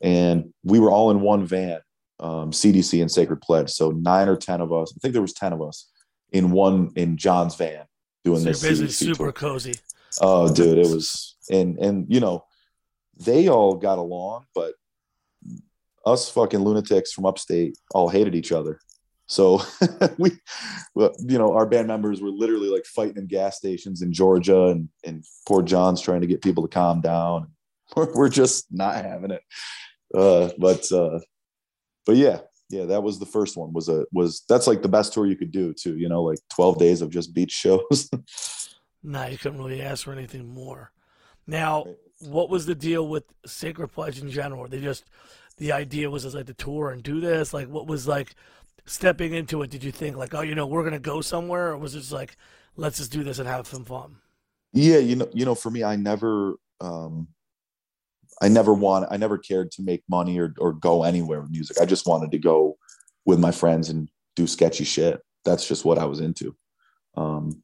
and 0.02 0.52
we 0.64 0.78
were 0.78 0.90
all 0.90 1.10
in 1.10 1.20
one 1.20 1.46
van, 1.46 1.80
um, 2.20 2.50
CDC 2.50 3.00
and 3.00 3.10
Sacred 3.10 3.40
Pledge. 3.40 3.70
So 3.70 3.90
nine 3.90 4.28
or 4.28 4.36
ten 4.36 4.60
of 4.60 4.72
us. 4.72 4.92
I 4.96 4.98
think 5.00 5.12
there 5.12 5.22
was 5.22 5.32
ten 5.32 5.52
of 5.52 5.62
us 5.62 5.90
in 6.32 6.50
one 6.50 6.92
in 6.96 7.16
John's 7.16 7.54
van 7.54 7.84
doing 8.24 8.40
so 8.40 8.44
this. 8.46 8.62
Basically, 8.62 8.88
super 8.90 9.24
tour. 9.24 9.32
cozy. 9.32 9.74
Oh, 10.20 10.52
dude, 10.52 10.78
it 10.78 10.88
was 10.88 11.36
and 11.50 11.78
and 11.78 12.06
you 12.08 12.20
know, 12.20 12.44
they 13.18 13.48
all 13.48 13.74
got 13.74 13.98
along, 13.98 14.46
but 14.54 14.74
us 16.04 16.28
fucking 16.28 16.60
lunatics 16.60 17.12
from 17.12 17.26
upstate 17.26 17.78
all 17.94 18.08
hated 18.08 18.34
each 18.34 18.52
other. 18.52 18.80
So 19.32 19.62
we, 20.18 20.30
you 20.94 21.38
know, 21.38 21.54
our 21.54 21.64
band 21.64 21.88
members 21.88 22.20
were 22.20 22.28
literally 22.28 22.68
like 22.68 22.84
fighting 22.84 23.16
in 23.16 23.26
gas 23.26 23.56
stations 23.56 24.02
in 24.02 24.12
Georgia 24.12 24.66
and, 24.66 24.90
and 25.04 25.24
poor 25.48 25.62
John's 25.62 26.02
trying 26.02 26.20
to 26.20 26.26
get 26.26 26.42
people 26.42 26.62
to 26.62 26.68
calm 26.68 27.00
down. 27.00 27.48
We're, 27.96 28.14
we're 28.14 28.28
just 28.28 28.66
not 28.70 28.94
having 28.94 29.32
it. 29.32 29.42
Uh, 30.14 30.50
but, 30.58 30.90
uh, 30.92 31.18
but 32.06 32.16
yeah, 32.16 32.40
yeah, 32.70 32.86
that 32.86 33.02
was 33.02 33.18
the 33.18 33.26
first 33.26 33.56
one 33.56 33.72
was 33.74 33.90
a, 33.90 34.06
was 34.12 34.44
that's 34.48 34.66
like 34.66 34.80
the 34.80 34.88
best 34.88 35.12
tour 35.12 35.26
you 35.26 35.36
could 35.36 35.50
do 35.50 35.74
too, 35.74 35.98
you 35.98 36.08
know, 36.08 36.22
like 36.22 36.38
12 36.54 36.78
days 36.78 37.02
of 37.02 37.10
just 37.10 37.34
beach 37.34 37.52
shows. 37.52 38.10
nah, 39.02 39.26
you 39.26 39.36
couldn't 39.36 39.58
really 39.58 39.82
ask 39.82 40.04
for 40.04 40.12
anything 40.12 40.46
more. 40.46 40.90
Now, 41.46 41.84
what 42.20 42.48
was 42.48 42.64
the 42.64 42.74
deal 42.74 43.08
with 43.08 43.24
Sacred 43.44 43.88
Pledge 43.88 44.20
in 44.20 44.30
general? 44.30 44.66
They 44.68 44.80
just, 44.80 45.04
the 45.58 45.72
idea 45.72 46.08
was 46.08 46.22
just 46.22 46.34
like 46.34 46.46
the 46.46 46.54
tour 46.54 46.90
and 46.90 47.02
do 47.02 47.20
this? 47.20 47.52
Like, 47.52 47.68
what 47.68 47.86
was 47.86 48.08
like, 48.08 48.34
stepping 48.84 49.32
into 49.32 49.62
it, 49.62 49.70
did 49.70 49.84
you 49.84 49.92
think 49.92 50.16
like, 50.16 50.34
oh, 50.34 50.42
you 50.42 50.54
know, 50.54 50.66
we're 50.66 50.84
gonna 50.84 50.98
go 50.98 51.20
somewhere, 51.20 51.70
or 51.70 51.76
was 51.76 51.94
it 51.94 52.00
just 52.00 52.12
like, 52.12 52.36
let's 52.76 52.98
just 52.98 53.12
do 53.12 53.22
this 53.22 53.38
and 53.38 53.48
have 53.48 53.66
some 53.66 53.84
fun? 53.84 54.16
Yeah, 54.72 54.98
you 54.98 55.16
know, 55.16 55.28
you 55.32 55.44
know, 55.44 55.54
for 55.54 55.70
me, 55.70 55.84
I 55.84 55.96
never, 55.96 56.56
um, 56.80 57.28
I 58.40 58.48
never 58.48 58.72
want, 58.72 59.06
I 59.10 59.16
never 59.16 59.38
cared 59.38 59.70
to 59.72 59.82
make 59.82 60.02
money 60.08 60.38
or 60.38 60.54
or 60.58 60.72
go 60.72 61.04
anywhere 61.04 61.40
with 61.40 61.50
music. 61.50 61.78
I 61.80 61.84
just 61.84 62.06
wanted 62.06 62.30
to 62.32 62.38
go 62.38 62.76
with 63.24 63.38
my 63.38 63.52
friends 63.52 63.88
and 63.88 64.08
do 64.34 64.46
sketchy 64.46 64.84
shit. 64.84 65.20
That's 65.44 65.66
just 65.68 65.84
what 65.84 65.98
I 65.98 66.04
was 66.04 66.20
into. 66.20 66.56
Um, 67.16 67.62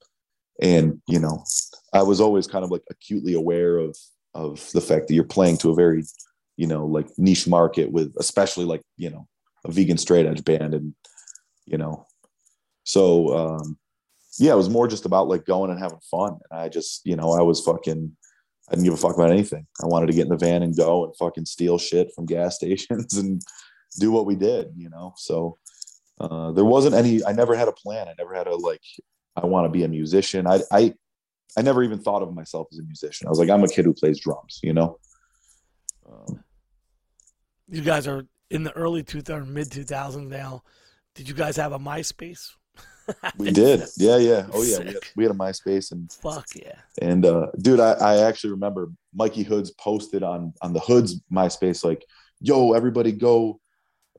and 0.60 1.00
you 1.06 1.18
know, 1.18 1.44
I 1.92 2.02
was 2.02 2.20
always 2.20 2.46
kind 2.46 2.64
of 2.64 2.70
like 2.70 2.82
acutely 2.90 3.34
aware 3.34 3.78
of 3.78 3.96
of 4.34 4.70
the 4.72 4.80
fact 4.80 5.08
that 5.08 5.14
you're 5.14 5.24
playing 5.24 5.56
to 5.58 5.70
a 5.70 5.74
very, 5.74 6.04
you 6.56 6.66
know, 6.66 6.86
like 6.86 7.08
niche 7.16 7.48
market 7.48 7.90
with, 7.90 8.14
especially 8.18 8.64
like 8.64 8.82
you 8.96 9.10
know, 9.10 9.26
a 9.64 9.72
vegan 9.72 9.98
straight 9.98 10.26
edge 10.26 10.44
band 10.44 10.74
and 10.74 10.94
you 11.70 11.78
know? 11.78 12.06
So 12.84 13.36
um 13.36 13.78
yeah 14.38 14.52
it 14.52 14.56
was 14.56 14.70
more 14.70 14.88
just 14.88 15.04
about 15.04 15.28
like 15.28 15.44
going 15.44 15.70
and 15.70 15.80
having 15.80 16.00
fun. 16.10 16.38
And 16.50 16.60
i 16.60 16.68
just 16.68 17.02
you 17.04 17.16
know 17.16 17.32
i 17.32 17.42
was 17.42 17.60
fucking 17.60 18.16
i 18.68 18.72
didn't 18.72 18.84
give 18.84 18.94
a 18.94 18.96
fuck 18.96 19.14
about 19.14 19.30
anything. 19.30 19.66
I 19.82 19.86
wanted 19.86 20.06
to 20.06 20.12
get 20.12 20.24
in 20.24 20.30
the 20.30 20.36
van 20.36 20.62
and 20.62 20.76
go 20.76 21.04
and 21.04 21.16
fucking 21.16 21.46
steal 21.46 21.78
shit 21.78 22.12
from 22.14 22.26
gas 22.26 22.56
stations 22.60 23.14
and 23.14 23.42
do 23.98 24.10
what 24.10 24.26
we 24.26 24.36
did 24.36 24.68
you 24.76 24.90
know? 24.90 25.14
So 25.16 25.58
uh 26.20 26.52
there 26.52 26.64
wasn't 26.64 26.94
any 26.94 27.24
i 27.24 27.32
never 27.32 27.54
had 27.54 27.68
a 27.68 27.72
plan. 27.72 28.08
I 28.08 28.14
never 28.18 28.34
had 28.34 28.46
a 28.46 28.54
like 28.54 28.82
i 29.36 29.46
want 29.46 29.66
to 29.66 29.70
be 29.70 29.84
a 29.84 29.88
musician. 29.88 30.46
I 30.46 30.60
i 30.72 30.94
i 31.56 31.62
never 31.62 31.82
even 31.82 31.98
thought 31.98 32.22
of 32.22 32.34
myself 32.34 32.68
as 32.72 32.78
a 32.78 32.82
musician. 32.82 33.26
I 33.26 33.30
was 33.30 33.38
like 33.38 33.50
i'm 33.50 33.64
a 33.64 33.68
kid 33.68 33.84
who 33.84 33.94
plays 33.94 34.20
drums 34.20 34.60
you 34.62 34.72
know? 34.72 34.98
Um, 36.10 36.42
you 37.68 37.82
guys 37.82 38.06
are 38.06 38.24
in 38.50 38.64
the 38.64 38.72
early 38.72 39.02
2000s, 39.02 39.46
mid 39.46 39.70
2000s 39.70 40.26
now. 40.28 40.62
Did 41.18 41.28
you 41.28 41.34
guys 41.34 41.56
have 41.56 41.72
a 41.72 41.80
MySpace? 41.80 42.52
we 43.36 43.50
did. 43.50 43.82
Yeah, 43.96 44.18
yeah. 44.18 44.46
Oh 44.52 44.62
yeah. 44.62 44.78
We 44.78 44.84
had, 44.84 44.96
we 45.16 45.24
had, 45.24 45.32
a 45.32 45.36
MySpace 45.36 45.90
and 45.90 46.12
fuck 46.12 46.46
yeah. 46.54 46.78
And 47.02 47.26
uh 47.26 47.48
dude, 47.60 47.80
I, 47.80 47.94
I 47.94 48.16
actually 48.18 48.50
remember 48.50 48.92
Mikey 49.12 49.42
Hoods 49.42 49.72
posted 49.72 50.22
on 50.22 50.54
on 50.62 50.74
the 50.74 50.78
Hoods 50.78 51.20
MySpace 51.32 51.84
like, 51.84 52.04
yo, 52.40 52.72
everybody 52.72 53.10
go 53.10 53.58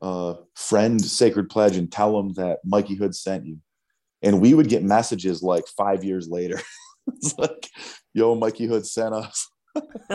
uh 0.01 0.33
friend 0.55 1.01
Sacred 1.01 1.49
Pledge 1.49 1.77
and 1.77 1.89
tell 1.89 2.17
them 2.17 2.33
that 2.33 2.59
Mikey 2.65 2.95
Hood 2.95 3.15
sent 3.15 3.45
you. 3.45 3.59
And 4.21 4.41
we 4.41 4.53
would 4.53 4.67
get 4.67 4.83
messages 4.83 5.41
like 5.41 5.67
five 5.77 6.03
years 6.03 6.27
later. 6.27 6.59
it's 7.07 7.37
like, 7.37 7.69
yo, 8.13 8.35
Mikey 8.35 8.65
Hood 8.65 8.85
sent 8.85 9.13
us. 9.13 9.49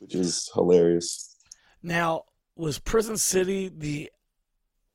Which 0.00 0.14
is 0.14 0.50
hilarious. 0.52 1.34
Now, 1.82 2.24
was 2.56 2.78
Prison 2.78 3.16
City 3.16 3.70
the 3.74 4.10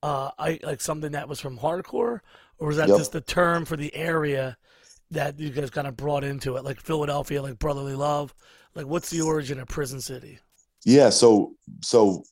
uh 0.04 0.32
I 0.38 0.60
like 0.64 0.82
something 0.82 1.12
that 1.14 1.30
was 1.30 1.40
from 1.40 1.58
hardcore, 1.58 2.22
or 2.58 2.68
was 2.68 2.78
that 2.78 2.90
yep. 2.90 2.98
just 2.98 3.12
the 3.12 3.22
term 3.22 3.66
for 3.66 3.78
the 3.78 3.94
area 3.96 4.58
that 5.12 5.40
you 5.40 5.50
guys 5.50 5.70
kind 5.70 5.88
of 5.88 5.98
brought 5.98 6.24
into 6.24 6.56
it, 6.56 6.64
like 6.64 6.80
Philadelphia, 6.80 7.42
like 7.42 7.60
Brotherly 7.60 7.96
Love? 7.96 8.34
Like, 8.76 8.88
what's 8.88 9.10
the 9.10 9.22
origin 9.22 9.60
of 9.60 9.68
Prison 9.68 10.00
City? 10.00 10.40
Yeah, 10.86 11.10
so 11.10 11.54
so 11.82 12.24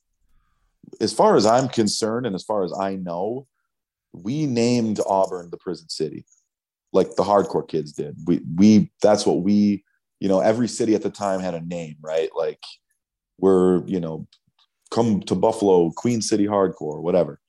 as 1.01 1.13
far 1.13 1.35
as 1.35 1.45
I'm 1.45 1.67
concerned, 1.67 2.25
and 2.25 2.35
as 2.35 2.43
far 2.43 2.63
as 2.63 2.73
I 2.73 2.95
know, 2.95 3.47
we 4.13 4.45
named 4.45 4.99
Auburn 5.05 5.49
the 5.49 5.57
Prison 5.57 5.89
City, 5.89 6.25
like 6.93 7.15
the 7.15 7.23
hardcore 7.23 7.67
kids 7.67 7.93
did. 7.93 8.15
We 8.25 8.41
we 8.57 8.91
that's 9.01 9.25
what 9.25 9.41
we 9.41 9.83
you 10.19 10.27
know 10.29 10.39
every 10.39 10.67
city 10.67 10.95
at 10.95 11.03
the 11.03 11.09
time 11.09 11.39
had 11.39 11.53
a 11.53 11.61
name, 11.61 11.97
right? 12.01 12.29
Like 12.35 12.63
we're 13.37 13.85
you 13.85 13.99
know 13.99 14.27
come 14.91 15.21
to 15.21 15.35
Buffalo, 15.35 15.91
Queen 15.91 16.21
City 16.21 16.47
Hardcore, 16.47 17.01
whatever. 17.01 17.39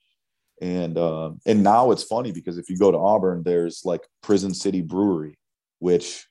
And 0.61 0.99
uh, 0.99 1.33
and 1.47 1.63
now 1.63 1.91
it's 1.91 2.03
funny 2.03 2.33
because 2.33 2.59
if 2.59 2.69
you 2.69 2.77
go 2.77 2.91
to 2.91 2.99
Auburn, 2.99 3.43
there's 3.43 3.83
like 3.85 4.07
Prison 4.23 4.53
City 4.53 4.83
Brewery, 4.83 5.39
which 5.79 6.27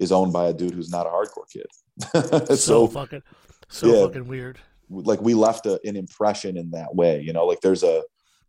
is 0.00 0.10
owned 0.10 0.32
by 0.32 0.48
a 0.48 0.52
dude 0.52 0.74
who's 0.74 0.90
not 0.90 1.06
a 1.06 1.10
hardcore 1.10 1.48
kid. 1.50 1.66
so, 2.48 2.54
so 2.56 2.86
fucking, 2.88 3.22
so 3.68 3.86
yeah. 3.86 4.06
fucking 4.06 4.26
weird. 4.26 4.58
like 4.88 5.20
we 5.20 5.34
left 5.34 5.66
a, 5.66 5.80
an 5.84 5.96
impression 5.96 6.56
in 6.56 6.70
that 6.70 6.94
way 6.94 7.20
you 7.20 7.32
know 7.32 7.46
like 7.46 7.60
there's 7.60 7.82
a 7.82 8.02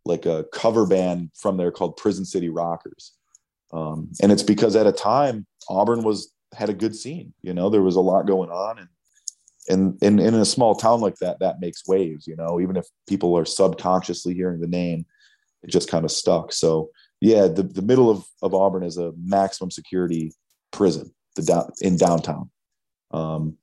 like 0.04 0.26
a 0.26 0.44
cover 0.52 0.86
band 0.86 1.30
from 1.34 1.56
there 1.56 1.70
called 1.70 1.96
prison 1.96 2.24
city 2.24 2.48
rockers 2.48 3.12
um, 3.72 4.10
and 4.22 4.30
it's 4.30 4.42
because 4.42 4.76
at 4.76 4.86
a 4.86 4.92
time 4.92 5.46
auburn 5.68 6.02
was 6.02 6.32
had 6.54 6.68
a 6.68 6.74
good 6.74 6.94
scene 6.94 7.32
you 7.42 7.52
know 7.52 7.68
there 7.68 7.82
was 7.82 7.96
a 7.96 8.00
lot 8.00 8.26
going 8.26 8.50
on 8.50 8.78
and 8.78 8.88
and, 9.68 9.98
and, 10.02 10.20
in 10.20 10.34
a 10.34 10.44
small 10.44 10.74
town 10.74 11.00
like 11.00 11.16
that 11.16 11.38
that 11.40 11.60
makes 11.60 11.86
waves 11.86 12.26
you 12.26 12.36
know 12.36 12.60
even 12.60 12.76
if 12.76 12.86
people 13.08 13.36
are 13.36 13.44
subconsciously 13.44 14.34
hearing 14.34 14.60
the 14.60 14.66
name 14.66 15.04
it 15.62 15.70
just 15.70 15.90
kind 15.90 16.04
of 16.04 16.10
stuck 16.10 16.52
so 16.52 16.90
yeah 17.20 17.46
the, 17.46 17.62
the 17.62 17.82
middle 17.82 18.10
of, 18.10 18.24
of 18.42 18.54
auburn 18.54 18.82
is 18.82 18.98
a 18.98 19.12
maximum 19.22 19.70
security 19.70 20.32
prison 20.70 21.12
the 21.36 21.42
down 21.42 21.70
in 21.80 21.96
downtown 21.96 22.50
um, 23.10 23.56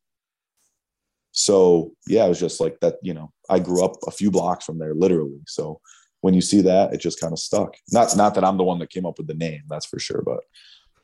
so 1.31 1.93
yeah, 2.07 2.25
it 2.25 2.29
was 2.29 2.39
just 2.39 2.59
like 2.59 2.79
that. 2.81 2.95
You 3.01 3.13
know, 3.13 3.31
I 3.49 3.59
grew 3.59 3.83
up 3.83 3.95
a 4.07 4.11
few 4.11 4.31
blocks 4.31 4.65
from 4.65 4.79
there, 4.79 4.93
literally. 4.93 5.39
So 5.47 5.79
when 6.21 6.33
you 6.33 6.41
see 6.41 6.61
that, 6.61 6.93
it 6.93 6.99
just 6.99 7.19
kind 7.19 7.33
of 7.33 7.39
stuck. 7.39 7.75
Not 7.91 8.15
not 8.15 8.35
that 8.35 8.43
I'm 8.43 8.57
the 8.57 8.63
one 8.63 8.79
that 8.79 8.89
came 8.89 9.05
up 9.05 9.17
with 9.17 9.27
the 9.27 9.33
name, 9.33 9.61
that's 9.69 9.85
for 9.85 9.99
sure. 9.99 10.23
But 10.25 10.39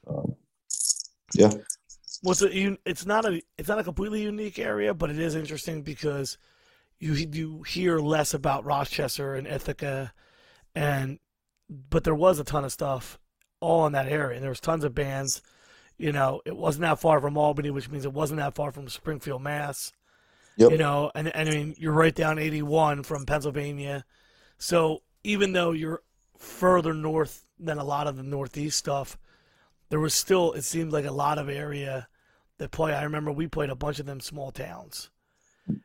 um, 0.08 0.36
yeah, 1.34 1.52
Was 2.24 2.42
it? 2.42 2.80
It's 2.86 3.06
not 3.06 3.26
a. 3.26 3.42
It's 3.58 3.70
not 3.70 3.80
a 3.80 3.84
completely 3.84 4.24
unique 4.24 4.60
area, 4.60 4.94
but 4.94 5.10
it 5.10 5.20
is 5.20 5.36
interesting 5.36 5.84
because 5.84 6.38
you 7.00 7.14
you 7.14 7.64
hear 7.64 8.00
less 8.00 8.34
about 8.34 8.66
Rochester 8.66 9.36
and 9.36 9.48
Ithaca, 9.48 10.14
and 10.74 11.20
but 11.70 12.04
there 12.04 12.16
was 12.16 12.40
a 12.40 12.44
ton 12.44 12.66
of 12.66 12.72
stuff 12.72 13.20
all 13.60 13.86
in 13.86 13.94
that 13.94 14.08
area, 14.08 14.36
and 14.36 14.44
there 14.44 14.50
was 14.52 14.60
tons 14.60 14.84
of 14.84 14.96
bands. 14.96 15.42
You 15.98 16.12
know, 16.12 16.42
it 16.46 16.56
wasn't 16.56 16.84
that 16.84 17.00
far 17.00 17.20
from 17.20 17.38
Albany, 17.38 17.72
which 17.72 17.90
means 17.90 18.06
it 18.06 18.14
wasn't 18.14 18.40
that 18.40 18.56
far 18.56 18.72
from 18.72 18.88
Springfield, 18.88 19.42
Mass. 19.42 19.92
Yep. 20.58 20.72
You 20.72 20.78
know, 20.78 21.12
and, 21.14 21.34
and 21.36 21.50
I 21.50 21.52
mean, 21.52 21.76
you're 21.78 21.94
right 21.94 22.14
down 22.14 22.40
81 22.40 23.04
from 23.04 23.26
Pennsylvania. 23.26 24.06
So 24.58 25.04
even 25.24 25.54
though 25.54 25.72
you're 25.72 26.02
further 26.38 26.94
north 26.94 27.46
than 27.60 27.78
a 27.78 27.84
lot 27.84 28.08
of 28.08 28.16
the 28.18 28.24
Northeast 28.24 28.78
stuff, 28.78 29.18
there 29.90 30.00
was 30.00 30.14
still, 30.14 30.54
it 30.54 30.64
seemed 30.64 30.92
like 30.92 31.06
a 31.06 31.12
lot 31.12 31.38
of 31.38 31.50
area 31.50 32.08
that 32.58 32.72
play. 32.72 32.94
I 32.94 33.04
remember 33.04 33.32
we 33.32 33.48
played 33.48 33.70
a 33.70 33.76
bunch 33.76 34.00
of 34.00 34.06
them 34.06 34.20
small 34.20 34.52
towns. 34.52 35.10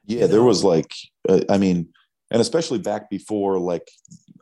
yeah, 0.07 0.27
there 0.27 0.43
was 0.43 0.65
like, 0.65 0.93
uh, 1.29 1.41
I 1.49 1.59
mean, 1.59 1.89
and 2.31 2.41
especially 2.41 2.79
back 2.79 3.11
before, 3.11 3.59
like, 3.59 3.89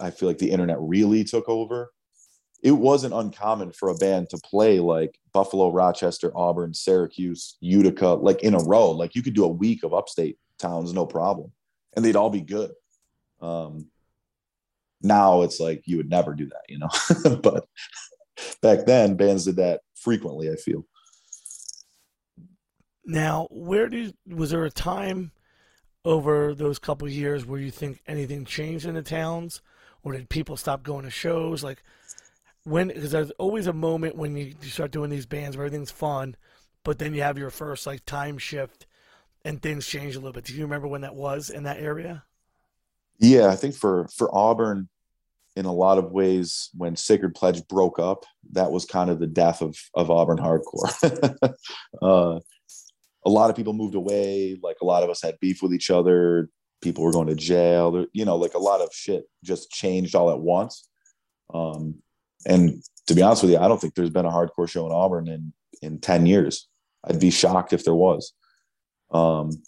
I 0.00 0.11
feel 0.11 0.28
like 0.28 0.38
the 0.38 0.50
internet 0.50 0.78
really 0.80 1.24
took 1.24 1.48
over. 1.48 1.90
It 2.62 2.72
wasn't 2.72 3.14
uncommon 3.14 3.72
for 3.72 3.88
a 3.88 3.94
band 3.94 4.28
to 4.30 4.38
play 4.38 4.80
like 4.80 5.18
Buffalo, 5.32 5.72
Rochester, 5.72 6.30
Auburn, 6.36 6.74
Syracuse, 6.74 7.56
Utica, 7.61 8.08
like 8.08 8.42
in 8.42 8.54
a 8.54 8.58
row. 8.58 8.90
Like 8.90 9.14
you 9.14 9.22
could 9.22 9.34
do 9.34 9.44
a 9.44 9.48
week 9.48 9.82
of 9.82 9.94
upstate 9.94 10.38
towns, 10.58 10.92
no 10.92 11.06
problem, 11.06 11.52
and 11.96 12.04
they'd 12.04 12.16
all 12.16 12.28
be 12.28 12.42
good. 12.42 12.72
Um, 13.40 13.86
now 15.02 15.42
it's 15.42 15.58
like 15.58 15.82
you 15.86 15.96
would 15.96 16.11
never 16.11 16.34
do 16.34 16.48
that, 16.48 16.62
you 16.68 16.78
know. 16.78 17.36
but 17.42 17.66
back 18.62 18.86
then, 18.86 19.16
bands 19.16 19.45
did 19.45 19.57
that 19.57 19.80
frequently. 19.95 20.51
I 20.51 20.57
feel. 20.57 20.84
Now, 23.05 23.49
where 23.51 23.88
do 23.88 23.99
you, 23.99 24.12
was 24.26 24.51
there 24.51 24.64
a 24.64 24.70
time 24.70 25.32
over 26.05 26.55
those 26.55 26.78
couple 26.78 27.09
of 27.09 27.12
years 27.12 27.45
where 27.45 27.61
you 27.61 27.70
think 27.70 28.01
anything 28.07 28.45
changed 28.45 28.86
in 28.86 28.95
the 28.95 29.03
towns, 29.03 29.62
or 30.03 30.12
did 30.12 30.28
people 30.28 30.57
stop 30.57 30.82
going 30.82 31.05
to 31.05 31.11
shows? 31.11 31.64
Like 31.64 31.82
when, 32.64 32.88
because 32.88 33.11
there's 33.11 33.32
always 33.32 33.66
a 33.66 33.72
moment 33.72 34.16
when 34.16 34.36
you, 34.36 34.55
you 34.62 34.68
start 34.68 34.93
doing 34.93 35.11
these 35.11 35.26
bands 35.26 35.57
where 35.57 35.66
everything's 35.66 35.91
fun, 35.91 36.36
but 36.84 36.99
then 36.99 37.14
you 37.14 37.22
have 37.22 37.38
your 37.38 37.51
first 37.51 37.86
like 37.86 38.05
time 38.07 38.38
shift 38.38 38.86
and 39.45 39.61
things 39.61 39.86
change 39.86 40.14
a 40.14 40.18
little 40.18 40.32
bit. 40.32 40.45
Do 40.45 40.55
you 40.55 40.62
remember 40.62 40.86
when 40.86 41.01
that 41.01 41.14
was 41.14 41.51
in 41.51 41.64
that 41.64 41.80
area? 41.80 42.24
Yeah, 43.18 43.49
I 43.49 43.57
think 43.57 43.74
for 43.74 44.09
for 44.09 44.34
Auburn, 44.34 44.88
in 45.57 45.64
a 45.64 45.72
lot 45.72 45.98
of 45.98 46.12
ways, 46.12 46.70
when 46.74 46.96
Sacred 46.96 47.34
Pledge 47.34 47.66
broke 47.68 47.98
up, 47.98 48.24
that 48.53 48.70
was 48.70 48.84
kind 48.84 49.11
of 49.11 49.18
the 49.18 49.26
death 49.26 49.62
of 49.62 49.76
of 49.94 50.11
Auburn 50.11 50.38
hardcore. 50.38 51.34
uh, 52.03 52.40
a 53.26 53.30
lot 53.30 53.51
of 53.51 53.57
people 53.57 53.72
moved 53.72 53.94
away. 53.94 54.59
Like 54.62 54.76
a 54.80 54.86
lot 54.86 55.03
of 55.03 55.11
us 55.11 55.22
had 55.22 55.40
beef 55.40 55.62
with 55.62 55.74
each 55.74 55.90
other. 55.90 56.48
People 56.80 57.05
were 57.05 57.12
going 57.12 57.28
to 57.28 57.34
jail. 57.34 58.07
You 58.12 58.24
know, 58.24 58.36
like 58.36 58.55
a 58.55 58.59
lot 58.59 58.80
of 58.80 58.90
shit 58.92 59.24
just 59.44 59.70
changed 59.70 60.14
all 60.14 60.30
at 60.30 60.40
once. 60.40 60.88
Um, 61.53 61.96
and 62.46 62.82
to 63.07 63.14
be 63.14 63.22
honest 63.22 63.42
with 63.42 63.53
you, 63.53 63.59
I 63.59 63.68
don't 63.68 63.80
think 63.80 63.94
there's 63.94 64.11
been 64.11 64.26
a 64.26 64.30
hardcore 64.30 64.68
show 64.68 64.86
in 64.86 64.92
Auburn 64.92 65.28
in 65.28 65.53
in 65.82 65.98
ten 65.98 66.26
years. 66.26 66.68
I'd 67.05 67.20
be 67.20 67.30
shocked 67.30 67.72
if 67.72 67.84
there 67.84 67.94
was. 67.94 68.32
Um, 69.11 69.62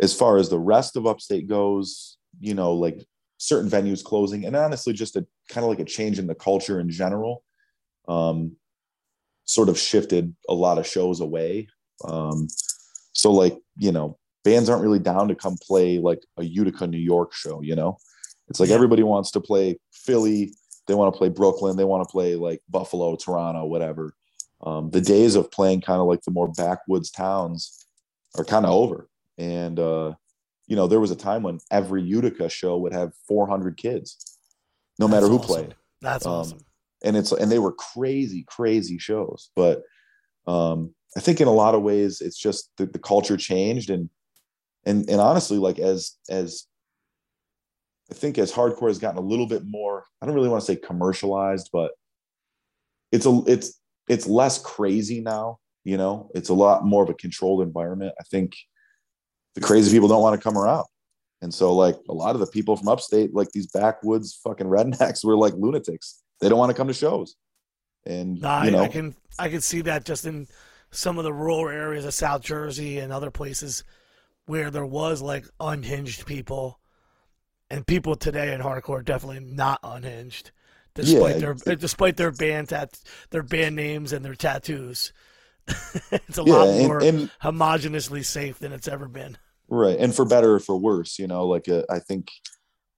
as 0.00 0.14
far 0.14 0.38
as 0.38 0.48
the 0.48 0.58
rest 0.58 0.96
of 0.96 1.06
upstate 1.06 1.48
goes, 1.48 2.16
you 2.40 2.54
know, 2.54 2.72
like 2.74 3.04
certain 3.44 3.68
venues 3.68 4.02
closing, 4.02 4.46
and 4.46 4.56
honestly, 4.56 4.94
just 4.94 5.16
a 5.16 5.26
kind 5.50 5.64
of 5.64 5.70
like 5.70 5.80
a 5.80 5.84
change 5.84 6.18
in 6.18 6.26
the 6.26 6.34
culture 6.34 6.80
in 6.80 6.88
general, 6.88 7.44
um, 8.08 8.56
sort 9.44 9.68
of 9.68 9.78
shifted 9.78 10.34
a 10.48 10.54
lot 10.54 10.78
of 10.78 10.86
shows 10.86 11.20
away. 11.20 11.68
Um, 12.04 12.48
so, 13.12 13.30
like, 13.30 13.58
you 13.76 13.92
know, 13.92 14.18
bands 14.44 14.70
aren't 14.70 14.82
really 14.82 14.98
down 14.98 15.28
to 15.28 15.34
come 15.34 15.56
play 15.60 15.98
like 15.98 16.22
a 16.38 16.42
Utica, 16.44 16.86
New 16.86 16.96
York 16.96 17.34
show, 17.34 17.60
you 17.60 17.76
know? 17.76 17.98
It's 18.48 18.60
like 18.60 18.70
Yeah. 18.70 18.76
everybody 18.76 19.02
wants 19.02 19.30
to 19.32 19.40
play 19.40 19.78
Philly, 19.92 20.54
they 20.86 20.94
want 20.94 21.12
to 21.12 21.18
play 21.18 21.28
Brooklyn, 21.28 21.76
they 21.76 21.84
want 21.84 22.02
to 22.06 22.10
play 22.10 22.34
like 22.36 22.62
Buffalo, 22.70 23.16
Toronto, 23.16 23.66
whatever. 23.66 24.14
Um, 24.62 24.90
the 24.90 25.00
days 25.02 25.34
of 25.34 25.50
playing 25.50 25.82
kind 25.82 26.00
of 26.00 26.06
like 26.06 26.22
the 26.22 26.30
more 26.30 26.48
backwoods 26.48 27.10
towns 27.10 27.86
are 28.38 28.44
kind 28.44 28.64
of 28.64 28.72
over. 28.72 29.08
And 29.36 29.78
uh, 29.78 30.14
you 30.66 30.76
know, 30.76 30.86
there 30.86 31.00
was 31.00 31.10
a 31.10 31.16
time 31.16 31.42
when 31.42 31.58
every 31.70 32.02
Utica 32.02 32.48
show 32.48 32.78
would 32.78 32.92
have 32.92 33.12
400 33.28 33.76
kids, 33.76 34.38
no 34.98 35.08
matter 35.08 35.26
who 35.28 35.38
awesome. 35.38 35.46
played. 35.46 35.74
That's 36.00 36.26
Um, 36.26 36.32
awesome. 36.32 36.58
And 37.02 37.16
it's 37.16 37.32
and 37.32 37.52
they 37.52 37.58
were 37.58 37.72
crazy, 37.72 38.44
crazy 38.48 38.98
shows. 38.98 39.50
But 39.54 39.82
um, 40.46 40.94
I 41.16 41.20
think 41.20 41.40
in 41.40 41.48
a 41.48 41.52
lot 41.52 41.74
of 41.74 41.82
ways, 41.82 42.20
it's 42.20 42.38
just 42.38 42.70
the, 42.78 42.86
the 42.86 42.98
culture 42.98 43.36
changed, 43.36 43.90
and 43.90 44.08
and 44.86 45.08
and 45.10 45.20
honestly, 45.20 45.58
like 45.58 45.78
as 45.78 46.12
as 46.30 46.66
I 48.10 48.14
think 48.14 48.38
as 48.38 48.52
hardcore 48.52 48.88
has 48.88 48.98
gotten 48.98 49.18
a 49.18 49.26
little 49.26 49.46
bit 49.46 49.64
more, 49.66 50.04
I 50.22 50.26
don't 50.26 50.34
really 50.34 50.48
want 50.48 50.62
to 50.62 50.66
say 50.66 50.76
commercialized, 50.76 51.70
but 51.72 51.92
it's 53.12 53.26
a 53.26 53.42
it's 53.46 53.78
it's 54.08 54.26
less 54.26 54.58
crazy 54.58 55.20
now. 55.20 55.58
You 55.84 55.98
know, 55.98 56.30
it's 56.34 56.48
a 56.48 56.54
lot 56.54 56.86
more 56.86 57.02
of 57.02 57.10
a 57.10 57.14
controlled 57.14 57.60
environment. 57.60 58.14
I 58.18 58.22
think 58.24 58.54
the 59.54 59.60
crazy 59.60 59.90
people 59.94 60.08
don't 60.08 60.22
want 60.22 60.40
to 60.40 60.42
come 60.42 60.58
around. 60.58 60.86
And 61.42 61.52
so 61.52 61.74
like 61.74 61.96
a 62.08 62.14
lot 62.14 62.34
of 62.34 62.40
the 62.40 62.46
people 62.46 62.76
from 62.76 62.88
upstate, 62.88 63.34
like 63.34 63.50
these 63.52 63.66
backwoods 63.66 64.40
fucking 64.42 64.66
rednecks 64.68 65.24
were 65.24 65.36
like 65.36 65.54
lunatics. 65.54 66.22
They 66.40 66.48
don't 66.48 66.58
want 66.58 66.70
to 66.70 66.76
come 66.76 66.88
to 66.88 66.94
shows. 66.94 67.36
And 68.06 68.44
I, 68.44 68.66
you 68.66 68.70
know, 68.72 68.82
I 68.82 68.88
can 68.88 69.14
I 69.38 69.48
can 69.48 69.60
see 69.60 69.80
that 69.82 70.04
just 70.04 70.26
in 70.26 70.46
some 70.90 71.18
of 71.18 71.24
the 71.24 71.32
rural 71.32 71.68
areas 71.68 72.04
of 72.04 72.14
South 72.14 72.42
Jersey 72.42 72.98
and 72.98 73.12
other 73.12 73.30
places 73.30 73.84
where 74.46 74.70
there 74.70 74.86
was 74.86 75.22
like 75.22 75.46
unhinged 75.58 76.26
people, 76.26 76.78
and 77.70 77.86
people 77.86 78.14
today 78.14 78.52
in 78.52 78.60
hardcore 78.60 79.04
definitely 79.04 79.40
not 79.40 79.80
unhinged, 79.82 80.50
despite 80.94 81.40
Yeah, 81.40 81.54
their 81.54 81.76
despite 81.76 82.16
their 82.16 82.30
band 82.30 82.68
tat 82.68 83.00
their 83.30 83.42
band 83.42 83.74
names 83.74 84.12
and 84.12 84.24
their 84.24 84.34
tattoos. 84.34 85.12
it's 85.66 86.36
a 86.38 86.42
yeah, 86.44 86.54
lot 86.54 86.68
and, 86.68 86.86
more 86.86 87.00
and 87.00 87.30
homogeneously 87.42 88.22
safe 88.24 88.58
than 88.58 88.72
it's 88.72 88.88
ever 88.88 89.08
been. 89.08 89.38
Right. 89.74 89.98
And 89.98 90.14
for 90.14 90.24
better 90.24 90.54
or 90.54 90.60
for 90.60 90.76
worse, 90.76 91.18
you 91.18 91.26
know, 91.26 91.46
like 91.46 91.68
uh, 91.68 91.82
I 91.90 91.98
think 91.98 92.28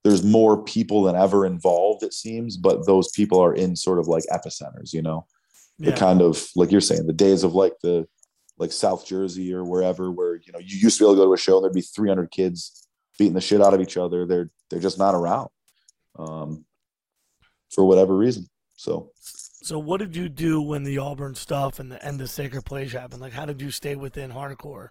there's 0.05 0.23
more 0.23 0.63
people 0.63 1.03
than 1.03 1.17
ever 1.17 1.45
involved, 1.45 2.03
it 2.03 2.15
seems, 2.15 2.57
but 2.57 2.87
those 2.87 3.11
people 3.11 3.41
are 3.41 3.55
in 3.55 3.75
sort 3.75 3.99
of 3.99 4.07
like 4.07 4.23
epicenters, 4.31 4.93
you 4.93 5.03
know. 5.03 5.27
the 5.79 5.93
kind 5.93 6.23
of 6.23 6.47
like 6.55 6.71
you're 6.73 6.81
saying 6.81 7.07
the 7.07 7.13
days 7.13 7.45
of 7.45 7.55
like 7.55 7.75
the 7.83 8.07
like 8.59 8.73
south 8.73 9.07
jersey 9.07 9.53
or 9.53 9.63
wherever 9.63 10.11
where 10.11 10.37
you 10.37 10.53
know 10.53 10.59
you 10.59 10.79
used 10.79 10.97
to 10.97 11.05
be 11.05 11.07
able 11.07 11.15
to 11.15 11.21
go 11.21 11.27
to 11.27 11.35
a 11.35 11.37
show 11.37 11.57
and 11.57 11.65
there'd 11.65 11.75
be 11.75 11.83
300 11.83 12.31
kids 12.31 12.89
beating 13.19 13.35
the 13.35 13.41
shit 13.41 13.61
out 13.61 13.75
of 13.75 13.81
each 13.83 13.99
other 13.99 14.25
they're 14.25 14.51
they're 14.71 14.81
just 14.81 14.99
not 14.99 15.15
around 15.15 15.51
um 16.19 16.65
for 17.71 17.85
whatever 17.85 18.17
reason 18.17 18.47
so 18.77 19.11
So 19.67 19.79
what 19.79 19.99
did 19.99 20.15
you 20.15 20.29
do 20.29 20.63
when 20.63 20.85
the 20.85 20.99
Auburn 20.99 21.35
stuff 21.35 21.81
and 21.81 21.91
the 21.91 21.99
and 22.07 22.21
the 22.21 22.29
Sacred 22.29 22.65
Pledge 22.65 22.93
happened? 22.93 23.21
Like, 23.21 23.33
how 23.33 23.47
did 23.47 23.61
you 23.61 23.73
stay 23.73 23.97
within 23.97 24.31
hardcore, 24.31 24.91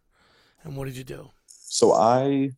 and 0.63 0.75
what 0.75 0.86
did 0.86 0.97
you 0.97 1.05
do? 1.05 1.31
So 1.76 1.91
i 1.91 2.49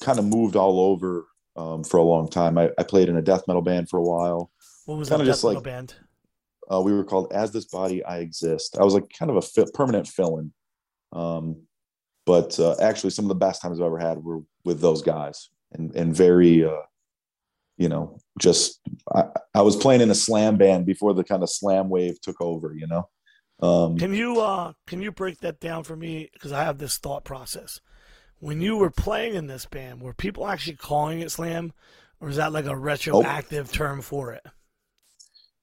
kind 0.00 0.18
of 0.20 0.24
moved 0.24 0.54
all 0.56 0.78
over 0.80 1.26
um, 1.56 1.82
for 1.84 1.98
a 1.98 2.02
long 2.02 2.28
time 2.28 2.56
I, 2.56 2.70
I 2.78 2.82
played 2.84 3.08
in 3.10 3.16
a 3.16 3.22
death 3.22 3.42
metal 3.46 3.60
band 3.60 3.88
for 3.90 3.98
a 3.98 4.02
while 4.02 4.50
What 4.86 4.98
was 4.98 5.08
Kinda 5.08 5.24
just 5.24 5.42
death 5.42 5.48
metal 5.50 5.54
like- 5.60 5.64
band? 5.64 5.94
uh, 6.72 6.80
we 6.80 6.92
were 6.92 7.04
called 7.04 7.32
as 7.32 7.50
this 7.50 7.64
body 7.66 8.04
i 8.04 8.18
exist 8.18 8.78
i 8.80 8.84
was 8.84 8.94
like 8.94 9.04
kind 9.18 9.30
of 9.30 9.36
a 9.36 9.42
fi- 9.42 9.66
permanent 9.74 10.06
fill-in 10.06 10.52
um, 11.12 11.56
but 12.24 12.58
uh, 12.60 12.76
actually 12.80 13.10
some 13.10 13.24
of 13.24 13.28
the 13.30 13.34
best 13.46 13.60
times 13.60 13.80
i've 13.80 13.86
ever 13.86 13.98
had 13.98 14.22
were 14.22 14.40
with 14.64 14.80
those 14.80 15.02
guys 15.02 15.50
and 15.72 15.94
and 15.96 16.14
very 16.16 16.64
uh, 16.64 16.84
you 17.78 17.88
know 17.88 18.18
just 18.38 18.80
I, 19.14 19.24
I 19.54 19.62
was 19.62 19.76
playing 19.76 20.00
in 20.02 20.10
a 20.10 20.14
slam 20.14 20.56
band 20.56 20.86
before 20.86 21.12
the 21.14 21.24
kind 21.24 21.42
of 21.42 21.50
slam 21.50 21.88
wave 21.90 22.20
took 22.20 22.40
over 22.40 22.72
you 22.74 22.86
know 22.86 23.04
Um, 23.68 23.96
Can 23.98 24.14
you 24.14 24.40
uh 24.40 24.72
can 24.86 25.02
you 25.02 25.12
break 25.12 25.38
that 25.40 25.60
down 25.60 25.84
for 25.84 25.96
me? 25.96 26.30
Because 26.32 26.52
I 26.52 26.64
have 26.64 26.78
this 26.78 26.96
thought 26.98 27.24
process. 27.24 27.80
When 28.42 28.60
you 28.60 28.76
were 28.76 28.90
playing 28.90 29.34
in 29.34 29.46
this 29.46 29.66
band, 29.66 30.02
were 30.02 30.14
people 30.14 30.48
actually 30.48 30.74
calling 30.74 31.20
it 31.20 31.30
slam, 31.30 31.72
or 32.20 32.28
is 32.28 32.36
that 32.36 32.52
like 32.52 32.64
a 32.64 32.76
retroactive 32.76 33.70
oh. 33.70 33.72
term 33.72 34.02
for 34.02 34.32
it? 34.32 34.44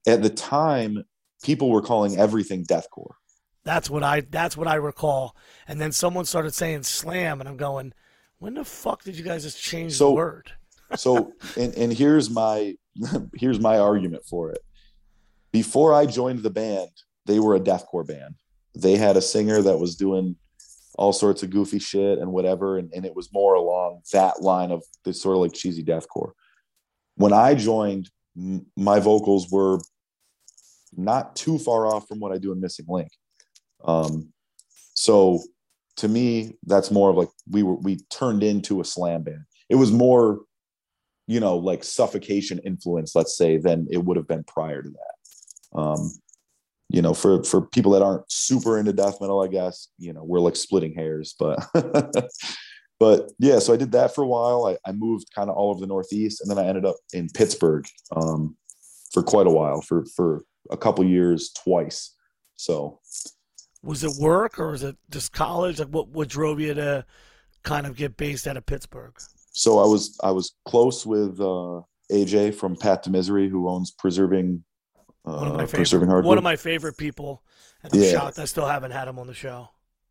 at 0.07 0.23
the 0.23 0.29
time, 0.29 1.03
people 1.43 1.69
were 1.69 1.81
calling 1.81 2.17
everything 2.17 2.65
deathcore. 2.65 3.15
That's 3.65 3.89
what 3.89 4.01
I 4.01 4.21
that's 4.21 4.55
what 4.55 4.69
I 4.69 4.75
recall. 4.75 5.35
And 5.67 5.79
then 5.81 5.91
someone 5.91 6.23
started 6.23 6.53
saying 6.53 6.83
slam, 6.83 7.41
and 7.41 7.49
I'm 7.49 7.57
going, 7.57 7.93
when 8.37 8.53
the 8.53 8.63
fuck 8.63 9.03
did 9.03 9.17
you 9.17 9.25
guys 9.25 9.43
just 9.43 9.61
change 9.61 9.93
So- 9.93 10.09
the 10.09 10.15
word? 10.15 10.51
so 10.95 11.33
and 11.55 11.73
and 11.75 11.93
here's 11.93 12.29
my 12.29 12.75
here's 13.35 13.59
my 13.59 13.77
argument 13.77 14.25
for 14.25 14.49
it 14.49 14.57
before 15.51 15.93
i 15.93 16.03
joined 16.03 16.41
the 16.41 16.49
band 16.49 16.89
they 17.27 17.39
were 17.39 17.53
a 17.53 17.59
deathcore 17.59 18.07
band 18.07 18.33
they 18.73 18.95
had 18.95 19.15
a 19.15 19.21
singer 19.21 19.61
that 19.61 19.77
was 19.77 19.95
doing 19.95 20.35
all 20.99 21.13
sorts 21.13 21.43
of 21.43 21.49
goofy 21.49 21.79
shit 21.79 22.19
and 22.19 22.29
whatever 22.29 22.77
and, 22.77 22.91
and 22.93 23.05
it 23.05 23.15
was 23.15 23.31
more 23.31 23.53
along 23.55 24.01
that 24.11 24.41
line 24.41 24.69
of 24.69 24.83
this 25.05 25.21
sort 25.21 25.37
of 25.37 25.41
like 25.41 25.53
cheesy 25.53 25.83
deathcore. 25.83 26.31
When 27.15 27.31
i 27.31 27.55
joined 27.55 28.09
m- 28.37 28.65
my 28.75 28.99
vocals 28.99 29.49
were 29.49 29.79
not 30.97 31.37
too 31.37 31.57
far 31.57 31.87
off 31.87 32.07
from 32.07 32.19
what 32.19 32.33
i 32.33 32.37
do 32.37 32.51
in 32.51 32.59
missing 32.59 32.85
link. 32.89 33.09
Um 33.85 34.33
so 34.93 35.41
to 35.97 36.09
me 36.09 36.57
that's 36.65 36.91
more 36.91 37.09
of 37.09 37.15
like 37.15 37.29
we 37.49 37.63
were 37.63 37.75
we 37.75 37.99
turned 38.11 38.43
into 38.43 38.81
a 38.81 38.85
slam 38.85 39.23
band. 39.23 39.45
It 39.69 39.75
was 39.75 39.91
more 39.91 40.41
you 41.27 41.39
know, 41.39 41.57
like 41.57 41.83
suffocation 41.83 42.57
influence, 42.65 43.15
let's 43.15 43.37
say, 43.37 43.57
than 43.57 43.87
it 43.91 44.03
would 44.03 44.17
have 44.17 44.27
been 44.27 44.43
prior 44.45 44.81
to 44.81 44.89
that. 44.89 45.79
Um, 45.79 46.11
you 46.89 47.01
know, 47.01 47.13
for 47.13 47.43
for 47.43 47.61
people 47.61 47.91
that 47.93 48.01
aren't 48.01 48.29
super 48.31 48.77
into 48.77 48.93
death 48.93 49.21
metal, 49.21 49.41
I 49.41 49.47
guess, 49.47 49.89
you 49.97 50.13
know, 50.13 50.23
we're 50.23 50.39
like 50.39 50.55
splitting 50.55 50.93
hairs, 50.93 51.35
but 51.37 51.59
but 52.99 53.31
yeah, 53.39 53.59
so 53.59 53.73
I 53.73 53.77
did 53.77 53.91
that 53.93 54.13
for 54.13 54.23
a 54.23 54.27
while. 54.27 54.65
I, 54.65 54.89
I 54.89 54.91
moved 54.91 55.27
kind 55.33 55.49
of 55.49 55.55
all 55.55 55.69
over 55.69 55.79
the 55.79 55.87
Northeast, 55.87 56.41
and 56.41 56.49
then 56.49 56.57
I 56.57 56.67
ended 56.67 56.85
up 56.85 56.95
in 57.13 57.29
Pittsburgh 57.29 57.85
um, 58.15 58.55
for 59.13 59.23
quite 59.23 59.47
a 59.47 59.51
while, 59.51 59.81
for 59.81 60.05
for 60.15 60.43
a 60.71 60.77
couple 60.77 61.05
years, 61.05 61.51
twice. 61.51 62.15
So 62.55 62.99
Was 63.83 64.03
it 64.03 64.11
work 64.19 64.59
or 64.59 64.71
was 64.71 64.83
it 64.83 64.97
just 65.09 65.31
college? 65.31 65.79
Like 65.79 65.89
what 65.89 66.09
what 66.09 66.27
drove 66.27 66.59
you 66.59 66.73
to 66.73 67.05
kind 67.63 67.85
of 67.85 67.95
get 67.95 68.17
based 68.17 68.47
out 68.47 68.57
of 68.57 68.65
Pittsburgh? 68.65 69.13
so 69.59 69.79
I 69.79 69.85
was 69.85 70.17
I 70.23 70.31
was 70.31 70.53
close 70.65 71.05
with 71.05 71.39
uh, 71.39 71.81
AJ 72.11 72.55
from 72.55 72.75
Path 72.75 73.03
to 73.03 73.09
Misery, 73.09 73.49
who 73.49 73.67
owns 73.67 73.91
Preserving 73.91 74.63
One 75.23 75.47
of 75.47 75.53
uh, 75.53 75.57
my 75.57 75.65
Preserving 75.65 76.07
favorite 76.09 76.25
one 76.25 76.37
of 76.37 76.43
my 76.43 76.55
favorite 76.55 76.97
people. 76.97 77.43
And 77.83 77.93
I'm 77.93 77.99
Yeah. 77.99 78.11
shocked 78.11 78.39
I 78.39 78.45
still 78.45 78.65
haven't 78.67 78.91
had 78.91 79.07
him 79.07 79.19
on 79.19 79.27
the 79.27 79.33
show. 79.33 79.69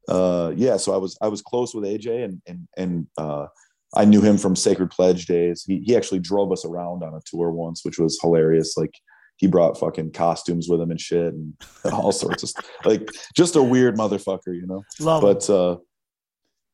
uh 0.09 0.53
yeah 0.57 0.77
so 0.79 0.95
i 0.95 0.97
was 0.97 1.19
i 1.21 1.29
was 1.29 1.43
close 1.43 1.75
with 1.75 1.85
aj 1.85 2.07
and 2.25 2.41
and 2.47 2.67
and 2.79 3.07
uh 3.19 3.47
i 3.95 4.05
knew 4.07 4.23
him 4.23 4.39
from 4.39 4.57
sacred 4.57 4.91
pledge 4.91 5.27
days 5.27 5.65
he 5.67 5.81
he 5.81 5.95
actually 5.95 6.19
drove 6.19 6.51
us 6.51 6.65
around 6.65 7.03
on 7.03 7.13
a 7.15 7.21
tour 7.27 7.51
once 7.51 7.85
which 7.85 7.99
was 7.99 8.19
hilarious 8.23 8.75
like 8.79 8.95
he 9.37 9.47
brought 9.47 9.79
fucking 9.79 10.11
costumes 10.13 10.67
with 10.67 10.81
him 10.81 10.91
and 10.91 10.99
shit 11.01 11.35
and 11.35 11.53
all 11.93 12.11
sorts 12.13 12.43
of 12.43 12.49
stuff 12.49 12.65
like 12.87 13.11
just 13.37 13.55
a 13.57 13.63
weird 13.63 13.97
motherfucker 13.99 14.55
you 14.61 14.67
know 14.67 14.83
Love 14.99 15.21
but 15.21 15.51
uh 15.51 15.77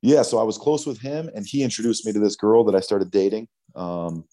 yeah 0.02 0.22
so 0.22 0.38
i 0.38 0.44
was 0.44 0.56
close 0.56 0.86
with 0.86 1.00
him 1.00 1.28
and 1.34 1.44
he 1.44 1.64
introduced 1.64 2.06
me 2.06 2.12
to 2.12 2.20
this 2.20 2.36
girl 2.36 2.62
that 2.62 2.76
i 2.76 2.80
started 2.80 3.10
dating 3.10 3.48
um 3.74 4.24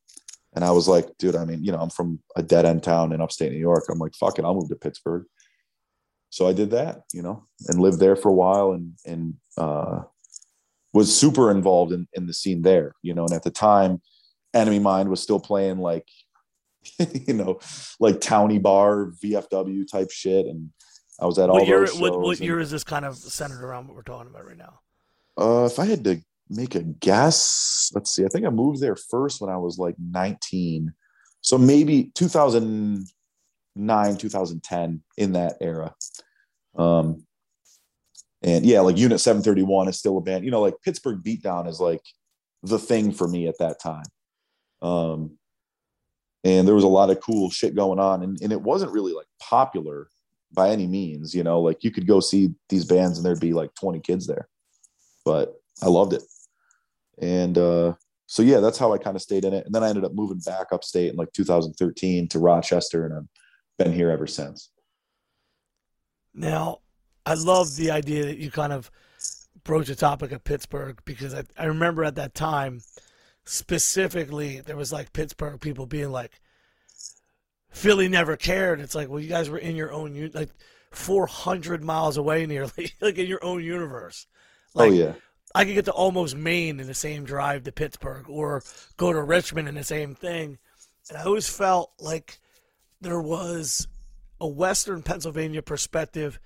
and 0.54 0.64
i 0.66 0.72
was 0.72 0.88
like 0.88 1.08
dude 1.18 1.36
i 1.36 1.46
mean 1.46 1.64
you 1.64 1.72
know 1.72 1.80
i'm 1.80 1.90
from 1.90 2.20
a 2.36 2.44
dead 2.44 2.66
end 2.66 2.84
town 2.84 3.14
in 3.14 3.22
upstate 3.22 3.52
new 3.52 3.58
york. 3.58 3.86
I'm 3.90 4.00
like 4.00 4.16
fuck 4.16 4.38
it 4.38 4.46
i'll 4.46 4.56
move 4.56 4.70
to 4.70 4.76
pittsburgh. 4.76 5.26
So 6.30 6.48
i 6.48 6.54
did 6.54 6.72
that 6.72 7.04
you 7.14 7.22
know 7.22 7.48
and 7.68 7.80
lived 7.80 8.00
there 8.00 8.16
for 8.16 8.30
a 8.30 8.34
while 8.34 8.72
and 8.72 8.94
and 9.06 9.36
uh 9.58 10.02
was 10.94 11.16
super 11.16 11.52
involved 11.52 11.94
in 11.94 12.08
in 12.14 12.28
the 12.28 12.34
scene 12.34 12.62
there 12.62 12.94
you 13.02 13.14
know. 13.14 13.24
And 13.26 13.34
at 13.34 13.44
the 13.44 13.52
time 13.52 14.02
enemy 14.54 14.80
mind 14.80 15.10
was 15.10 15.22
still 15.22 15.40
playing 15.40 15.78
like 15.78 16.08
you 17.28 17.34
know 17.34 17.60
like 18.00 18.22
towny 18.22 18.60
bar 18.60 19.12
vfw 19.24 19.88
type 19.92 20.12
shit. 20.12 20.46
And 20.46 20.70
i 21.20 21.26
was 21.26 21.38
at 21.40 21.50
all 21.50 21.58
what 21.58 21.68
year 21.68 21.80
those 21.86 22.00
what, 22.00 22.14
shows 22.14 22.24
what 22.24 22.38
and- 22.38 22.46
year 22.46 22.60
is 22.60 22.72
this 22.72 22.84
kind 22.84 23.06
of 23.06 23.18
centered 23.18 23.64
around 23.64 23.88
what 23.88 23.96
we're 23.96 24.04
talking 24.04 24.30
about 24.30 24.46
right 24.46 24.58
now? 24.58 24.80
uh, 25.38 25.66
if 25.66 25.80
I 25.80 25.86
had 25.86 26.04
to 26.04 26.22
make 26.52 26.76
a 26.76 26.84
guess, 26.84 27.92
let's 27.94 28.16
see. 28.16 28.26
I 28.26 28.28
think 28.28 28.46
I 28.46 28.50
moved 28.50 28.82
there 28.82 28.96
first 28.96 29.42
when 29.42 29.50
I 29.50 29.58
was 29.58 29.78
like 29.78 29.96
19. 30.00 30.94
So 31.42 31.58
maybe 31.58 32.12
2009, 32.16 34.18
2010 34.18 35.04
in 35.18 35.34
that 35.34 35.58
era. 35.62 35.94
Um, 36.78 37.26
and 38.44 38.66
yeah, 38.66 38.82
like 38.82 38.98
Unit 38.98 39.20
731 39.20 39.88
is 39.88 40.00
still 40.00 40.18
a 40.18 40.22
band. 40.22 40.46
You 40.46 40.52
know, 40.52 40.62
like 40.62 40.76
Pittsburgh 40.84 41.24
Beatdown 41.24 41.68
is 41.68 41.80
like 41.80 42.02
the 42.64 42.80
thing 42.80 43.12
for 43.12 43.28
me 43.28 43.48
at 43.48 43.60
that 43.60 43.80
time. 43.80 44.06
Um, 44.82 45.38
and 46.44 46.68
there 46.68 46.76
was 46.76 46.84
a 46.84 46.88
lot 46.88 47.12
of 47.12 47.22
cool 47.22 47.52
shit 47.52 47.76
going 47.76 48.00
on, 48.00 48.24
and, 48.24 48.42
and 48.42 48.52
it 48.52 48.60
wasn't 48.60 48.92
really 48.92 49.14
like 49.14 49.28
popular 49.40 50.08
by 50.52 50.70
any 50.70 50.88
means. 50.88 51.36
You 51.36 51.44
know, 51.44 51.62
like 51.62 51.84
you 51.84 51.92
could 51.92 52.08
go 52.08 52.20
see 52.20 52.50
these 52.68 52.86
bands 52.86 53.18
and 53.18 53.26
there'd 53.26 53.40
be 53.40 53.54
like 53.54 53.76
20 53.76 54.00
kids 54.00 54.26
there 54.26 54.50
but 55.26 55.56
I 55.82 55.88
loved 55.88 56.14
it. 56.14 56.24
And 57.22 57.58
uh, 57.58 57.94
so 58.26 58.44
yeah, 58.44 58.60
that's 58.60 58.78
how 58.78 58.94
I 58.94 58.98
kind 58.98 59.16
of 59.16 59.22
stayed 59.22 59.46
in 59.46 59.54
it. 59.54 59.66
And 59.66 59.74
then 59.74 59.84
I 59.84 59.90
ended 59.90 60.04
up 60.04 60.14
moving 60.14 60.40
back 60.40 60.68
upstate 60.72 61.12
in 61.12 61.16
like 61.16 61.32
2013 61.34 62.28
to 62.30 62.40
Rochester, 62.40 63.06
and 63.06 63.14
I've 63.14 63.28
been 63.78 63.94
here 63.94 64.10
ever 64.10 64.28
since. 64.28 64.72
Now, 66.34 66.80
I 67.26 67.36
love 67.36 67.76
the 67.76 67.92
idea 67.92 68.26
that 68.26 68.38
you 68.38 68.50
kind 68.50 68.74
of 68.74 68.90
broach 69.64 69.88
the 69.88 69.96
topic 69.96 70.32
of 70.32 70.44
Pittsburgh 70.44 71.00
because 71.06 71.34
I, 71.34 71.44
I 71.58 71.66
remember 71.66 72.04
at 72.04 72.16
that 72.16 72.34
time, 72.34 72.82
specifically, 73.46 74.62
there 74.62 74.78
was 74.78 74.92
like 74.92 75.14
Pittsburgh 75.14 75.60
people 75.60 75.86
being 75.86 76.12
like, 76.12 76.40
Philly 77.72 78.08
never 78.08 78.36
cared. 78.36 78.82
It's 78.82 78.96
like, 78.96 79.10
well, 79.10 79.20
you 79.20 79.30
guys 79.30 79.50
were 79.50 79.58
in 79.58 79.76
your 79.76 79.92
own, 79.92 80.32
like 80.34 80.50
400 80.92 81.84
miles 81.84 82.18
away 82.18 82.46
nearly, 82.46 82.92
like 83.02 83.18
in 83.18 83.28
your 83.28 83.44
own 83.44 83.64
universe. 83.64 84.28
Like, 84.74 84.92
oh 84.92 84.94
yeah, 84.94 85.14
I 85.54 85.66
could 85.66 85.74
get 85.74 85.86
to 85.86 85.92
almost 85.92 86.36
Maine 86.36 86.80
in 86.80 86.88
the 86.88 86.94
same 86.94 87.24
drive 87.24 87.64
to 87.64 87.72
Pittsburgh 87.72 88.30
or 88.30 88.64
go 88.98 89.12
to 89.12 89.22
Richmond 89.22 89.68
in 89.68 89.76
the 89.76 89.84
same 89.84 90.16
thing. 90.16 90.58
And 91.10 91.18
I 91.18 91.24
always 91.24 91.50
felt 91.50 91.92
like 92.00 92.40
there 93.02 93.20
was 93.20 93.88
a 94.40 94.48
Western 94.48 95.02
Pennsylvania 95.02 95.62
perspective 95.62 96.40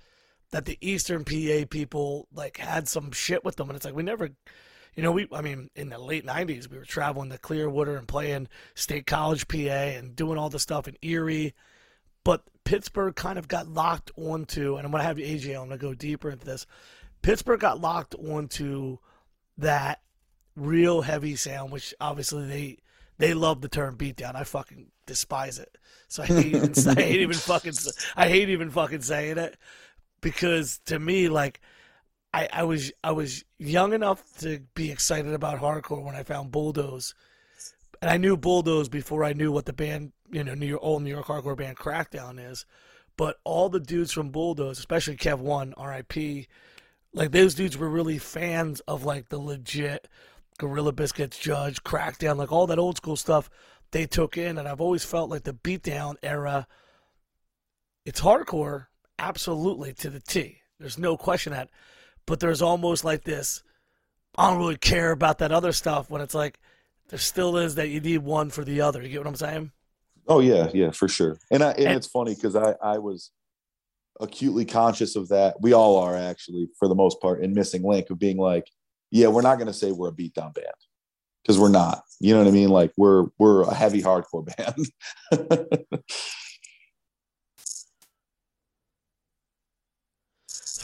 that 0.50 0.64
the 0.64 0.78
Eastern 0.80 1.24
PA 1.24 1.66
people 1.68 2.28
like 2.32 2.56
had 2.56 2.88
some 2.88 3.12
shit 3.12 3.44
with 3.44 3.56
them. 3.56 3.68
And 3.68 3.76
it's 3.76 3.84
like, 3.84 3.94
we 3.94 4.02
never, 4.02 4.30
you 4.94 5.02
know, 5.02 5.12
we, 5.12 5.28
I 5.32 5.40
mean, 5.40 5.70
in 5.74 5.88
the 5.88 5.98
late 5.98 6.26
90s, 6.26 6.70
we 6.70 6.78
were 6.78 6.84
traveling 6.84 7.30
to 7.30 7.38
Clearwater 7.38 7.96
and 7.96 8.08
playing 8.08 8.48
State 8.74 9.06
College, 9.06 9.48
PA, 9.48 9.56
and 9.56 10.16
doing 10.16 10.38
all 10.38 10.48
the 10.48 10.58
stuff 10.58 10.88
in 10.88 10.96
Erie. 11.02 11.54
But 12.24 12.42
Pittsburgh 12.64 13.14
kind 13.14 13.38
of 13.38 13.48
got 13.48 13.68
locked 13.68 14.10
onto, 14.16 14.76
and 14.76 14.84
I'm 14.84 14.90
going 14.90 15.00
to 15.00 15.06
have 15.06 15.18
AJ, 15.18 15.50
I'm 15.50 15.68
going 15.68 15.70
to 15.70 15.78
go 15.78 15.94
deeper 15.94 16.30
into 16.30 16.44
this. 16.44 16.66
Pittsburgh 17.22 17.60
got 17.60 17.80
locked 17.80 18.14
onto 18.14 18.98
that 19.58 20.00
real 20.54 21.02
heavy 21.02 21.36
sound, 21.36 21.72
which 21.72 21.94
obviously 22.00 22.46
they 22.46 22.78
they 23.18 23.34
love 23.34 23.60
the 23.60 23.68
term 23.68 23.96
beatdown. 23.96 24.34
I 24.34 24.44
fucking 24.44 24.90
despise 25.06 25.58
it. 25.58 25.78
So 26.08 26.22
I 26.22 26.26
hate 26.26 26.54
even 26.54 26.72
I 26.86 27.02
hate 27.02 27.20
even 27.20 27.36
fucking 27.36 27.74
I 28.16 28.28
hate 28.28 28.48
even 28.48 28.70
fucking 28.70 29.02
saying 29.02 29.38
it 29.38 29.56
because 30.20 30.80
to 30.86 30.98
me 30.98 31.28
like 31.28 31.60
I, 32.34 32.48
I 32.52 32.64
was 32.64 32.92
I 33.02 33.12
was 33.12 33.44
young 33.58 33.92
enough 33.92 34.22
to 34.40 34.60
be 34.74 34.90
excited 34.90 35.32
about 35.32 35.60
hardcore 35.60 36.02
when 36.02 36.14
I 36.14 36.22
found 36.22 36.50
Bulldoze, 36.50 37.14
and 38.02 38.10
I 38.10 38.18
knew 38.18 38.36
Bulldoze 38.36 38.88
before 38.88 39.24
I 39.24 39.32
knew 39.32 39.50
what 39.50 39.64
the 39.64 39.72
band 39.72 40.12
you 40.30 40.44
know 40.44 40.54
New 40.54 40.66
York 40.66 40.82
old 40.82 41.02
New 41.02 41.10
York 41.10 41.26
hardcore 41.26 41.56
band 41.56 41.76
Crackdown 41.76 42.38
is. 42.38 42.66
But 43.16 43.38
all 43.44 43.70
the 43.70 43.80
dudes 43.80 44.12
from 44.12 44.28
Bulldoze, 44.28 44.78
especially 44.78 45.16
Kev 45.16 45.38
One, 45.38 45.72
R.I.P. 45.78 46.48
Like 47.16 47.32
those 47.32 47.54
dudes 47.54 47.78
were 47.78 47.88
really 47.88 48.18
fans 48.18 48.80
of 48.80 49.04
like 49.04 49.30
the 49.30 49.38
legit 49.38 50.06
Gorilla 50.58 50.92
Biscuits, 50.92 51.38
Judge, 51.38 51.82
Crackdown, 51.82 52.36
like 52.36 52.52
all 52.52 52.66
that 52.66 52.78
old 52.78 52.98
school 52.98 53.16
stuff 53.16 53.48
they 53.90 54.06
took 54.06 54.36
in, 54.36 54.58
and 54.58 54.68
I've 54.68 54.80
always 54.82 55.02
felt 55.04 55.30
like 55.30 55.44
the 55.44 55.54
beatdown 55.54 56.16
era. 56.22 56.66
It's 58.04 58.20
hardcore, 58.20 58.86
absolutely 59.18 59.94
to 59.94 60.10
the 60.10 60.20
T. 60.20 60.58
There's 60.78 60.98
no 60.98 61.16
question 61.16 61.52
that, 61.54 61.70
but 62.26 62.38
there's 62.38 62.62
almost 62.62 63.02
like 63.04 63.24
this. 63.24 63.62
I 64.36 64.50
don't 64.50 64.58
really 64.58 64.76
care 64.76 65.10
about 65.10 65.38
that 65.38 65.52
other 65.52 65.72
stuff 65.72 66.10
when 66.10 66.20
it's 66.20 66.34
like 66.34 66.58
there 67.08 67.18
still 67.18 67.56
is 67.56 67.76
that 67.76 67.88
you 67.88 68.00
need 68.00 68.18
one 68.18 68.50
for 68.50 68.62
the 68.62 68.82
other. 68.82 69.02
You 69.02 69.08
get 69.08 69.18
what 69.20 69.26
I'm 69.28 69.36
saying? 69.36 69.72
oh 70.28 70.40
yeah, 70.40 70.68
yeah, 70.74 70.90
for 70.90 71.08
sure. 71.08 71.38
And 71.50 71.62
I 71.62 71.70
and, 71.70 71.86
And- 71.86 71.96
it's 71.96 72.08
funny 72.08 72.34
because 72.34 72.56
I 72.56 72.74
I 72.82 72.98
was 72.98 73.30
acutely 74.20 74.64
conscious 74.64 75.16
of 75.16 75.28
that. 75.28 75.56
We 75.60 75.72
all 75.72 75.98
are 75.98 76.16
actually, 76.16 76.68
for 76.78 76.88
the 76.88 76.94
most 76.94 77.20
part, 77.20 77.42
in 77.42 77.54
missing 77.54 77.82
link 77.82 78.10
of 78.10 78.18
being 78.18 78.36
like, 78.36 78.70
yeah, 79.10 79.28
we're 79.28 79.42
not 79.42 79.56
going 79.56 79.68
to 79.68 79.72
say 79.72 79.92
we're 79.92 80.08
a 80.08 80.12
beatdown 80.12 80.54
band 80.54 80.66
because 81.42 81.58
we're 81.58 81.68
not. 81.68 82.02
You 82.20 82.34
know 82.34 82.40
what 82.40 82.48
I 82.48 82.52
mean? 82.52 82.70
Like 82.70 82.92
we're 82.96 83.26
we're 83.38 83.62
a 83.62 83.74
heavy 83.74 84.02
hardcore 84.02 84.46
band. 84.56 84.86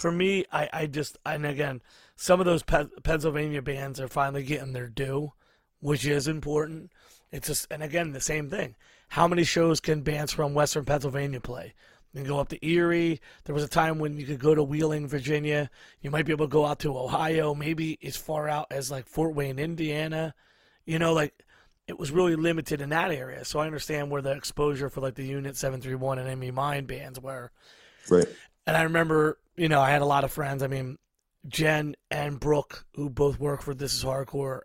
for 0.02 0.12
me, 0.12 0.44
I, 0.52 0.68
I 0.72 0.86
just 0.86 1.18
and 1.24 1.46
again, 1.46 1.80
some 2.16 2.40
of 2.40 2.46
those 2.46 2.62
Pe- 2.62 2.88
Pennsylvania 3.02 3.62
bands 3.62 4.00
are 4.00 4.08
finally 4.08 4.42
getting 4.42 4.72
their 4.72 4.88
due, 4.88 5.32
which 5.80 6.04
is 6.04 6.28
important. 6.28 6.92
It's 7.30 7.48
just 7.48 7.66
and 7.70 7.82
again 7.82 8.12
the 8.12 8.20
same 8.20 8.50
thing. 8.50 8.76
How 9.08 9.28
many 9.28 9.44
shows 9.44 9.80
can 9.80 10.02
bands 10.02 10.32
from 10.32 10.54
Western 10.54 10.84
Pennsylvania 10.84 11.40
play? 11.40 11.74
You 12.12 12.20
can 12.20 12.28
go 12.28 12.38
up 12.38 12.48
to 12.50 12.66
Erie. 12.66 13.20
There 13.44 13.54
was 13.54 13.64
a 13.64 13.68
time 13.68 13.98
when 13.98 14.18
you 14.18 14.26
could 14.26 14.38
go 14.38 14.54
to 14.54 14.62
Wheeling, 14.62 15.08
Virginia. 15.08 15.70
You 16.02 16.10
might 16.10 16.26
be 16.26 16.32
able 16.32 16.46
to 16.46 16.50
go 16.52 16.66
out 16.66 16.80
to 16.80 16.96
Ohio, 16.96 17.54
maybe 17.54 17.98
as 18.02 18.16
far 18.16 18.48
out 18.48 18.66
as 18.70 18.90
like 18.90 19.06
Fort 19.06 19.34
Wayne, 19.34 19.58
Indiana. 19.58 20.34
You 20.84 20.98
know, 20.98 21.14
like 21.14 21.32
it 21.86 21.98
was 21.98 22.10
really 22.10 22.36
limited 22.36 22.80
in 22.80 22.90
that 22.90 23.10
area. 23.10 23.44
So 23.44 23.58
I 23.60 23.66
understand 23.66 24.10
where 24.10 24.22
the 24.22 24.32
exposure 24.32 24.90
for 24.90 25.00
like 25.00 25.14
the 25.14 25.24
Unit 25.24 25.56
731 25.56 26.18
and 26.18 26.28
Enemy 26.28 26.50
Mind 26.50 26.86
bands 26.86 27.18
were. 27.18 27.50
Right. 28.10 28.28
And 28.66 28.76
I 28.76 28.82
remember, 28.82 29.38
you 29.56 29.68
know, 29.68 29.80
I 29.80 29.90
had 29.90 30.02
a 30.02 30.06
lot 30.06 30.24
of 30.24 30.32
friends. 30.32 30.62
I 30.62 30.66
mean, 30.66 30.98
Jen 31.48 31.96
and 32.10 32.38
Brooke, 32.38 32.84
who 32.94 33.10
both 33.10 33.38
work 33.38 33.62
for 33.62 33.74
This 33.74 33.94
Is 33.94 34.04
Hardcore 34.04 34.60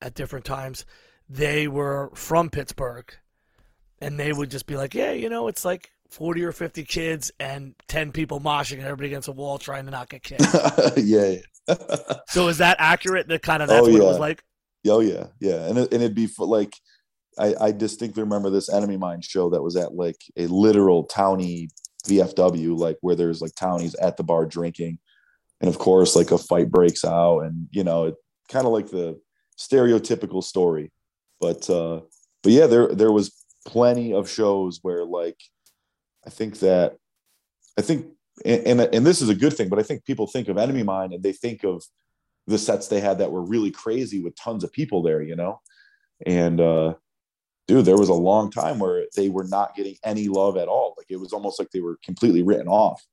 at 0.00 0.14
different 0.14 0.44
times, 0.44 0.86
they 1.28 1.68
were 1.68 2.10
from 2.14 2.48
Pittsburgh. 2.48 3.12
And 4.00 4.18
they 4.18 4.32
would 4.32 4.50
just 4.50 4.66
be 4.66 4.76
like, 4.76 4.94
yeah, 4.94 5.12
you 5.12 5.28
know, 5.28 5.48
it's 5.48 5.64
like 5.64 5.92
40 6.12 6.44
or 6.44 6.52
50 6.52 6.84
kids 6.84 7.32
and 7.40 7.74
10 7.88 8.12
people 8.12 8.38
moshing 8.38 8.74
and 8.74 8.82
everybody 8.82 9.08
against 9.08 9.28
a 9.28 9.32
wall 9.32 9.58
trying 9.58 9.86
to 9.86 9.90
not 9.90 10.10
get 10.10 10.22
kicked. 10.22 10.42
yeah. 10.96 11.36
yeah. 11.68 11.74
so 12.28 12.48
is 12.48 12.58
that 12.58 12.76
accurate? 12.78 13.28
That 13.28 13.42
kind 13.42 13.62
of 13.62 13.68
that's 13.68 13.86
Oh, 13.86 13.90
what 13.90 14.00
it 14.00 14.04
was 14.04 14.18
like? 14.18 14.42
Oh 14.86 15.00
yeah, 15.00 15.28
yeah, 15.40 15.68
and 15.68 15.78
it, 15.78 15.92
and 15.92 16.02
it'd 16.02 16.14
be 16.14 16.26
for, 16.26 16.44
like, 16.44 16.74
I, 17.38 17.54
I 17.60 17.72
distinctly 17.72 18.24
remember 18.24 18.50
this 18.50 18.72
Enemy 18.72 18.96
Mind 18.96 19.24
show 19.24 19.50
that 19.50 19.62
was 19.62 19.76
at 19.76 19.94
like 19.94 20.16
a 20.36 20.48
literal 20.48 21.04
towny 21.04 21.68
VFW, 22.06 22.76
like 22.76 22.98
where 23.00 23.14
there's 23.14 23.40
like 23.40 23.54
townies 23.54 23.94
at 23.94 24.16
the 24.16 24.24
bar 24.24 24.44
drinking, 24.44 24.98
and 25.60 25.68
of 25.68 25.78
course 25.78 26.16
like 26.16 26.32
a 26.32 26.38
fight 26.38 26.68
breaks 26.68 27.04
out, 27.04 27.40
and 27.40 27.68
you 27.70 27.84
know 27.84 28.06
it 28.06 28.16
kind 28.50 28.66
of 28.66 28.72
like 28.72 28.88
the 28.88 29.20
stereotypical 29.56 30.42
story, 30.42 30.90
but 31.40 31.70
uh, 31.70 32.00
but 32.42 32.52
yeah, 32.52 32.66
there 32.66 32.88
there 32.88 33.12
was 33.12 33.32
plenty 33.64 34.12
of 34.12 34.28
shows 34.28 34.80
where 34.82 35.04
like 35.04 35.38
I 36.26 36.30
think 36.30 36.60
that 36.60 36.96
I 37.78 37.82
think 37.82 38.06
and 38.44 38.66
and, 38.66 38.80
and 38.80 39.06
this 39.06 39.20
is 39.20 39.28
a 39.28 39.34
good 39.34 39.52
thing, 39.52 39.68
but 39.68 39.78
I 39.78 39.82
think 39.82 40.04
people 40.04 40.26
think 40.26 40.48
of 40.48 40.58
Enemy 40.58 40.82
Mind 40.82 41.12
and 41.12 41.22
they 41.22 41.32
think 41.32 41.64
of 41.64 41.82
the 42.46 42.58
sets 42.58 42.88
they 42.88 43.00
had 43.00 43.18
that 43.18 43.30
were 43.30 43.44
really 43.44 43.70
crazy 43.70 44.20
with 44.20 44.34
tons 44.36 44.64
of 44.64 44.72
people 44.72 45.02
there, 45.02 45.22
you 45.22 45.36
know? 45.36 45.60
And 46.26 46.60
uh 46.60 46.94
dude, 47.68 47.84
there 47.84 47.98
was 47.98 48.08
a 48.08 48.14
long 48.14 48.50
time 48.50 48.78
where 48.78 49.04
they 49.16 49.28
were 49.28 49.44
not 49.44 49.76
getting 49.76 49.96
any 50.04 50.28
love 50.28 50.56
at 50.56 50.68
all. 50.68 50.94
Like 50.96 51.06
it 51.10 51.20
was 51.20 51.32
almost 51.32 51.58
like 51.58 51.70
they 51.70 51.80
were 51.80 51.98
completely 52.04 52.42
written 52.42 52.68
off. 52.68 53.04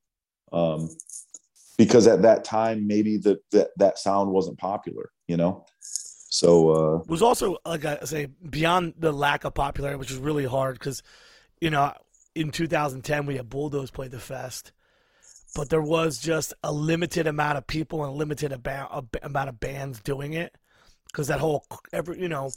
Um 0.51 0.89
because 1.77 2.07
at 2.07 2.23
that 2.23 2.43
time 2.43 2.87
maybe 2.87 3.17
that 3.17 3.39
that 3.51 3.69
that 3.77 3.99
sound 3.99 4.31
wasn't 4.31 4.57
popular, 4.57 5.11
you 5.27 5.37
know? 5.37 5.65
So 5.81 6.69
uh 6.71 7.03
was 7.07 7.21
also 7.21 7.57
like 7.65 7.85
I 7.85 7.99
say 8.03 8.27
beyond 8.49 8.95
the 8.97 9.11
lack 9.11 9.43
of 9.43 9.53
popularity, 9.53 9.99
which 9.99 10.11
was 10.11 10.19
really 10.19 10.45
hard 10.45 10.79
because 10.79 11.03
you 11.61 11.69
know 11.69 11.93
in 12.39 12.51
2010 12.51 13.25
we 13.25 13.35
had 13.35 13.49
Bulldoze 13.49 13.91
play 13.91 14.07
the 14.07 14.19
fest, 14.19 14.71
but 15.55 15.69
there 15.69 15.81
was 15.81 16.17
just 16.17 16.53
a 16.63 16.71
limited 16.71 17.27
amount 17.27 17.57
of 17.57 17.67
people 17.67 18.03
and 18.03 18.13
a 18.13 18.15
limited 18.15 18.53
about, 18.53 19.07
amount 19.21 19.49
of 19.49 19.59
bands 19.59 19.99
doing 19.99 20.33
it 20.33 20.55
because 21.07 21.27
that 21.27 21.39
whole 21.39 21.65
every 21.91 22.19
you 22.21 22.29
know 22.29 22.51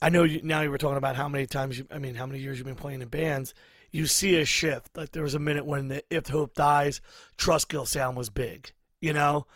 I 0.00 0.08
know 0.08 0.22
you, 0.24 0.40
now 0.42 0.62
you 0.62 0.70
were 0.70 0.78
talking 0.78 0.96
about 0.96 1.16
how 1.16 1.28
many 1.28 1.46
times 1.46 1.78
you 1.78 1.86
I 1.90 1.98
mean 1.98 2.14
how 2.14 2.26
many 2.26 2.40
years 2.40 2.56
you've 2.56 2.66
been 2.66 2.74
playing 2.74 3.02
in 3.02 3.08
bands. 3.08 3.52
You 3.90 4.06
see 4.06 4.40
a 4.40 4.46
shift. 4.46 4.96
Like 4.96 5.12
there 5.12 5.22
was 5.22 5.34
a 5.34 5.38
minute 5.38 5.66
when 5.66 5.88
the 5.88 6.02
If 6.08 6.28
Hope 6.28 6.54
Dies, 6.54 7.02
Trustkill 7.36 7.86
sound 7.86 8.16
was 8.16 8.30
big, 8.30 8.72
you 9.02 9.12
know, 9.12 9.46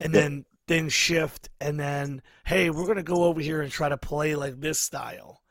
and 0.00 0.12
then 0.12 0.44
things 0.66 0.92
shift 0.92 1.50
and 1.60 1.78
then 1.78 2.22
hey 2.46 2.70
we're 2.70 2.86
going 2.86 2.96
to 2.96 3.02
go 3.02 3.24
over 3.24 3.40
here 3.40 3.60
and 3.60 3.70
try 3.70 3.88
to 3.88 3.98
play 3.98 4.34
like 4.34 4.58
this 4.60 4.80
style 4.80 5.42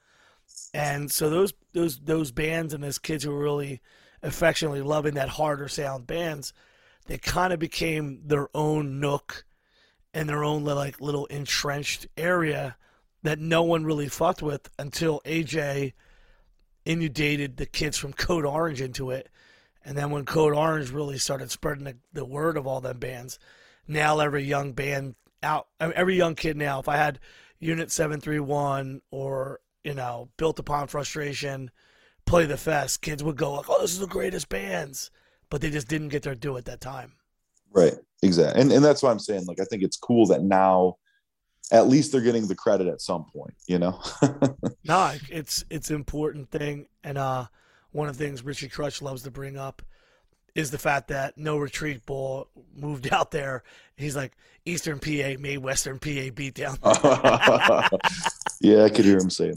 and 0.74 1.12
so 1.12 1.30
those 1.30 1.54
those 1.74 2.00
those 2.00 2.32
bands 2.32 2.74
and 2.74 2.84
those 2.84 3.00
kids 3.00 3.24
who 3.24 3.32
were 3.32 3.44
really 3.44 3.82
affectionately 4.22 4.82
loving 4.82 5.16
that 5.16 5.30
harder 5.30 5.68
sound 5.68 6.08
bands 6.08 6.54
they 7.06 7.18
kind 7.18 7.52
of 7.52 7.60
became 7.60 8.22
their 8.26 8.48
own 8.56 9.00
nook 9.00 9.46
and 10.14 10.30
their 10.30 10.44
own 10.44 10.64
like 10.64 11.02
little 11.02 11.26
entrenched 11.28 12.08
area 12.18 12.78
that 13.24 13.40
no 13.40 13.64
one 13.64 13.86
really 13.86 14.08
fucked 14.08 14.42
with 14.42 14.70
until 14.80 15.22
aj 15.26 15.94
inundated 16.86 17.58
the 17.58 17.66
kids 17.66 17.98
from 17.98 18.12
code 18.14 18.46
orange 18.46 18.82
into 18.82 19.10
it. 19.10 19.30
And 19.86 19.98
then 19.98 20.12
when 20.12 20.26
code 20.26 20.54
orange 20.54 20.92
really 20.92 21.18
started 21.18 21.50
spreading 21.50 21.86
the, 21.86 21.98
the 22.12 22.26
word 22.26 22.58
of 22.58 22.68
all 22.68 22.82
them 22.82 23.00
bands 23.00 23.40
now 23.88 24.20
every 24.20 24.44
young 24.44 24.74
band 24.74 25.16
out 25.42 25.68
every 25.80 26.16
young 26.16 26.36
kid 26.36 26.56
now 26.56 26.80
if 26.80 26.88
i 26.88 26.96
had 26.96 27.20
unit 27.60 27.92
731 27.92 29.02
or 29.12 29.60
you 29.84 29.94
know 29.94 30.30
built 30.38 30.60
upon 30.60 30.88
frustration 30.88 31.70
play 32.26 32.46
the 32.46 32.58
fest 32.58 33.02
kids 33.02 33.24
would 33.24 33.38
go 33.38 33.54
like 33.54 33.70
oh 33.70 33.82
this 33.82 33.92
is 33.92 34.00
the 34.00 34.08
greatest 34.08 34.50
bands 34.50 35.12
but 35.50 35.62
they 35.62 35.70
just 35.70 35.88
didn't 35.88 36.10
get 36.10 36.24
their 36.24 36.36
due 36.36 36.58
at 36.58 36.66
that 36.66 36.82
time 36.82 37.14
Right. 37.74 37.96
Exactly. 38.22 38.62
And 38.62 38.72
and 38.72 38.86
that's 38.86 39.04
why 39.04 39.12
I'm 39.12 39.20
saying 39.20 39.46
like 39.46 39.60
I 39.60 39.66
think 39.66 39.84
it's 39.84 39.98
cool 39.98 40.28
that 40.28 40.44
now 40.44 40.98
at 41.72 41.88
least 41.88 42.12
they're 42.12 42.22
getting 42.22 42.48
the 42.48 42.56
credit 42.56 42.88
at 42.88 43.02
some 43.02 43.26
point, 43.26 43.56
you 43.68 43.80
know? 43.80 44.00
no 44.86 45.14
it's 45.30 45.66
it's 45.70 45.92
important 45.92 46.50
thing 46.50 46.88
and 47.04 47.18
uh 47.18 47.46
one 47.92 48.08
of 48.08 48.18
the 48.18 48.24
things 48.24 48.44
richie 48.44 48.70
crutch 48.70 49.02
loves 49.02 49.24
to 49.24 49.32
bring 49.32 49.58
up 49.58 49.82
is 50.56 50.72
the 50.72 50.78
fact 50.78 51.08
that 51.08 51.38
no 51.38 51.58
retreat 51.58 52.06
bull 52.06 52.48
moved 52.76 53.08
out 53.12 53.32
there 53.32 53.64
he's 53.96 54.16
like 54.16 54.34
eastern 54.66 55.00
pa 55.00 55.40
made 55.40 55.58
western 55.58 56.00
pa 56.00 56.30
beat 56.34 56.56
down 56.56 56.78
yeah, 58.62 58.84
I 58.84 58.90
could 58.90 59.06
hear 59.06 59.18
him 59.18 59.30
saying 59.30 59.56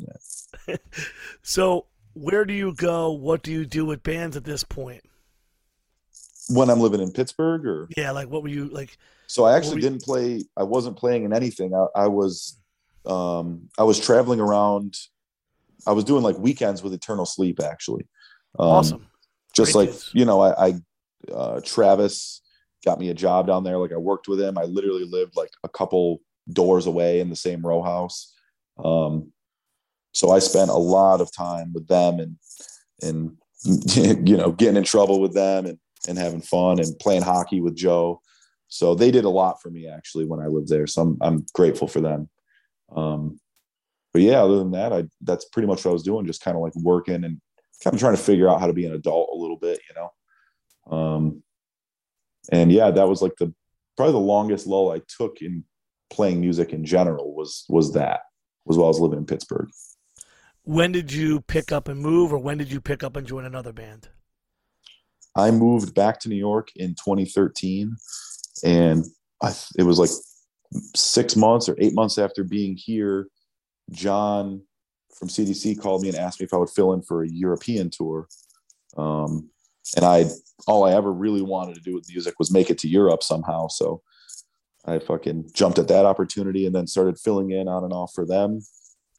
that. 0.66 0.80
so 1.42 1.86
where 2.14 2.44
do 2.44 2.52
you 2.52 2.74
go 2.74 3.12
what 3.12 3.42
do 3.42 3.52
you 3.52 3.64
do 3.64 3.84
with 3.84 4.02
bands 4.02 4.36
at 4.36 4.44
this 4.44 4.64
point 4.64 5.02
When 6.48 6.70
I'm 6.70 6.80
living 6.80 7.00
in 7.00 7.12
Pittsburgh 7.12 7.66
or 7.66 7.88
yeah 7.96 8.10
like 8.10 8.28
what 8.28 8.42
were 8.42 8.48
you 8.48 8.68
like 8.68 8.98
so 9.28 9.44
I 9.44 9.56
actually 9.56 9.80
didn't 9.80 10.02
play 10.02 10.42
I 10.56 10.62
wasn't 10.62 10.96
playing 10.96 11.24
in 11.24 11.32
anything. 11.32 11.74
I, 11.74 11.86
I 11.94 12.06
was 12.08 12.58
um 13.04 13.68
I 13.78 13.84
was 13.84 14.00
traveling 14.00 14.40
around 14.40 14.96
I 15.86 15.92
was 15.92 16.04
doing 16.04 16.22
like 16.22 16.38
weekends 16.38 16.82
with 16.82 16.92
Eternal 16.92 17.26
Sleep 17.26 17.60
actually. 17.62 18.08
Um, 18.58 18.68
awesome 18.68 19.06
just 19.56 19.72
Great 19.72 19.88
like 19.88 20.14
you 20.14 20.24
know 20.24 20.40
I, 20.40 20.68
I 20.68 20.74
uh, 21.32 21.60
travis 21.64 22.42
got 22.84 23.00
me 23.00 23.08
a 23.10 23.14
job 23.14 23.46
down 23.46 23.64
there. 23.64 23.78
Like 23.78 23.92
i 23.92 23.96
worked 23.96 24.28
with 24.28 24.40
him. 24.40 24.58
I 24.58 24.64
literally 24.64 25.04
lived 25.04 25.36
like 25.36 25.50
a 25.64 25.68
couple 25.68 26.20
doors 26.52 26.86
away 26.86 27.20
in 27.20 27.30
the 27.30 27.36
same 27.36 27.66
row 27.66 27.82
house. 27.82 28.34
Um, 28.82 29.32
so 30.12 30.30
i 30.30 30.38
spent 30.38 30.70
a 30.70 30.74
lot 30.74 31.20
of 31.20 31.34
time 31.34 31.72
with 31.74 31.88
them 31.88 32.20
and 32.20 32.36
and 33.02 33.36
you 34.28 34.36
know 34.36 34.52
getting 34.52 34.76
in 34.76 34.84
trouble 34.84 35.20
with 35.20 35.34
them 35.34 35.66
and 35.66 35.78
and 36.08 36.18
having 36.18 36.40
fun 36.40 36.78
and 36.78 36.98
playing 37.00 37.22
hockey 37.22 37.60
with 37.60 37.74
joe. 37.74 38.20
So 38.68 38.94
they 38.94 39.10
did 39.10 39.24
a 39.24 39.30
lot 39.30 39.62
for 39.62 39.70
me 39.70 39.88
actually 39.88 40.26
when 40.26 40.40
i 40.40 40.46
lived 40.46 40.68
there. 40.68 40.86
So 40.86 41.02
i'm, 41.02 41.18
I'm 41.20 41.46
grateful 41.54 41.88
for 41.88 42.00
them. 42.00 42.28
Um, 42.94 43.40
but 44.12 44.22
yeah 44.22 44.42
other 44.42 44.56
than 44.56 44.70
that 44.70 44.92
i 44.94 45.04
that's 45.22 45.44
pretty 45.46 45.66
much 45.66 45.84
what 45.84 45.90
i 45.90 45.92
was 45.92 46.02
doing 46.02 46.24
just 46.24 46.42
kind 46.42 46.56
of 46.56 46.62
like 46.62 46.74
working 46.76 47.24
and 47.24 47.38
kind 47.82 47.94
of 47.94 48.00
trying 48.00 48.16
to 48.16 48.22
figure 48.22 48.48
out 48.48 48.60
how 48.60 48.66
to 48.66 48.72
be 48.72 48.86
an 48.86 48.94
adult 48.94 49.30
a 49.32 49.36
little 49.36 49.58
bit, 49.58 49.80
you 49.88 49.94
know. 49.94 50.96
Um, 50.96 51.42
and 52.50 52.70
yeah, 52.70 52.90
that 52.90 53.08
was 53.08 53.22
like 53.22 53.36
the 53.38 53.52
probably 53.96 54.12
the 54.12 54.18
longest 54.18 54.66
lull 54.66 54.92
I 54.92 55.00
took 55.08 55.40
in 55.40 55.64
playing 56.10 56.40
music 56.40 56.72
in 56.72 56.84
general 56.84 57.34
was 57.34 57.64
was 57.68 57.92
that 57.94 58.20
was 58.64 58.76
while 58.76 58.86
I 58.86 58.88
was 58.88 59.00
living 59.00 59.18
in 59.18 59.26
Pittsburgh. 59.26 59.68
when 60.62 60.92
did 60.92 61.12
you 61.12 61.40
pick 61.42 61.72
up 61.72 61.88
and 61.88 62.00
move 62.00 62.32
or 62.32 62.38
when 62.38 62.58
did 62.58 62.70
you 62.70 62.80
pick 62.80 63.02
up 63.02 63.16
and 63.16 63.26
join 63.26 63.44
another 63.44 63.72
band 63.72 64.08
I 65.36 65.50
moved 65.50 65.94
back 65.94 66.18
to 66.20 66.28
New 66.28 66.36
York 66.36 66.70
in 66.76 66.94
2013, 66.94 67.94
and 68.64 69.04
I, 69.42 69.52
it 69.78 69.82
was 69.82 69.98
like 69.98 70.10
six 70.96 71.36
months 71.36 71.68
or 71.68 71.76
eight 71.78 71.94
months 71.94 72.16
after 72.16 72.42
being 72.42 72.74
here. 72.76 73.28
John 73.90 74.62
from 75.18 75.28
CDC 75.28 75.80
called 75.80 76.02
me 76.02 76.08
and 76.08 76.18
asked 76.18 76.40
me 76.40 76.44
if 76.44 76.54
I 76.54 76.58
would 76.58 76.70
fill 76.70 76.92
in 76.92 77.02
for 77.02 77.22
a 77.22 77.28
European 77.28 77.90
tour. 77.90 78.28
Um, 78.96 79.50
and 79.96 80.04
I, 80.04 80.26
all 80.66 80.84
I 80.84 80.92
ever 80.92 81.12
really 81.12 81.42
wanted 81.42 81.74
to 81.76 81.80
do 81.80 81.94
with 81.94 82.08
music 82.08 82.34
was 82.38 82.50
make 82.50 82.70
it 82.70 82.78
to 82.78 82.88
Europe 82.88 83.22
somehow. 83.22 83.68
So 83.68 84.02
I 84.84 84.98
fucking 84.98 85.50
jumped 85.52 85.78
at 85.78 85.88
that 85.88 86.06
opportunity 86.06 86.66
and 86.66 86.74
then 86.74 86.86
started 86.86 87.18
filling 87.18 87.50
in 87.50 87.68
on 87.68 87.84
and 87.84 87.92
off 87.92 88.12
for 88.14 88.24
them. 88.26 88.60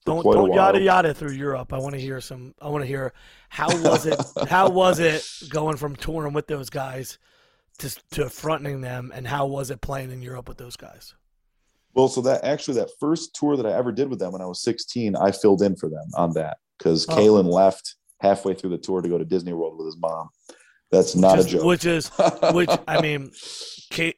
for 0.05 0.23
don't 0.23 0.23
don't 0.23 0.53
yada 0.53 0.79
yada 0.79 1.13
through 1.13 1.33
europe 1.33 1.73
i 1.73 1.77
want 1.77 1.93
to 1.93 1.99
hear 1.99 2.21
some 2.21 2.55
i 2.61 2.69
want 2.69 2.81
to 2.81 2.87
hear 2.87 3.11
how 3.49 3.67
was 3.83 4.05
it 4.05 4.17
how 4.47 4.69
was 4.69 4.99
it 4.99 5.21
going 5.49 5.75
from 5.75 5.97
touring 5.97 6.31
with 6.31 6.47
those 6.47 6.69
guys 6.69 7.19
to 7.77 7.93
to 8.11 8.29
fronting 8.29 8.79
them 8.79 9.11
and 9.13 9.27
how 9.27 9.45
was 9.45 9.69
it 9.69 9.81
playing 9.81 10.09
in 10.09 10.21
europe 10.21 10.47
with 10.47 10.57
those 10.57 10.77
guys 10.77 11.13
Well, 11.97 12.07
so 12.07 12.21
that 12.21 12.43
actually 12.43 12.75
that 12.75 12.91
first 12.99 13.33
tour 13.35 13.57
that 13.57 13.65
I 13.65 13.73
ever 13.73 13.91
did 13.91 14.07
with 14.09 14.19
them 14.19 14.31
when 14.31 14.41
I 14.41 14.45
was 14.45 14.61
16, 14.61 15.15
I 15.15 15.31
filled 15.31 15.63
in 15.63 15.75
for 15.75 15.89
them 15.89 16.05
on 16.13 16.33
that 16.33 16.57
because 16.77 17.07
Oh. 17.09 17.15
Kalen 17.15 17.51
left 17.51 17.95
halfway 18.21 18.53
through 18.53 18.69
the 18.69 18.77
tour 18.77 19.01
to 19.01 19.09
go 19.09 19.17
to 19.17 19.25
Disney 19.25 19.51
World 19.53 19.77
with 19.79 19.87
his 19.87 19.97
mom. 19.97 20.29
That's 20.91 21.15
not 21.15 21.39
a 21.39 21.43
joke. 21.43 21.63
Which 21.63 21.85
is, 21.85 22.09
which 22.53 22.69
I 22.87 23.01
mean, 23.01 23.31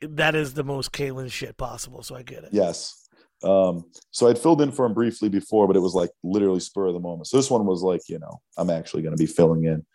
that 0.01 0.36
is 0.36 0.53
the 0.53 0.63
most 0.65 0.91
Kalen 0.91 1.32
shit 1.32 1.55
possible. 1.55 2.03
So 2.03 2.15
I 2.15 2.21
get 2.23 2.43
it. 2.43 2.49
yes. 2.51 2.95
Um, 3.41 3.86
so 4.11 4.27
I'd 4.27 4.38
filled 4.38 4.61
in 4.61 4.73
for 4.73 4.86
him 4.86 4.93
briefly 4.93 5.30
before, 5.30 5.65
but 5.65 5.77
it 5.77 5.80
was 5.80 5.93
like 5.93 6.09
literally 6.21 6.59
spur 6.59 6.88
of 6.88 6.93
the 6.93 6.99
moment. 6.99 7.27
So 7.27 7.38
this 7.38 7.49
one 7.49 7.65
was 7.65 7.82
like, 7.82 8.01
you 8.09 8.19
know, 8.19 8.41
I'm 8.57 8.69
actually 8.69 9.01
going 9.03 9.15
to 9.15 9.23
be 9.23 9.25
filling 9.32 9.63
in. 9.63 9.86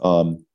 Um, 0.00 0.46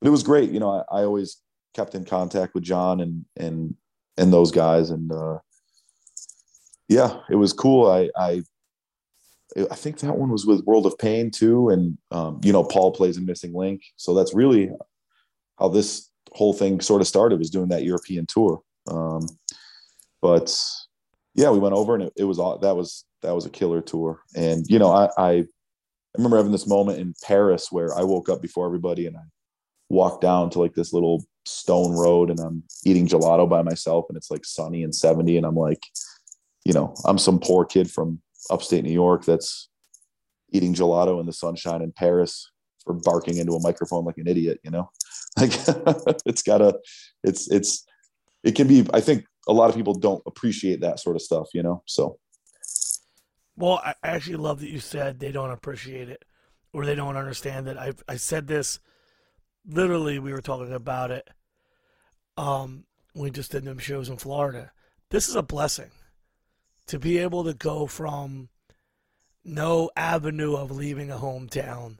but 0.00 0.08
it 0.08 0.10
was 0.10 0.24
great. 0.24 0.50
You 0.50 0.58
know, 0.58 0.84
I, 0.90 1.02
I 1.02 1.04
always 1.04 1.36
kept 1.74 1.94
in 1.94 2.04
contact 2.04 2.54
with 2.54 2.64
John 2.64 3.00
and 3.00 3.24
and 3.36 3.76
and 4.16 4.32
those 4.32 4.50
guys, 4.50 4.90
and 4.90 5.10
uh, 5.12 5.38
yeah, 6.88 7.20
it 7.30 7.36
was 7.36 7.52
cool. 7.52 7.90
I 7.90 8.10
I 8.16 8.42
I 9.70 9.74
think 9.74 10.00
that 10.00 10.16
one 10.16 10.30
was 10.30 10.46
with 10.46 10.64
World 10.64 10.86
of 10.86 10.98
Pain 10.98 11.30
too, 11.30 11.68
and 11.68 11.98
um, 12.10 12.40
you 12.42 12.52
know, 12.52 12.64
Paul 12.64 12.92
plays 12.92 13.16
a 13.16 13.20
missing 13.20 13.54
link, 13.54 13.82
so 13.96 14.14
that's 14.14 14.34
really 14.34 14.70
how 15.58 15.68
this 15.68 16.10
whole 16.32 16.52
thing 16.52 16.80
sort 16.80 17.00
of 17.00 17.06
started. 17.06 17.38
Was 17.38 17.50
doing 17.50 17.68
that 17.68 17.84
European 17.84 18.26
tour, 18.26 18.60
um, 18.90 19.26
but 20.20 20.58
yeah, 21.34 21.50
we 21.50 21.58
went 21.58 21.74
over 21.74 21.94
and 21.94 22.04
it, 22.04 22.12
it 22.16 22.24
was 22.24 22.38
that 22.38 22.76
was 22.76 23.04
that 23.22 23.34
was 23.34 23.46
a 23.46 23.50
killer 23.50 23.80
tour, 23.80 24.20
and 24.34 24.66
you 24.68 24.78
know, 24.78 24.90
I, 24.90 25.08
I 25.16 25.44
I 26.14 26.18
remember 26.18 26.36
having 26.36 26.52
this 26.52 26.66
moment 26.66 27.00
in 27.00 27.14
Paris 27.24 27.72
where 27.72 27.92
I 27.96 28.02
woke 28.02 28.28
up 28.28 28.40
before 28.40 28.66
everybody 28.66 29.06
and 29.06 29.16
I 29.16 29.22
walked 29.88 30.22
down 30.22 30.48
to 30.50 30.60
like 30.60 30.74
this 30.74 30.92
little 30.92 31.24
stone 31.44 31.92
road 31.96 32.30
and 32.30 32.38
I'm 32.38 32.62
eating 32.84 33.08
gelato 33.08 33.48
by 33.48 33.62
myself 33.62 34.06
and 34.08 34.16
it's 34.16 34.30
like 34.30 34.44
sunny 34.44 34.84
and 34.84 34.94
70 34.94 35.36
and 35.36 35.44
I'm 35.44 35.56
like, 35.56 35.82
you 36.64 36.72
know, 36.72 36.94
I'm 37.04 37.18
some 37.18 37.38
poor 37.38 37.64
kid 37.64 37.90
from 37.90 38.20
upstate 38.50 38.84
New 38.84 38.92
York 38.92 39.24
that's 39.24 39.68
eating 40.52 40.74
gelato 40.74 41.20
in 41.20 41.26
the 41.26 41.32
sunshine 41.32 41.82
in 41.82 41.92
Paris 41.92 42.50
for 42.84 42.94
barking 42.94 43.38
into 43.38 43.52
a 43.52 43.62
microphone 43.62 44.04
like 44.04 44.18
an 44.18 44.28
idiot, 44.28 44.60
you 44.62 44.70
know? 44.70 44.90
Like 45.36 45.50
it's 46.26 46.44
gotta 46.44 46.78
it's 47.24 47.50
it's 47.50 47.84
it 48.44 48.54
can 48.54 48.68
be 48.68 48.86
I 48.94 49.00
think 49.00 49.24
a 49.48 49.52
lot 49.52 49.68
of 49.68 49.74
people 49.74 49.92
don't 49.92 50.22
appreciate 50.26 50.80
that 50.82 51.00
sort 51.00 51.16
of 51.16 51.22
stuff, 51.22 51.48
you 51.52 51.60
know. 51.60 51.82
So 51.86 52.20
Well, 53.56 53.80
I 53.84 53.94
actually 54.04 54.36
love 54.36 54.60
that 54.60 54.70
you 54.70 54.78
said 54.78 55.18
they 55.18 55.32
don't 55.32 55.50
appreciate 55.50 56.08
it 56.08 56.24
or 56.72 56.86
they 56.86 56.94
don't 56.94 57.16
understand 57.16 57.66
it. 57.66 57.76
I 57.76 57.94
I 58.06 58.14
said 58.14 58.46
this 58.46 58.78
literally. 59.66 60.20
We 60.20 60.32
were 60.32 60.40
talking 60.40 60.72
about 60.72 61.10
it. 61.10 61.28
Um, 62.36 62.84
we 63.12 63.32
just 63.32 63.50
did 63.50 63.64
them 63.64 63.78
shows 63.78 64.08
in 64.08 64.18
Florida. 64.18 64.70
This 65.10 65.28
is 65.28 65.34
a 65.34 65.42
blessing 65.42 65.90
to 66.86 66.98
be 66.98 67.18
able 67.18 67.44
to 67.44 67.54
go 67.54 67.86
from 67.86 68.48
no 69.44 69.90
avenue 69.96 70.54
of 70.54 70.70
leaving 70.70 71.10
a 71.10 71.16
hometown 71.16 71.98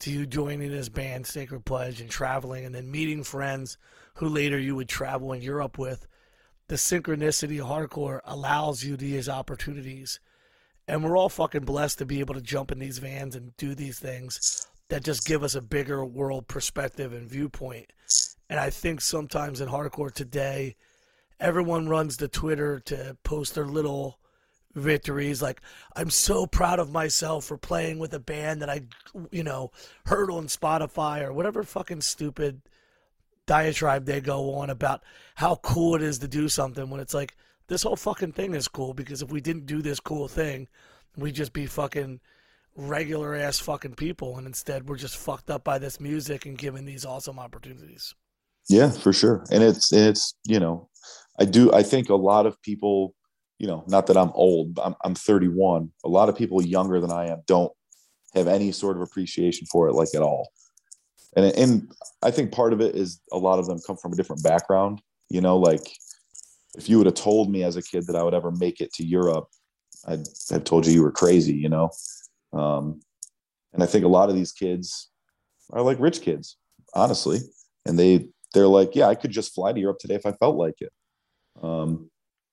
to 0.00 0.10
you 0.10 0.26
joining 0.26 0.70
this 0.70 0.88
band 0.88 1.26
Sacred 1.26 1.64
Pledge 1.64 2.00
and 2.00 2.10
traveling 2.10 2.64
and 2.64 2.74
then 2.74 2.90
meeting 2.90 3.22
friends 3.22 3.78
who 4.14 4.28
later 4.28 4.58
you 4.58 4.74
would 4.74 4.88
travel 4.88 5.32
in 5.32 5.42
Europe 5.42 5.78
with. 5.78 6.06
The 6.68 6.74
synchronicity 6.74 7.60
of 7.60 7.66
hardcore 7.66 8.20
allows 8.24 8.82
you 8.82 8.96
these 8.96 9.28
opportunities 9.28 10.18
and 10.88 11.04
we're 11.04 11.16
all 11.16 11.28
fucking 11.28 11.64
blessed 11.64 11.98
to 11.98 12.06
be 12.06 12.20
able 12.20 12.34
to 12.34 12.40
jump 12.40 12.72
in 12.72 12.78
these 12.78 12.98
vans 12.98 13.36
and 13.36 13.56
do 13.56 13.74
these 13.74 13.98
things 13.98 14.66
that 14.88 15.04
just 15.04 15.26
give 15.26 15.44
us 15.44 15.54
a 15.54 15.62
bigger 15.62 16.04
world 16.04 16.48
perspective 16.48 17.12
and 17.12 17.28
viewpoint. 17.28 17.92
And 18.50 18.58
I 18.58 18.70
think 18.70 19.00
sometimes 19.00 19.60
in 19.60 19.68
hardcore 19.68 20.12
today, 20.12 20.76
everyone 21.42 21.88
runs 21.88 22.16
to 22.16 22.28
Twitter 22.28 22.80
to 22.80 23.16
post 23.24 23.54
their 23.54 23.66
little 23.66 24.18
victories. 24.74 25.42
Like, 25.42 25.60
I'm 25.94 26.08
so 26.08 26.46
proud 26.46 26.78
of 26.78 26.90
myself 26.90 27.44
for 27.44 27.58
playing 27.58 27.98
with 27.98 28.14
a 28.14 28.20
band 28.20 28.62
that 28.62 28.70
I, 28.70 28.82
you 29.30 29.42
know, 29.42 29.70
heard 30.06 30.30
on 30.30 30.46
Spotify 30.46 31.22
or 31.22 31.32
whatever 31.32 31.62
fucking 31.62 32.00
stupid 32.00 32.62
diatribe 33.46 34.06
they 34.06 34.20
go 34.20 34.54
on 34.54 34.70
about 34.70 35.02
how 35.34 35.56
cool 35.56 35.96
it 35.96 36.02
is 36.02 36.20
to 36.20 36.28
do 36.28 36.48
something 36.48 36.88
when 36.88 37.00
it's 37.00 37.14
like, 37.14 37.36
this 37.68 37.82
whole 37.82 37.96
fucking 37.96 38.32
thing 38.32 38.54
is 38.54 38.68
cool 38.68 38.92
because 38.92 39.22
if 39.22 39.30
we 39.30 39.40
didn't 39.40 39.66
do 39.66 39.82
this 39.82 40.00
cool 40.00 40.28
thing, 40.28 40.68
we'd 41.16 41.34
just 41.34 41.52
be 41.52 41.66
fucking 41.66 42.20
regular 42.76 43.34
ass 43.34 43.58
fucking 43.58 43.94
people. 43.94 44.36
And 44.36 44.46
instead, 44.46 44.88
we're 44.88 44.96
just 44.96 45.16
fucked 45.16 45.50
up 45.50 45.64
by 45.64 45.78
this 45.78 46.00
music 46.00 46.44
and 46.46 46.58
given 46.58 46.84
these 46.84 47.04
awesome 47.04 47.38
opportunities. 47.38 48.14
Yeah, 48.68 48.90
for 48.90 49.12
sure. 49.12 49.44
And 49.50 49.62
it's 49.62 49.92
it's 49.92 50.34
you 50.44 50.60
know, 50.60 50.88
I 51.38 51.44
do 51.44 51.72
I 51.72 51.82
think 51.82 52.08
a 52.08 52.14
lot 52.14 52.46
of 52.46 52.60
people, 52.62 53.14
you 53.58 53.66
know, 53.66 53.84
not 53.88 54.06
that 54.06 54.16
I'm 54.16 54.30
old, 54.34 54.78
I'm 54.82 54.94
I'm 55.04 55.14
31. 55.14 55.90
A 56.04 56.08
lot 56.08 56.28
of 56.28 56.36
people 56.36 56.62
younger 56.62 57.00
than 57.00 57.12
I 57.12 57.26
am 57.28 57.42
don't 57.46 57.72
have 58.34 58.48
any 58.48 58.72
sort 58.72 58.96
of 58.96 59.02
appreciation 59.02 59.66
for 59.70 59.88
it 59.88 59.94
like 59.94 60.14
at 60.14 60.22
all. 60.22 60.50
And 61.36 61.46
and 61.56 61.92
I 62.22 62.30
think 62.30 62.52
part 62.52 62.72
of 62.72 62.80
it 62.80 62.96
is 62.96 63.20
a 63.32 63.38
lot 63.38 63.58
of 63.58 63.66
them 63.66 63.78
come 63.86 63.96
from 63.96 64.12
a 64.12 64.16
different 64.16 64.42
background, 64.44 65.02
you 65.30 65.40
know, 65.40 65.58
like 65.58 65.82
if 66.76 66.88
you 66.88 66.98
would 66.98 67.06
have 67.06 67.14
told 67.16 67.50
me 67.50 67.62
as 67.64 67.76
a 67.76 67.82
kid 67.82 68.06
that 68.06 68.16
I 68.16 68.22
would 68.22 68.34
ever 68.34 68.50
make 68.52 68.80
it 68.80 68.92
to 68.94 69.04
Europe, 69.04 69.46
I'd 70.06 70.26
have 70.50 70.64
told 70.64 70.86
you 70.86 70.92
you 70.92 71.02
were 71.02 71.12
crazy, 71.12 71.54
you 71.54 71.68
know. 71.68 71.90
Um, 72.52 73.00
and 73.72 73.82
I 73.82 73.86
think 73.86 74.04
a 74.04 74.08
lot 74.08 74.28
of 74.30 74.34
these 74.34 74.52
kids 74.52 75.10
are 75.72 75.82
like 75.82 76.00
rich 76.00 76.22
kids, 76.22 76.56
honestly, 76.94 77.40
and 77.86 77.98
they 77.98 78.28
they're 78.52 78.68
like, 78.68 78.94
yeah, 78.94 79.06
I 79.06 79.14
could 79.14 79.30
just 79.30 79.54
fly 79.54 79.72
to 79.72 79.80
Europe 79.80 79.98
today 79.98 80.14
if 80.14 80.26
I 80.26 80.32
felt 80.32 80.56
like 80.56 80.80
it. 80.80 80.92
Um, 81.62 82.10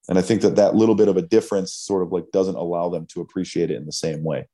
and 0.07 0.17
I 0.17 0.21
think 0.21 0.41
that 0.41 0.55
that 0.55 0.75
little 0.75 0.95
bit 0.95 1.07
of 1.07 1.17
a 1.17 1.21
difference 1.21 1.73
sort 1.73 2.01
of 2.01 2.11
like 2.11 2.31
doesn't 2.31 2.55
allow 2.55 2.89
them 2.89 3.05
to 3.13 3.21
appreciate 3.21 3.69
it 3.69 3.75
in 3.75 3.85
the 3.85 3.91
same 3.91 4.23
way. 4.23 4.47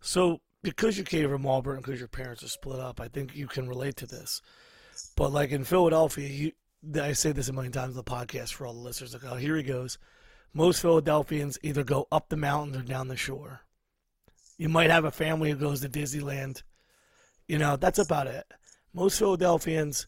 So, 0.00 0.38
because 0.62 0.96
you 0.96 1.04
came 1.04 1.28
from 1.28 1.46
Auburn, 1.46 1.78
because 1.78 1.98
your 1.98 2.08
parents 2.08 2.42
are 2.42 2.48
split 2.48 2.78
up, 2.78 3.00
I 3.00 3.08
think 3.08 3.34
you 3.34 3.46
can 3.46 3.68
relate 3.68 3.96
to 3.96 4.06
this. 4.06 4.40
But 5.16 5.32
like 5.32 5.50
in 5.50 5.64
Philadelphia, 5.64 6.28
you, 6.28 6.52
I 7.00 7.12
say 7.12 7.32
this 7.32 7.48
a 7.48 7.52
million 7.52 7.72
times 7.72 7.96
on 7.96 8.04
the 8.04 8.04
podcast 8.04 8.52
for 8.52 8.66
all 8.66 8.72
the 8.72 8.80
listeners. 8.80 9.14
Like, 9.14 9.24
oh, 9.24 9.36
here 9.36 9.56
he 9.56 9.62
goes. 9.62 9.98
Most 10.54 10.80
Philadelphians 10.80 11.58
either 11.62 11.84
go 11.84 12.06
up 12.10 12.28
the 12.28 12.36
mountains 12.36 12.76
or 12.76 12.82
down 12.82 13.08
the 13.08 13.16
shore. 13.16 13.60
You 14.58 14.68
might 14.68 14.90
have 14.90 15.04
a 15.04 15.10
family 15.10 15.50
who 15.50 15.56
goes 15.56 15.80
to 15.80 15.88
Disneyland. 15.88 16.62
You 17.46 17.58
know, 17.58 17.76
that's 17.76 17.98
about 17.98 18.26
it. 18.26 18.46
Most 18.94 19.18
Philadelphians, 19.18 20.06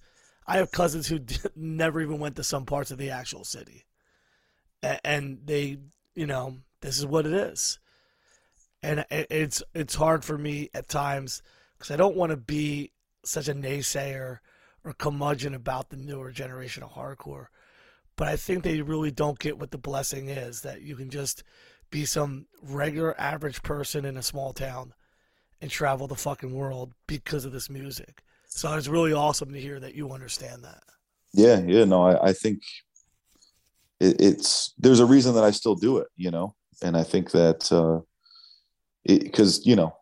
I 0.48 0.56
have 0.56 0.72
cousins 0.72 1.06
who 1.06 1.20
never 1.56 2.00
even 2.00 2.18
went 2.18 2.36
to 2.36 2.42
some 2.42 2.64
parts 2.64 2.90
of 2.90 2.98
the 2.98 3.10
actual 3.10 3.44
city. 3.44 3.84
And 4.82 5.40
they, 5.44 5.78
you 6.14 6.26
know, 6.26 6.56
this 6.80 6.98
is 6.98 7.06
what 7.06 7.26
it 7.26 7.34
is. 7.34 7.78
And 8.82 9.04
it's 9.10 9.62
it's 9.74 9.96
hard 9.96 10.24
for 10.24 10.38
me 10.38 10.70
at 10.72 10.88
times 10.88 11.42
because 11.76 11.90
I 11.90 11.96
don't 11.96 12.16
want 12.16 12.30
to 12.30 12.36
be 12.36 12.92
such 13.24 13.48
a 13.48 13.54
naysayer 13.54 14.38
or 14.84 14.92
curmudgeon 14.92 15.52
about 15.52 15.90
the 15.90 15.96
newer 15.96 16.30
generation 16.30 16.84
of 16.84 16.92
hardcore. 16.92 17.46
But 18.16 18.28
I 18.28 18.36
think 18.36 18.62
they 18.62 18.80
really 18.80 19.10
don't 19.10 19.38
get 19.38 19.58
what 19.58 19.72
the 19.72 19.78
blessing 19.78 20.28
is 20.28 20.62
that 20.62 20.80
you 20.80 20.94
can 20.94 21.10
just 21.10 21.42
be 21.90 22.04
some 22.04 22.46
regular 22.62 23.20
average 23.20 23.62
person 23.62 24.04
in 24.04 24.16
a 24.16 24.22
small 24.22 24.52
town 24.52 24.94
and 25.60 25.70
travel 25.70 26.06
the 26.06 26.14
fucking 26.14 26.54
world 26.54 26.92
because 27.08 27.44
of 27.44 27.52
this 27.52 27.68
music. 27.68 28.22
So 28.48 28.74
it's 28.74 28.88
really 28.88 29.12
awesome 29.12 29.52
to 29.52 29.60
hear 29.60 29.78
that 29.80 29.94
you 29.94 30.10
understand 30.12 30.64
that. 30.64 30.82
Yeah, 31.32 31.60
yeah, 31.60 31.84
no, 31.84 32.02
I, 32.02 32.28
I 32.28 32.32
think 32.32 32.62
it, 34.00 34.20
it's 34.20 34.74
there's 34.78 35.00
a 35.00 35.06
reason 35.06 35.34
that 35.34 35.44
I 35.44 35.50
still 35.50 35.74
do 35.74 35.98
it, 35.98 36.08
you 36.16 36.30
know, 36.30 36.54
and 36.82 36.96
I 36.96 37.04
think 37.04 37.30
that 37.32 37.70
uh, 37.70 38.00
because 39.04 39.64
you 39.66 39.76
know 39.76 39.94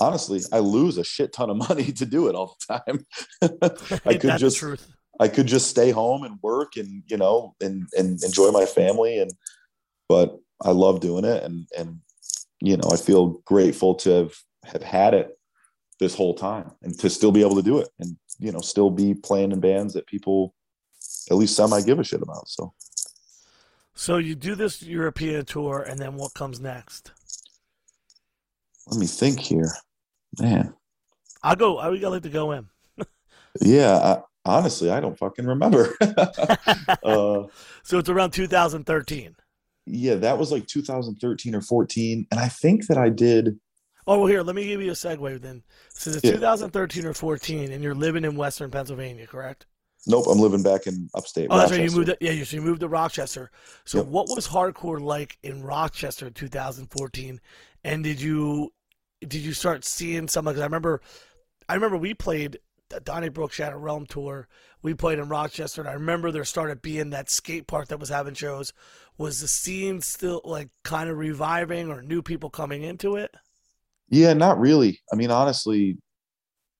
honestly, 0.00 0.40
I 0.52 0.60
lose 0.60 0.98
a 0.98 1.04
shit 1.04 1.32
ton 1.32 1.50
of 1.50 1.56
money 1.68 1.92
to 1.92 2.06
do 2.06 2.28
it 2.28 2.34
all 2.34 2.56
the 2.68 2.80
time. 2.80 4.00
I 4.06 4.16
could 4.16 4.38
just 4.38 4.58
truth. 4.58 4.86
I 5.20 5.28
could 5.28 5.46
just 5.46 5.68
stay 5.68 5.90
home 5.90 6.22
and 6.22 6.38
work 6.42 6.76
and 6.76 7.02
you 7.06 7.16
know 7.16 7.54
and 7.60 7.86
and 7.96 8.22
enjoy 8.22 8.50
my 8.50 8.66
family 8.66 9.18
and 9.18 9.32
but 10.08 10.38
I 10.62 10.70
love 10.70 11.00
doing 11.00 11.24
it 11.24 11.42
and 11.42 11.66
and 11.76 12.00
you 12.60 12.76
know 12.76 12.88
I 12.92 12.96
feel 12.96 13.40
grateful 13.44 13.94
to 13.96 14.10
have 14.10 14.34
have 14.64 14.82
had 14.82 15.14
it 15.14 15.37
this 16.00 16.14
whole 16.14 16.34
time 16.34 16.70
and 16.82 16.98
to 16.98 17.10
still 17.10 17.32
be 17.32 17.40
able 17.40 17.56
to 17.56 17.62
do 17.62 17.78
it 17.78 17.88
and 17.98 18.16
you 18.38 18.52
know 18.52 18.60
still 18.60 18.90
be 18.90 19.14
playing 19.14 19.52
in 19.52 19.60
bands 19.60 19.94
that 19.94 20.06
people 20.06 20.54
at 21.30 21.36
least 21.36 21.56
semi 21.56 21.80
give 21.82 21.98
a 21.98 22.04
shit 22.04 22.22
about 22.22 22.48
so 22.48 22.72
So 23.94 24.18
you 24.18 24.34
do 24.36 24.54
this 24.54 24.80
European 24.82 25.44
tour, 25.44 25.82
and 25.82 25.98
then 25.98 26.14
what 26.14 26.32
comes 26.34 26.60
next? 26.60 27.12
let 28.86 28.98
me 28.98 29.06
think 29.06 29.38
here 29.40 29.70
man 30.40 30.72
I'll 31.42 31.54
go. 31.56 31.78
I 31.78 31.88
would 31.88 32.00
like 32.02 32.22
to 32.22 32.28
go 32.30 32.50
in. 32.52 32.68
yeah 33.60 33.96
I, 33.96 34.22
honestly 34.44 34.90
I 34.90 35.00
don't 35.00 35.18
fucking 35.18 35.46
remember 35.46 35.94
uh 36.00 37.44
So 37.82 37.98
it's 37.98 38.08
around 38.08 38.30
2013. 38.32 39.34
yeah 39.86 40.14
that 40.16 40.38
was 40.38 40.50
like 40.52 40.66
2013 40.66 41.54
or 41.54 41.60
14 41.60 42.26
and 42.30 42.40
I 42.40 42.48
think 42.48 42.86
that 42.86 42.98
I 42.98 43.08
did 43.08 43.58
Oh, 44.08 44.20
well, 44.20 44.26
here, 44.26 44.42
let 44.42 44.56
me 44.56 44.64
give 44.66 44.80
you 44.80 44.90
a 44.90 44.94
segue 44.94 45.40
then. 45.42 45.62
Since 45.90 46.16
it's 46.16 46.24
Yeah. 46.24 46.32
2013 46.32 47.04
or 47.04 47.12
14, 47.12 47.70
and 47.70 47.84
you're 47.84 47.94
living 47.94 48.24
in 48.24 48.36
Western 48.36 48.70
Pennsylvania, 48.70 49.26
correct? 49.26 49.66
nope 50.06 50.26
I'm 50.30 50.38
living 50.38 50.62
back 50.62 50.86
in 50.86 51.10
upstate 51.12 51.48
Oh, 51.50 51.58
that's 51.58 51.72
right. 51.72 51.82
You 51.82 51.90
moved. 51.90 52.06
To, 52.06 52.16
yeah, 52.20 52.30
you, 52.30 52.44
so 52.46 52.56
you 52.56 52.62
moved 52.62 52.80
to 52.80 52.88
Rochester. 52.88 53.50
So, 53.84 53.98
Yep. 53.98 54.06
what 54.06 54.28
was 54.28 54.48
hardcore 54.48 55.00
like 55.00 55.36
in 55.42 55.62
Rochester 55.62 56.26
in 56.28 56.32
2014? 56.32 57.40
And 57.84 58.02
did 58.04 58.20
you 58.20 58.72
did 59.20 59.42
you 59.42 59.52
start 59.52 59.84
seeing 59.84 60.28
some? 60.28 60.46
Because 60.46 60.60
I 60.60 60.64
remember, 60.64 61.02
I 61.68 61.74
remember 61.74 61.96
we 61.98 62.14
played 62.14 62.58
uh, 62.94 63.00
Donnybrook 63.00 63.52
Shattered 63.52 63.82
Realm 63.82 64.06
tour. 64.06 64.48
We 64.80 64.94
played 64.94 65.18
in 65.18 65.28
Rochester, 65.28 65.82
and 65.82 65.90
I 65.90 65.94
remember 65.94 66.30
there 66.30 66.44
started 66.44 66.80
being 66.80 67.10
that 67.10 67.28
skate 67.28 67.66
park 67.66 67.88
that 67.88 67.98
was 68.00 68.08
having 68.08 68.34
shows. 68.34 68.72
Was 69.18 69.40
the 69.40 69.48
scene 69.48 70.00
still 70.00 70.40
like 70.44 70.70
kind 70.84 71.10
of 71.10 71.18
reviving, 71.18 71.90
or 71.90 72.00
new 72.00 72.22
people 72.22 72.48
coming 72.48 72.84
into 72.84 73.16
it? 73.16 73.34
Yeah, 74.10 74.32
not 74.32 74.58
really. 74.58 75.00
I 75.12 75.16
mean, 75.16 75.30
honestly, 75.30 75.98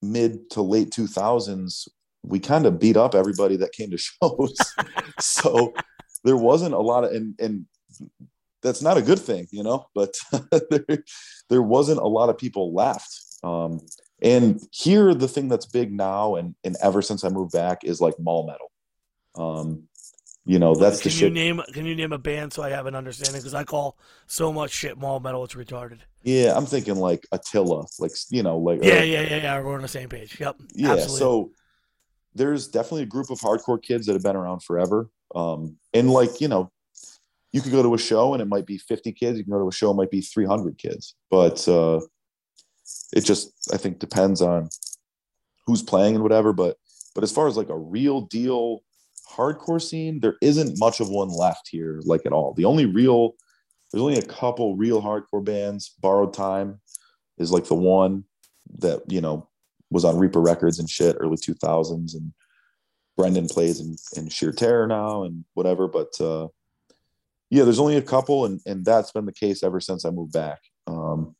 mid 0.01 0.49
to 0.51 0.61
late 0.61 0.91
2000s, 0.91 1.87
we 2.23 2.39
kind 2.39 2.65
of 2.65 2.79
beat 2.79 2.97
up 2.97 3.15
everybody 3.15 3.55
that 3.57 3.71
came 3.71 3.91
to 3.91 3.97
shows. 3.97 4.57
so 5.19 5.73
there 6.23 6.37
wasn't 6.37 6.73
a 6.73 6.79
lot 6.79 7.03
of, 7.03 7.11
and, 7.11 7.35
and 7.39 7.65
that's 8.61 8.81
not 8.81 8.97
a 8.97 9.01
good 9.01 9.19
thing, 9.19 9.47
you 9.51 9.63
know, 9.63 9.85
but 9.95 10.13
there, 10.69 11.03
there 11.49 11.61
wasn't 11.61 11.99
a 11.99 12.07
lot 12.07 12.29
of 12.29 12.37
people 12.37 12.73
left. 12.73 13.21
Um, 13.43 13.79
and 14.21 14.61
here, 14.71 15.13
the 15.13 15.29
thing 15.29 15.47
that's 15.47 15.65
big 15.65 15.93
now, 15.93 16.35
and, 16.35 16.55
and 16.63 16.75
ever 16.81 17.01
since 17.01 17.23
I 17.23 17.29
moved 17.29 17.53
back, 17.53 17.83
is 17.83 18.01
like 18.01 18.15
mall 18.19 18.45
metal. 18.45 18.71
Um, 19.35 19.83
you 20.49 20.57
know, 20.57 20.73
that's 20.73 20.99
can 21.01 21.09
the 21.09 21.13
you 21.13 21.19
shit. 21.19 21.33
name 21.33 21.61
Can 21.73 21.85
you 21.85 21.95
name 21.95 22.11
a 22.11 22.17
band 22.17 22.51
so 22.51 22.63
I 22.63 22.69
have 22.71 22.87
an 22.87 22.95
understanding? 22.95 23.39
Because 23.39 23.53
I 23.53 23.63
call 23.63 23.97
so 24.25 24.51
much 24.51 24.71
shit 24.71 24.97
mall 24.97 25.19
metal, 25.19 25.43
it's 25.43 25.53
retarded. 25.53 25.99
Yeah, 26.23 26.57
I'm 26.57 26.65
thinking 26.65 26.95
like 26.95 27.27
Attila, 27.31 27.85
like 27.99 28.11
you 28.31 28.41
know, 28.41 28.57
like 28.57 28.83
Yeah, 28.83 29.01
or- 29.01 29.03
yeah, 29.03 29.21
yeah, 29.21 29.35
yeah. 29.37 29.61
We're 29.61 29.75
on 29.75 29.83
the 29.83 29.87
same 29.87 30.09
page. 30.09 30.39
Yep. 30.39 30.55
yeah 30.73 30.93
absolutely. 30.93 31.19
so 31.19 31.51
there's 32.33 32.67
definitely 32.67 33.03
a 33.03 33.05
group 33.05 33.29
of 33.29 33.39
hardcore 33.39 33.79
kids 33.79 34.07
that 34.07 34.13
have 34.13 34.23
been 34.23 34.35
around 34.35 34.63
forever 34.63 35.09
um 35.35 35.77
and 35.93 36.09
like 36.09 36.41
you 36.41 36.47
know 36.47 36.71
you 37.51 37.61
could 37.61 37.71
go 37.71 37.83
to 37.83 37.93
a 37.93 37.97
show 37.97 38.33
and 38.33 38.41
it 38.41 38.47
might 38.47 38.65
be 38.65 38.77
50 38.77 39.11
kids 39.11 39.37
you 39.37 39.43
can 39.43 39.51
go 39.53 39.59
to 39.59 39.67
a 39.67 39.71
show 39.71 39.91
it 39.91 39.95
might 39.95 40.11
be 40.11 40.21
300 40.21 40.77
kids 40.77 41.15
but 41.29 41.67
uh 41.67 41.99
it 43.13 43.21
just 43.21 43.51
i 43.73 43.77
think 43.77 43.99
depends 43.99 44.41
on 44.41 44.69
who's 45.65 45.83
playing 45.83 46.15
and 46.15 46.23
whatever 46.23 46.53
but 46.53 46.77
but 47.13 47.23
as 47.23 47.31
far 47.31 47.47
as 47.47 47.57
like 47.57 47.69
a 47.69 47.77
real 47.77 48.21
deal 48.21 48.79
hardcore 49.29 49.81
scene 49.81 50.19
there 50.19 50.37
isn't 50.41 50.79
much 50.79 50.99
of 50.99 51.09
one 51.09 51.29
left 51.29 51.67
here 51.69 52.01
like 52.05 52.25
at 52.25 52.33
all 52.33 52.53
the 52.55 52.65
only 52.65 52.85
real 52.85 53.35
there's 53.91 54.01
only 54.01 54.17
a 54.17 54.25
couple 54.25 54.75
real 54.75 55.01
hardcore 55.01 55.43
bands 55.43 55.93
borrowed 56.01 56.33
time 56.33 56.79
is 57.37 57.51
like 57.51 57.65
the 57.65 57.75
one 57.75 58.23
that 58.79 59.01
you 59.07 59.21
know 59.21 59.47
was 59.89 60.05
on 60.05 60.17
Reaper 60.17 60.41
Records 60.41 60.79
and 60.79 60.89
shit, 60.89 61.15
early 61.19 61.37
2000s. 61.37 62.15
And 62.15 62.33
Brendan 63.17 63.47
plays 63.47 63.79
in, 63.79 63.95
in 64.15 64.29
Sheer 64.29 64.51
Terror 64.51 64.87
now 64.87 65.23
and 65.23 65.43
whatever. 65.53 65.87
But 65.87 66.19
uh, 66.21 66.47
yeah, 67.49 67.63
there's 67.63 67.79
only 67.79 67.97
a 67.97 68.01
couple, 68.01 68.45
and, 68.45 68.61
and 68.65 68.85
that's 68.85 69.11
been 69.11 69.25
the 69.25 69.33
case 69.33 69.63
ever 69.63 69.79
since 69.79 70.05
I 70.05 70.11
moved 70.11 70.33
back. 70.33 70.59
Um, 70.87 71.35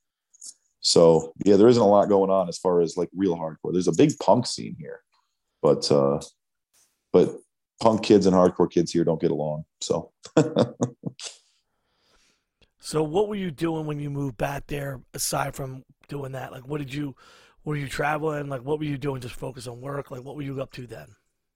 so 0.81 1.33
yeah, 1.45 1.55
there 1.55 1.67
isn't 1.67 1.81
a 1.81 1.87
lot 1.87 2.09
going 2.09 2.29
on 2.29 2.49
as 2.49 2.57
far 2.57 2.81
as 2.81 2.97
like 2.97 3.09
real 3.15 3.35
hardcore. 3.35 3.73
There's 3.73 3.87
a 3.87 3.95
big 3.95 4.17
punk 4.19 4.47
scene 4.47 4.75
here, 4.79 5.01
but 5.61 5.91
uh, 5.91 6.21
but 7.11 7.35
punk 7.79 8.03
kids 8.03 8.25
and 8.25 8.35
hardcore 8.35 8.69
kids 8.69 8.91
here 8.91 9.03
don't 9.03 9.21
get 9.21 9.31
along. 9.31 9.65
So 9.81 10.11
So 12.81 13.03
what 13.03 13.27
were 13.27 13.35
you 13.35 13.51
doing 13.51 13.85
when 13.85 13.99
you 13.99 14.09
moved 14.09 14.37
back 14.37 14.65
there 14.67 15.01
aside 15.13 15.55
from 15.55 15.83
doing 16.07 16.31
that? 16.31 16.51
Like 16.51 16.67
what 16.67 16.79
did 16.79 16.93
you 16.93 17.15
were 17.63 17.75
you 17.75 17.87
traveling? 17.87 18.47
Like 18.47 18.63
what 18.63 18.79
were 18.79 18.85
you 18.85 18.97
doing 18.97 19.21
just 19.21 19.35
focus 19.35 19.67
on 19.67 19.81
work? 19.81 20.11
Like 20.11 20.23
what 20.23 20.35
were 20.35 20.41
you 20.41 20.61
up 20.61 20.71
to 20.73 20.87
then? 20.87 21.07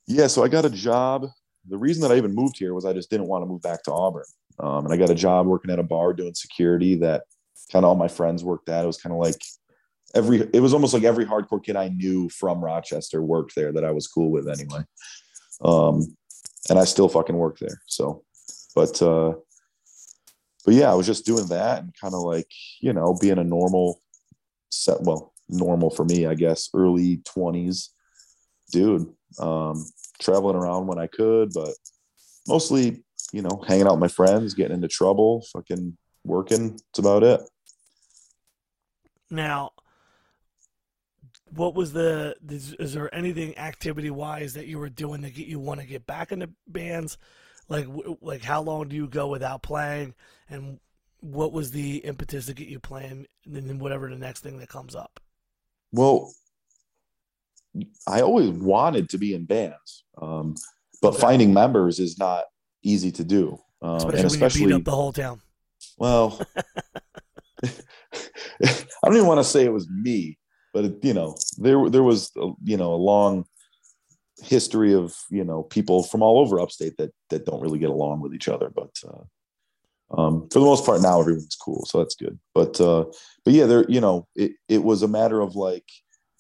yeah, 0.08 0.28
so 0.28 0.44
I 0.44 0.48
got 0.48 0.66
a 0.66 0.70
job. 0.70 1.28
The 1.70 1.78
reason 1.78 2.02
that 2.02 2.12
I 2.12 2.18
even 2.18 2.36
moved 2.36 2.58
here 2.58 2.74
was 2.74 2.86
I 2.86 2.94
just 2.94 3.10
didn't 3.10 3.28
want 3.28 3.44
to 3.44 3.46
move 3.46 3.62
back 3.62 3.84
to 3.84 3.94
Auburn. 3.94 4.26
Um, 4.60 4.86
and 4.86 4.94
I 4.94 4.98
got 4.98 5.10
a 5.10 5.16
job 5.16 5.48
working 5.48 5.72
at 5.72 5.80
a 5.80 5.84
bar 5.84 6.14
doing 6.14 6.34
security 6.36 6.96
that 6.98 7.24
kind 7.72 7.86
of 7.86 7.90
all 7.90 7.96
my 7.96 8.10
friends 8.10 8.44
worked 8.44 8.70
at. 8.70 8.84
It 8.84 8.88
was 8.88 8.98
kind 9.02 9.14
of 9.14 9.20
like 9.20 9.42
every, 10.14 10.42
it 10.54 10.60
was 10.60 10.74
almost 10.74 10.94
like 10.94 11.04
every 11.04 11.26
hardcore 11.26 11.64
kid 11.64 11.76
I 11.76 11.88
knew 11.88 12.30
from 12.30 12.64
Rochester 12.64 13.24
worked 13.24 13.56
there 13.56 13.72
that 13.72 13.86
I 13.86 13.92
was 13.92 14.08
cool 14.08 14.30
with 14.30 14.48
anyway. 14.48 14.84
Um, 15.64 16.16
and 16.70 16.80
I 16.80 16.86
still 16.86 17.10
fucking 17.10 17.38
work 17.38 17.60
there. 17.60 17.82
So, 17.88 18.24
but, 18.76 19.02
uh, 19.02 19.34
but 20.66 20.74
yeah, 20.74 20.92
I 20.92 20.96
was 20.96 21.06
just 21.06 21.26
doing 21.26 21.48
that 21.48 21.84
and 21.84 21.94
kind 22.00 22.14
of 22.14 22.22
like, 22.22 22.50
you 22.80 22.94
know, 22.94 23.18
being 23.20 23.38
a 23.38 23.44
normal 23.44 24.02
set, 24.70 25.02
well, 25.02 25.34
normal 25.50 25.90
for 25.90 26.06
me, 26.06 26.26
I 26.26 26.36
guess, 26.36 26.70
early 26.74 27.18
20s 27.18 27.90
dude. 28.72 29.14
Um, 29.40 29.86
traveling 30.20 30.56
around 30.56 30.88
when 30.88 31.00
I 31.00 31.08
could, 31.08 31.52
but 31.54 31.74
mostly, 32.48 33.04
you 33.32 33.42
know, 33.42 33.64
hanging 33.68 33.88
out 33.88 33.94
with 33.94 34.00
my 34.00 34.08
friends, 34.08 34.54
getting 34.54 34.76
into 34.76 34.88
trouble, 34.88 35.46
fucking 35.54 35.98
working. 36.24 36.72
That's 36.72 37.00
about 37.00 37.24
it. 37.24 37.42
Now, 39.30 39.72
what 41.56 41.76
was 41.76 41.94
the? 41.94 42.36
Is, 42.50 42.74
is 42.74 42.94
there 42.94 43.14
anything 43.14 43.58
activity 43.58 44.10
wise 44.10 44.54
that 44.54 44.68
you 44.68 44.80
were 44.80 44.90
doing 44.90 45.22
to 45.22 45.30
get 45.30 45.48
you 45.48 45.60
want 45.60 45.80
to 45.80 45.86
get 45.86 46.06
back 46.06 46.32
into 46.32 46.50
bands? 46.68 47.18
Like, 47.70 47.88
like 48.22 48.42
how 48.44 48.62
long 48.62 48.90
do 48.90 48.96
you 48.96 49.08
go 49.08 49.28
without 49.28 49.62
playing, 49.64 50.16
and 50.50 50.80
what 51.22 51.54
was 51.54 51.72
the 51.72 51.98
impetus 51.98 52.48
to 52.48 52.54
get 52.54 52.68
you 52.68 52.80
playing, 52.80 53.26
and 53.46 53.70
then 53.70 53.80
whatever 53.80 54.10
the 54.10 54.18
next 54.18 54.42
thing 54.42 54.58
that 54.60 54.70
comes 54.70 54.96
up? 54.96 55.20
Well, 55.92 56.34
I 58.08 58.22
always 58.22 58.50
wanted 58.50 59.10
to 59.10 59.18
be 59.18 59.34
in 59.34 59.46
bands, 59.46 60.04
um, 60.22 60.56
but 61.02 61.10
Okay. 61.14 61.22
finding 61.22 61.54
members 61.54 62.00
is 62.00 62.18
not 62.18 62.46
easy 62.84 63.12
to 63.14 63.24
do. 63.24 63.60
Um, 63.82 63.98
Especially 63.98 64.18
and 64.18 64.26
especially, 64.26 64.66
beat 64.68 64.74
up 64.74 64.84
the 64.86 64.92
whole 64.92 65.14
town. 65.14 65.42
well, 65.98 66.40
I 67.64 67.70
don't 69.06 69.16
even 69.16 69.28
want 69.28 69.40
to 69.40 69.44
say 69.44 69.66
it 69.66 69.74
was 69.74 69.90
me, 69.90 70.38
but 70.74 70.86
it, 70.86 70.96
you 71.04 71.14
know, 71.14 71.38
there 71.58 71.90
there 71.90 72.04
was 72.04 72.32
a, 72.38 72.52
you 72.64 72.78
know 72.78 72.94
a 72.94 72.96
long 72.96 73.46
history 74.42 74.94
of 74.94 75.16
you 75.30 75.44
know 75.44 75.64
people 75.64 76.04
from 76.04 76.22
all 76.22 76.40
over 76.40 76.60
upstate 76.60 76.98
that 76.98 77.12
that 77.30 77.46
don't 77.46 77.62
really 77.62 77.80
get 77.80 77.90
along 77.90 78.22
with 78.22 78.34
each 78.34 78.48
other. 78.48 78.70
But 78.70 78.92
uh, 79.08 80.22
um, 80.22 80.50
for 80.50 80.60
the 80.60 80.66
most 80.66 80.86
part, 80.86 81.02
now 81.02 81.20
everyone's 81.20 81.56
cool, 81.56 81.86
so 81.86 82.00
that's 82.00 82.16
good. 82.16 82.40
But 82.54 82.80
uh, 82.82 83.06
but 83.46 83.54
yeah, 83.54 83.66
there 83.66 83.86
you 83.90 84.02
know 84.02 84.28
it 84.36 84.54
it 84.68 84.84
was 84.84 85.04
a 85.04 85.08
matter 85.08 85.42
of 85.42 85.56
like 85.56 85.88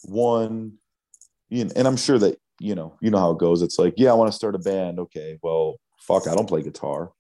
one, 0.03 0.73
you 1.49 1.65
know, 1.65 1.71
and 1.75 1.87
I'm 1.87 1.97
sure 1.97 2.19
that 2.19 2.39
you 2.59 2.75
know 2.75 2.97
you 3.01 3.11
know 3.11 3.19
how 3.19 3.31
it 3.31 3.39
goes. 3.39 3.61
It's 3.61 3.79
like 3.79 3.93
yeah, 3.97 4.11
I 4.11 4.15
want 4.15 4.31
to 4.31 4.35
start 4.35 4.55
a 4.55 4.59
band. 4.59 4.99
Okay, 4.99 5.37
well, 5.41 5.75
fuck, 5.99 6.27
I 6.27 6.35
don't 6.35 6.49
play 6.49 6.63
guitar. 6.63 7.11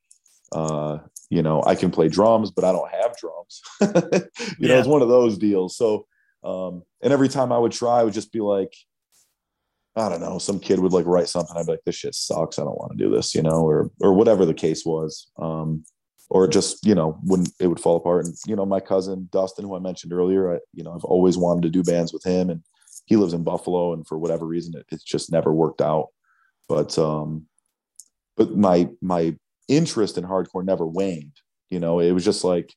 Uh, 0.51 0.99
you 1.29 1.41
know, 1.41 1.63
I 1.65 1.73
can 1.73 1.89
play 1.89 2.09
drums, 2.09 2.51
but 2.51 2.63
I 2.63 2.71
don't 2.71 2.91
have 2.91 3.17
drums. 3.17 3.61
you 4.59 4.67
know, 4.67 4.77
it's 4.77 4.87
one 4.87 5.01
of 5.01 5.07
those 5.07 5.37
deals. 5.37 5.75
So, 5.75 6.05
um, 6.43 6.83
and 7.01 7.13
every 7.13 7.29
time 7.29 7.51
I 7.51 7.57
would 7.57 7.71
try, 7.71 7.99
I 7.99 8.03
would 8.03 8.13
just 8.13 8.31
be 8.31 8.39
like, 8.39 8.73
I 9.95 10.09
don't 10.09 10.21
know, 10.21 10.39
some 10.39 10.59
kid 10.59 10.79
would 10.79 10.93
like 10.93 11.05
write 11.05 11.29
something. 11.29 11.55
I'd 11.55 11.67
be 11.67 11.73
like, 11.73 11.83
this 11.85 11.95
shit 11.95 12.15
sucks. 12.15 12.57
I 12.57 12.63
don't 12.63 12.77
want 12.77 12.97
to 12.97 13.03
do 13.03 13.13
this, 13.13 13.35
you 13.35 13.43
know, 13.43 13.61
or, 13.61 13.91
or 14.01 14.13
whatever 14.13 14.45
the 14.45 14.53
case 14.53 14.85
was. 14.85 15.29
Um, 15.39 15.83
or 16.29 16.47
just, 16.47 16.83
you 16.85 16.95
know, 16.95 17.19
when 17.23 17.45
it 17.59 17.67
would 17.67 17.79
fall 17.79 17.97
apart. 17.97 18.25
And, 18.25 18.35
you 18.47 18.55
know, 18.55 18.65
my 18.65 18.79
cousin 18.79 19.29
Dustin, 19.31 19.65
who 19.65 19.75
I 19.75 19.79
mentioned 19.79 20.13
earlier, 20.13 20.55
I, 20.55 20.59
you 20.73 20.83
know, 20.83 20.93
I've 20.93 21.03
always 21.03 21.37
wanted 21.37 21.61
to 21.63 21.69
do 21.69 21.83
bands 21.83 22.11
with 22.11 22.23
him 22.23 22.49
and 22.49 22.63
he 23.05 23.17
lives 23.17 23.33
in 23.33 23.43
Buffalo. 23.43 23.93
And 23.93 24.07
for 24.07 24.17
whatever 24.17 24.45
reason, 24.47 24.73
it, 24.75 24.85
it's 24.89 25.03
just 25.03 25.31
never 25.31 25.53
worked 25.53 25.81
out. 25.81 26.07
But, 26.67 26.97
um, 26.97 27.45
but 28.35 28.57
my, 28.57 28.89
my 28.99 29.35
interest 29.67 30.17
in 30.17 30.23
hardcore 30.23 30.65
never 30.65 30.87
waned. 30.87 31.33
You 31.69 31.79
know, 31.79 31.99
it 31.99 32.11
was 32.11 32.25
just 32.25 32.43
like, 32.43 32.73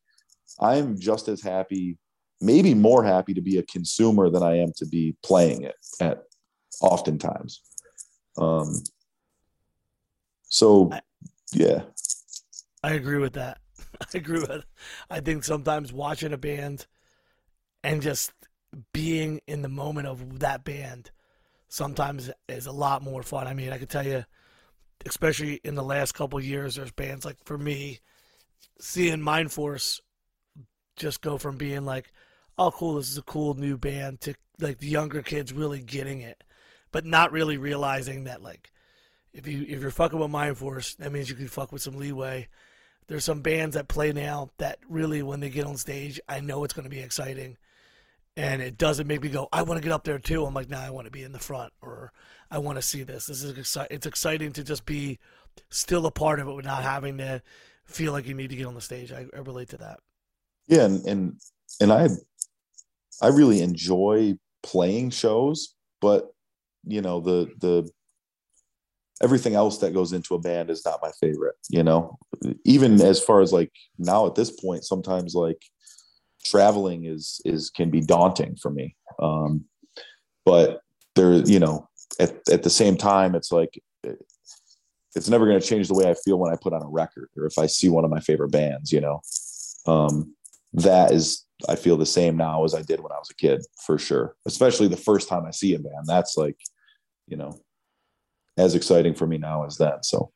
I'm 0.60 0.98
just 0.98 1.28
as 1.28 1.40
happy, 1.40 1.97
maybe 2.41 2.75
more 2.75 3.05
happy 3.05 3.35
to 3.35 3.41
be 3.41 3.59
a 3.59 3.63
consumer 3.65 4.31
than 4.31 4.43
I 4.43 4.59
am 4.59 4.73
to 4.77 4.87
be 4.87 5.17
playing 5.23 5.63
it 5.63 5.77
at 6.01 6.25
oftentimes. 6.81 7.61
Um, 8.37 8.83
so 10.49 10.91
I- 10.93 11.01
yeah, 11.53 11.83
I 12.83 12.93
agree 12.95 13.19
with 13.19 13.35
that. 13.35 13.59
I 14.01 14.19
agree 14.19 14.41
with. 14.41 14.65
I 15.11 15.21
think 15.21 15.45
sometimes 15.45 15.93
watching 15.93 16.33
a 16.33 16.39
band 16.39 16.87
and 17.83 18.03
just 18.03 18.33
being 18.93 19.41
in 19.47 19.63
the 19.63 19.69
moment 19.69 20.07
of 20.07 20.41
that 20.41 20.65
band 20.65 21.11
sometimes 21.69 22.31
is 22.49 22.67
a 22.67 22.73
lot 22.73 23.03
more 23.03 23.23
fun. 23.23 23.47
I 23.47 23.55
mean, 23.55 23.73
I 23.73 23.79
can 23.79 23.87
tell 23.87 24.07
you, 24.07 24.25
especially 25.07 25.61
in 25.65 25.75
the 25.75 25.83
last 25.83 26.13
couple 26.13 26.39
of 26.39 26.45
years, 26.45 26.75
there's 26.75 26.93
bands 26.93 27.25
like 27.25 27.37
for 27.45 27.57
me, 27.57 28.01
seeing 28.81 29.21
Mind 29.21 29.53
Force 29.53 30.01
just 30.97 31.21
go 31.21 31.39
from 31.39 31.57
being 31.57 31.85
like, 31.85 32.13
oh, 32.59 32.70
cool, 32.70 32.95
this 32.95 33.11
is 33.11 33.19
a 33.19 33.23
cool 33.23 33.55
new 33.55 33.77
band 33.77 34.20
to 34.23 34.35
like 34.61 34.78
the 34.78 34.87
younger 34.89 35.23
kids 35.23 35.53
really 35.53 35.81
getting 35.81 36.20
it, 36.20 36.43
but 36.93 37.05
not 37.05 37.33
really 37.33 37.59
realizing 37.59 38.24
that 38.24 38.43
like 38.43 38.73
if 39.33 39.47
you 39.47 39.65
if 39.69 39.81
you're 39.81 39.91
fucking 39.91 40.19
with 40.19 40.31
Mind 40.31 40.57
Force, 40.57 40.95
that 40.97 41.12
means 41.12 41.28
you 41.28 41.37
can 41.37 41.49
fuck 41.49 41.73
with 41.73 41.83
some 41.83 41.97
leeway. 41.97 42.49
There's 43.09 43.24
some 43.24 43.41
bands 43.43 43.74
that 43.77 43.87
play 43.87 44.12
now 44.12 44.51
that 44.59 44.78
really, 44.89 45.23
when 45.23 45.41
they 45.41 45.51
get 45.51 45.66
on 45.66 45.77
stage, 45.77 46.20
I 46.28 46.41
know 46.41 46.65
it's 46.65 46.74
going 46.74 46.85
to 46.85 46.91
be 46.91 46.99
exciting, 47.01 47.57
and 48.37 48.61
it 48.61 48.78
doesn't 48.78 49.07
make 49.07 49.23
me 49.23 49.28
go, 49.28 49.49
I 49.53 49.62
want 49.62 49.78
to 49.78 49.83
get 49.83 49.93
up 49.93 50.03
there 50.05 50.19
too. 50.19 50.45
I'm 50.45 50.55
like, 50.55 50.69
nah, 50.69 50.81
I 50.81 50.91
want 50.91 51.05
to 51.05 51.12
be 51.12 51.23
in 51.23 51.33
the 51.33 51.39
front, 51.39 51.73
or 51.81 52.12
I 52.51 52.59
want 52.59 52.78
to 52.78 52.83
see 52.83 53.05
this. 53.05 53.27
This 53.27 53.45
is 53.45 53.53
exci- 53.53 53.87
It's 53.91 54.07
exciting 54.07 54.53
to 54.55 54.65
just 54.65 54.87
be 54.87 55.19
still 55.70 56.07
a 56.07 56.11
part 56.11 56.41
of 56.41 56.49
it 56.49 56.53
without 56.55 56.83
having 56.83 57.19
to 57.19 57.43
feel 57.85 58.12
like 58.12 58.27
you 58.27 58.35
need 58.35 58.51
to 58.51 58.57
get 58.57 58.66
on 58.66 58.74
the 58.74 58.81
stage. 58.81 59.12
I, 59.12 59.27
I 59.35 59.39
relate 59.39 59.69
to 59.70 59.77
that. 59.78 60.01
yeah, 60.66 60.85
and 60.85 61.05
and 61.07 61.41
and 61.81 61.93
I 61.93 62.09
I 63.22 63.28
really 63.28 63.62
enjoy 63.62 64.36
playing 64.62 65.10
shows, 65.10 65.74
but 66.01 66.30
you 66.84 67.02
know 67.02 67.20
the 67.20 67.51
the 67.59 67.90
everything 69.22 69.55
else 69.55 69.78
that 69.78 69.94
goes 69.94 70.12
into 70.12 70.34
a 70.34 70.38
band 70.38 70.70
is 70.70 70.84
not 70.84 71.01
my 71.02 71.10
favorite 71.20 71.56
you 71.70 71.82
know? 71.82 72.18
Even 72.64 73.01
as 73.01 73.22
far 73.22 73.40
as 73.40 73.52
like 73.52 73.72
now 73.98 74.26
at 74.26 74.34
this 74.34 74.51
point 74.51 74.84
sometimes 74.84 75.34
like 75.34 75.62
traveling 76.44 77.05
is 77.05 77.40
is 77.44 77.70
can 77.70 77.90
be 77.90 78.01
daunting 78.01 78.56
for 78.56 78.70
me. 78.70 78.94
Um 79.20 79.64
but 80.44 80.80
there 81.16 81.34
you 81.34 81.59
know 81.59 81.88
at, 82.20 82.36
at 82.51 82.62
the 82.62 82.70
same 82.70 82.97
time 82.97 83.34
it's 83.34 83.51
like 83.51 83.80
it's 85.16 85.28
never 85.30 85.47
going 85.47 85.59
to 85.59 85.66
change 85.66 85.88
the 85.88 85.94
way 85.94 86.09
i 86.09 86.14
feel 86.24 86.38
when 86.38 86.52
i 86.52 86.56
put 86.60 86.74
on 86.74 86.82
a 86.82 86.88
record 86.88 87.28
or 87.36 87.47
if 87.47 87.59
i 87.59 87.66
see 87.66 87.88
one 87.88 88.05
of 88.05 88.10
my 88.10 88.20
favorite 88.20 88.51
bands 88.51 88.93
you 88.93 89.01
know? 89.01 89.20
Um 89.86 90.34
that 90.74 91.10
is 91.10 91.45
i 91.69 91.74
feel 91.74 91.97
the 91.97 92.07
same 92.07 92.37
now 92.37 92.65
as 92.65 92.74
i 92.74 92.83
did 92.83 93.01
when 93.01 93.12
i 93.12 93.19
was 93.19 93.31
a 93.31 93.35
kid 93.35 93.65
for 93.85 93.99
sure 93.99 94.37
especially 94.47 94.89
the 94.89 94.97
first 94.97 95.28
time 95.28 95.45
i 95.47 95.51
see 95.51 95.74
a 95.74 95.78
band 95.78 96.05
that's 96.07 96.37
like 96.37 96.59
you 97.27 97.37
know 97.37 97.59
as 98.57 98.74
exciting 98.74 99.15
for 99.15 99.27
me 99.27 99.39
now 99.39 99.65
as 99.65 99.77
that. 99.78 100.05
So, 100.05 100.33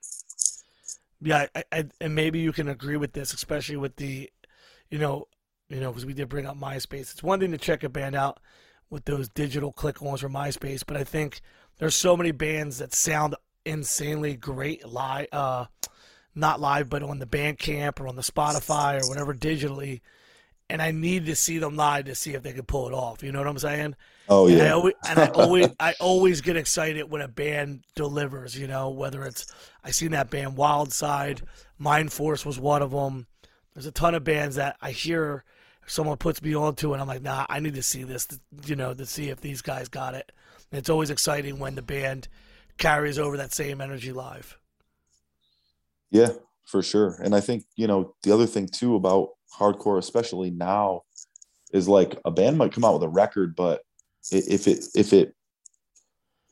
yeah, 1.20 1.46
I, 1.54 1.64
I, 1.72 1.84
and 2.00 2.14
maybe 2.14 2.38
you 2.40 2.52
can 2.52 2.68
agree 2.68 2.96
with 2.96 3.12
this, 3.12 3.32
especially 3.32 3.76
with 3.76 3.96
the, 3.96 4.30
you 4.90 4.98
know, 4.98 5.28
you 5.68 5.80
know, 5.80 5.90
because 5.90 6.06
we 6.06 6.14
did 6.14 6.28
bring 6.28 6.46
up 6.46 6.58
MySpace. 6.58 7.12
It's 7.12 7.22
one 7.22 7.40
thing 7.40 7.52
to 7.52 7.58
check 7.58 7.84
a 7.84 7.88
band 7.88 8.14
out 8.14 8.40
with 8.90 9.04
those 9.04 9.28
digital 9.28 9.72
click-ons 9.72 10.20
from 10.20 10.32
MySpace, 10.32 10.82
but 10.84 10.96
I 10.96 11.04
think 11.04 11.40
there's 11.78 11.94
so 11.94 12.16
many 12.16 12.32
bands 12.32 12.78
that 12.78 12.92
sound 12.92 13.36
insanely 13.64 14.34
great 14.34 14.86
live, 14.86 15.28
uh, 15.32 15.66
not 16.34 16.60
live, 16.60 16.88
but 16.88 17.02
on 17.02 17.20
the 17.20 17.26
Bandcamp 17.26 18.00
or 18.00 18.08
on 18.08 18.16
the 18.16 18.22
Spotify 18.22 19.00
or 19.00 19.08
whatever 19.08 19.32
digitally 19.32 20.00
and 20.70 20.80
I 20.80 20.92
need 20.92 21.26
to 21.26 21.34
see 21.34 21.58
them 21.58 21.74
live 21.74 22.04
to 22.04 22.14
see 22.14 22.34
if 22.34 22.42
they 22.42 22.52
can 22.52 22.64
pull 22.64 22.86
it 22.86 22.94
off. 22.94 23.22
You 23.22 23.32
know 23.32 23.40
what 23.40 23.48
I'm 23.48 23.58
saying? 23.58 23.96
Oh 24.28 24.46
yeah. 24.46 24.58
And 24.58 24.68
I 24.68 24.70
always, 24.70 24.94
and 25.08 25.18
I 25.18 25.26
always, 25.34 25.68
I 25.80 25.94
always 26.00 26.40
get 26.40 26.56
excited 26.56 27.10
when 27.10 27.20
a 27.20 27.28
band 27.28 27.82
delivers. 27.96 28.56
You 28.56 28.68
know, 28.68 28.90
whether 28.90 29.24
it's 29.24 29.52
I 29.84 29.90
seen 29.90 30.12
that 30.12 30.30
band 30.30 30.56
Wild 30.56 30.92
Side, 30.92 31.42
Mind 31.78 32.12
Force 32.12 32.46
was 32.46 32.58
one 32.58 32.82
of 32.82 32.92
them. 32.92 33.26
There's 33.74 33.86
a 33.86 33.92
ton 33.92 34.14
of 34.14 34.22
bands 34.22 34.56
that 34.56 34.76
I 34.80 34.92
hear 34.92 35.44
someone 35.86 36.16
puts 36.16 36.40
me 36.40 36.54
on 36.54 36.76
to, 36.76 36.92
and 36.92 37.02
I'm 37.02 37.08
like, 37.08 37.22
nah, 37.22 37.46
I 37.48 37.58
need 37.58 37.74
to 37.74 37.82
see 37.82 38.04
this. 38.04 38.28
You 38.64 38.76
know, 38.76 38.94
to 38.94 39.04
see 39.04 39.28
if 39.28 39.40
these 39.40 39.62
guys 39.62 39.88
got 39.88 40.14
it. 40.14 40.30
And 40.70 40.78
it's 40.78 40.90
always 40.90 41.10
exciting 41.10 41.58
when 41.58 41.74
the 41.74 41.82
band 41.82 42.28
carries 42.78 43.18
over 43.18 43.36
that 43.36 43.52
same 43.52 43.80
energy 43.80 44.12
live. 44.12 44.56
Yeah, 46.12 46.30
for 46.64 46.80
sure. 46.80 47.18
And 47.22 47.34
I 47.34 47.40
think 47.40 47.64
you 47.74 47.88
know 47.88 48.14
the 48.22 48.32
other 48.32 48.46
thing 48.46 48.68
too 48.68 48.94
about 48.94 49.30
hardcore, 49.56 49.98
especially 49.98 50.50
now, 50.50 51.02
is 51.72 51.88
like 51.88 52.18
a 52.24 52.30
band 52.30 52.58
might 52.58 52.72
come 52.72 52.84
out 52.84 52.94
with 52.94 53.02
a 53.02 53.08
record, 53.08 53.54
but 53.54 53.82
if 54.30 54.66
it 54.66 54.86
if 54.94 55.12
it 55.12 55.34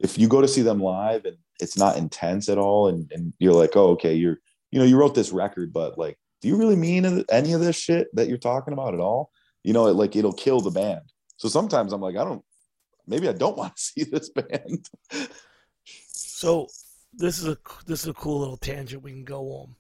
if 0.01 0.19
you 0.19 0.29
go 0.29 0.41
to 0.41 0.49
see 0.49 0.63
them 0.63 0.81
live 0.81 1.25
and 1.25 1.37
it's 1.61 1.77
not 1.77 1.97
intense 1.97 2.49
at 2.49 2.59
all, 2.59 2.89
and 2.89 3.11
and 3.13 3.33
you're 3.39 3.55
like, 3.55 3.77
oh, 3.77 3.91
okay, 3.91 4.15
you're 4.15 4.39
you 4.71 4.79
know 4.79 4.85
you 4.85 4.97
wrote 4.97 5.15
this 5.15 5.33
record, 5.33 5.73
but 5.73 5.99
like, 5.99 6.19
do 6.41 6.49
you 6.49 6.57
really 6.57 6.77
mean 6.77 7.25
any 7.31 7.53
of 7.53 7.61
this 7.61 7.77
shit 7.77 8.09
that 8.15 8.29
you're 8.29 8.39
talking 8.39 8.73
about 8.73 8.95
at 8.95 9.01
all? 9.01 9.31
You 9.65 9.73
know, 9.73 9.89
it, 9.89 9.95
like 9.95 10.17
it'll 10.17 10.33
kill 10.33 10.61
the 10.61 10.71
band. 10.71 11.03
So 11.37 11.49
sometimes 11.49 11.93
I'm 11.93 12.01
like, 12.01 12.17
I 12.17 12.25
don't, 12.25 12.45
maybe 13.07 13.29
I 13.29 13.33
don't 13.33 13.57
want 13.59 13.77
to 13.77 13.83
see 13.83 14.05
this 14.05 14.31
band. 14.31 14.89
so 15.85 16.69
this 17.13 17.39
is 17.39 17.49
a 17.49 17.59
this 17.87 18.03
is 18.03 18.09
a 18.09 18.15
cool 18.15 18.41
little 18.41 18.57
tangent 18.57 19.03
we 19.03 19.13
can 19.13 19.25
go 19.25 19.43
on. 19.53 19.75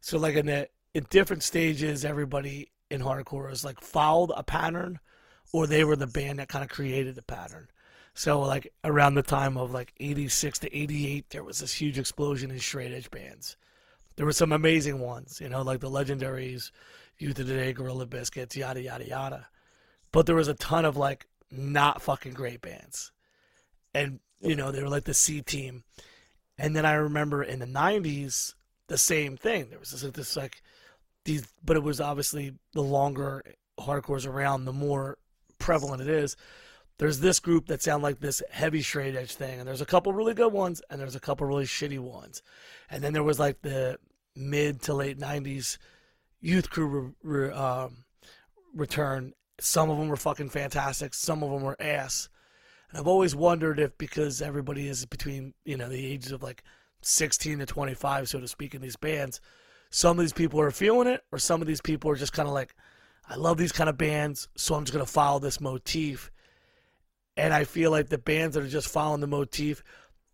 So 0.00 0.18
like 0.18 0.34
in 0.34 0.46
the 0.46 0.68
in 0.94 1.06
different 1.10 1.42
stages, 1.42 2.04
everybody 2.04 2.70
in 2.90 3.02
hardcore 3.02 3.48
has 3.50 3.64
like 3.64 3.80
followed 3.80 4.32
a 4.36 4.42
pattern, 4.42 5.00
or 5.52 5.66
they 5.66 5.84
were 5.84 5.96
the 5.96 6.06
band 6.06 6.38
that 6.38 6.48
kind 6.48 6.64
of 6.64 6.70
created 6.70 7.16
the 7.16 7.22
pattern. 7.22 7.68
So 8.14 8.40
like 8.40 8.72
around 8.84 9.14
the 9.14 9.22
time 9.22 9.56
of 9.58 9.72
like 9.72 9.92
'86 9.98 10.60
to 10.60 10.74
'88, 10.74 11.30
there 11.30 11.44
was 11.44 11.58
this 11.58 11.74
huge 11.74 11.98
explosion 11.98 12.50
in 12.50 12.60
straight 12.60 12.92
edge 12.92 13.10
bands. 13.10 13.56
There 14.16 14.26
were 14.26 14.32
some 14.32 14.52
amazing 14.52 15.00
ones, 15.00 15.40
you 15.40 15.48
know, 15.48 15.62
like 15.62 15.80
the 15.80 15.90
legendaries, 15.90 16.70
Youth 17.18 17.40
of 17.40 17.48
Today, 17.48 17.72
Gorilla 17.72 18.06
Biscuits, 18.06 18.56
yada 18.56 18.80
yada 18.80 19.06
yada. 19.06 19.48
But 20.12 20.26
there 20.26 20.36
was 20.36 20.46
a 20.46 20.54
ton 20.54 20.84
of 20.84 20.96
like 20.96 21.26
not 21.50 22.02
fucking 22.02 22.34
great 22.34 22.60
bands, 22.60 23.10
and 23.92 24.20
you 24.40 24.54
know 24.54 24.70
they 24.70 24.82
were 24.82 24.88
like 24.88 25.04
the 25.04 25.14
C 25.14 25.42
team. 25.42 25.82
And 26.56 26.76
then 26.76 26.86
I 26.86 26.92
remember 26.92 27.42
in 27.42 27.58
the 27.58 27.66
'90s, 27.66 28.54
the 28.86 28.98
same 28.98 29.36
thing. 29.36 29.70
There 29.70 29.80
was 29.80 29.90
this, 29.90 30.02
this 30.12 30.36
like 30.36 30.62
these, 31.24 31.46
but 31.64 31.76
it 31.76 31.82
was 31.82 32.00
obviously 32.00 32.54
the 32.72 32.82
longer 32.82 33.42
hardcore's 33.78 34.26
around, 34.26 34.64
the 34.64 34.72
more 34.72 35.18
prevalent 35.58 36.02
it 36.02 36.08
is. 36.08 36.36
There's 36.98 37.20
this 37.20 37.40
group 37.40 37.66
that 37.66 37.82
sound 37.82 38.02
like 38.02 38.20
this 38.20 38.42
heavy 38.50 38.82
straight 38.82 39.16
edge 39.16 39.34
thing, 39.34 39.58
and 39.58 39.66
there's 39.66 39.80
a 39.80 39.86
couple 39.86 40.12
really 40.12 40.34
good 40.34 40.52
ones, 40.52 40.80
and 40.90 41.00
there's 41.00 41.16
a 41.16 41.20
couple 41.20 41.46
really 41.46 41.64
shitty 41.64 41.98
ones, 41.98 42.42
and 42.88 43.02
then 43.02 43.12
there 43.12 43.22
was 43.22 43.38
like 43.38 43.62
the 43.62 43.98
mid 44.36 44.82
to 44.82 44.94
late 44.94 45.18
'90s 45.18 45.78
youth 46.40 46.70
crew 46.70 46.86
re, 46.86 47.10
re, 47.22 47.52
um, 47.52 48.04
return. 48.74 49.32
Some 49.58 49.90
of 49.90 49.98
them 49.98 50.08
were 50.08 50.16
fucking 50.16 50.50
fantastic. 50.50 51.14
Some 51.14 51.42
of 51.42 51.50
them 51.50 51.62
were 51.62 51.80
ass. 51.80 52.28
And 52.90 52.98
I've 52.98 53.08
always 53.08 53.34
wondered 53.34 53.80
if 53.80 53.96
because 53.98 54.42
everybody 54.42 54.86
is 54.88 55.06
between 55.06 55.54
you 55.64 55.76
know 55.76 55.88
the 55.88 56.06
ages 56.06 56.32
of 56.32 56.42
like 56.42 56.62
16 57.02 57.58
to 57.58 57.66
25, 57.66 58.28
so 58.28 58.40
to 58.40 58.48
speak, 58.48 58.74
in 58.74 58.82
these 58.82 58.96
bands, 58.96 59.40
some 59.94 60.18
of 60.18 60.24
these 60.24 60.32
people 60.32 60.60
are 60.60 60.72
feeling 60.72 61.06
it, 61.06 61.22
or 61.30 61.38
some 61.38 61.60
of 61.60 61.68
these 61.68 61.80
people 61.80 62.10
are 62.10 62.16
just 62.16 62.32
kind 62.32 62.48
of 62.48 62.52
like, 62.52 62.74
I 63.28 63.36
love 63.36 63.58
these 63.58 63.70
kind 63.70 63.88
of 63.88 63.96
bands, 63.96 64.48
so 64.56 64.74
I'm 64.74 64.82
just 64.82 64.92
going 64.92 65.06
to 65.06 65.10
follow 65.10 65.38
this 65.38 65.60
motif. 65.60 66.32
And 67.36 67.54
I 67.54 67.62
feel 67.62 67.92
like 67.92 68.08
the 68.08 68.18
bands 68.18 68.56
that 68.56 68.64
are 68.64 68.68
just 68.68 68.88
following 68.88 69.20
the 69.20 69.28
motif, 69.28 69.84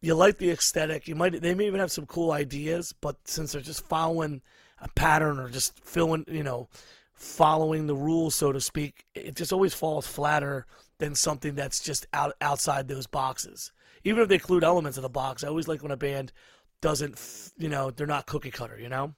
you 0.01 0.15
like 0.15 0.39
the 0.39 0.51
aesthetic. 0.51 1.09
You 1.09 1.15
might 1.15 1.43
they 1.43 1.55
may 1.55 1.67
even 1.67 1.79
have 1.79 1.93
some 1.93 2.07
cool 2.07 2.33
ideas, 2.33 2.95
but 3.03 3.17
since 3.29 3.53
they're 3.53 3.61
just 3.61 3.87
following 3.87 4.41
a 4.81 4.89
pattern 4.89 5.39
or 5.39 5.51
just 5.51 5.79
filling, 5.85 6.25
you 6.27 6.43
know, 6.43 6.71
following 7.13 7.87
the 7.87 7.95
rules, 7.95 8.35
so 8.35 8.53
to 8.53 8.63
speak, 8.63 9.05
it 9.15 9.37
just 9.37 9.53
always 9.53 9.75
falls 9.75 10.07
flatter 10.07 10.65
than 11.01 11.15
something 11.15 11.55
that's 11.55 11.81
just 11.81 12.07
out 12.15 12.33
outside 12.41 12.89
those 12.89 13.07
boxes. 13.07 13.73
Even 14.05 14.23
if 14.23 14.29
they 14.31 14.37
include 14.37 14.65
elements 14.65 14.97
of 14.97 15.03
the 15.03 15.11
box, 15.11 15.45
I 15.45 15.49
always 15.49 15.69
like 15.69 15.83
when 15.83 15.93
a 15.93 15.99
band 15.99 16.33
doesn't, 16.81 17.53
you 17.59 17.69
know, 17.69 17.91
they're 17.91 18.07
not 18.07 18.25
cookie 18.25 18.51
cutter, 18.51 18.81
you 18.81 18.89
know? 18.89 19.15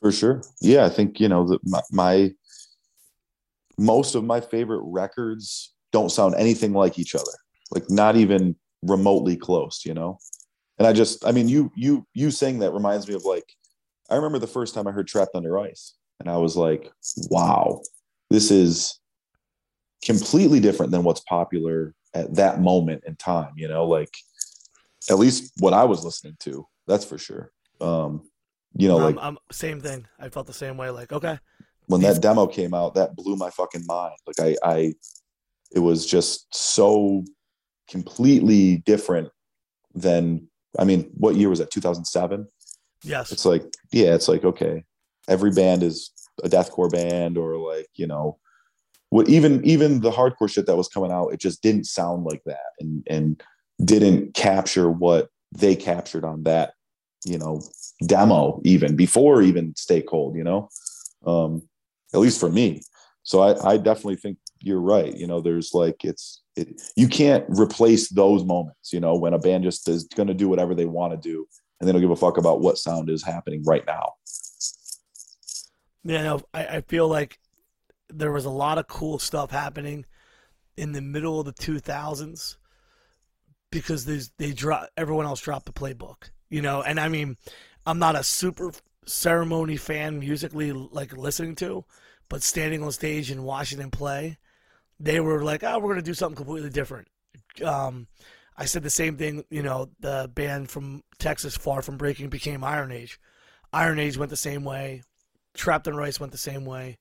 For 0.00 0.12
sure. 0.12 0.42
Yeah. 0.60 0.84
I 0.84 0.88
think, 0.88 1.20
you 1.20 1.28
know, 1.28 1.46
that 1.48 1.60
my, 1.64 1.80
my, 1.90 2.32
most 3.78 4.14
of 4.14 4.24
my 4.24 4.40
favorite 4.40 4.82
records 4.84 5.74
don't 5.92 6.10
sound 6.10 6.34
anything 6.36 6.72
like 6.72 6.98
each 6.98 7.14
other, 7.14 7.32
like 7.70 7.88
not 7.90 8.16
even 8.16 8.56
remotely 8.82 9.36
close, 9.36 9.82
you 9.84 9.94
know? 9.94 10.18
And 10.78 10.86
I 10.86 10.92
just, 10.92 11.24
I 11.24 11.32
mean, 11.32 11.48
you, 11.48 11.72
you, 11.74 12.06
you 12.14 12.30
saying 12.30 12.58
that 12.60 12.72
reminds 12.72 13.08
me 13.08 13.14
of 13.14 13.24
like, 13.24 13.44
I 14.10 14.16
remember 14.16 14.38
the 14.38 14.46
first 14.46 14.74
time 14.74 14.86
I 14.86 14.92
heard 14.92 15.08
Trapped 15.08 15.34
Under 15.34 15.58
Ice 15.58 15.94
and 16.20 16.28
I 16.28 16.36
was 16.36 16.56
like, 16.56 16.90
wow, 17.30 17.80
this 18.30 18.50
is 18.50 19.00
completely 20.04 20.60
different 20.60 20.92
than 20.92 21.02
what's 21.02 21.20
popular 21.20 21.94
at 22.14 22.34
that 22.36 22.60
moment 22.60 23.04
in 23.06 23.16
time, 23.16 23.52
you 23.56 23.68
know, 23.68 23.86
like 23.86 24.14
at 25.10 25.18
least 25.18 25.52
what 25.58 25.72
I 25.72 25.84
was 25.84 26.04
listening 26.04 26.36
to 26.40 26.66
that's 26.86 27.04
for 27.04 27.18
sure. 27.18 27.52
Um, 27.80 28.22
you 28.76 28.88
know, 28.88 28.96
like 28.96 29.16
I'm, 29.20 29.38
same 29.50 29.80
thing. 29.80 30.06
I 30.18 30.28
felt 30.28 30.46
the 30.46 30.52
same 30.52 30.76
way. 30.76 30.90
Like, 30.90 31.12
okay, 31.12 31.38
when 31.86 32.02
that 32.02 32.20
demo 32.20 32.46
came 32.46 32.74
out, 32.74 32.94
that 32.94 33.16
blew 33.16 33.36
my 33.36 33.50
fucking 33.50 33.84
mind. 33.86 34.16
Like, 34.26 34.40
I, 34.40 34.56
I, 34.62 34.94
it 35.74 35.78
was 35.78 36.04
just 36.04 36.54
so 36.54 37.24
completely 37.88 38.78
different 38.78 39.30
than. 39.94 40.48
I 40.78 40.84
mean, 40.84 41.10
what 41.14 41.36
year 41.36 41.48
was 41.48 41.58
that? 41.60 41.70
2007. 41.70 42.46
Yes. 43.02 43.32
It's 43.32 43.46
like, 43.46 43.64
yeah, 43.92 44.14
it's 44.14 44.28
like 44.28 44.44
okay, 44.44 44.84
every 45.26 45.52
band 45.52 45.82
is 45.82 46.10
a 46.44 46.48
deathcore 46.48 46.90
band, 46.90 47.38
or 47.38 47.56
like 47.56 47.88
you 47.94 48.06
know, 48.06 48.38
what 49.08 49.28
even 49.28 49.64
even 49.64 50.00
the 50.00 50.10
hardcore 50.10 50.50
shit 50.50 50.66
that 50.66 50.76
was 50.76 50.88
coming 50.88 51.12
out, 51.12 51.28
it 51.28 51.40
just 51.40 51.62
didn't 51.62 51.84
sound 51.84 52.24
like 52.24 52.42
that, 52.44 52.72
and 52.78 53.06
and 53.08 53.42
didn't 53.82 54.34
capture 54.34 54.90
what 54.90 55.28
they 55.52 55.76
captured 55.76 56.24
on 56.24 56.42
that 56.42 56.74
you 57.26 57.38
know 57.38 57.60
demo 58.06 58.60
even 58.64 58.96
before 58.96 59.42
even 59.42 59.74
stay 59.76 60.00
cold 60.00 60.36
you 60.36 60.44
know? 60.44 60.68
Um 61.26 61.62
at 62.14 62.20
least 62.20 62.40
for 62.40 62.48
me. 62.50 62.82
So 63.22 63.40
i 63.40 63.72
i 63.72 63.76
definitely 63.76 64.16
think 64.16 64.38
you're 64.60 64.80
right 64.80 65.14
you 65.16 65.26
know 65.26 65.40
there's 65.40 65.74
like 65.74 66.04
it's 66.04 66.42
it 66.56 66.80
you 66.96 67.08
can't 67.08 67.44
replace 67.48 68.08
those 68.08 68.42
moments 68.44 68.92
you 68.92 69.00
know 69.00 69.14
when 69.14 69.34
a 69.34 69.38
band 69.38 69.64
just 69.64 69.86
is 69.88 70.04
going 70.04 70.26
to 70.26 70.34
do 70.34 70.48
whatever 70.48 70.74
they 70.74 70.86
want 70.86 71.12
to 71.12 71.28
do 71.28 71.46
and 71.78 71.86
they 71.86 71.92
don't 71.92 72.00
give 72.00 72.10
a 72.10 72.16
fuck 72.16 72.38
about 72.38 72.60
what 72.60 72.78
sound 72.78 73.10
is 73.10 73.22
happening 73.22 73.62
right 73.64 73.84
now. 73.86 74.14
Yeah 76.04 76.38
I, 76.54 76.66
I 76.66 76.80
feel 76.82 77.08
like 77.08 77.38
there 78.08 78.32
was 78.32 78.44
a 78.44 78.50
lot 78.50 78.78
of 78.78 78.86
cool 78.86 79.18
stuff 79.18 79.50
happening 79.50 80.06
in 80.76 80.92
the 80.92 81.00
middle 81.00 81.40
of 81.40 81.46
the 81.46 81.52
2000s 81.52 82.56
because 83.70 84.04
they 84.04 84.20
they 84.38 84.52
drop 84.52 84.88
everyone 84.96 85.26
else 85.26 85.40
dropped 85.40 85.66
the 85.66 85.72
playbook 85.72 86.30
you 86.50 86.62
know. 86.62 86.82
And 86.82 86.98
I 87.00 87.08
mean, 87.08 87.36
I'm 87.86 87.98
not 87.98 88.16
a 88.16 88.22
super 88.22 88.72
ceremony 89.06 89.76
fan 89.76 90.18
musically, 90.18 90.72
like 90.72 91.16
listening 91.16 91.54
to, 91.56 91.84
but 92.28 92.42
standing 92.42 92.82
on 92.82 92.92
stage 92.92 93.30
and 93.30 93.44
watching 93.44 93.78
them 93.78 93.90
play, 93.90 94.38
they 94.98 95.20
were 95.20 95.42
like, 95.44 95.62
"Oh, 95.62 95.78
we're 95.78 95.92
gonna 95.92 96.02
do 96.02 96.14
something 96.14 96.36
completely 96.36 96.70
different." 96.70 97.08
Um, 97.64 98.08
I 98.56 98.64
said 98.64 98.82
the 98.82 98.90
same 98.90 99.16
thing. 99.16 99.44
You 99.50 99.62
know, 99.62 99.90
the 100.00 100.30
band 100.34 100.70
from 100.70 101.02
Texas, 101.18 101.56
Far 101.56 101.82
From 101.82 101.96
Breaking, 101.96 102.28
became 102.28 102.64
Iron 102.64 102.92
Age. 102.92 103.20
Iron 103.72 103.98
Age 103.98 104.16
went 104.16 104.30
the 104.30 104.36
same 104.36 104.64
way. 104.64 105.02
Trapped 105.54 105.88
Under 105.88 106.02
Ice 106.02 106.20
went 106.20 106.32
the 106.32 106.38
same 106.38 106.64
way. 106.64 106.98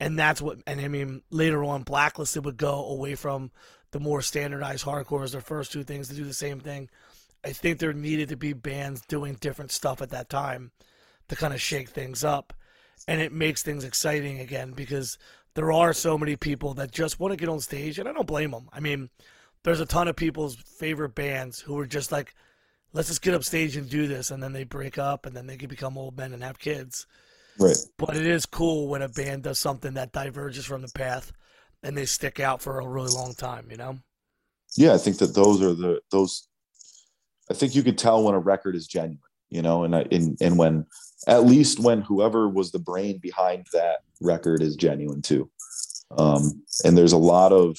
And 0.00 0.18
that's 0.18 0.40
what, 0.40 0.58
and 0.66 0.80
I 0.80 0.88
mean, 0.88 1.22
later 1.30 1.62
on, 1.62 1.82
Blacklisted 1.82 2.44
would 2.44 2.56
go 2.56 2.86
away 2.86 3.14
from 3.14 3.50
the 3.90 4.00
more 4.00 4.22
standardized 4.22 4.84
hardcore 4.84 5.24
as 5.24 5.32
their 5.32 5.42
first 5.42 5.72
two 5.72 5.84
things 5.84 6.08
to 6.08 6.14
do 6.14 6.24
the 6.24 6.32
same 6.32 6.58
thing. 6.58 6.88
I 7.44 7.52
think 7.52 7.78
there 7.78 7.92
needed 7.92 8.28
to 8.30 8.36
be 8.36 8.52
bands 8.52 9.00
doing 9.02 9.34
different 9.40 9.70
stuff 9.70 10.02
at 10.02 10.10
that 10.10 10.28
time 10.28 10.72
to 11.28 11.36
kind 11.36 11.54
of 11.54 11.60
shake 11.60 11.88
things 11.88 12.24
up. 12.24 12.52
And 13.08 13.20
it 13.20 13.32
makes 13.32 13.62
things 13.62 13.84
exciting 13.84 14.40
again 14.40 14.72
because 14.72 15.16
there 15.54 15.72
are 15.72 15.92
so 15.92 16.18
many 16.18 16.36
people 16.36 16.74
that 16.74 16.90
just 16.92 17.18
want 17.18 17.32
to 17.32 17.36
get 17.36 17.48
on 17.48 17.60
stage, 17.60 17.98
and 17.98 18.08
I 18.08 18.12
don't 18.12 18.26
blame 18.26 18.50
them. 18.50 18.68
I 18.72 18.80
mean, 18.80 19.10
there's 19.64 19.80
a 19.80 19.86
ton 19.86 20.08
of 20.08 20.16
people's 20.16 20.56
favorite 20.56 21.14
bands 21.14 21.60
who 21.60 21.78
are 21.78 21.86
just 21.86 22.12
like, 22.12 22.34
let's 22.92 23.08
just 23.08 23.22
get 23.22 23.34
up 23.34 23.44
stage 23.44 23.76
and 23.76 23.88
do 23.88 24.06
this, 24.06 24.30
and 24.30 24.42
then 24.42 24.52
they 24.52 24.64
break 24.64 24.98
up, 24.98 25.26
and 25.26 25.34
then 25.34 25.46
they 25.46 25.56
can 25.56 25.68
become 25.68 25.98
old 25.98 26.16
men 26.16 26.32
and 26.32 26.42
have 26.42 26.58
kids. 26.58 27.06
Right. 27.58 27.76
But 27.98 28.16
it 28.16 28.26
is 28.26 28.46
cool 28.46 28.88
when 28.88 29.02
a 29.02 29.08
band 29.08 29.42
does 29.42 29.58
something 29.58 29.94
that 29.94 30.12
diverges 30.12 30.64
from 30.66 30.82
the 30.82 30.92
path, 30.94 31.32
and 31.82 31.96
they 31.96 32.06
stick 32.06 32.38
out 32.38 32.62
for 32.62 32.80
a 32.80 32.86
really 32.86 33.12
long 33.12 33.34
time. 33.34 33.68
You 33.70 33.76
know. 33.76 33.98
Yeah, 34.76 34.94
I 34.94 34.98
think 34.98 35.18
that 35.18 35.34
those 35.34 35.62
are 35.62 35.74
the 35.74 36.00
those. 36.10 36.46
I 37.50 37.54
think 37.54 37.74
you 37.74 37.82
could 37.82 37.98
tell 37.98 38.22
when 38.22 38.34
a 38.34 38.38
record 38.38 38.76
is 38.76 38.86
genuine, 38.86 39.18
you 39.48 39.62
know, 39.62 39.84
and 39.84 39.94
and 39.94 40.36
and 40.40 40.56
when 40.56 40.86
at 41.26 41.44
least 41.44 41.80
when 41.80 42.00
whoever 42.00 42.48
was 42.48 42.70
the 42.70 42.78
brain 42.78 43.18
behind 43.18 43.66
that 43.72 43.98
record 44.20 44.62
is 44.62 44.76
genuine 44.76 45.22
too. 45.22 45.50
Um, 46.16 46.62
and 46.84 46.96
there's 46.96 47.12
a 47.12 47.18
lot 47.18 47.52
of, 47.52 47.78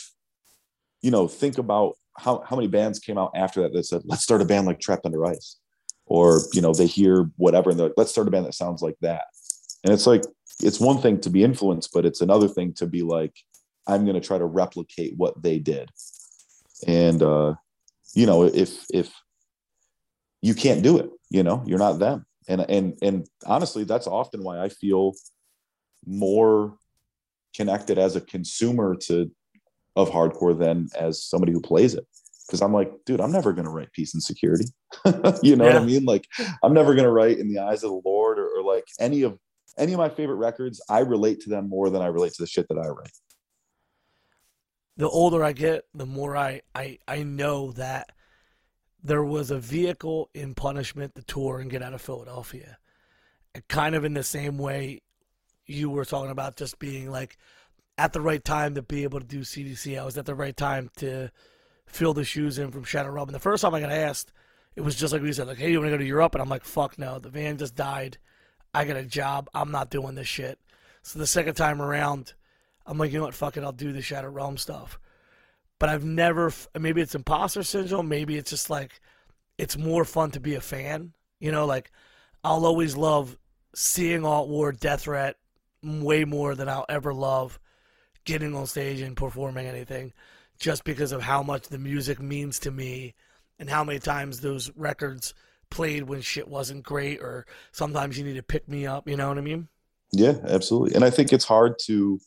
you 1.01 1.11
know, 1.11 1.27
think 1.27 1.57
about 1.57 1.95
how, 2.17 2.43
how 2.47 2.55
many 2.55 2.67
bands 2.67 2.99
came 2.99 3.17
out 3.17 3.31
after 3.35 3.61
that 3.61 3.73
that 3.73 3.83
said, 3.83 4.03
let's 4.05 4.23
start 4.23 4.41
a 4.41 4.45
band 4.45 4.67
like 4.67 4.79
Trapped 4.79 5.05
Under 5.05 5.25
Ice. 5.25 5.57
Or, 6.05 6.39
you 6.53 6.61
know, 6.61 6.73
they 6.73 6.87
hear 6.87 7.29
whatever 7.37 7.69
and 7.69 7.79
they're 7.79 7.87
like, 7.87 7.97
let's 7.97 8.11
start 8.11 8.27
a 8.27 8.31
band 8.31 8.45
that 8.45 8.53
sounds 8.53 8.81
like 8.81 8.95
that. 9.01 9.23
And 9.83 9.93
it's 9.93 10.07
like, 10.07 10.23
it's 10.61 10.79
one 10.79 10.99
thing 10.99 11.19
to 11.21 11.29
be 11.29 11.43
influenced, 11.43 11.91
but 11.93 12.05
it's 12.05 12.21
another 12.21 12.47
thing 12.47 12.73
to 12.73 12.85
be 12.85 13.01
like, 13.01 13.33
I'm 13.87 14.05
going 14.05 14.19
to 14.19 14.25
try 14.25 14.37
to 14.37 14.45
replicate 14.45 15.15
what 15.17 15.41
they 15.41 15.59
did. 15.59 15.89
And, 16.85 17.21
uh, 17.23 17.55
you 18.13 18.25
know, 18.25 18.43
if, 18.43 18.85
if 18.93 19.11
you 20.41 20.55
can't 20.55 20.83
do 20.83 20.97
it, 20.97 21.09
you 21.29 21.43
know, 21.43 21.63
you're 21.65 21.79
not 21.79 21.99
them. 21.99 22.25
And 22.47 22.61
and 22.69 22.97
and 23.01 23.27
honestly 23.45 23.83
that's 23.83 24.07
often 24.07 24.43
why 24.43 24.59
i 24.59 24.67
feel 24.67 25.13
more 26.05 26.75
connected 27.55 27.99
as 27.99 28.15
a 28.15 28.21
consumer 28.21 28.95
to 29.07 29.29
of 29.95 30.09
hardcore 30.09 30.57
than 30.57 30.87
as 30.97 31.23
somebody 31.23 31.51
who 31.51 31.61
plays 31.61 31.93
it. 31.93 32.05
Because 32.47 32.61
i'm 32.61 32.73
like 32.73 32.91
dude 33.05 33.21
i'm 33.21 33.31
never 33.31 33.53
going 33.53 33.65
to 33.65 33.71
write 33.71 33.91
peace 33.93 34.13
and 34.13 34.23
security. 34.23 34.65
You 35.43 35.55
know 35.55 35.65
yeah. 35.65 35.73
what 35.73 35.83
i 35.83 35.85
mean? 35.85 36.03
Like 36.03 36.25
i'm 36.63 36.73
never 36.73 36.95
going 36.95 37.05
to 37.05 37.11
write 37.11 37.37
in 37.37 37.53
the 37.53 37.59
eyes 37.59 37.83
of 37.83 37.91
the 37.91 38.01
lord 38.03 38.39
or, 38.39 38.47
or 38.47 38.63
like 38.63 38.85
any 38.99 39.21
of 39.21 39.37
any 39.77 39.93
of 39.93 39.99
my 39.99 40.09
favorite 40.09 40.35
records. 40.35 40.81
I 40.89 40.99
relate 40.99 41.41
to 41.41 41.49
them 41.49 41.69
more 41.69 41.91
than 41.91 42.01
i 42.01 42.07
relate 42.07 42.33
to 42.33 42.41
the 42.41 42.47
shit 42.47 42.67
that 42.69 42.77
i 42.79 42.87
write. 42.87 43.11
The 44.97 45.07
older 45.07 45.43
i 45.43 45.53
get 45.53 45.85
the 45.93 46.07
more 46.07 46.35
i 46.35 46.61
i 46.73 46.97
i 47.07 47.21
know 47.21 47.71
that 47.73 48.11
there 49.03 49.23
was 49.23 49.51
a 49.51 49.57
vehicle 49.57 50.29
in 50.33 50.53
punishment 50.53 51.15
to 51.15 51.23
tour 51.23 51.59
and 51.59 51.71
get 51.71 51.81
out 51.81 51.93
of 51.93 52.01
Philadelphia. 52.01 52.77
And 53.53 53.67
kind 53.67 53.95
of 53.95 54.05
in 54.05 54.13
the 54.13 54.23
same 54.23 54.57
way 54.57 55.01
you 55.65 55.89
were 55.89 56.05
talking 56.05 56.31
about 56.31 56.55
just 56.55 56.79
being 56.79 57.09
like 57.09 57.37
at 57.97 58.13
the 58.13 58.21
right 58.21 58.43
time 58.43 58.75
to 58.75 58.81
be 58.81 59.03
able 59.03 59.19
to 59.19 59.25
do 59.25 59.41
CDC. 59.41 59.99
I 59.99 60.05
was 60.05 60.17
at 60.17 60.25
the 60.25 60.35
right 60.35 60.55
time 60.55 60.89
to 60.97 61.29
fill 61.85 62.13
the 62.13 62.23
shoes 62.23 62.57
in 62.57 62.71
from 62.71 62.83
Shattered 62.83 63.13
Realm. 63.13 63.29
And 63.29 63.35
the 63.35 63.39
first 63.39 63.61
time 63.61 63.73
I 63.73 63.79
got 63.79 63.91
asked, 63.91 64.31
it 64.75 64.81
was 64.81 64.95
just 64.95 65.11
like 65.11 65.21
we 65.21 65.33
said, 65.33 65.47
like, 65.47 65.57
hey, 65.57 65.71
you 65.71 65.79
want 65.79 65.87
to 65.87 65.91
go 65.91 65.97
to 65.97 66.05
Europe? 66.05 66.35
And 66.35 66.41
I'm 66.41 66.49
like, 66.49 66.63
fuck 66.63 66.97
no. 66.97 67.19
The 67.19 67.29
van 67.29 67.57
just 67.57 67.75
died. 67.75 68.17
I 68.73 68.85
got 68.85 68.97
a 68.97 69.03
job. 69.03 69.49
I'm 69.53 69.71
not 69.71 69.89
doing 69.89 70.15
this 70.15 70.27
shit. 70.27 70.59
So 71.01 71.19
the 71.19 71.27
second 71.27 71.55
time 71.55 71.81
around, 71.81 72.33
I'm 72.85 72.97
like, 72.97 73.11
you 73.11 73.17
know 73.19 73.25
what? 73.25 73.33
Fuck 73.33 73.57
it. 73.57 73.63
I'll 73.63 73.71
do 73.71 73.91
the 73.91 74.01
Shattered 74.01 74.33
Realm 74.33 74.57
stuff 74.57 74.99
but 75.81 75.89
I've 75.89 76.05
never. 76.05 76.53
Maybe 76.79 77.01
it's 77.01 77.15
imposter 77.15 77.63
syndrome. 77.63 78.07
Maybe 78.07 78.37
it's 78.37 78.51
just 78.51 78.69
like 78.69 79.01
it's 79.57 79.75
more 79.75 80.05
fun 80.05 80.29
to 80.31 80.39
be 80.39 80.53
a 80.53 80.61
fan. 80.61 81.13
You 81.39 81.51
know, 81.51 81.65
like 81.65 81.91
I'll 82.43 82.67
always 82.67 82.95
love 82.95 83.35
seeing 83.73 84.23
All 84.23 84.43
Out 84.43 84.47
War, 84.47 84.71
Death 84.71 85.01
Threat, 85.01 85.37
way 85.83 86.23
more 86.23 86.53
than 86.53 86.69
I'll 86.69 86.85
ever 86.87 87.15
love 87.15 87.59
getting 88.25 88.55
on 88.55 88.67
stage 88.67 89.01
and 89.01 89.17
performing 89.17 89.65
anything, 89.65 90.13
just 90.59 90.83
because 90.83 91.11
of 91.11 91.23
how 91.23 91.41
much 91.41 91.69
the 91.69 91.79
music 91.79 92.21
means 92.21 92.59
to 92.59 92.69
me, 92.69 93.15
and 93.57 93.67
how 93.67 93.83
many 93.83 93.97
times 93.97 94.41
those 94.41 94.69
records 94.75 95.33
played 95.71 96.03
when 96.03 96.21
shit 96.21 96.47
wasn't 96.47 96.83
great, 96.83 97.21
or 97.21 97.47
sometimes 97.71 98.19
you 98.19 98.23
need 98.23 98.35
to 98.35 98.43
pick 98.43 98.69
me 98.69 98.85
up. 98.85 99.07
You 99.07 99.17
know 99.17 99.29
what 99.29 99.39
I 99.39 99.41
mean? 99.41 99.67
Yeah, 100.11 100.35
absolutely. 100.43 100.93
And 100.93 101.03
I 101.03 101.09
think 101.09 101.33
it's 101.33 101.45
hard 101.45 101.79
to 101.85 102.19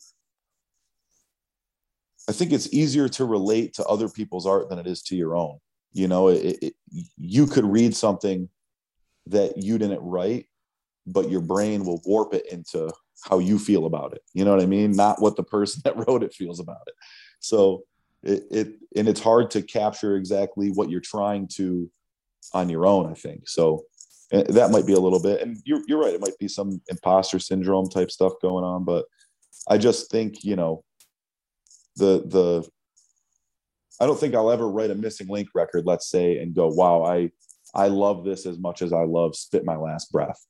I 2.28 2.32
think 2.32 2.52
it's 2.52 2.72
easier 2.72 3.08
to 3.10 3.24
relate 3.24 3.74
to 3.74 3.84
other 3.84 4.08
people's 4.08 4.46
art 4.46 4.68
than 4.68 4.78
it 4.78 4.86
is 4.86 5.02
to 5.04 5.16
your 5.16 5.36
own. 5.36 5.58
You 5.92 6.08
know, 6.08 6.28
it, 6.28 6.58
it, 6.62 6.74
you 7.18 7.46
could 7.46 7.64
read 7.64 7.94
something 7.94 8.48
that 9.26 9.58
you 9.58 9.78
didn't 9.78 10.00
write, 10.00 10.46
but 11.06 11.30
your 11.30 11.40
brain 11.40 11.84
will 11.84 12.00
warp 12.04 12.34
it 12.34 12.46
into 12.50 12.90
how 13.22 13.38
you 13.38 13.58
feel 13.58 13.86
about 13.86 14.12
it. 14.12 14.22
You 14.32 14.44
know 14.44 14.52
what 14.52 14.62
I 14.62 14.66
mean? 14.66 14.92
Not 14.92 15.20
what 15.20 15.36
the 15.36 15.42
person 15.42 15.82
that 15.84 16.08
wrote 16.08 16.22
it 16.22 16.34
feels 16.34 16.60
about 16.60 16.82
it. 16.86 16.94
So 17.40 17.84
it, 18.22 18.44
it 18.50 18.68
and 18.96 19.08
it's 19.08 19.20
hard 19.20 19.50
to 19.50 19.62
capture 19.62 20.16
exactly 20.16 20.70
what 20.70 20.90
you're 20.90 21.00
trying 21.00 21.48
to 21.56 21.90
on 22.52 22.68
your 22.68 22.86
own. 22.86 23.10
I 23.10 23.14
think 23.14 23.48
so. 23.48 23.84
Eh, 24.32 24.44
that 24.48 24.70
might 24.70 24.86
be 24.86 24.94
a 24.94 25.00
little 25.00 25.20
bit, 25.20 25.42
and 25.42 25.58
you're 25.64 25.82
you're 25.86 26.00
right. 26.00 26.14
It 26.14 26.20
might 26.20 26.38
be 26.38 26.48
some 26.48 26.80
imposter 26.88 27.38
syndrome 27.38 27.88
type 27.88 28.10
stuff 28.10 28.32
going 28.40 28.64
on, 28.64 28.84
but 28.84 29.04
I 29.68 29.76
just 29.76 30.10
think 30.10 30.42
you 30.42 30.56
know 30.56 30.84
the 31.96 32.22
the 32.26 32.68
I 34.00 34.06
don't 34.06 34.18
think 34.18 34.34
I'll 34.34 34.50
ever 34.50 34.68
write 34.68 34.90
a 34.90 34.94
missing 34.94 35.28
link 35.28 35.48
record, 35.54 35.86
let's 35.86 36.08
say, 36.08 36.38
and 36.38 36.54
go, 36.54 36.68
wow, 36.68 37.04
I 37.04 37.30
I 37.74 37.88
love 37.88 38.24
this 38.24 38.46
as 38.46 38.58
much 38.58 38.82
as 38.82 38.92
I 38.92 39.04
love 39.04 39.36
Spit 39.36 39.64
My 39.64 39.76
Last 39.76 40.12
Breath. 40.12 40.44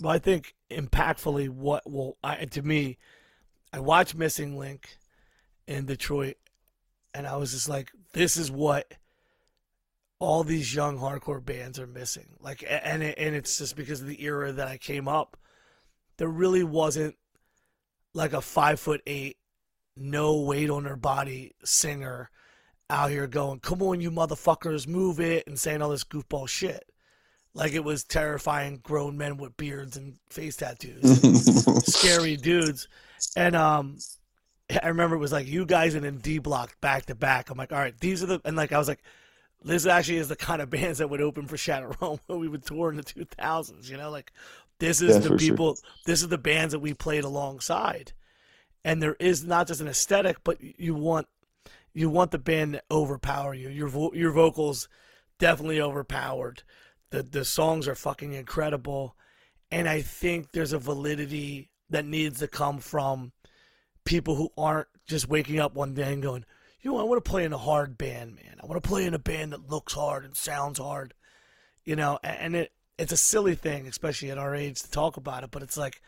Well, 0.00 0.12
I 0.12 0.18
think 0.18 0.54
impactfully 0.70 1.48
what 1.48 1.88
will 1.90 2.16
I 2.22 2.44
to 2.46 2.62
me, 2.62 2.98
I 3.72 3.80
watched 3.80 4.14
Missing 4.14 4.58
Link 4.58 4.98
in 5.66 5.86
Detroit 5.86 6.36
and 7.14 7.26
I 7.26 7.36
was 7.36 7.52
just 7.52 7.68
like, 7.68 7.90
this 8.12 8.36
is 8.36 8.50
what 8.50 8.94
all 10.18 10.44
these 10.44 10.74
young 10.74 10.98
hardcore 10.98 11.44
bands 11.44 11.78
are 11.78 11.86
missing. 11.86 12.36
Like 12.40 12.64
and 12.68 13.02
it, 13.02 13.18
and 13.18 13.34
it's 13.34 13.58
just 13.58 13.76
because 13.76 14.00
of 14.00 14.06
the 14.06 14.22
era 14.22 14.52
that 14.52 14.68
I 14.68 14.78
came 14.78 15.08
up. 15.08 15.36
There 16.18 16.28
really 16.28 16.64
wasn't 16.64 17.16
like 18.16 18.32
a 18.32 18.40
five 18.40 18.80
foot 18.80 19.02
eight, 19.06 19.36
no 19.96 20.40
weight 20.40 20.70
on 20.70 20.84
her 20.84 20.96
body 20.96 21.52
singer 21.64 22.30
out 22.88 23.10
here 23.10 23.26
going, 23.26 23.60
"Come 23.60 23.82
on, 23.82 24.00
you 24.00 24.10
motherfuckers, 24.10 24.88
move 24.88 25.20
it," 25.20 25.46
and 25.46 25.58
saying 25.58 25.82
all 25.82 25.90
this 25.90 26.04
goofball 26.04 26.48
shit. 26.48 26.84
Like 27.54 27.72
it 27.72 27.84
was 27.84 28.04
terrifying 28.04 28.80
grown 28.82 29.16
men 29.16 29.36
with 29.36 29.56
beards 29.56 29.96
and 29.96 30.18
face 30.28 30.56
tattoos, 30.56 31.64
scary 31.86 32.36
dudes. 32.36 32.88
And 33.36 33.56
um, 33.56 33.98
I 34.82 34.88
remember 34.88 35.16
it 35.16 35.20
was 35.20 35.32
like 35.32 35.46
you 35.46 35.64
guys 35.64 35.94
and 35.94 36.04
then 36.04 36.18
D 36.18 36.38
Block 36.38 36.78
back 36.80 37.06
to 37.06 37.14
back. 37.14 37.50
I'm 37.50 37.58
like, 37.58 37.72
all 37.72 37.78
right, 37.78 37.98
these 38.00 38.22
are 38.22 38.26
the 38.26 38.40
and 38.44 38.56
like 38.56 38.72
I 38.72 38.78
was 38.78 38.88
like, 38.88 39.02
this 39.62 39.86
actually 39.86 40.18
is 40.18 40.28
the 40.28 40.36
kind 40.36 40.62
of 40.62 40.70
bands 40.70 40.98
that 40.98 41.08
would 41.08 41.20
open 41.20 41.46
for 41.46 41.56
Shattered 41.56 41.96
Realm 42.00 42.18
when 42.26 42.40
we 42.40 42.48
would 42.48 42.64
tour 42.64 42.90
in 42.90 42.96
the 42.96 43.02
2000s. 43.02 43.88
You 43.88 43.96
know, 43.96 44.10
like 44.10 44.32
this 44.78 45.00
is 45.00 45.16
yeah, 45.16 45.28
the 45.30 45.36
people. 45.36 45.76
Sure. 45.76 45.90
This 46.04 46.22
is 46.22 46.28
the 46.28 46.38
bands 46.38 46.72
that 46.72 46.80
we 46.80 46.94
played 46.94 47.24
alongside, 47.24 48.12
and 48.84 49.02
there 49.02 49.16
is 49.18 49.44
not 49.44 49.66
just 49.66 49.80
an 49.80 49.88
aesthetic, 49.88 50.38
but 50.44 50.58
you 50.60 50.94
want 50.94 51.26
you 51.94 52.10
want 52.10 52.30
the 52.30 52.38
band 52.38 52.74
to 52.74 52.82
overpower 52.90 53.54
you. 53.54 53.68
Your 53.68 53.88
vo- 53.88 54.12
your 54.12 54.32
vocals 54.32 54.88
definitely 55.38 55.80
overpowered. 55.80 56.62
The 57.10 57.22
the 57.22 57.44
songs 57.44 57.88
are 57.88 57.94
fucking 57.94 58.32
incredible, 58.32 59.16
and 59.70 59.88
I 59.88 60.02
think 60.02 60.52
there's 60.52 60.72
a 60.72 60.78
validity 60.78 61.70
that 61.90 62.04
needs 62.04 62.40
to 62.40 62.48
come 62.48 62.78
from 62.78 63.32
people 64.04 64.34
who 64.34 64.50
aren't 64.56 64.88
just 65.06 65.28
waking 65.28 65.58
up 65.58 65.74
one 65.74 65.94
day 65.94 66.12
and 66.12 66.22
going, 66.22 66.44
you 66.80 66.90
know, 66.90 66.98
I 66.98 67.04
want 67.04 67.22
to 67.24 67.30
play 67.30 67.44
in 67.44 67.52
a 67.52 67.58
hard 67.58 67.96
band, 67.96 68.36
man. 68.36 68.56
I 68.62 68.66
want 68.66 68.82
to 68.82 68.88
play 68.88 69.04
in 69.06 69.14
a 69.14 69.18
band 69.18 69.52
that 69.52 69.70
looks 69.70 69.92
hard 69.92 70.24
and 70.24 70.36
sounds 70.36 70.78
hard, 70.78 71.14
you 71.84 71.96
know. 71.96 72.18
And 72.22 72.54
it 72.56 72.72
it's 72.98 73.12
a 73.12 73.16
silly 73.16 73.54
thing, 73.54 73.86
especially 73.86 74.30
at 74.30 74.38
our 74.38 74.54
age, 74.54 74.82
to 74.82 74.90
talk 74.90 75.16
about 75.16 75.44
it. 75.44 75.50
But 75.50 75.62
it's 75.62 75.76
like 75.76 76.00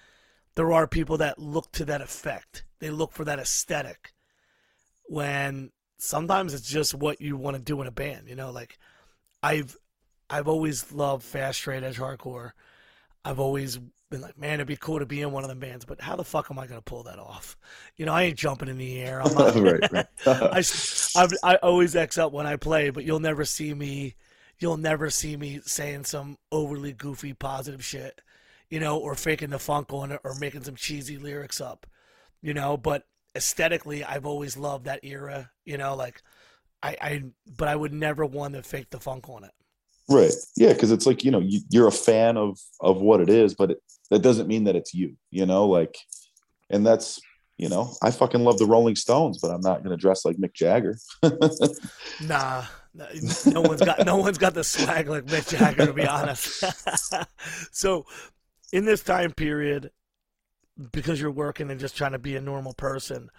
there 0.55 0.73
are 0.73 0.87
people 0.87 1.19
that 1.19 1.39
look 1.39 1.71
to 1.73 1.85
that 1.87 2.01
effect. 2.01 2.65
They 2.81 2.91
look 2.91 3.13
for 3.13 3.25
that 3.25 3.39
aesthetic. 3.39 4.13
When 5.05 5.71
sometimes 5.99 6.55
it's 6.55 6.69
just 6.69 6.95
what 6.95 7.21
you 7.21 7.37
want 7.37 7.57
to 7.57 7.63
do 7.63 7.81
in 7.81 7.87
a 7.87 7.93
band. 7.93 8.29
You 8.29 8.37
know, 8.37 8.51
like 8.51 8.79
I've 9.43 9.77
I've 10.31 10.49
always 10.49 10.93
loved 10.93 11.23
fast 11.23 11.59
straight 11.59 11.83
edge 11.83 11.99
hardcore. 11.99 12.53
I've 13.25 13.41
always 13.41 13.79
been 14.11 14.21
like, 14.21 14.39
man, 14.39 14.55
it'd 14.55 14.67
be 14.67 14.77
cool 14.77 15.01
to 15.01 15.07
be 15.07 15.21
in 15.21 15.33
one 15.33 15.45
of 15.45 15.51
the 15.51 15.57
bands, 15.57 15.85
but 15.85 16.01
how 16.01 16.17
the 16.17 16.25
fuck 16.25 16.51
am 16.51 16.59
I 16.59 16.67
gonna 16.67 16.81
pull 16.81 17.03
that 17.05 17.19
off? 17.19 17.57
You 17.97 18.07
know, 18.07 18.13
I 18.13 18.23
ain't 18.25 18.39
jumping 18.39 18.69
in 18.69 18.79
the 18.79 19.01
air. 19.01 19.21
I'm 19.21 19.35
not, 19.35 19.55
right, 19.55 19.93
right. 19.93 20.07
I, 20.27 20.63
I've, 21.17 21.33
I 21.43 21.57
always 21.57 21.95
X 21.95 22.17
up 22.17 22.33
when 22.33 22.47
I 22.47 22.57
play, 22.57 22.91
but 22.91 23.05
you'll 23.05 23.21
never 23.21 23.45
see 23.45 23.75
me. 23.75 24.15
You'll 24.59 24.77
never 24.77 25.11
see 25.11 25.37
me 25.37 25.61
saying 25.65 26.05
some 26.05 26.37
overly 26.51 26.93
goofy 26.93 27.33
positive 27.33 27.85
shit, 27.85 28.21
you 28.71 28.81
know, 28.81 28.99
or 28.99 29.15
faking 29.15 29.51
the 29.51 29.59
funk 29.59 29.93
on 29.93 30.13
it, 30.13 30.21
or 30.25 30.35
making 30.35 30.65
some 30.65 30.77
cheesy 30.77 31.17
lyrics 31.17 31.61
up, 31.61 31.87
you 32.43 32.55
know. 32.55 32.77
But 32.77 33.05
aesthetically, 33.37 34.03
I've 34.03 34.27
always 34.27 34.57
loved 34.57 34.87
that 34.87 35.05
era, 35.05 35.51
you 35.65 35.79
know. 35.79 35.95
Like, 35.95 36.23
I, 36.83 36.97
I, 37.01 37.25
but 37.57 37.69
I 37.69 37.77
would 37.77 37.93
never 37.93 38.27
want 38.27 38.55
to 38.55 38.63
fake 38.63 38.91
the 38.91 39.01
funk 39.01 39.29
on 39.29 39.45
it. 39.45 39.53
Right. 40.09 40.33
Yeah, 40.57 40.73
because 40.73 40.91
it's 40.91 41.07
like 41.07 41.23
you 41.23 41.31
know 41.31 41.41
you, 41.41 41.61
you're 41.69 41.87
a 41.87 41.93
fan 41.93 42.37
of 42.37 42.59
of 42.81 43.01
what 43.01 43.21
it 43.21 43.29
is, 43.29 43.55
but 43.55 43.73
it, 43.73 43.79
that 44.11 44.23
doesn't 44.23 44.49
mean 44.49 44.65
that 44.65 44.77
it's 44.77 44.95
you. 44.95 45.17
You 45.31 45.45
know, 45.45 45.67
like, 45.67 45.97
and 46.71 46.87
that's 46.87 47.21
you 47.59 47.69
know 47.69 47.95
I 48.03 48.11
fucking 48.11 48.43
love 48.43 48.59
the 48.59 48.67
Rolling 48.67 48.97
Stones, 48.97 49.39
but 49.39 49.51
I'm 49.51 49.61
not 49.61 49.85
going 49.85 49.97
to 49.97 50.01
dress 50.01 50.25
like 50.25 50.37
Mick 50.37 50.55
Jagger. 50.55 50.99
Nah, 52.27 52.65
no 52.95 53.61
one's 53.61 53.81
got 53.81 54.05
no 54.05 54.17
one's 54.17 54.39
got 54.39 54.55
the 54.55 54.65
swag 54.65 55.09
like 55.09 55.25
Mick 55.27 55.49
Jagger 55.49 55.87
to 55.87 55.93
be 55.93 56.07
honest. 56.07 56.65
so, 57.73 58.07
in 58.73 58.85
this 58.85 59.03
time 59.03 59.33
period, 59.33 59.91
because 60.93 61.21
you're 61.21 61.31
working 61.31 61.71
and 61.71 61.81
just 61.81 61.97
trying 61.97 62.13
to 62.13 62.19
be 62.19 62.37
a 62.37 62.41
normal 62.41 62.75
person, 62.75 63.31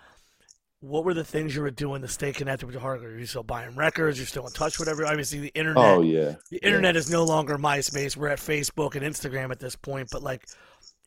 what 0.82 1.04
were 1.04 1.14
the 1.14 1.24
things 1.24 1.56
you 1.56 1.62
were 1.62 1.72
doing 1.72 2.02
to 2.02 2.08
stay 2.08 2.32
connected 2.32 2.66
with 2.66 2.74
your 2.74 2.82
heart? 2.82 3.04
Are 3.04 3.18
you 3.18 3.26
still 3.26 3.44
buying 3.44 3.76
records? 3.76 4.18
You're 4.18 4.28
still 4.28 4.48
in 4.48 4.54
touch 4.54 4.80
with 4.80 4.88
everyone? 4.88 5.12
Obviously, 5.12 5.40
the 5.40 5.52
internet. 5.54 5.84
oh 5.84 6.02
yeah. 6.02 6.36
The 6.50 6.64
internet 6.64 6.96
is 6.96 7.10
no 7.10 7.26
longer 7.26 7.58
MySpace. 7.58 8.16
We're 8.16 8.30
at 8.30 8.40
Facebook 8.40 8.96
and 8.96 9.04
Instagram 9.04 9.52
at 9.52 9.60
this 9.60 9.76
point. 9.76 10.10
But 10.12 10.24
like, 10.24 10.48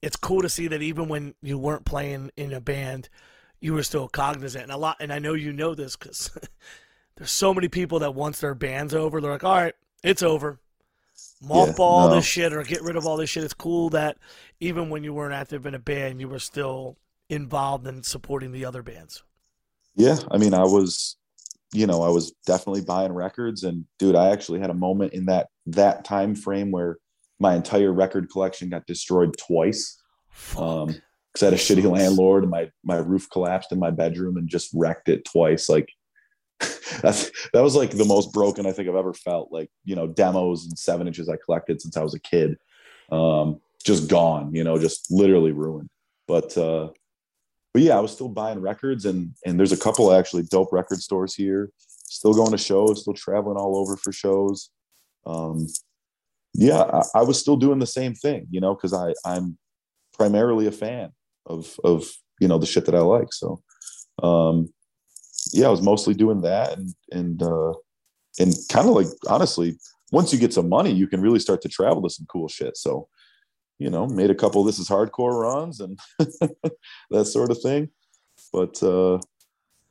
it's 0.03 0.17
cool 0.17 0.43
to 0.43 0.49
see 0.49 0.69
that 0.69 0.83
even 0.83 1.09
when 1.09 1.35
you 1.43 1.59
weren't 1.59 1.87
playing 1.87 2.31
in 2.37 2.53
a 2.53 2.61
band, 2.61 3.09
you 3.61 3.73
were 3.73 3.83
still 3.83 4.09
cognizant. 4.09 4.65
And 4.65 4.73
a 4.73 4.77
lot, 4.77 4.97
and 5.01 5.13
I 5.13 5.19
know 5.21 5.35
you 5.35 5.53
know 5.53 5.75
this 5.75 5.97
because 5.97 6.31
there's 7.17 7.31
so 7.31 7.53
many 7.53 7.69
people 7.69 8.01
that 8.01 8.15
once 8.15 8.41
their 8.41 8.55
band's 8.55 8.95
over, 8.95 9.21
they're 9.21 9.33
like, 9.33 9.45
all 9.45 9.55
right, 9.55 9.75
it's 10.03 10.23
over. 10.23 10.59
Mothball 11.45 11.81
all 11.81 12.09
no. 12.09 12.17
this 12.17 12.25
shit 12.25 12.53
or 12.53 12.63
get 12.63 12.83
rid 12.83 12.97
of 12.97 13.07
all 13.07 13.17
this 13.17 13.31
shit. 13.31 13.45
It's 13.45 13.55
cool 13.55 13.91
that 13.91 14.17
even 14.61 14.91
when 14.91 15.05
you 15.05 15.13
weren't 15.13 15.35
active 15.35 15.67
in 15.67 15.75
a 15.75 15.79
band, 15.79 16.21
you 16.21 16.29
were 16.29 16.39
still 16.39 16.97
involved 17.29 17.87
in 17.87 18.03
supporting 18.03 18.53
the 18.53 18.65
other 18.65 18.83
bands. 18.83 19.23
Yeah, 19.95 20.17
I 20.31 20.39
mean, 20.39 20.55
I 20.55 20.63
was, 20.63 21.17
you 21.73 21.87
know, 21.87 22.03
I 22.03 22.09
was 22.09 22.33
definitely 22.47 22.83
buying 22.83 23.13
records, 23.13 23.63
and 23.65 23.85
dude, 23.99 24.17
I 24.17 24.31
actually 24.31 24.61
had 24.61 24.71
a 24.71 24.75
moment 24.75 25.13
in 25.13 25.27
that 25.27 25.49
that 25.67 26.05
time 26.05 26.35
frame 26.35 26.71
where 26.71 26.97
my 27.39 27.55
entire 27.55 27.93
record 27.93 28.31
collection 28.31 28.71
got 28.71 28.87
destroyed 28.87 29.37
twice. 29.37 30.01
Um, 30.57 30.97
because 31.33 31.43
I 31.43 31.47
had 31.47 31.55
a 31.55 31.57
shitty 31.57 31.91
landlord, 31.91 32.45
and 32.45 32.51
my 32.51 32.71
my 32.85 32.97
roof 32.97 33.29
collapsed 33.31 33.73
in 33.73 33.79
my 33.79 33.91
bedroom 33.91 34.37
and 34.37 34.49
just 34.49 34.71
wrecked 34.75 35.09
it 35.09 35.25
twice. 35.25 35.69
Like 35.69 35.89
that's 37.03 37.31
that 37.53 37.63
was 37.63 37.75
like 37.75 37.91
the 37.91 38.05
most 38.05 38.33
broken 38.33 38.67
I 38.67 38.73
think 38.73 38.89
I've 38.89 38.95
ever 38.95 39.15
felt. 39.15 39.53
Like 39.53 39.71
you 39.85 39.95
know, 39.95 40.07
demos 40.07 40.65
and 40.65 40.79
seven 40.79 41.07
inches 41.07 41.29
I 41.29 41.37
collected 41.37 41.81
since 41.81 41.97
I 41.97 42.03
was 42.03 42.15
a 42.15 42.21
kid, 42.21 42.57
um, 43.11 43.61
just 43.85 44.09
gone. 44.09 44.55
You 44.55 44.65
know, 44.65 44.79
just 44.79 45.11
literally 45.11 45.53
ruined. 45.53 45.89
But 46.27 46.57
uh, 46.57 46.91
but 47.73 47.83
yeah, 47.83 47.97
I 47.97 48.01
was 48.01 48.13
still 48.13 48.29
buying 48.29 48.61
records, 48.61 49.05
and 49.05 49.35
and 49.47 49.59
there's 49.59 49.73
a 49.73 49.77
couple 49.77 50.13
actually 50.13 50.45
dope 50.45 50.73
record 50.73 51.01
stores 51.01 51.35
here. 51.35 51.71
Still 52.05 52.35
going 52.35 52.53
to 52.53 52.59
shows, 52.59 53.01
still 53.01 53.15
traveling 53.15 53.57
all 53.57 53.77
over 53.77 53.97
for 53.97 54.13
shows. 54.13 54.71
Um, 55.27 55.67
yeah, 56.55 56.83
I, 56.83 57.21
I 57.21 57.23
was 57.23 57.41
still 57.41 57.57
doing 57.57 57.79
the 57.79 57.87
same 57.87 58.15
thing, 58.15 58.47
you 58.51 58.61
know, 58.61 58.75
because 58.75 58.93
I 58.93 59.15
I'm 59.25 59.57
primarily 60.13 60.67
a 60.67 60.73
fan 60.73 61.13
of 61.47 61.75
of 61.83 62.07
you 62.41 62.49
know 62.49 62.59
the 62.59 62.67
shit 62.67 62.85
that 62.87 62.95
I 62.95 63.01
like. 63.01 63.33
So 63.33 63.63
um, 64.23 64.73
yeah, 65.53 65.67
I 65.67 65.71
was 65.71 65.83
mostly 65.83 66.15
doing 66.15 66.41
that, 66.43 66.77
and 66.77 66.95
and 67.11 67.43
uh, 67.43 67.73
and 68.39 68.55
kind 68.71 68.89
of 68.89 68.95
like 68.95 69.07
honestly, 69.29 69.79
once 70.11 70.33
you 70.33 70.39
get 70.39 70.55
some 70.55 70.69
money, 70.69 70.91
you 70.91 71.07
can 71.07 71.21
really 71.21 71.39
start 71.39 71.63
to 71.63 71.69
travel 71.69 72.03
to 72.03 72.11
some 72.11 72.27
cool 72.27 72.49
shit. 72.49 72.77
So 72.77 73.09
you 73.79 73.91
know, 73.91 74.07
made 74.07 74.31
a 74.31 74.35
couple 74.35 74.61
of 74.61 74.67
this 74.67 74.79
is 74.79 74.89
hardcore 74.89 75.41
runs 75.43 75.81
and 75.81 75.99
that 77.11 77.27
sort 77.27 77.51
of 77.51 77.61
thing. 77.61 77.89
But 78.53 78.83
uh, 78.83 79.19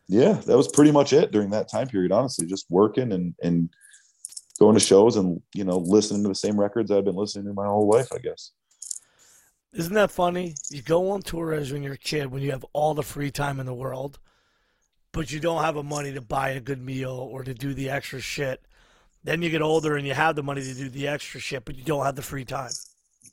yeah, 0.08 0.34
that 0.34 0.58
was 0.58 0.68
pretty 0.68 0.92
much 0.92 1.14
it 1.14 1.32
during 1.32 1.50
that 1.52 1.70
time 1.70 1.88
period. 1.88 2.12
Honestly, 2.12 2.48
just 2.48 2.66
working 2.70 3.12
and 3.12 3.36
and 3.44 3.70
going 4.60 4.76
to 4.76 4.80
shows 4.80 5.18
and 5.18 5.42
you 5.54 5.64
know 5.64 5.78
listening 5.78 6.24
to 6.24 6.30
the 6.30 6.36
same 6.36 6.60
records 6.60 6.92
I've 6.92 7.06
been 7.06 7.16
listening 7.16 7.46
to 7.46 7.54
my 7.54 7.66
whole 7.66 7.90
life. 7.90 8.08
I 8.14 8.20
guess. 8.20 8.52
Isn't 9.74 9.94
that 9.94 10.12
funny? 10.12 10.56
You 10.70 10.82
go 10.82 11.12
on 11.12 11.22
tour 11.22 11.54
as 11.54 11.72
when 11.72 11.82
you're 11.82 11.94
a 11.94 11.98
kid, 11.98 12.28
when 12.28 12.42
you 12.42 12.52
have 12.52 12.66
all 12.74 12.94
the 12.94 13.04
free 13.04 13.32
time 13.32 13.60
in 13.60 13.66
the 13.66 13.74
world, 13.74 14.20
but 15.12 15.32
you 15.32 15.40
don't 15.40 15.64
have 15.64 15.76
the 15.76 15.84
money 15.84 16.14
to 16.14 16.22
buy 16.22 16.52
a 16.52 16.60
good 16.60 16.82
meal 16.82 17.12
or 17.32 17.44
to 17.44 17.54
do 17.54 17.74
the 17.74 17.90
extra 17.90 18.20
shit. 18.20 18.62
Then 19.24 19.42
you 19.42 19.50
get 19.50 19.62
older 19.62 19.98
and 19.98 20.08
you 20.08 20.14
have 20.14 20.36
the 20.36 20.44
money 20.44 20.62
to 20.62 20.74
do 20.74 20.90
the 20.90 21.08
extra 21.08 21.40
shit, 21.40 21.66
but 21.66 21.76
you 21.76 21.84
don't 21.84 22.06
have 22.06 22.16
the 22.16 22.22
free 22.22 22.46
time. 22.46 22.72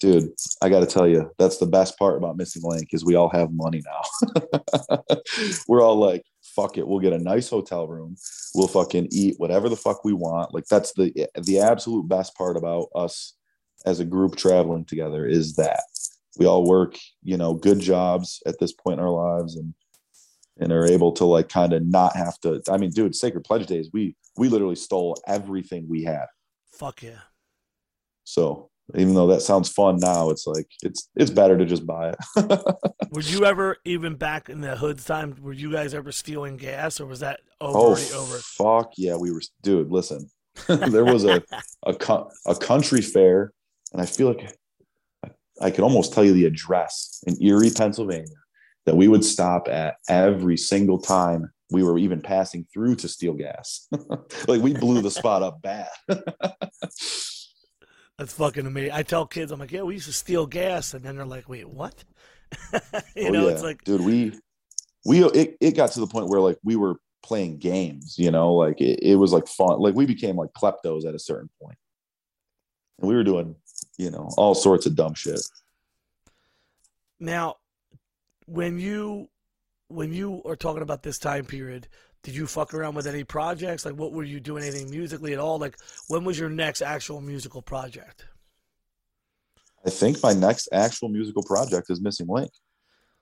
Dude, 0.01 0.31
I 0.63 0.69
got 0.69 0.81
to 0.81 0.87
tell 0.87 1.09
you, 1.09 1.31
that's 1.39 1.59
the 1.59 1.67
best 1.67 1.99
part 1.99 2.17
about 2.17 2.37
Missing 2.37 2.63
Link 2.65 2.91
is 2.93 3.05
we 3.05 3.15
all 3.15 3.31
have 3.31 3.51
money 3.53 3.83
now. 3.85 5.09
We're 5.69 5.83
all 5.83 5.97
like, 5.97 6.25
fuck 6.43 6.77
it, 6.77 6.87
we'll 6.87 7.01
get 7.01 7.13
a 7.13 7.19
nice 7.19 7.49
hotel 7.49 7.87
room. 7.87 8.17
We'll 8.55 8.69
fucking 8.69 9.09
eat 9.11 9.35
whatever 9.39 9.69
the 9.69 9.77
fuck 9.77 10.05
we 10.05 10.13
want. 10.13 10.55
Like 10.55 10.67
that's 10.67 10.93
the 10.93 11.29
the 11.41 11.61
absolute 11.61 12.09
best 12.09 12.37
part 12.37 12.57
about 12.57 12.89
us 12.95 13.35
as 13.87 14.01
a 14.01 14.05
group 14.05 14.37
traveling 14.37 14.85
together 14.85 15.27
is 15.27 15.57
that 15.57 15.83
we 16.37 16.47
all 16.47 16.65
work, 16.65 16.97
you 17.23 17.37
know, 17.37 17.55
good 17.55 17.81
jobs 17.81 18.43
at 18.47 18.59
this 18.59 18.73
point 18.73 19.01
in 19.01 19.05
our 19.05 19.11
lives 19.11 19.57
and 19.57 19.75
and 20.59 20.73
are 20.73 20.87
able 20.87 21.13
to 21.13 21.25
like 21.25 21.49
kind 21.49 21.73
of 21.73 21.85
not 21.85 22.17
have 22.17 22.39
to 22.41 22.63
I 22.71 22.77
mean, 22.77 22.91
dude, 22.91 23.15
Sacred 23.15 23.45
Pledge 23.45 23.67
Days, 23.67 23.91
we 23.93 24.17
we 24.37 24.49
literally 24.49 24.77
stole 24.77 25.21
everything 25.27 25.87
we 25.89 26.05
had. 26.05 26.27
Fuck 26.73 27.03
yeah. 27.03 27.21
So 28.25 28.71
even 28.97 29.15
though 29.15 29.27
that 29.29 29.43
sounds 29.43 29.69
fun 29.69 29.99
now, 29.99 30.31
it's 30.31 30.47
like 30.47 30.67
it's 30.83 31.09
it's 31.15 31.31
better 31.31 31.57
to 31.59 31.65
just 31.65 31.87
buy 31.87 32.11
it. 32.13 32.63
Were 33.11 33.21
you 33.21 33.45
ever 33.45 33.77
even 33.85 34.17
back 34.17 34.49
in 34.49 34.61
the 34.61 34.77
hood's 34.77 35.05
time? 35.05 35.37
Were 35.41 35.53
you 35.53 35.73
guys 35.73 35.95
ever 35.95 36.13
stealing 36.13 36.57
gas, 36.57 37.01
or 37.01 37.07
was 37.07 37.21
that 37.21 37.41
over, 37.61 38.01
oh 38.01 38.21
over? 38.21 38.39
fuck 38.39 38.93
yeah, 38.97 39.17
we 39.17 39.31
were 39.33 39.43
dude, 39.63 39.91
listen. 39.91 40.31
there 40.67 41.05
was 41.05 41.25
a 41.25 41.43
a 41.87 41.95
co- 41.95 42.31
a 42.47 42.55
country 42.55 43.01
fair 43.01 43.53
and 43.93 44.03
I 44.03 44.07
feel 44.07 44.29
like 44.29 44.53
I, 45.25 45.31
I 45.61 45.71
could 45.71 45.85
almost 45.85 46.13
tell 46.13 46.25
you 46.25 46.33
the 46.33 46.47
address 46.47 47.23
in 47.27 47.43
Erie, 47.43 47.71
Pennsylvania 47.71 48.27
that 48.89 48.97
we 48.97 49.07
would 49.07 49.23
stop 49.23 49.69
at 49.69 49.97
every 50.09 50.57
single 50.57 50.99
time 50.99 51.53
we 51.71 51.83
were 51.83 51.99
even 51.99 52.23
passing 52.23 52.67
through 52.73 52.97
to 52.97 53.07
steal 53.07 53.35
gas. 53.35 53.87
like 54.49 54.63
we 54.63 54.73
blew 54.73 55.03
the 55.03 55.11
spot 55.11 55.43
up 55.43 55.61
bad. 55.61 55.91
That's 56.09 57.53
fucking 58.33 58.67
amazing. 58.67 58.93
I 58.93 59.03
tell 59.03 59.27
kids, 59.27 59.53
I'm 59.53 59.61
like, 59.61 59.73
yeah, 59.73 59.83
we 59.83 59.93
used 59.95 60.07
to 60.07 60.13
steal 60.15 60.47
gas, 60.47 60.95
and 60.95 61.05
then 61.05 61.17
they're 61.17 61.27
like, 61.27 61.51
wait, 61.51 61.69
what? 61.69 62.03
you 63.15 63.29
Oh, 63.29 63.29
know, 63.29 63.47
yeah. 63.47 63.53
it's 63.53 63.63
like, 63.63 63.85
dude, 63.85 64.01
we 64.01 64.33
we 65.05 65.23
it, 65.23 65.59
it 65.61 65.77
got 65.77 65.93
to 65.93 66.01
the 66.01 66.07
point 66.07 66.29
where 66.29 66.41
like 66.41 66.57
we 66.65 66.77
were 66.77 66.97
playing 67.23 67.59
games, 67.59 68.15
you 68.19 68.31
know, 68.31 68.55
like 68.55 68.81
it, 68.81 69.01
it 69.03 69.17
was 69.17 69.35
like 69.35 69.47
fun. 69.47 69.79
Like 69.81 69.95
we 69.95 70.07
became 70.07 70.37
like 70.37 70.51
kleptos 70.57 71.05
at 71.05 71.15
a 71.15 71.19
certain 71.19 71.51
point. 71.63 71.77
And 72.99 73.07
we 73.09 73.15
were 73.15 73.25
doing, 73.25 73.55
you 73.99 74.11
know, 74.11 74.31
all 74.39 74.55
sorts 74.55 74.87
of 74.87 74.97
dumb 74.97 75.13
shit. 75.13 75.41
now, 77.21 77.57
when 78.49 78.79
you 78.79 79.29
when 79.89 80.13
you 80.13 80.43
are 80.45 80.57
talking 80.57 80.83
about 80.83 81.03
this 81.03 81.19
time 81.19 81.45
period, 81.45 81.89
did 82.23 82.35
you 82.35 82.47
fuck 82.47 82.75
around 82.75 82.95
with 82.95 83.07
any 83.07 83.25
projects? 83.25 83.87
Like, 83.87 83.95
what 83.95 84.13
were 84.13 84.25
you 84.25 84.39
doing? 84.41 84.63
Anything 84.63 84.91
musically 84.91 85.33
at 85.33 85.39
all? 85.39 85.59
Like, 85.59 85.79
when 86.09 86.25
was 86.25 86.39
your 86.39 86.51
next 86.51 86.83
actual 86.83 87.21
musical 87.23 87.63
project? 87.63 88.27
I 89.87 89.91
think 89.91 90.23
my 90.23 90.35
next 90.35 90.69
actual 90.73 91.09
musical 91.09 91.43
project 91.43 91.89
is 91.89 92.03
Missing 92.03 92.27
Link. 92.29 92.51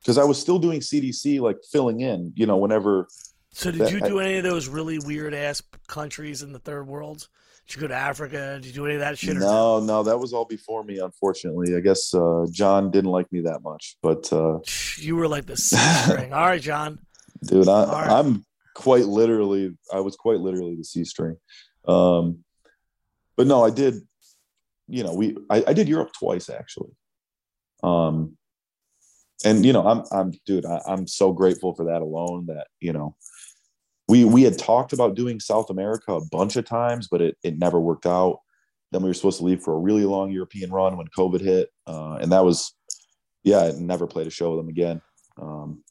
Because 0.01 0.19
I 0.19 0.25
was 0.25 0.41
still 0.41 0.59
doing 0.59 0.81
CDC, 0.81 1.41
like 1.41 1.59
filling 1.71 2.01
in, 2.01 2.33
you 2.35 2.47
know, 2.47 2.57
whenever 2.57 3.07
So, 3.53 3.71
did 3.71 3.83
That- 3.83 3.93
you 3.93 4.01
do 4.01 4.19
any 4.19 4.37
of 4.39 4.45
those 4.45 4.69
really 4.69 4.99
weird 4.99 5.35
ass 5.35 5.63
countries 5.87 6.43
in 6.43 6.53
the 6.53 6.59
third 6.59 6.87
world? 6.87 7.29
Did 7.67 7.75
you 7.75 7.81
go 7.83 7.89
to 7.89 7.95
Africa? 7.95 8.59
Did 8.61 8.67
you 8.67 8.73
do 8.73 8.85
any 8.87 8.95
of 8.95 9.01
that 9.01 9.19
shit? 9.19 9.37
or 9.37 9.41
No, 9.41 9.81
no, 9.81 10.05
that 10.05 10.19
was 10.19 10.33
all 10.33 10.45
before 10.45 10.85
me, 10.85 11.01
unfortunately. 11.01 11.77
I 11.77 11.81
guess 11.81 12.15
uh, 12.15 12.47
John 12.53 12.93
didn't 12.93 13.11
like 13.11 13.31
me 13.33 13.41
that 13.41 13.63
much. 13.63 13.97
But 14.03 14.33
uh, 14.33 14.61
You 14.99 15.17
were 15.17 15.27
like 15.27 15.47
the 15.47 15.57
string. 15.57 16.33
All 16.33 16.47
right, 16.47 16.63
John. 16.63 17.01
dude, 17.43 17.69
I, 17.69 17.85
right. 17.85 18.11
I'm 18.11 18.45
quite 18.75 19.07
literally, 19.07 19.77
I 19.93 20.01
was 20.01 20.15
quite 20.15 20.39
literally 20.39 20.77
the 20.77 20.85
C 20.85 21.05
string. 21.05 21.37
Um, 21.89 22.45
but 23.37 23.47
no, 23.47 23.65
I 23.65 23.71
did, 23.71 23.97
you 24.87 25.03
know, 25.03 25.15
we, 25.15 25.37
I, 25.51 25.65
I 25.67 25.73
did 25.73 25.89
Europe 25.89 26.13
twice 26.19 26.49
actually. 26.49 26.91
Um, 27.83 28.37
and 29.45 29.67
you 29.67 29.73
know, 29.73 29.87
I'm, 29.87 30.05
I'm, 30.13 30.33
dude, 30.47 30.65
I, 30.65 30.81
I'm 30.87 31.07
so 31.07 31.33
grateful 31.33 31.75
for 31.75 31.87
that 31.87 32.01
alone 32.01 32.47
that, 32.47 32.69
you 32.81 32.93
know, 32.93 33.17
we, 34.09 34.25
we 34.25 34.43
had 34.43 34.59
talked 34.59 34.93
about 34.93 35.15
doing 35.15 35.41
South 35.41 35.71
America 35.71 36.13
a 36.13 36.25
bunch 36.27 36.57
of 36.57 36.65
times, 36.65 37.09
but 37.09 37.21
it, 37.21 37.37
it 37.43 37.59
never 37.59 37.81
worked 37.81 38.07
out. 38.07 38.41
then 38.93 39.03
we 39.03 39.09
were 39.09 39.15
supposed 39.15 39.39
to 39.39 39.45
leave 39.45 39.63
for 39.63 39.75
a 39.75 39.79
really 39.79 40.05
long 40.05 40.31
European 40.31 40.71
run 40.71 40.97
when 40.97 41.09
COVID 41.09 41.41
hit, 41.41 41.71
uh, 41.87 42.19
and 42.21 42.31
that 42.33 42.45
was, 42.45 42.75
yeah, 43.43 43.65
I 43.65 43.73
never 43.73 44.07
played 44.07 44.27
a 44.27 44.31
show 44.31 44.51
with 44.51 44.61
them 44.61 44.69
again. 44.69 45.01
Um, 45.41 45.83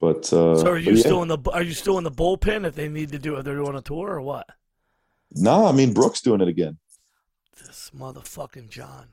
but 0.00 0.24
uh, 0.32 0.56
So 0.56 0.68
are 0.68 0.78
you 0.78 0.92
yeah. 0.92 1.00
still 1.00 1.22
in 1.22 1.28
the 1.28 1.38
are 1.52 1.62
you 1.62 1.72
still 1.72 1.96
in 1.98 2.04
the 2.04 2.10
bullpen 2.10 2.66
if 2.66 2.74
they 2.74 2.88
need 2.88 3.10
to 3.12 3.18
do 3.18 3.36
if 3.36 3.44
they're 3.44 3.56
doing 3.56 3.76
a 3.76 3.80
tour 3.80 4.10
or 4.10 4.20
what? 4.20 4.46
No, 5.32 5.66
I 5.66 5.72
mean 5.72 5.94
Brooks 5.94 6.20
doing 6.20 6.40
it 6.40 6.48
again. 6.48 6.78
This 7.56 7.90
motherfucking 7.96 8.68
John. 8.68 9.08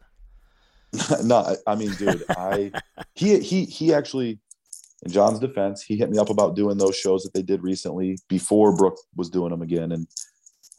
no, 1.23 1.37
I, 1.37 1.55
I 1.65 1.75
mean, 1.75 1.93
dude, 1.95 2.23
I 2.29 2.71
he 3.15 3.39
he 3.39 3.65
he 3.65 3.93
actually, 3.93 4.39
in 5.05 5.11
John's 5.11 5.39
defense, 5.39 5.83
he 5.83 5.97
hit 5.97 6.09
me 6.09 6.17
up 6.17 6.29
about 6.29 6.55
doing 6.55 6.77
those 6.77 6.95
shows 6.95 7.23
that 7.23 7.33
they 7.33 7.41
did 7.41 7.61
recently 7.61 8.17
before 8.29 8.75
Brooke 8.75 8.99
was 9.15 9.29
doing 9.29 9.51
them 9.51 9.61
again, 9.61 9.91
and 9.91 10.07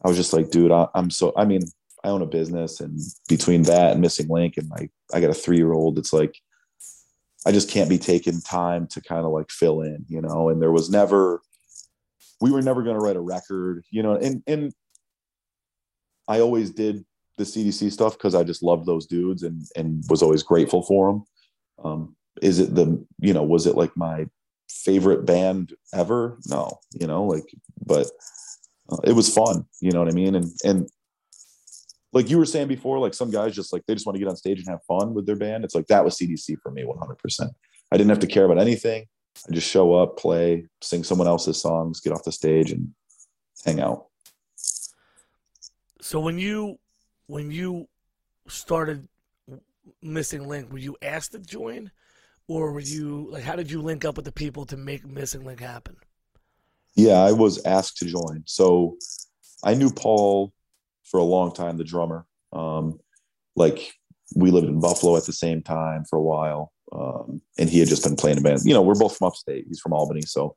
I 0.05 0.09
was 0.09 0.17
just 0.17 0.33
like, 0.33 0.51
dude, 0.51 0.73
I, 0.73 0.87
I'm 0.95 1.11
so. 1.11 1.33
I 1.37 1.45
mean, 1.45 1.63
I 2.03 2.09
own 2.09 2.23
a 2.23 2.27
business, 2.27 2.81
and 2.81 2.99
between 3.29 3.63
that 3.65 3.93
and 3.93 4.01
missing 4.01 4.29
link, 4.29 4.57
and 4.57 4.69
my 4.69 4.89
I 5.13 5.21
got 5.21 5.31
a 5.31 5.35
three 5.35 5.59
year 5.59 5.73
old, 5.73 5.99
it's 5.99 6.13
like 6.13 6.35
I 7.47 7.53
just 7.53 7.71
can't 7.71 7.91
be 7.91 7.99
taking 7.99 8.41
time 8.41 8.87
to 8.89 9.03
kind 9.03 9.27
of 9.27 9.33
like 9.33 9.51
fill 9.51 9.83
in, 9.83 10.05
you 10.09 10.23
know. 10.23 10.49
And 10.49 10.61
there 10.61 10.73
was 10.73 10.89
never, 10.89 11.43
we 12.41 12.51
were 12.51 12.63
never 12.63 12.83
going 12.83 12.97
to 12.97 13.05
write 13.05 13.17
a 13.17 13.21
record, 13.21 13.85
you 13.91 14.03
know, 14.03 14.15
and 14.15 14.43
and 14.47 14.73
I 16.27 16.41
always 16.41 16.71
did 16.71 17.05
the 17.37 17.45
CDC 17.45 17.93
stuff 17.93 18.15
because 18.15 18.35
I 18.35 18.45
just 18.45 18.63
loved 18.63 18.87
those 18.87 19.07
dudes 19.07 19.43
and 19.43 19.67
and 19.77 20.03
was 20.09 20.23
always 20.23 20.43
grateful 20.43 20.83
for 20.83 21.13
them. 21.13 21.25
Um, 21.85 22.17
is 22.45 22.61
it 22.61 22.75
the 22.75 23.05
you 23.19 23.33
know 23.33 23.43
was 23.43 23.67
it 23.67 23.75
like 23.75 23.97
my 23.97 24.27
favorite 24.71 25.25
band 25.25 25.73
ever? 25.93 26.39
No, 26.47 26.79
you 26.93 27.07
know 27.07 27.25
like 27.25 27.45
but 27.85 28.07
uh, 28.91 28.99
it 29.05 29.13
was 29.13 29.33
fun. 29.33 29.65
You 29.81 29.91
know 29.91 30.01
what 30.01 30.09
I 30.09 30.15
mean? 30.15 30.35
And 30.37 30.47
and 30.65 30.89
like 32.13 32.31
you 32.31 32.39
were 32.39 32.47
saying 32.47 32.69
before, 32.69 32.99
like 32.99 33.15
some 33.15 33.31
guys 33.31 33.55
just 33.55 33.73
like 33.73 33.83
they 33.87 33.95
just 33.95 34.07
want 34.07 34.15
to 34.15 34.21
get 34.21 34.29
on 34.29 34.37
stage 34.37 34.59
and 34.59 34.69
have 34.69 34.85
fun 34.87 35.15
with 35.15 35.27
their 35.27 35.37
band. 35.37 35.65
It's 35.65 35.75
like 35.75 35.87
that 35.89 36.05
was 36.05 36.17
CDC 36.19 36.59
for 36.63 36.71
me, 36.71 36.85
one 36.85 36.99
hundred 36.99 37.19
percent. 37.19 37.51
I 37.91 37.97
didn't 37.97 38.11
have 38.11 38.21
to 38.21 38.27
care 38.27 38.45
about 38.45 38.59
anything. 38.59 39.07
I 39.49 39.53
just 39.53 39.69
show 39.69 39.95
up, 39.95 40.17
play, 40.17 40.67
sing 40.81 41.03
someone 41.03 41.27
else's 41.27 41.61
songs, 41.61 42.01
get 42.01 42.13
off 42.13 42.23
the 42.23 42.31
stage, 42.33 42.71
and 42.71 42.95
hang 43.65 43.81
out. 43.81 44.07
So 46.01 46.21
when 46.21 46.39
you 46.39 46.79
when 47.27 47.51
you 47.51 47.89
started 48.47 49.09
missing 50.03 50.47
link, 50.47 50.71
were 50.71 50.79
you 50.79 50.97
asked 51.03 51.33
to 51.33 51.39
join, 51.39 51.91
or 52.49 52.73
were 52.73 52.81
you 52.81 53.29
like 53.31 53.43
how 53.43 53.57
did 53.57 53.71
you 53.71 53.81
link 53.81 54.05
up 54.05 54.17
with 54.17 54.25
the 54.25 54.33
people 54.33 54.65
to 54.67 54.77
make 54.77 55.07
missing 55.07 55.45
link 55.45 55.61
happen? 55.61 55.97
Yeah, 56.97 57.21
I 57.21 57.33
was 57.33 57.65
asked 57.65 57.99
to 57.99 58.07
join. 58.07 58.45
So 58.47 58.97
I 59.65 59.75
knew 59.75 59.91
Paul 59.91 60.53
for 61.05 61.19
a 61.19 61.25
long 61.25 61.53
time, 61.53 61.77
the 61.77 61.85
drummer. 61.85 62.27
Um, 62.53 63.01
like 63.57 63.95
we 64.37 64.51
lived 64.51 64.67
in 64.67 64.81
Buffalo 64.81 65.17
at 65.17 65.27
the 65.27 65.33
same 65.33 65.63
time 65.63 66.05
for 66.05 66.17
a 66.17 66.23
while. 66.23 66.73
Um, 66.93 67.41
and 67.59 67.69
he 67.69 67.79
had 67.79 67.89
just 67.89 68.05
been 68.05 68.17
playing 68.17 68.39
a 68.39 68.41
band. 68.41 68.61
You 68.65 68.75
know, 68.75 68.83
we're 68.83 68.95
both 68.95 69.17
from 69.17 69.29
upstate. 69.29 69.65
He's 69.67 69.81
from 69.81 69.93
Albany. 69.93 70.23
So, 70.23 70.57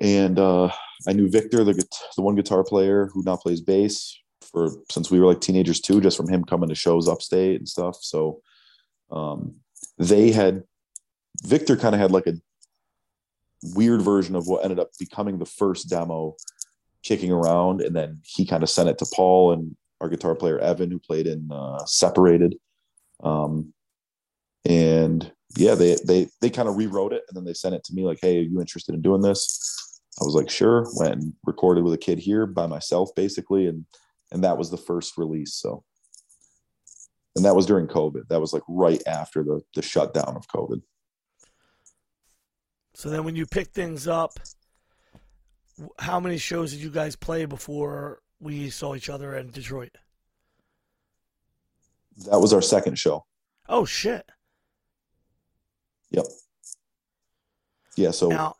and 0.00 0.38
uh, 0.38 0.70
I 1.06 1.12
knew 1.12 1.28
Victor, 1.28 1.64
the, 1.64 1.72
the 2.16 2.22
one 2.22 2.36
guitar 2.36 2.62
player 2.62 3.10
who 3.12 3.22
now 3.24 3.36
plays 3.36 3.60
bass 3.60 4.16
for 4.40 4.70
since 4.90 5.10
we 5.10 5.18
were 5.18 5.26
like 5.26 5.40
teenagers 5.40 5.80
too, 5.80 6.00
just 6.00 6.16
from 6.16 6.28
him 6.28 6.44
coming 6.44 6.68
to 6.68 6.74
shows 6.74 7.08
upstate 7.08 7.58
and 7.58 7.68
stuff. 7.68 7.96
So 8.00 8.40
um, 9.10 9.56
they 9.98 10.30
had, 10.30 10.64
Victor 11.44 11.76
kind 11.76 11.94
of 11.94 12.00
had 12.00 12.10
like 12.10 12.26
a 12.26 12.34
weird 13.74 14.02
version 14.02 14.34
of 14.34 14.46
what 14.46 14.64
ended 14.64 14.78
up 14.78 14.90
becoming 14.98 15.38
the 15.38 15.46
first 15.46 15.88
demo 15.88 16.36
kicking 17.02 17.32
around 17.32 17.80
and 17.80 17.94
then 17.94 18.20
he 18.24 18.44
kind 18.44 18.62
of 18.62 18.70
sent 18.70 18.88
it 18.88 18.98
to 18.98 19.06
paul 19.14 19.52
and 19.52 19.76
our 20.00 20.08
guitar 20.08 20.34
player 20.34 20.58
evan 20.58 20.90
who 20.90 20.98
played 20.98 21.26
in 21.26 21.50
uh, 21.50 21.84
separated. 21.84 22.54
Um, 23.22 23.72
and 24.64 25.30
yeah 25.56 25.74
they 25.74 25.96
they 26.06 26.28
they 26.40 26.50
kind 26.50 26.68
of 26.68 26.76
rewrote 26.76 27.12
it 27.12 27.22
and 27.28 27.36
then 27.36 27.44
they 27.44 27.54
sent 27.54 27.74
it 27.74 27.82
to 27.84 27.94
me 27.94 28.04
like 28.04 28.18
hey 28.20 28.38
are 28.38 28.42
you 28.42 28.60
interested 28.60 28.94
in 28.94 29.02
doing 29.02 29.22
this? 29.22 30.00
I 30.20 30.24
was 30.24 30.34
like 30.34 30.50
sure 30.50 30.86
went 30.96 31.14
and 31.14 31.32
recorded 31.44 31.84
with 31.84 31.94
a 31.94 31.98
kid 31.98 32.18
here 32.18 32.46
by 32.46 32.66
myself 32.66 33.10
basically 33.16 33.66
and 33.66 33.86
and 34.30 34.44
that 34.44 34.58
was 34.58 34.70
the 34.70 34.76
first 34.76 35.16
release 35.16 35.54
so 35.54 35.82
and 37.38 37.44
that 37.46 37.56
was 37.56 37.64
during 37.66 37.86
covid 37.86 38.28
that 38.28 38.40
was 38.40 38.52
like 38.52 38.62
right 38.68 39.02
after 39.06 39.42
the 39.42 39.62
the 39.74 39.82
shutdown 39.82 40.36
of 40.36 40.46
covid 40.48 40.82
So 42.94 43.08
then 43.08 43.24
when 43.24 43.36
you 43.36 43.46
pick 43.46 43.68
things 43.68 44.08
up, 44.08 44.32
how 46.00 46.18
many 46.18 46.36
shows 46.36 46.72
did 46.72 46.80
you 46.80 46.90
guys 46.90 47.14
play 47.14 47.46
before 47.46 48.20
we 48.40 48.70
saw 48.70 48.96
each 48.96 49.08
other 49.08 49.36
in 49.36 49.50
Detroit? 49.50 49.94
that 52.26 52.40
was 52.40 52.52
our 52.52 52.62
second 52.62 52.98
show 52.98 53.24
Oh 53.68 53.84
shit. 53.84 54.24
Yep. 56.10 56.26
Yeah. 57.96 58.12
So 58.12 58.28
Now 58.28 58.54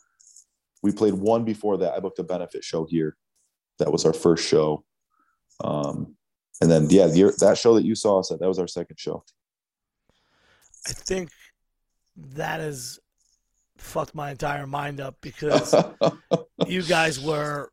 we 0.83 0.93
played 0.93 1.15
one 1.15 1.45
before 1.45 1.79
that. 1.79 1.95
I 1.95 2.01
booked 2.01 2.19
a 2.19 2.25
benefit 2.25 2.63
show 2.63 2.85
here. 2.85 3.17
That 3.79 3.91
was 3.91 4.05
our 4.05 4.13
first 4.13 4.47
show. 4.47 4.85
Um, 5.65 6.17
and 6.61 6.71
then 6.71 6.89
yeah, 6.91 7.07
the, 7.07 7.35
that 7.41 7.57
show 7.59 7.75
that 7.75 7.85
you 7.85 7.95
saw 7.95 8.21
us 8.21 8.31
at, 8.31 8.41
that 8.41 8.49
was 8.49 8.59
our 8.59 8.67
second 8.69 8.99
show. 8.99 9.25
I 10.87 10.93
think 10.93 11.31
that 12.17 12.61
has 12.61 12.99
fucked 13.77 14.15
my 14.15 14.31
entire 14.31 14.67
mind 14.67 15.01
up 15.01 15.17
because 15.21 15.75
you 16.67 16.83
guys 16.83 17.21
were 17.21 17.71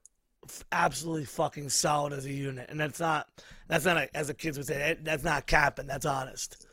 absolutely 0.71 1.25
fucking 1.25 1.69
solid 1.69 2.13
as 2.13 2.25
a 2.25 2.31
unit, 2.31 2.69
and 2.69 2.79
that's 2.79 2.99
not 2.99 3.27
that's 3.67 3.85
not 3.85 3.97
a, 3.97 4.15
as 4.15 4.27
the 4.27 4.33
kids 4.33 4.57
would 4.57 4.67
say 4.67 4.97
that's 5.01 5.23
not 5.23 5.47
capping. 5.47 5.87
That's 5.87 6.05
honest. 6.05 6.67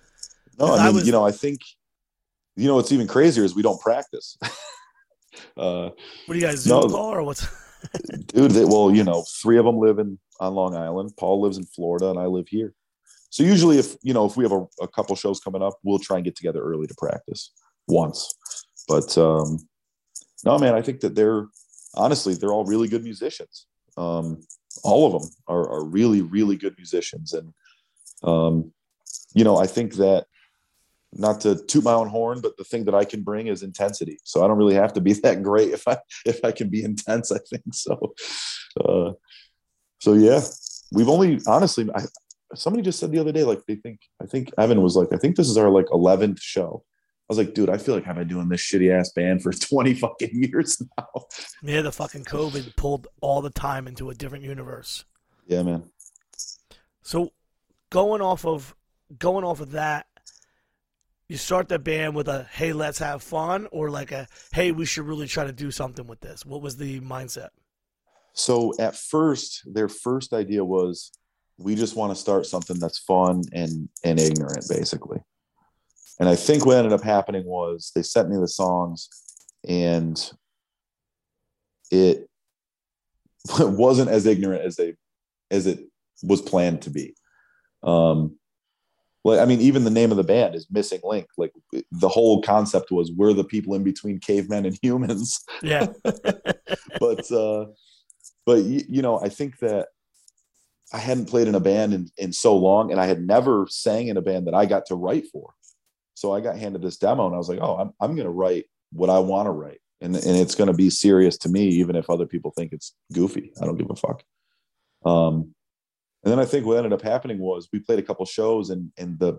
no, 0.58 0.66
I 0.74 0.76
I 0.78 0.86
mean, 0.86 0.96
was- 0.96 1.06
you 1.06 1.12
know, 1.12 1.24
I 1.24 1.32
think, 1.32 1.60
you 2.56 2.66
know, 2.68 2.74
what's 2.74 2.92
even 2.92 3.06
crazier 3.06 3.44
is 3.44 3.54
we 3.54 3.62
don't 3.62 3.80
practice. 3.80 4.36
uh, 5.56 5.88
What 6.26 6.34
do 6.34 6.34
you 6.34 6.40
guys 6.42 6.58
Zoom 6.60 6.90
No. 6.90 6.96
or 6.96 7.22
what's? 7.22 7.46
dude, 8.26 8.50
they, 8.52 8.64
well, 8.64 8.94
you 8.94 9.02
know, 9.04 9.24
three 9.40 9.58
of 9.58 9.64
them 9.64 9.78
live 9.78 9.98
in 9.98 10.18
on 10.42 10.54
Long 10.54 10.74
Island. 10.74 11.12
Paul 11.16 11.40
lives 11.40 11.56
in 11.56 11.64
Florida, 11.64 12.10
and 12.10 12.18
I 12.18 12.26
live 12.26 12.48
here. 12.48 12.74
So 13.30 13.42
usually, 13.42 13.78
if 13.78 13.96
you 14.02 14.12
know, 14.12 14.26
if 14.26 14.36
we 14.36 14.44
have 14.44 14.52
a, 14.52 14.66
a 14.80 14.88
couple 14.88 15.16
shows 15.16 15.40
coming 15.40 15.62
up, 15.62 15.78
we'll 15.82 15.98
try 15.98 16.16
and 16.16 16.24
get 16.24 16.36
together 16.36 16.62
early 16.62 16.86
to 16.86 16.94
practice 16.98 17.52
once. 17.88 18.34
But 18.88 19.16
um, 19.16 19.58
no, 20.44 20.58
man, 20.58 20.74
I 20.74 20.82
think 20.82 21.00
that 21.00 21.14
they're 21.14 21.46
honestly 21.94 22.34
they're 22.34 22.52
all 22.52 22.64
really 22.64 22.88
good 22.88 23.04
musicians. 23.04 23.66
Um, 23.96 24.42
all 24.84 25.06
of 25.06 25.22
them 25.22 25.30
are, 25.48 25.68
are 25.70 25.84
really, 25.84 26.22
really 26.22 26.56
good 26.56 26.74
musicians, 26.76 27.32
and 27.32 27.52
um, 28.22 28.72
you 29.34 29.44
know, 29.44 29.56
I 29.56 29.66
think 29.66 29.94
that 29.94 30.26
not 31.14 31.42
to 31.42 31.54
toot 31.66 31.84
my 31.84 31.92
own 31.92 32.08
horn, 32.08 32.40
but 32.40 32.56
the 32.56 32.64
thing 32.64 32.86
that 32.86 32.94
I 32.94 33.04
can 33.04 33.22
bring 33.22 33.46
is 33.46 33.62
intensity. 33.62 34.18
So 34.24 34.42
I 34.42 34.48
don't 34.48 34.56
really 34.56 34.74
have 34.74 34.94
to 34.94 35.00
be 35.00 35.12
that 35.22 35.42
great 35.42 35.70
if 35.70 35.86
I 35.86 35.98
if 36.26 36.44
I 36.44 36.52
can 36.52 36.68
be 36.68 36.82
intense. 36.82 37.30
I 37.30 37.38
think 37.38 37.72
so. 37.72 38.14
Uh, 38.78 39.12
so 40.02 40.14
yeah, 40.14 40.40
we've 40.90 41.08
only 41.08 41.40
honestly. 41.46 41.88
I, 41.94 42.02
somebody 42.56 42.82
just 42.82 42.98
said 42.98 43.12
the 43.12 43.20
other 43.20 43.30
day, 43.30 43.44
like 43.44 43.64
they 43.66 43.76
think. 43.76 44.00
I 44.20 44.26
think 44.26 44.50
Evan 44.58 44.82
was 44.82 44.96
like, 44.96 45.12
I 45.12 45.16
think 45.16 45.36
this 45.36 45.48
is 45.48 45.56
our 45.56 45.70
like 45.70 45.86
eleventh 45.92 46.40
show. 46.42 46.82
I 46.84 47.24
was 47.28 47.38
like, 47.38 47.54
dude, 47.54 47.70
I 47.70 47.78
feel 47.78 47.94
like 47.94 48.08
I've 48.08 48.16
been 48.16 48.26
doing 48.26 48.48
this 48.48 48.60
shitty 48.60 48.92
ass 48.92 49.12
band 49.12 49.44
for 49.44 49.52
twenty 49.68 49.94
fucking 49.94 50.30
years 50.32 50.82
now. 50.98 51.06
Yeah, 51.62 51.82
the 51.82 51.92
fucking 51.92 52.24
COVID 52.24 52.74
pulled 52.74 53.06
all 53.20 53.42
the 53.42 53.50
time 53.50 53.86
into 53.86 54.10
a 54.10 54.14
different 54.14 54.42
universe. 54.42 55.04
Yeah, 55.46 55.62
man. 55.62 55.84
So 57.02 57.30
going 57.90 58.22
off 58.22 58.44
of 58.44 58.74
going 59.20 59.44
off 59.44 59.60
of 59.60 59.70
that, 59.70 60.06
you 61.28 61.36
start 61.36 61.68
the 61.68 61.78
band 61.78 62.16
with 62.16 62.26
a 62.26 62.48
hey, 62.50 62.72
let's 62.72 62.98
have 62.98 63.22
fun, 63.22 63.68
or 63.70 63.88
like 63.88 64.10
a 64.10 64.26
hey, 64.52 64.72
we 64.72 64.84
should 64.84 65.06
really 65.06 65.28
try 65.28 65.44
to 65.44 65.52
do 65.52 65.70
something 65.70 66.08
with 66.08 66.20
this. 66.22 66.44
What 66.44 66.60
was 66.60 66.76
the 66.76 66.98
mindset? 66.98 67.50
So 68.34 68.72
at 68.78 68.96
first, 68.96 69.62
their 69.66 69.88
first 69.88 70.32
idea 70.32 70.64
was, 70.64 71.12
we 71.58 71.74
just 71.74 71.96
want 71.96 72.12
to 72.12 72.20
start 72.20 72.46
something 72.46 72.78
that's 72.78 72.98
fun 72.98 73.42
and 73.52 73.88
and 74.04 74.18
ignorant, 74.18 74.64
basically. 74.68 75.20
And 76.18 76.28
I 76.28 76.34
think 76.34 76.64
what 76.64 76.76
ended 76.76 76.92
up 76.92 77.02
happening 77.02 77.44
was 77.44 77.92
they 77.94 78.02
sent 78.02 78.30
me 78.30 78.36
the 78.38 78.48
songs, 78.48 79.08
and 79.68 80.18
it 81.90 82.28
wasn't 83.58 84.10
as 84.10 84.26
ignorant 84.26 84.64
as 84.64 84.76
they 84.76 84.94
as 85.50 85.66
it 85.66 85.80
was 86.22 86.40
planned 86.40 86.82
to 86.82 86.90
be. 86.90 87.14
Um, 87.82 88.38
like 89.24 89.40
I 89.40 89.44
mean, 89.44 89.60
even 89.60 89.84
the 89.84 89.90
name 89.90 90.10
of 90.10 90.16
the 90.16 90.24
band 90.24 90.54
is 90.54 90.66
Missing 90.70 91.00
Link. 91.04 91.26
Like 91.36 91.52
the 91.92 92.08
whole 92.08 92.42
concept 92.42 92.90
was 92.90 93.12
we're 93.12 93.32
the 93.32 93.44
people 93.44 93.74
in 93.74 93.84
between 93.84 94.18
cavemen 94.18 94.66
and 94.66 94.76
humans 94.82 95.44
Yeah, 95.62 95.86
but 96.04 97.30
uh 97.30 97.66
but 98.46 98.62
you, 98.62 98.82
you 98.88 99.02
know 99.02 99.20
i 99.20 99.28
think 99.28 99.58
that 99.58 99.88
i 100.92 100.98
hadn't 100.98 101.26
played 101.26 101.48
in 101.48 101.54
a 101.54 101.60
band 101.60 101.94
in, 101.94 102.08
in 102.16 102.32
so 102.32 102.56
long 102.56 102.90
and 102.90 103.00
i 103.00 103.06
had 103.06 103.20
never 103.20 103.66
sang 103.68 104.08
in 104.08 104.16
a 104.16 104.22
band 104.22 104.46
that 104.46 104.54
i 104.54 104.66
got 104.66 104.86
to 104.86 104.94
write 104.94 105.26
for. 105.32 105.54
So 106.14 106.32
i 106.32 106.40
got 106.40 106.58
handed 106.58 106.82
this 106.82 106.98
demo 106.98 107.26
and 107.26 107.34
i 107.34 107.38
was 107.38 107.48
like 107.48 107.60
oh 107.60 107.76
i'm, 107.76 107.92
I'm 108.00 108.14
going 108.14 108.26
to 108.26 108.32
write 108.32 108.66
what 108.92 109.10
i 109.10 109.18
want 109.18 109.46
to 109.46 109.50
write. 109.52 109.80
And, 110.00 110.16
and 110.16 110.36
it's 110.36 110.56
going 110.56 110.66
to 110.66 110.76
be 110.76 110.90
serious 110.90 111.38
to 111.38 111.48
me 111.48 111.68
even 111.68 111.96
if 111.96 112.10
other 112.10 112.26
people 112.26 112.52
think 112.56 112.72
it's 112.72 112.94
goofy. 113.12 113.52
I 113.60 113.66
don't 113.66 113.78
give 113.78 113.90
a 113.90 113.96
fuck. 113.96 114.22
Um 115.04 115.54
And 116.24 116.30
then 116.30 116.38
I 116.38 116.44
think 116.44 116.66
what 116.66 116.76
ended 116.76 116.92
up 116.92 117.02
happening 117.02 117.38
was 117.38 117.68
we 117.72 117.80
played 117.80 117.98
a 117.98 118.02
couple 118.02 118.26
shows 118.26 118.70
and 118.70 118.92
and 118.96 119.18
the 119.18 119.38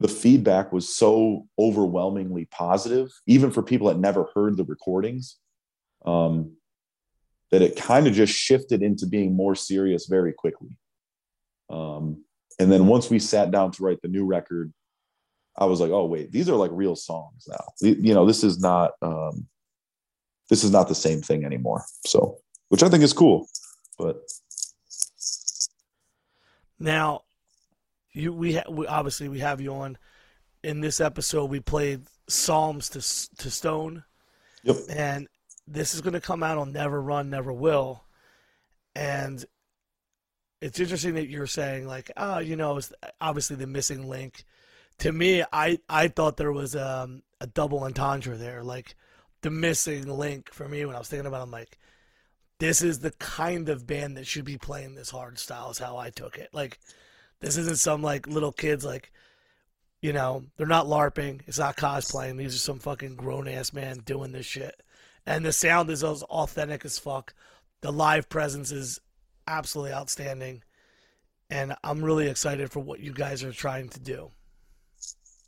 the 0.00 0.08
feedback 0.08 0.72
was 0.72 0.94
so 0.94 1.46
overwhelmingly 1.58 2.46
positive, 2.46 3.12
even 3.26 3.50
for 3.50 3.62
people 3.62 3.88
that 3.88 3.98
never 3.98 4.28
heard 4.34 4.56
the 4.56 4.64
recordings, 4.64 5.36
um, 6.04 6.56
that 7.50 7.62
it 7.62 7.76
kind 7.76 8.06
of 8.06 8.14
just 8.14 8.32
shifted 8.32 8.82
into 8.82 9.06
being 9.06 9.36
more 9.36 9.54
serious 9.54 10.06
very 10.06 10.32
quickly. 10.32 10.76
Um, 11.70 12.24
and 12.58 12.70
then 12.70 12.86
once 12.86 13.10
we 13.10 13.18
sat 13.18 13.50
down 13.50 13.72
to 13.72 13.82
write 13.82 14.00
the 14.02 14.08
new 14.08 14.24
record, 14.24 14.72
I 15.56 15.66
was 15.66 15.80
like, 15.80 15.90
oh 15.90 16.06
wait, 16.06 16.32
these 16.32 16.48
are 16.48 16.56
like 16.56 16.70
real 16.72 16.96
songs 16.96 17.48
now. 17.48 17.64
You 17.80 18.14
know, 18.14 18.26
this 18.26 18.42
is 18.42 18.58
not 18.58 18.92
um, 19.02 19.46
this 20.50 20.64
is 20.64 20.70
not 20.70 20.88
the 20.88 20.94
same 20.94 21.22
thing 21.22 21.44
anymore. 21.44 21.84
So, 22.06 22.38
which 22.68 22.82
I 22.82 22.88
think 22.88 23.02
is 23.02 23.12
cool, 23.12 23.46
but 23.98 24.20
now 26.78 27.22
you 28.12 28.32
we, 28.32 28.54
ha- 28.54 28.70
we 28.70 28.86
obviously 28.86 29.28
we 29.28 29.40
have 29.40 29.60
you 29.60 29.74
on 29.74 29.98
in 30.62 30.80
this 30.80 31.00
episode 31.00 31.50
we 31.50 31.60
played 31.60 32.02
psalms 32.28 32.88
to 32.88 32.98
to 33.42 33.50
stone 33.50 34.02
yep 34.62 34.76
and 34.88 35.28
this 35.66 35.94
is 35.94 36.00
going 36.00 36.14
to 36.14 36.20
come 36.20 36.42
out 36.42 36.58
on 36.58 36.72
never 36.72 37.00
run 37.00 37.30
never 37.30 37.52
will 37.52 38.04
and 38.94 39.44
it's 40.60 40.80
interesting 40.80 41.14
that 41.14 41.28
you're 41.28 41.46
saying 41.46 41.86
like 41.86 42.10
oh 42.16 42.38
you 42.38 42.56
know 42.56 42.76
it's 42.76 42.92
obviously 43.20 43.56
the 43.56 43.66
missing 43.66 44.08
link 44.08 44.44
to 44.98 45.12
me 45.12 45.42
i 45.52 45.78
i 45.88 46.08
thought 46.08 46.36
there 46.36 46.52
was 46.52 46.76
um, 46.76 47.22
a 47.40 47.46
double 47.46 47.82
entendre 47.84 48.36
there 48.36 48.62
like 48.62 48.94
the 49.42 49.50
missing 49.50 50.06
link 50.06 50.52
for 50.52 50.68
me 50.68 50.84
when 50.84 50.94
i 50.94 50.98
was 50.98 51.08
thinking 51.08 51.26
about 51.26 51.40
it, 51.40 51.44
i'm 51.44 51.50
like 51.50 51.78
this 52.60 52.82
is 52.82 53.00
the 53.00 53.10
kind 53.12 53.68
of 53.68 53.86
band 53.86 54.16
that 54.16 54.26
should 54.26 54.44
be 54.44 54.56
playing 54.56 54.94
this 54.94 55.10
hard 55.10 55.38
style 55.38 55.70
is 55.70 55.78
how 55.78 55.96
i 55.96 56.10
took 56.10 56.38
it 56.38 56.48
like 56.52 56.78
this 57.44 57.58
isn't 57.58 57.78
some 57.78 58.02
like 58.02 58.26
little 58.26 58.52
kids 58.52 58.84
like, 58.84 59.12
you 60.00 60.12
know, 60.14 60.44
they're 60.56 60.66
not 60.66 60.86
LARPing. 60.86 61.42
It's 61.46 61.58
not 61.58 61.76
cosplaying. 61.76 62.38
These 62.38 62.54
are 62.54 62.58
some 62.58 62.78
fucking 62.78 63.16
grown 63.16 63.48
ass 63.48 63.72
man 63.72 63.98
doing 63.98 64.32
this 64.32 64.46
shit. 64.46 64.82
And 65.26 65.44
the 65.44 65.52
sound 65.52 65.90
is 65.90 66.04
as 66.04 66.22
authentic 66.24 66.84
as 66.84 66.98
fuck. 66.98 67.34
The 67.80 67.92
live 67.92 68.28
presence 68.28 68.70
is 68.72 69.00
absolutely 69.46 69.92
outstanding. 69.92 70.62
And 71.50 71.74
I'm 71.84 72.04
really 72.04 72.28
excited 72.28 72.70
for 72.70 72.80
what 72.80 73.00
you 73.00 73.12
guys 73.12 73.44
are 73.44 73.52
trying 73.52 73.88
to 73.90 74.00
do. 74.00 74.30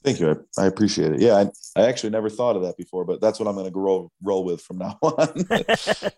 Thank 0.05 0.20
you. 0.20 0.31
I, 0.59 0.62
I 0.62 0.66
appreciate 0.66 1.12
it. 1.12 1.20
Yeah, 1.20 1.35
I, 1.35 1.81
I 1.81 1.86
actually 1.89 2.11
never 2.11 2.31
thought 2.31 2.57
of 2.57 2.62
that 2.62 2.77
before, 2.77 3.05
but 3.05 3.20
that's 3.20 3.40
what 3.40 3.48
I'm 3.48 3.57
going 3.57 3.70
to 3.70 3.78
roll 3.78 4.12
roll 4.23 4.44
with 4.44 4.61
from 4.61 4.78
now 4.78 4.98
on. 5.03 5.47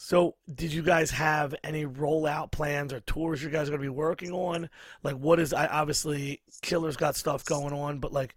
So, 0.00 0.36
did 0.54 0.72
you 0.72 0.82
guys 0.82 1.10
have 1.10 1.56
any 1.64 1.84
rollout 1.84 2.52
plans 2.52 2.92
or 2.92 3.00
tours 3.00 3.42
you 3.42 3.50
guys 3.50 3.68
are 3.68 3.72
going 3.72 3.82
to 3.82 3.84
be 3.84 3.88
working 3.88 4.30
on? 4.30 4.70
Like, 5.02 5.16
what 5.16 5.40
is 5.40 5.52
I 5.52 5.66
obviously 5.66 6.40
Killer's 6.62 6.96
got 6.96 7.16
stuff 7.16 7.44
going 7.44 7.74
on, 7.74 7.98
but 7.98 8.12
like, 8.12 8.36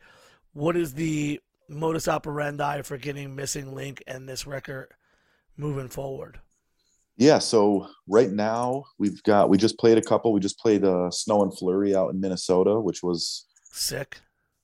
what 0.54 0.76
is 0.76 0.96
the 0.96 1.40
modus 1.72 2.08
operandi 2.08 2.82
for 2.82 2.98
getting 2.98 3.36
Missing 3.36 3.74
Link 3.74 4.04
and 4.06 4.28
this 4.28 4.46
record 4.46 4.90
moving 5.58 5.90
forward? 5.90 6.40
Yeah, 7.18 7.40
so 7.40 7.88
right 8.08 8.32
now 8.32 8.86
we've 8.98 9.22
got 9.24 9.50
we 9.50 9.58
just 9.58 9.78
played 9.78 9.98
a 9.98 10.02
couple. 10.02 10.34
We 10.34 10.40
just 10.40 10.60
played 10.60 10.84
uh, 10.84 11.12
Snow 11.12 11.44
and 11.44 11.56
Flurry 11.56 11.96
out 11.96 12.14
in 12.14 12.20
Minnesota, 12.20 12.80
which 12.80 13.04
was 13.04 13.46
sick. 13.72 14.20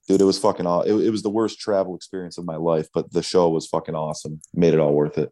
Dude, 0.08 0.22
it 0.22 0.26
was 0.26 0.40
fucking 0.40 0.66
awesome. 0.66 1.00
It, 1.00 1.08
it 1.08 1.10
was 1.10 1.22
the 1.22 1.30
worst 1.30 1.60
travel 1.60 1.96
experience 1.96 2.38
of 2.38 2.46
my 2.46 2.56
life, 2.56 2.88
but 2.94 3.12
the 3.12 3.22
show 3.22 3.50
was 3.50 3.68
fucking 3.68 3.96
awesome. 3.96 4.40
Made 4.54 4.74
it 4.74 4.80
all 4.80 4.94
worth 4.94 5.18
it. 5.18 5.32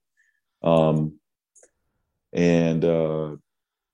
Um, 0.61 1.19
and 2.33 2.83
uh, 2.83 3.37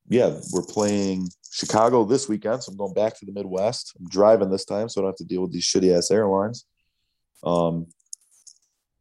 yeah, 0.09 0.37
we're 0.51 0.65
playing 0.65 1.29
Chicago 1.51 2.03
this 2.03 2.27
weekend. 2.27 2.63
So 2.63 2.71
I'm 2.71 2.77
going 2.77 2.93
back 2.93 3.17
to 3.19 3.25
the 3.25 3.31
Midwest. 3.31 3.93
I'm 3.99 4.09
driving 4.09 4.49
this 4.49 4.65
time, 4.65 4.89
so 4.89 4.99
I 4.99 5.03
don't 5.03 5.11
have 5.11 5.17
to 5.17 5.23
deal 5.23 5.43
with 5.43 5.53
these 5.53 5.65
shitty 5.65 5.95
ass 5.95 6.09
airlines. 6.09 6.65
Um, 7.43 7.87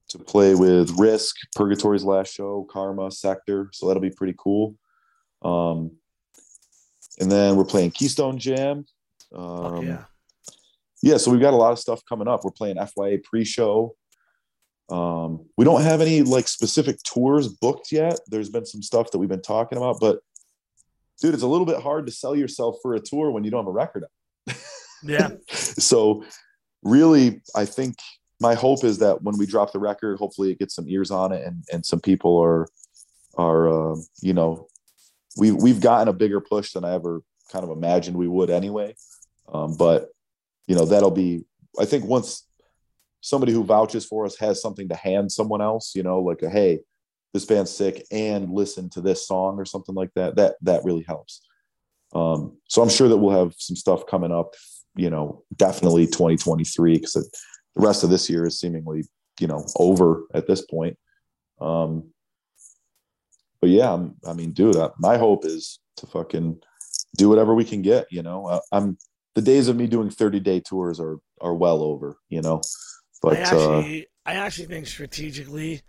to 0.08 0.18
play 0.18 0.54
with 0.54 0.90
Risk, 0.98 1.36
Purgatory's 1.54 2.02
last 2.04 2.34
show, 2.34 2.66
Karma, 2.70 3.10
Sector. 3.12 3.70
So 3.72 3.86
that'll 3.86 4.02
be 4.02 4.10
pretty 4.10 4.34
cool. 4.36 4.74
Um, 5.42 5.92
and 7.20 7.30
then 7.30 7.56
we're 7.56 7.64
playing 7.64 7.92
Keystone 7.92 8.38
Jam. 8.38 8.84
Um, 9.34 9.86
yeah. 9.86 10.04
Yeah, 11.02 11.16
so 11.16 11.30
we've 11.30 11.40
got 11.40 11.54
a 11.54 11.56
lot 11.56 11.72
of 11.72 11.78
stuff 11.78 12.02
coming 12.08 12.28
up. 12.28 12.44
We're 12.44 12.50
playing 12.50 12.76
FYA 12.76 13.22
pre-show 13.22 13.94
um, 14.90 15.46
we 15.56 15.64
don't 15.64 15.82
have 15.82 16.00
any 16.00 16.22
like 16.22 16.48
specific 16.48 16.98
tours 17.02 17.48
booked 17.48 17.92
yet. 17.92 18.18
There's 18.26 18.50
been 18.50 18.66
some 18.66 18.82
stuff 18.82 19.10
that 19.12 19.18
we've 19.18 19.28
been 19.28 19.40
talking 19.40 19.78
about, 19.78 19.98
but 20.00 20.18
dude, 21.20 21.34
it's 21.34 21.44
a 21.44 21.48
little 21.48 21.66
bit 21.66 21.80
hard 21.80 22.06
to 22.06 22.12
sell 22.12 22.34
yourself 22.34 22.76
for 22.82 22.94
a 22.94 23.00
tour 23.00 23.30
when 23.30 23.44
you 23.44 23.50
don't 23.50 23.60
have 23.60 23.68
a 23.68 23.72
record 23.72 24.04
out. 24.04 24.56
Yeah. 25.02 25.30
so 25.48 26.24
really, 26.82 27.40
I 27.54 27.66
think 27.66 27.96
my 28.40 28.54
hope 28.54 28.84
is 28.84 28.98
that 28.98 29.22
when 29.22 29.36
we 29.38 29.46
drop 29.46 29.72
the 29.72 29.78
record, 29.78 30.18
hopefully 30.18 30.50
it 30.50 30.58
gets 30.58 30.74
some 30.74 30.88
ears 30.88 31.10
on 31.10 31.32
it 31.32 31.44
and, 31.44 31.64
and 31.72 31.84
some 31.84 32.00
people 32.00 32.38
are, 32.38 32.66
are, 33.36 33.92
uh, 33.92 33.96
you 34.22 34.32
know, 34.32 34.66
we, 35.36 35.52
we've 35.52 35.80
gotten 35.80 36.08
a 36.08 36.12
bigger 36.12 36.40
push 36.40 36.72
than 36.72 36.84
I 36.84 36.94
ever 36.94 37.22
kind 37.52 37.64
of 37.64 37.70
imagined 37.70 38.16
we 38.16 38.28
would 38.28 38.50
anyway. 38.50 38.94
Um, 39.52 39.76
but 39.76 40.08
you 40.66 40.74
know, 40.74 40.84
that'll 40.84 41.10
be, 41.10 41.44
I 41.78 41.84
think 41.84 42.04
once 42.04 42.46
somebody 43.20 43.52
who 43.52 43.64
vouches 43.64 44.04
for 44.04 44.24
us 44.24 44.38
has 44.38 44.62
something 44.62 44.88
to 44.88 44.94
hand 44.94 45.30
someone 45.30 45.60
else, 45.60 45.94
you 45.94 46.02
know, 46.02 46.20
like 46.20 46.42
a 46.42 46.48
hey, 46.50 46.80
this 47.32 47.44
band's 47.44 47.70
sick 47.70 48.06
and 48.10 48.50
listen 48.50 48.90
to 48.90 49.00
this 49.00 49.26
song 49.26 49.58
or 49.58 49.64
something 49.64 49.94
like 49.94 50.10
that. 50.14 50.36
That 50.36 50.56
that 50.62 50.84
really 50.84 51.04
helps. 51.06 51.42
Um, 52.12 52.56
so 52.68 52.82
I'm 52.82 52.88
sure 52.88 53.08
that 53.08 53.16
we'll 53.16 53.38
have 53.38 53.54
some 53.56 53.76
stuff 53.76 54.06
coming 54.06 54.32
up, 54.32 54.54
you 54.96 55.10
know, 55.10 55.44
definitely 55.56 56.06
2023 56.06 56.98
because 56.98 57.30
the 57.74 57.82
rest 57.82 58.05
of 58.05 58.10
this 58.10 58.28
year 58.28 58.47
is 58.47 58.59
seemingly, 58.59 59.05
you 59.38 59.47
know, 59.47 59.64
over 59.76 60.24
at 60.34 60.47
this 60.47 60.62
point. 60.62 60.97
Um, 61.60 62.10
but 63.60 63.70
yeah, 63.70 63.92
I'm, 63.92 64.16
I 64.26 64.32
mean, 64.32 64.52
dude, 64.52 64.76
I, 64.76 64.90
my 64.98 65.18
hope 65.18 65.44
is 65.44 65.78
to 65.98 66.06
fucking 66.06 66.60
do 67.16 67.28
whatever 67.28 67.55
we 67.55 67.64
can 67.64 67.82
get. 67.82 68.06
You 68.10 68.22
know, 68.22 68.47
I, 68.48 68.60
I'm 68.72 68.98
the 69.34 69.42
days 69.42 69.68
of 69.68 69.76
me 69.76 69.86
doing 69.86 70.10
30 70.10 70.40
day 70.40 70.60
tours 70.60 71.01
are 71.01 71.18
are 71.40 71.55
well 71.55 71.82
over. 71.82 72.18
You 72.28 72.42
know, 72.42 72.62
but 73.22 73.36
I 73.36 73.40
actually, 73.40 74.02
uh, 74.02 74.30
I 74.30 74.34
actually 74.34 74.66
think 74.66 74.86
strategically, 74.86 75.82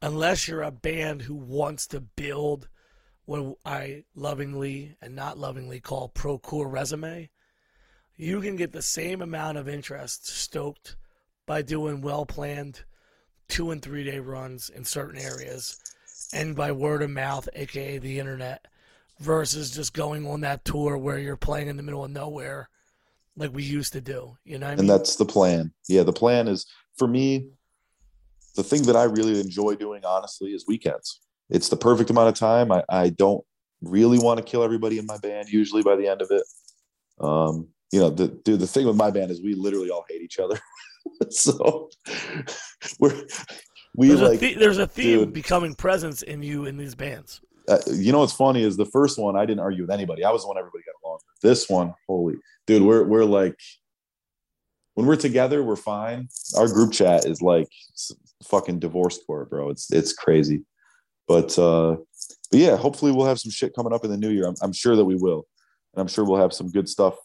unless 0.00 0.48
you're 0.48 0.62
a 0.62 0.70
band 0.70 1.22
who 1.22 1.34
wants 1.34 1.86
to 1.88 2.00
build 2.00 2.68
what 3.24 3.56
I 3.64 4.04
lovingly 4.14 4.96
and 5.00 5.14
not 5.14 5.38
lovingly 5.38 5.80
call 5.80 6.08
pro-core 6.08 6.68
resume, 6.68 7.30
you 8.22 8.40
can 8.40 8.54
get 8.54 8.72
the 8.72 8.82
same 8.82 9.20
amount 9.20 9.58
of 9.58 9.68
interest 9.68 10.28
stoked 10.28 10.96
by 11.46 11.60
doing 11.60 12.00
well-planned 12.00 12.84
two 13.48 13.72
and 13.72 13.82
three 13.82 14.04
day 14.04 14.20
runs 14.20 14.70
in 14.70 14.84
certain 14.84 15.20
areas 15.20 15.78
and 16.32 16.54
by 16.54 16.70
word 16.70 17.02
of 17.02 17.10
mouth, 17.10 17.48
aka 17.54 17.98
the 17.98 18.18
internet, 18.20 18.66
versus 19.18 19.70
just 19.70 19.92
going 19.92 20.26
on 20.26 20.40
that 20.40 20.64
tour 20.64 20.96
where 20.96 21.18
you're 21.18 21.36
playing 21.36 21.66
in 21.66 21.76
the 21.76 21.82
middle 21.82 22.04
of 22.04 22.10
nowhere 22.10 22.68
like 23.36 23.52
we 23.52 23.64
used 23.64 23.92
to 23.92 24.00
do. 24.00 24.36
You 24.44 24.58
know, 24.58 24.68
and 24.68 24.78
mean? 24.78 24.86
that's 24.86 25.16
the 25.16 25.24
plan. 25.24 25.72
Yeah, 25.88 26.04
the 26.04 26.12
plan 26.12 26.46
is 26.46 26.66
for 26.96 27.08
me. 27.08 27.48
The 28.54 28.62
thing 28.62 28.82
that 28.82 28.96
I 28.96 29.04
really 29.04 29.40
enjoy 29.40 29.74
doing, 29.74 30.04
honestly, 30.04 30.50
is 30.50 30.66
weekends. 30.68 31.20
It's 31.50 31.70
the 31.70 31.76
perfect 31.76 32.10
amount 32.10 32.28
of 32.28 32.34
time. 32.34 32.70
I, 32.70 32.84
I 32.88 33.08
don't 33.08 33.42
really 33.80 34.18
want 34.18 34.38
to 34.38 34.44
kill 34.44 34.62
everybody 34.62 34.98
in 34.98 35.06
my 35.06 35.18
band. 35.18 35.48
Usually 35.48 35.82
by 35.82 35.96
the 35.96 36.06
end 36.06 36.22
of 36.22 36.30
it, 36.30 36.44
um, 37.18 37.68
you 37.92 38.00
know, 38.00 38.10
the 38.10 38.28
dude. 38.28 38.60
The 38.60 38.66
thing 38.66 38.86
with 38.86 38.96
my 38.96 39.10
band 39.10 39.30
is 39.30 39.42
we 39.42 39.54
literally 39.54 39.90
all 39.90 40.04
hate 40.08 40.22
each 40.22 40.38
other. 40.38 40.58
so 41.30 41.90
we're 42.98 43.26
we 43.94 44.08
there's 44.08 44.20
like 44.22 44.36
a 44.36 44.38
th- 44.38 44.58
there's 44.58 44.78
a 44.78 44.86
theme 44.86 45.18
dude, 45.18 45.32
becoming 45.32 45.74
presence 45.74 46.22
in 46.22 46.42
you 46.42 46.64
in 46.64 46.76
these 46.76 46.94
bands. 46.94 47.40
Uh, 47.68 47.78
you 47.92 48.10
know 48.10 48.20
what's 48.20 48.32
funny 48.32 48.62
is 48.62 48.76
the 48.76 48.86
first 48.86 49.18
one 49.18 49.36
I 49.36 49.46
didn't 49.46 49.60
argue 49.60 49.82
with 49.82 49.90
anybody. 49.90 50.24
I 50.24 50.30
was 50.30 50.42
the 50.42 50.48
one 50.48 50.58
everybody 50.58 50.82
got 50.84 51.06
along 51.06 51.18
with. 51.18 51.42
This 51.42 51.68
one, 51.68 51.94
holy 52.08 52.34
dude, 52.66 52.82
we're 52.82 53.04
we're 53.04 53.24
like 53.24 53.56
when 54.94 55.06
we're 55.06 55.16
together, 55.16 55.62
we're 55.62 55.76
fine. 55.76 56.28
Our 56.56 56.68
group 56.68 56.92
chat 56.92 57.26
is 57.26 57.42
like 57.42 57.68
fucking 58.44 58.78
divorce 58.78 59.18
court, 59.26 59.50
bro. 59.50 59.70
It's 59.70 59.92
it's 59.92 60.12
crazy. 60.12 60.64
But 61.28 61.58
uh 61.58 61.96
but 62.50 62.60
yeah, 62.60 62.76
hopefully 62.76 63.12
we'll 63.12 63.26
have 63.26 63.40
some 63.40 63.50
shit 63.50 63.74
coming 63.74 63.92
up 63.92 64.04
in 64.04 64.10
the 64.10 64.16
new 64.16 64.30
year. 64.30 64.46
I'm, 64.46 64.54
I'm 64.62 64.72
sure 64.72 64.96
that 64.96 65.04
we 65.04 65.16
will. 65.16 65.46
And 65.94 66.00
I'm 66.00 66.08
sure 66.08 66.24
we'll 66.24 66.40
have 66.40 66.52
some 66.52 66.70
good 66.70 66.88
stuff, 66.88 67.16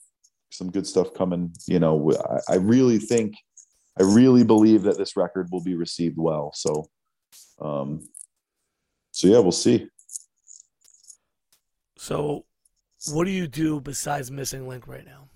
some 0.50 0.72
good 0.72 0.88
stuff 0.88 1.14
coming. 1.14 1.54
You 1.66 1.80
know, 1.80 2.12
I, 2.14 2.54
I 2.54 2.56
really 2.56 3.00
think 3.00 3.36
I 4.00 4.04
really 4.04 4.44
believe 4.44 4.84
that 4.84 4.98
this 4.98 5.18
record 5.18 5.50
will 5.52 5.64
be 5.64 5.76
received 5.76 6.18
well. 6.18 6.52
So 6.54 6.90
um 7.60 8.08
so 9.12 9.28
yeah, 9.28 9.40
we'll 9.40 9.52
see. 9.52 9.88
So, 11.98 12.46
what 13.12 13.26
do 13.26 13.32
you 13.32 13.48
do 13.48 13.82
besides 13.82 14.30
Missing 14.30 14.68
Link 14.68 14.88
right 14.88 15.06
now? 15.06 15.28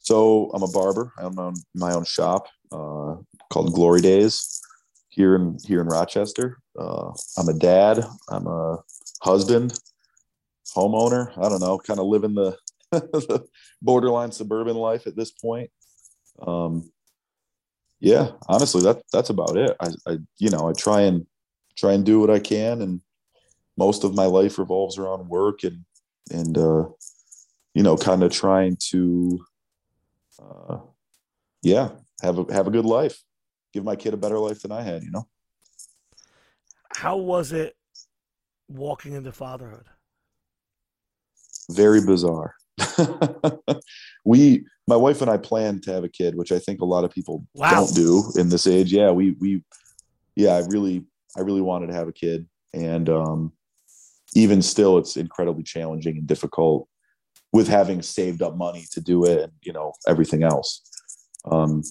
So 0.00 0.50
I'm 0.52 0.62
a 0.62 0.68
barber. 0.68 1.12
I 1.18 1.22
own 1.22 1.54
my 1.74 1.92
own 1.92 2.04
shop 2.04 2.48
uh, 2.72 3.14
called 3.50 3.72
Glory 3.72 4.00
Days 4.00 4.60
here 5.08 5.36
in 5.36 5.58
here 5.64 5.80
in 5.80 5.86
Rochester. 5.86 6.58
Uh, 6.76 7.12
I'm 7.38 7.48
a 7.48 7.54
dad. 7.54 8.04
I'm 8.28 8.46
a 8.46 8.78
husband. 9.22 9.78
homeowner. 10.74 11.36
I 11.38 11.48
don't 11.48 11.60
know, 11.60 11.78
kind 11.78 12.00
of 12.00 12.06
living 12.06 12.34
the, 12.34 12.56
the 12.90 13.44
borderline 13.82 14.32
suburban 14.32 14.76
life 14.76 15.06
at 15.06 15.16
this 15.16 15.30
point. 15.30 15.70
Um, 16.40 16.90
yeah, 18.00 18.32
honestly, 18.48 18.82
that 18.82 19.02
that's 19.12 19.30
about 19.30 19.56
it. 19.56 19.76
I, 19.78 19.88
I, 20.06 20.18
you 20.38 20.50
know, 20.50 20.68
I 20.68 20.72
try 20.72 21.02
and 21.02 21.26
try 21.76 21.92
and 21.92 22.04
do 22.04 22.20
what 22.20 22.30
I 22.30 22.38
can, 22.38 22.80
and 22.80 23.00
most 23.76 24.04
of 24.04 24.14
my 24.14 24.24
life 24.24 24.58
revolves 24.58 24.98
around 24.98 25.28
work 25.28 25.64
and 25.64 25.84
and 26.30 26.56
uh, 26.56 26.84
you 27.74 27.82
know, 27.82 27.96
kind 27.96 28.22
of 28.22 28.32
trying 28.32 28.76
to, 28.90 29.44
uh, 30.42 30.78
yeah, 31.62 31.90
have 32.22 32.38
a 32.38 32.52
have 32.52 32.66
a 32.66 32.70
good 32.70 32.86
life, 32.86 33.22
give 33.72 33.84
my 33.84 33.96
kid 33.96 34.14
a 34.14 34.16
better 34.16 34.38
life 34.38 34.62
than 34.62 34.72
I 34.72 34.82
had. 34.82 35.02
You 35.02 35.10
know. 35.10 35.28
How 36.96 37.16
was 37.16 37.52
it 37.52 37.76
walking 38.68 39.12
into 39.12 39.32
fatherhood? 39.32 39.86
Very 41.70 42.00
bizarre. 42.04 42.54
we, 44.24 44.64
my 44.86 44.96
wife 44.96 45.20
and 45.22 45.30
I, 45.30 45.36
planned 45.36 45.82
to 45.84 45.92
have 45.92 46.04
a 46.04 46.08
kid, 46.08 46.36
which 46.36 46.52
I 46.52 46.58
think 46.58 46.80
a 46.80 46.84
lot 46.84 47.04
of 47.04 47.10
people 47.10 47.46
Wow. 47.54 47.70
don't 47.70 47.94
do 47.94 48.32
in 48.36 48.48
this 48.48 48.66
age. 48.66 48.92
Yeah, 48.92 49.10
we 49.10 49.32
we, 49.40 49.62
yeah, 50.36 50.54
I 50.54 50.66
really, 50.68 51.04
I 51.36 51.40
really 51.40 51.60
wanted 51.60 51.88
to 51.88 51.94
have 51.94 52.08
a 52.08 52.12
kid, 52.12 52.46
and 52.72 53.08
um, 53.08 53.52
even 54.34 54.62
still, 54.62 54.98
it's 54.98 55.16
incredibly 55.16 55.62
challenging 55.62 56.18
and 56.18 56.26
difficult 56.26 56.88
with 57.52 57.68
having 57.68 58.02
saved 58.02 58.42
up 58.42 58.56
money 58.56 58.84
to 58.92 59.00
do 59.00 59.24
it, 59.24 59.40
and 59.40 59.52
you 59.62 59.72
know 59.72 59.92
everything 60.06 60.42
else. 60.42 60.82
Um, 61.50 61.82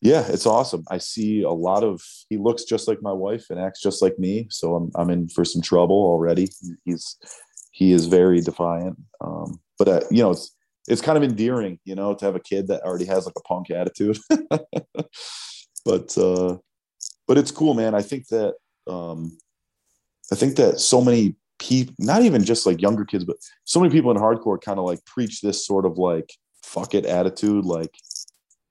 yeah, 0.00 0.24
it's 0.28 0.46
awesome. 0.46 0.84
I 0.90 0.98
see 0.98 1.42
a 1.42 1.50
lot 1.50 1.82
of. 1.82 2.00
He 2.28 2.36
looks 2.36 2.64
just 2.64 2.86
like 2.86 3.02
my 3.02 3.12
wife 3.12 3.46
and 3.50 3.58
acts 3.58 3.82
just 3.82 4.00
like 4.00 4.18
me, 4.18 4.46
so 4.50 4.74
I'm 4.76 4.90
I'm 4.94 5.10
in 5.10 5.28
for 5.28 5.44
some 5.44 5.62
trouble 5.62 5.96
already. 5.96 6.50
He's 6.84 7.16
he 7.78 7.92
is 7.92 8.06
very 8.06 8.40
defiant, 8.40 8.98
um, 9.20 9.60
but 9.78 9.86
uh, 9.86 10.00
you 10.10 10.20
know 10.20 10.32
it's 10.32 10.52
it's 10.88 11.00
kind 11.00 11.16
of 11.16 11.22
endearing, 11.22 11.78
you 11.84 11.94
know, 11.94 12.12
to 12.12 12.24
have 12.24 12.34
a 12.34 12.40
kid 12.40 12.66
that 12.66 12.82
already 12.82 13.04
has 13.04 13.24
like 13.24 13.36
a 13.36 13.42
punk 13.42 13.70
attitude. 13.70 14.18
but 15.84 16.18
uh, 16.18 16.56
but 17.28 17.38
it's 17.38 17.52
cool, 17.52 17.74
man. 17.74 17.94
I 17.94 18.02
think 18.02 18.26
that 18.28 18.54
um, 18.88 19.38
I 20.32 20.34
think 20.34 20.56
that 20.56 20.80
so 20.80 21.00
many 21.00 21.36
people, 21.60 21.94
not 22.00 22.22
even 22.22 22.42
just 22.42 22.66
like 22.66 22.82
younger 22.82 23.04
kids, 23.04 23.24
but 23.24 23.36
so 23.62 23.78
many 23.78 23.92
people 23.92 24.10
in 24.10 24.16
hardcore 24.16 24.60
kind 24.60 24.80
of 24.80 24.84
like 24.84 25.04
preach 25.04 25.40
this 25.40 25.64
sort 25.64 25.86
of 25.86 25.98
like 25.98 26.32
fuck 26.64 26.94
it 26.94 27.06
attitude, 27.06 27.64
like 27.64 27.94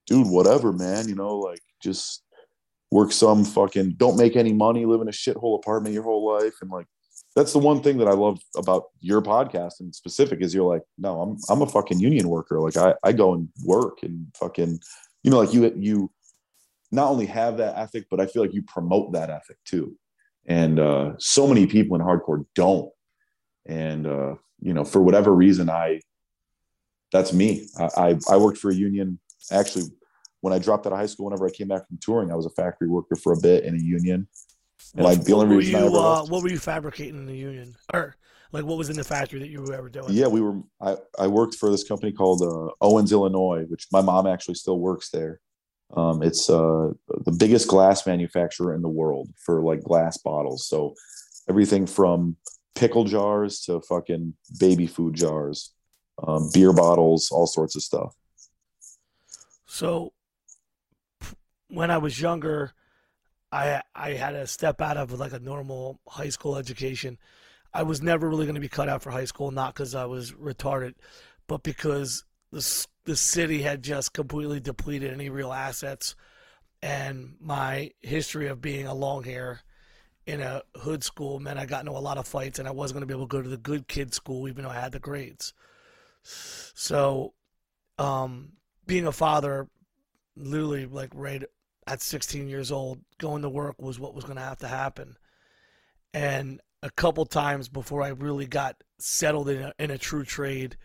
dude, 0.06 0.28
whatever, 0.28 0.74
man, 0.74 1.08
you 1.08 1.16
know, 1.16 1.38
like 1.38 1.62
just 1.82 2.24
work 2.92 3.14
some 3.14 3.46
fucking 3.46 3.92
don't 3.92 4.18
make 4.18 4.36
any 4.36 4.52
money, 4.52 4.84
live 4.84 5.00
in 5.00 5.08
a 5.08 5.12
shithole 5.12 5.56
apartment 5.56 5.94
your 5.94 6.04
whole 6.04 6.26
life. 6.26 6.56
And 6.62 6.70
like 6.70 6.88
that's 7.38 7.54
the 7.54 7.60
one 7.60 7.84
thing 7.84 8.00
that 8.00 8.08
I 8.08 8.14
love 8.14 8.40
about 8.56 8.86
your 9.00 9.22
podcast 9.22 9.80
in 9.80 9.94
specific 9.94 10.42
is 10.42 10.56
you're 10.56 10.74
like, 10.74 10.82
no, 10.98 11.22
I'm 11.22 11.38
I'm 11.50 11.62
a 11.62 11.68
fucking 11.68 12.00
union 12.00 12.30
worker. 12.30 12.60
Like 12.60 12.78
I, 12.78 12.96
I 13.04 13.12
go 13.12 13.36
and 13.36 13.48
work 13.64 14.02
and 14.02 14.26
fucking, 14.36 14.80
you 15.22 15.30
know, 15.30 15.38
like 15.38 15.54
you 15.54 15.72
you 15.78 16.12
not 16.92 17.12
only 17.12 17.28
have 17.28 17.58
that 17.58 17.78
ethic, 17.78 18.06
but 18.10 18.20
I 18.20 18.26
feel 18.26 18.42
like 18.42 18.56
you 18.56 18.64
promote 18.64 19.14
that 19.14 19.30
ethic 19.30 19.58
too. 19.66 19.96
And 20.48 20.80
uh 20.80 21.12
so 21.20 21.46
many 21.46 21.68
people 21.68 21.96
in 21.96 22.02
hardcore 22.02 22.44
don't. 22.56 22.92
And 23.68 24.08
uh, 24.08 24.36
you 24.60 24.74
know, 24.74 24.84
for 24.84 25.04
whatever 25.04 25.32
reason, 25.32 25.70
I 25.70 26.02
that's 27.12 27.34
me. 27.34 27.68
I, 27.78 27.90
I, 27.98 28.20
I 28.32 28.38
worked 28.38 28.58
for 28.58 28.72
a 28.72 28.76
union. 28.76 29.20
Actually, 29.52 29.86
when 30.42 30.54
I 30.54 30.58
dropped 30.58 30.88
out 30.88 30.94
of 30.94 30.98
high 30.98 31.06
school, 31.06 31.26
whenever 31.26 31.46
I 31.46 31.52
came 31.52 31.68
back 31.68 31.88
from 31.88 32.00
touring, 32.02 32.32
I 32.32 32.36
was 32.36 32.48
a 32.48 32.50
factory 32.62 32.88
worker 32.88 33.16
for 33.16 33.34
a 33.34 33.40
bit 33.40 33.64
in 33.64 33.76
a 33.76 33.80
union. 33.80 34.28
And 34.96 35.06
like 35.06 35.24
the 35.24 35.34
what 35.34 35.44
only 35.44 35.56
were 35.56 35.60
reason 35.60 35.76
I 35.76 35.86
you, 35.86 35.96
uh, 35.96 36.26
what 36.26 36.44
were 36.44 36.50
you 36.50 36.60
fabricating 36.60 37.16
in 37.16 37.26
the 37.26 37.36
union, 37.36 37.76
or 37.94 38.16
like 38.52 38.66
what 38.66 38.78
was 38.78 38.90
in 38.90 38.96
the 38.96 39.04
factory 39.04 39.40
that 39.40 39.50
you 39.50 39.62
were 39.62 39.74
ever 39.74 39.90
doing? 39.90 40.08
yeah, 40.10 40.28
we 40.28 40.42
were. 40.42 40.62
I, 40.82 40.98
I 41.20 41.28
worked 41.28 41.56
for 41.56 41.70
this 41.70 41.84
company 41.84 42.12
called 42.12 42.42
uh, 42.42 42.74
Owens, 42.82 43.12
Illinois, 43.12 43.66
which 43.68 43.88
my 43.92 44.02
mom 44.02 44.28
actually 44.28 44.56
still 44.56 44.80
works 44.80 45.10
there. 45.10 45.40
Um, 45.96 46.22
it's 46.22 46.50
uh, 46.50 46.92
the 47.26 47.32
biggest 47.32 47.68
glass 47.68 48.06
manufacturer 48.06 48.76
in 48.76 48.82
the 48.82 48.90
world 48.90 49.30
for 49.38 49.62
like 49.62 49.82
glass 49.84 50.18
bottles. 50.18 50.68
So 50.68 50.96
everything 51.50 51.88
from 51.88 52.36
pickle 52.76 53.06
jars 53.06 53.62
to 53.62 53.82
fucking 53.82 54.34
baby 54.60 54.86
food 54.86 55.16
jars, 55.16 55.74
um, 56.22 56.50
beer 56.54 56.74
bottles, 56.74 57.30
all 57.32 57.48
sorts 57.48 57.76
of 57.76 57.84
stuff. 57.84 58.14
So 59.66 60.14
when 61.70 61.92
I 61.92 61.98
was 61.98 62.20
younger, 62.20 62.74
I 63.52 63.82
I 63.96 64.12
had 64.12 64.32
to 64.32 64.48
step 64.48 64.82
out 64.82 64.98
of 64.98 65.12
like 65.14 65.34
a 65.34 65.40
normal 65.40 66.00
high 66.08 66.30
school 66.30 66.58
education. 66.58 67.18
I 67.74 67.84
was 67.84 68.02
never 68.02 68.28
really 68.28 68.46
going 68.46 68.56
to 68.56 68.62
be 68.62 68.70
cut 68.70 68.90
out 68.90 69.02
for 69.02 69.12
high 69.12 69.26
school, 69.26 69.52
not 69.52 69.74
because 69.74 69.96
I 69.96 70.06
was 70.06 70.32
retarded, 70.34 70.96
but 71.48 71.64
because 71.64 72.26
the 72.52 72.88
the 73.06 73.16
city 73.16 73.62
had 73.62 73.84
just 73.84 74.14
completely 74.14 74.60
depleted 74.60 75.14
any 75.14 75.30
real 75.30 75.54
assets, 75.54 76.16
and 76.82 77.36
my 77.40 77.92
history 78.02 78.48
of 78.48 78.62
being 78.62 78.86
a 78.86 78.94
long 78.94 79.24
hair 79.24 79.62
in 80.26 80.42
a 80.42 80.62
hood 80.76 81.04
school 81.04 81.40
meant 81.40 81.58
I 81.58 81.66
got 81.66 81.82
into 81.86 81.98
a 81.98 82.00
lot 82.00 82.18
of 82.18 82.28
fights, 82.28 82.60
and 82.60 82.68
I 82.68 82.72
wasn't 82.72 82.96
going 82.96 83.08
to 83.08 83.14
be 83.14 83.18
able 83.18 83.28
to 83.28 83.38
go 83.38 83.42
to 83.42 83.50
the 83.50 83.58
good 83.58 83.88
kid 83.88 84.14
school 84.14 84.48
even 84.48 84.64
though 84.64 84.72
I 84.72 84.80
had 84.80 84.92
the 84.92 85.00
grades. 85.00 85.54
So, 86.24 87.34
um, 87.98 88.54
being 88.86 89.08
a 89.08 89.12
father, 89.14 89.70
literally 90.36 90.86
like 90.86 91.12
right 91.14 91.44
at 91.88 92.02
16 92.02 92.48
years 92.48 92.72
old, 92.72 93.00
going 93.18 93.42
to 93.42 93.50
work 93.50 93.82
was 93.82 94.00
what 94.00 94.14
was 94.14 94.26
going 94.26 94.38
to 94.38 94.44
have 94.44 94.60
to 94.60 94.68
happen. 94.68 95.18
And 96.14 96.62
a 96.84 96.90
couple 96.90 97.26
times 97.26 97.70
before 97.70 98.04
I 98.04 98.10
really 98.10 98.46
got 98.46 98.84
settled 99.00 99.50
in 99.50 99.62
a, 99.62 99.74
in 99.80 99.92
a 99.92 99.98
true 99.98 100.24
trade, 100.24 100.78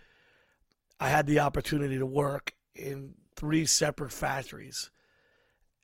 I 1.01 1.09
had 1.09 1.27
the 1.27 1.41
opportunity 1.41 1.99
to 1.99 2.07
work 2.07 2.55
in 2.75 3.15
three 3.37 3.67
separate 3.67 4.13
factories. 4.13 4.91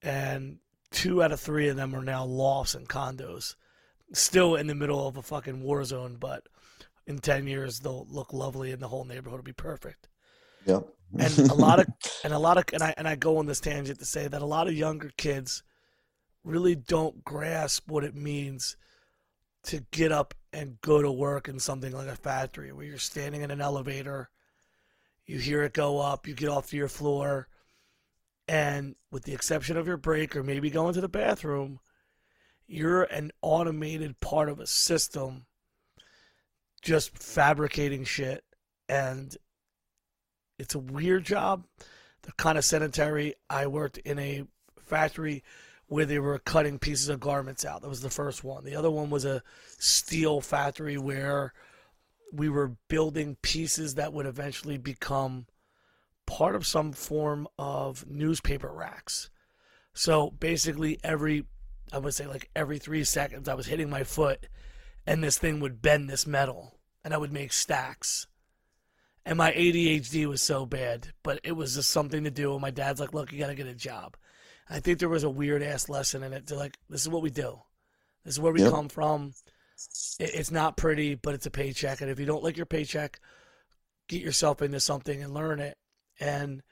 And 0.03 0.59
two 0.91 1.23
out 1.23 1.33
of 1.33 1.41
three 1.41 1.69
of 1.69 1.77
them 1.77 1.95
are 1.95 2.05
now 2.05 2.25
lofts 2.25 2.75
and 2.75 2.89
condos. 2.89 3.57
Still 4.13 4.55
in 4.55 4.69
the 4.69 4.75
middle 4.75 5.07
of 5.07 5.17
a 5.17 5.23
fucking 5.23 5.63
war 5.63 5.85
zone, 5.85 6.17
but 6.19 6.45
in 7.07 7.19
10 7.19 7.47
years 7.47 7.81
they'll 7.81 8.07
look 8.09 8.33
lovely 8.33 8.71
and 8.73 8.81
the 8.81 8.89
whole 8.89 9.05
neighborhood 9.05 9.41
will 9.41 9.45
be 9.45 9.53
perfect 9.53 10.09
Yep. 10.67 10.87
And 11.17 11.39
a 11.39 11.55
lot 11.55 11.81
of 11.81 11.87
and 12.25 12.33
a 12.33 12.39
lot 12.39 12.59
of 12.59 12.65
and 12.73 12.83
I 12.83 12.95
and 12.97 13.09
I 13.09 13.17
go 13.17 13.39
on 13.39 13.47
this 13.47 13.61
tangent 13.61 13.99
to 13.99 14.05
say 14.05 14.29
that 14.29 14.43
a 14.43 14.47
lot 14.47 14.69
of 14.69 14.75
younger 14.75 15.11
kids 15.17 15.63
really 16.45 16.75
don't 16.75 17.25
grasp 17.25 17.91
what 17.91 18.05
it 18.05 18.15
means 18.15 18.77
to 19.65 19.85
get 19.91 20.13
up 20.13 20.35
and 20.53 20.81
go 20.81 21.03
to 21.03 21.11
work 21.11 21.49
in 21.49 21.59
something 21.59 21.93
like 21.93 22.09
a 22.09 22.17
factory 22.17 22.73
where 22.73 22.87
you're 22.87 22.99
standing 22.99 23.43
in 23.43 23.51
an 23.51 23.61
elevator, 23.61 24.31
you 25.27 25.39
hear 25.39 25.63
it 25.63 25.75
go 25.75 26.01
up, 26.01 26.27
you 26.27 26.35
get 26.35 26.49
off 26.49 26.71
to 26.71 26.77
your 26.77 26.89
floor, 26.89 27.49
and 28.47 28.95
with 29.11 29.25
the 29.25 29.35
exception 29.35 29.77
of 29.77 29.87
your 29.87 29.99
break 29.99 30.35
or 30.35 30.43
maybe 30.43 30.71
going 30.71 30.95
to 30.95 31.01
the 31.01 31.09
bathroom, 31.09 31.81
you're 32.67 33.03
an 33.05 33.31
automated 33.43 34.19
part 34.21 34.49
of 34.49 34.61
a 34.61 34.67
system 34.67 35.45
just 36.81 37.19
fabricating 37.19 38.05
shit 38.05 38.45
and 38.89 39.37
it's 40.59 40.75
a 40.75 40.79
weird 40.79 41.25
job. 41.25 41.65
They're 42.23 42.33
kind 42.37 42.59
of 42.59 42.65
sedentary. 42.65 43.35
I 43.49 43.67
worked 43.67 43.99
in 43.99 44.19
a 44.19 44.45
factory 44.85 45.45
where 45.87 46.05
they 46.05 46.19
were 46.19 46.39
cutting 46.39 46.79
pieces 46.79 47.09
of 47.09 47.21
garments 47.21 47.65
out. 47.65 47.83
That 47.83 47.89
was 47.89 48.03
the 48.03 48.11
first 48.11 48.45
one. 48.45 48.65
The 48.65 48.77
other 48.77 48.91
one 48.91 49.09
was 49.11 49.25
a 49.25 49.43
steel 49.79 50.41
factory 50.41 50.99
where 50.99 51.55
we 52.33 52.49
were 52.49 52.77
building 52.89 53.37
pieces 53.41 53.95
that 53.95 54.13
would 54.13 54.27
eventually 54.27 54.77
become 54.77 55.47
part 56.27 56.55
of 56.55 56.67
some 56.67 56.93
form 56.93 57.49
of 57.59 58.07
newspaper 58.07 58.71
racks. 58.71 59.31
So 59.95 60.31
basically, 60.31 60.99
every, 61.03 61.47
I 61.91 61.99
would 61.99 62.13
say 62.13 62.27
like 62.27 62.51
every 62.55 62.79
three 62.79 63.05
seconds, 63.05 63.49
I 63.49 63.55
was 63.55 63.67
hitting 63.67 63.89
my 63.89 64.05
foot 64.05 64.47
and 65.07 65.25
this 65.25 65.39
thing 65.39 65.59
would 65.61 65.81
bend 65.81 66.11
this 66.11 66.27
metal 66.27 66.75
and 67.03 67.15
I 67.15 67.17
would 67.17 67.33
make 67.33 67.53
stacks 67.53 68.27
and 69.29 69.37
my 69.37 69.53
ADHD 69.53 70.25
was 70.27 70.41
so 70.41 70.65
bad, 70.65 71.09
but 71.23 71.39
it 71.45 71.53
was 71.53 71.75
just 71.75 71.91
something 71.91 72.25
to 72.25 72.31
do. 72.31 72.53
And 72.55 72.63
my 72.63 72.71
dad's 72.71 72.99
like, 72.99 73.13
"Look, 73.13 73.31
you 73.31 73.39
got 73.39 73.49
to 73.49 73.55
get 73.55 73.67
a 73.67 73.75
job." 73.75 74.17
I 74.71 74.81
think 74.81 74.99
there 74.99 75.09
was 75.11 75.23
a 75.23 75.29
weird 75.29 75.63
ass 75.63 75.91
lesson 75.91 76.23
in 76.23 76.33
it. 76.33 76.47
To 76.47 76.57
like, 76.57 76.79
this 76.89 77.03
is 77.03 77.11
what 77.11 77.21
we 77.21 77.29
do. 77.31 77.61
This 78.25 78.35
is 78.35 78.41
where 78.41 78.55
we 78.55 78.63
Yep. 78.63 78.71
come 78.71 78.89
from. 78.89 79.35
It, 80.19 80.35
it's 80.35 80.51
not 80.51 80.79
pretty, 80.79 81.15
but 81.15 81.35
it's 81.35 81.45
a 81.45 81.51
paycheck. 81.51 82.01
And 82.01 82.11
if 82.11 82.19
you 82.19 82.25
don't 82.25 82.43
like 82.43 82.57
your 82.57 82.65
paycheck, 82.65 83.21
get 84.09 84.23
yourself 84.23 84.63
into 84.63 84.81
something 84.81 85.23
and 85.23 85.35
learn 85.35 85.61
it. 85.61 85.77
And 86.19 86.63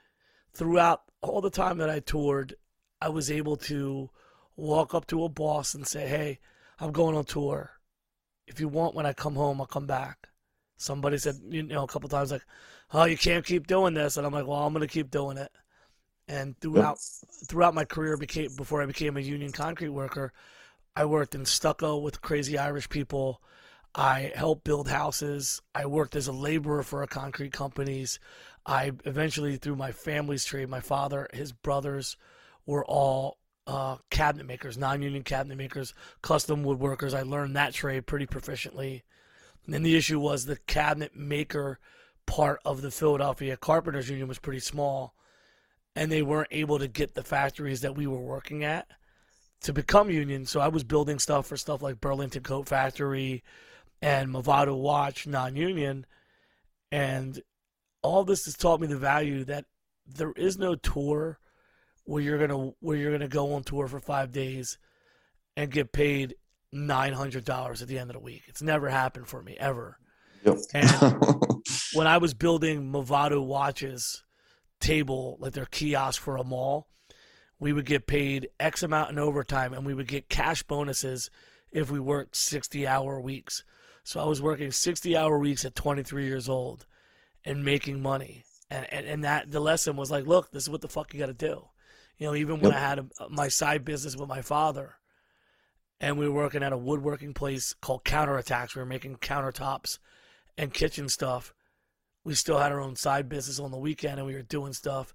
throughout 0.55 1.03
all 1.21 1.43
the 1.43 1.51
time 1.51 1.77
that 1.79 1.91
I 1.91 2.01
toured, 2.01 2.55
I 3.03 3.11
was 3.11 3.31
able 3.31 3.57
to 3.57 4.11
walk 4.57 4.95
up 4.95 5.07
to 5.09 5.25
a 5.25 5.29
boss 5.29 5.75
and 5.75 5.87
say, 5.87 6.09
"Hey, 6.09 6.39
I'm 6.79 6.93
going 6.93 7.17
on 7.17 7.27
tour. 7.27 7.73
If 8.47 8.61
you 8.61 8.69
want, 8.69 8.95
when 8.95 9.05
I 9.05 9.13
come 9.13 9.35
home, 9.35 9.61
I'll 9.61 9.67
come 9.67 9.87
back." 9.87 10.31
Somebody 10.77 11.19
said, 11.19 11.37
you 11.49 11.63
know, 11.63 11.85
a 11.85 11.89
couple 11.89 12.09
times, 12.09 12.33
like, 12.33 12.45
"Oh, 12.93 13.05
you 13.05 13.17
can't 13.17 13.45
keep 13.45 13.67
doing 13.67 13.95
this," 13.95 14.17
and 14.17 14.27
I'm 14.27 14.33
like, 14.33 14.47
"Well, 14.47 14.67
I'm 14.67 14.73
gonna 14.73 14.87
keep 14.87 15.11
doing 15.11 15.39
it." 15.39 15.53
And 16.29 16.59
throughout 16.61 16.99
throughout 17.47 17.75
my 17.75 17.85
career, 17.85 18.17
became 18.17 18.55
before 18.57 18.83
I 18.83 18.87
became 18.87 19.17
a 19.17 19.21
union 19.21 19.53
concrete 19.53 19.91
worker, 19.91 20.33
I 20.95 21.05
worked 21.05 21.35
in 21.35 21.45
stucco 21.45 21.97
with 21.99 22.21
crazy 22.21 22.59
Irish 22.59 22.89
people. 22.89 23.43
I 23.95 24.33
helped 24.35 24.65
build 24.65 24.89
houses. 24.89 25.63
I 25.75 25.87
worked 25.87 26.17
as 26.17 26.29
a 26.29 26.33
laborer 26.33 26.83
for 26.83 27.03
a 27.03 27.07
concrete 27.07 27.53
companies. 27.53 28.19
I 28.67 28.93
eventually, 29.05 29.57
through 29.57 29.77
my 29.77 29.93
family's 29.93 30.45
trade, 30.45 30.69
my 30.69 30.81
father, 30.81 31.29
his 31.33 31.53
brothers 31.53 32.17
were 32.67 32.85
all 32.85 33.39
uh, 33.67 33.97
cabinet 34.11 34.47
makers, 34.47 34.77
non-union 34.77 35.23
cabinet 35.23 35.57
makers, 35.57 35.95
custom 36.23 36.65
woodworkers. 36.65 37.15
I 37.15 37.23
learned 37.23 37.57
that 37.57 37.73
trade 37.73 38.07
pretty 38.07 38.27
proficiently. 38.27 39.03
And 39.67 39.75
then 39.75 39.83
the 39.83 39.97
issue 39.97 40.21
was 40.21 40.47
the 40.47 40.57
cabinet 40.67 41.17
maker 41.17 41.79
part 42.25 42.61
of 42.65 42.83
the 42.83 42.91
Philadelphia 42.91 43.57
Carpenters 43.57 44.09
Union 44.09 44.29
was 44.29 44.39
pretty 44.39 44.61
small, 44.61 45.15
and 45.95 46.11
they 46.11 46.23
weren't 46.23 46.49
able 46.53 46.79
to 46.79 46.89
get 46.89 47.15
the 47.15 47.25
factories 47.25 47.81
that 47.81 47.97
we 47.97 48.07
were 48.07 48.21
working 48.21 48.65
at 48.65 48.89
to 49.63 49.73
become 49.73 50.11
union. 50.11 50.47
So 50.47 50.61
I 50.61 50.69
was 50.69 50.85
building 50.85 51.19
stuff 51.19 51.47
for 51.47 51.57
stuff 51.57 51.83
like 51.83 52.01
Burlington 52.01 52.43
Coat 52.43 52.69
Factory 52.69 53.43
and 54.01 54.31
Movado 54.31 54.77
Watch, 54.77 55.27
non-union, 55.27 56.07
and 56.93 57.41
all 58.03 58.25
this 58.25 58.45
has 58.45 58.57
taught 58.57 58.81
me 58.81 58.87
the 58.87 58.97
value 58.97 59.45
that 59.45 59.65
there 60.07 60.33
is 60.33 60.59
no 60.59 60.77
tour 60.77 61.39
where 62.05 62.23
you're 62.23 62.39
gonna 62.39 62.73
where 62.79 62.97
you're 62.97 63.11
gonna 63.11 63.27
go 63.27 63.55
on 63.55 63.65
tour 63.65 63.89
for 63.89 63.99
five 63.99 64.31
days 64.31 64.79
and 65.57 65.73
get 65.73 65.93
paid 65.93 66.37
nine 66.77 67.13
hundred 67.13 67.45
dollars 67.45 67.83
at 67.83 67.89
the 67.89 67.99
end 67.99 68.11
of 68.11 68.15
the 68.15 68.21
week. 68.23 68.43
It's 68.47 68.63
never 68.63 68.89
happened 68.89 69.29
for 69.29 69.43
me 69.43 69.57
ever. 69.59 69.99
Yep. 70.45 70.59
And 70.75 70.89
when 71.95 72.07
I 72.07 72.19
was 72.19 72.35
building 72.35 72.93
Movado 72.93 73.45
watches 73.45 74.23
table, 74.81 75.37
like 75.41 75.53
their 75.55 75.67
kiosk 75.67 76.21
for 76.21 76.37
a 76.37 76.45
mall, 76.45 76.89
we 77.59 77.73
would 77.73 77.87
get 77.87 78.07
paid 78.07 78.49
X 78.61 78.83
amount 78.83 79.11
in 79.11 79.19
overtime 79.19 79.73
and 79.73 79.87
we 79.87 79.95
would 79.95 80.09
get 80.09 80.29
cash 80.29 80.63
bonuses 80.63 81.31
if 81.73 81.91
we 81.91 81.99
worked 81.99 82.37
60 82.37 82.87
hour 82.87 83.21
weeks. 83.21 83.65
So 84.05 84.21
I 84.21 84.25
was 84.25 84.41
working 84.41 84.71
60 84.71 85.17
hour 85.17 85.39
weeks 85.39 85.65
at 85.65 85.75
23 85.75 86.27
years 86.27 86.49
old 86.49 86.87
and 87.45 87.65
making 87.65 88.01
money. 88.03 88.45
And, 88.71 88.87
and, 88.93 89.07
and 89.07 89.25
that 89.25 89.51
the 89.51 89.61
lesson 89.61 89.97
was 89.97 90.11
like, 90.11 90.27
look, 90.27 90.51
this 90.53 90.65
is 90.65 90.71
what 90.71 90.81
the 90.81 90.89
fuck 90.89 91.13
you 91.13 91.21
got 91.21 91.27
to 91.27 91.33
do. 91.35 91.69
You 92.19 92.27
know, 92.27 92.35
even 92.35 92.61
when 92.61 92.73
Yep. 92.73 92.81
I 92.81 92.89
had 92.89 92.99
a, 92.99 93.07
my 93.31 93.49
side 93.49 93.85
business 93.85 94.17
with 94.17 94.29
my 94.29 94.43
father, 94.43 94.95
and 96.01 96.19
we 96.19 96.29
were 96.29 96.35
working 96.35 96.63
at 96.63 96.73
a 96.73 96.79
woodworking 96.79 97.35
place 97.35 97.75
called 97.81 98.05
Counterattacks. 98.05 98.75
We 98.75 98.81
were 98.81 98.87
making 98.87 99.17
countertops 99.17 99.99
and 100.59 100.73
kitchen 100.73 101.09
stuff. 101.09 101.55
We 102.25 102.35
still 102.35 102.59
had 102.59 102.73
our 102.73 102.81
own 102.81 102.97
side 102.97 103.29
business 103.29 103.61
on 103.61 103.71
the 103.71 103.79
weekend, 103.79 104.19
and 104.19 104.27
we 104.27 104.35
were 104.35 104.43
doing 104.43 104.73
stuff. 104.73 105.15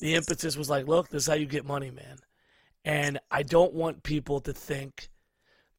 The 0.00 0.14
impetus 0.14 0.56
was 0.56 0.70
like, 0.70 0.86
look, 0.86 1.08
this 1.08 1.24
is 1.24 1.28
how 1.28 1.34
you 1.34 1.46
get 1.46 1.66
money, 1.66 1.90
man. 1.90 2.18
And 2.84 3.18
I 3.30 3.42
don't 3.42 3.74
want 3.74 4.02
people 4.02 4.40
to 4.40 4.52
think 4.52 5.08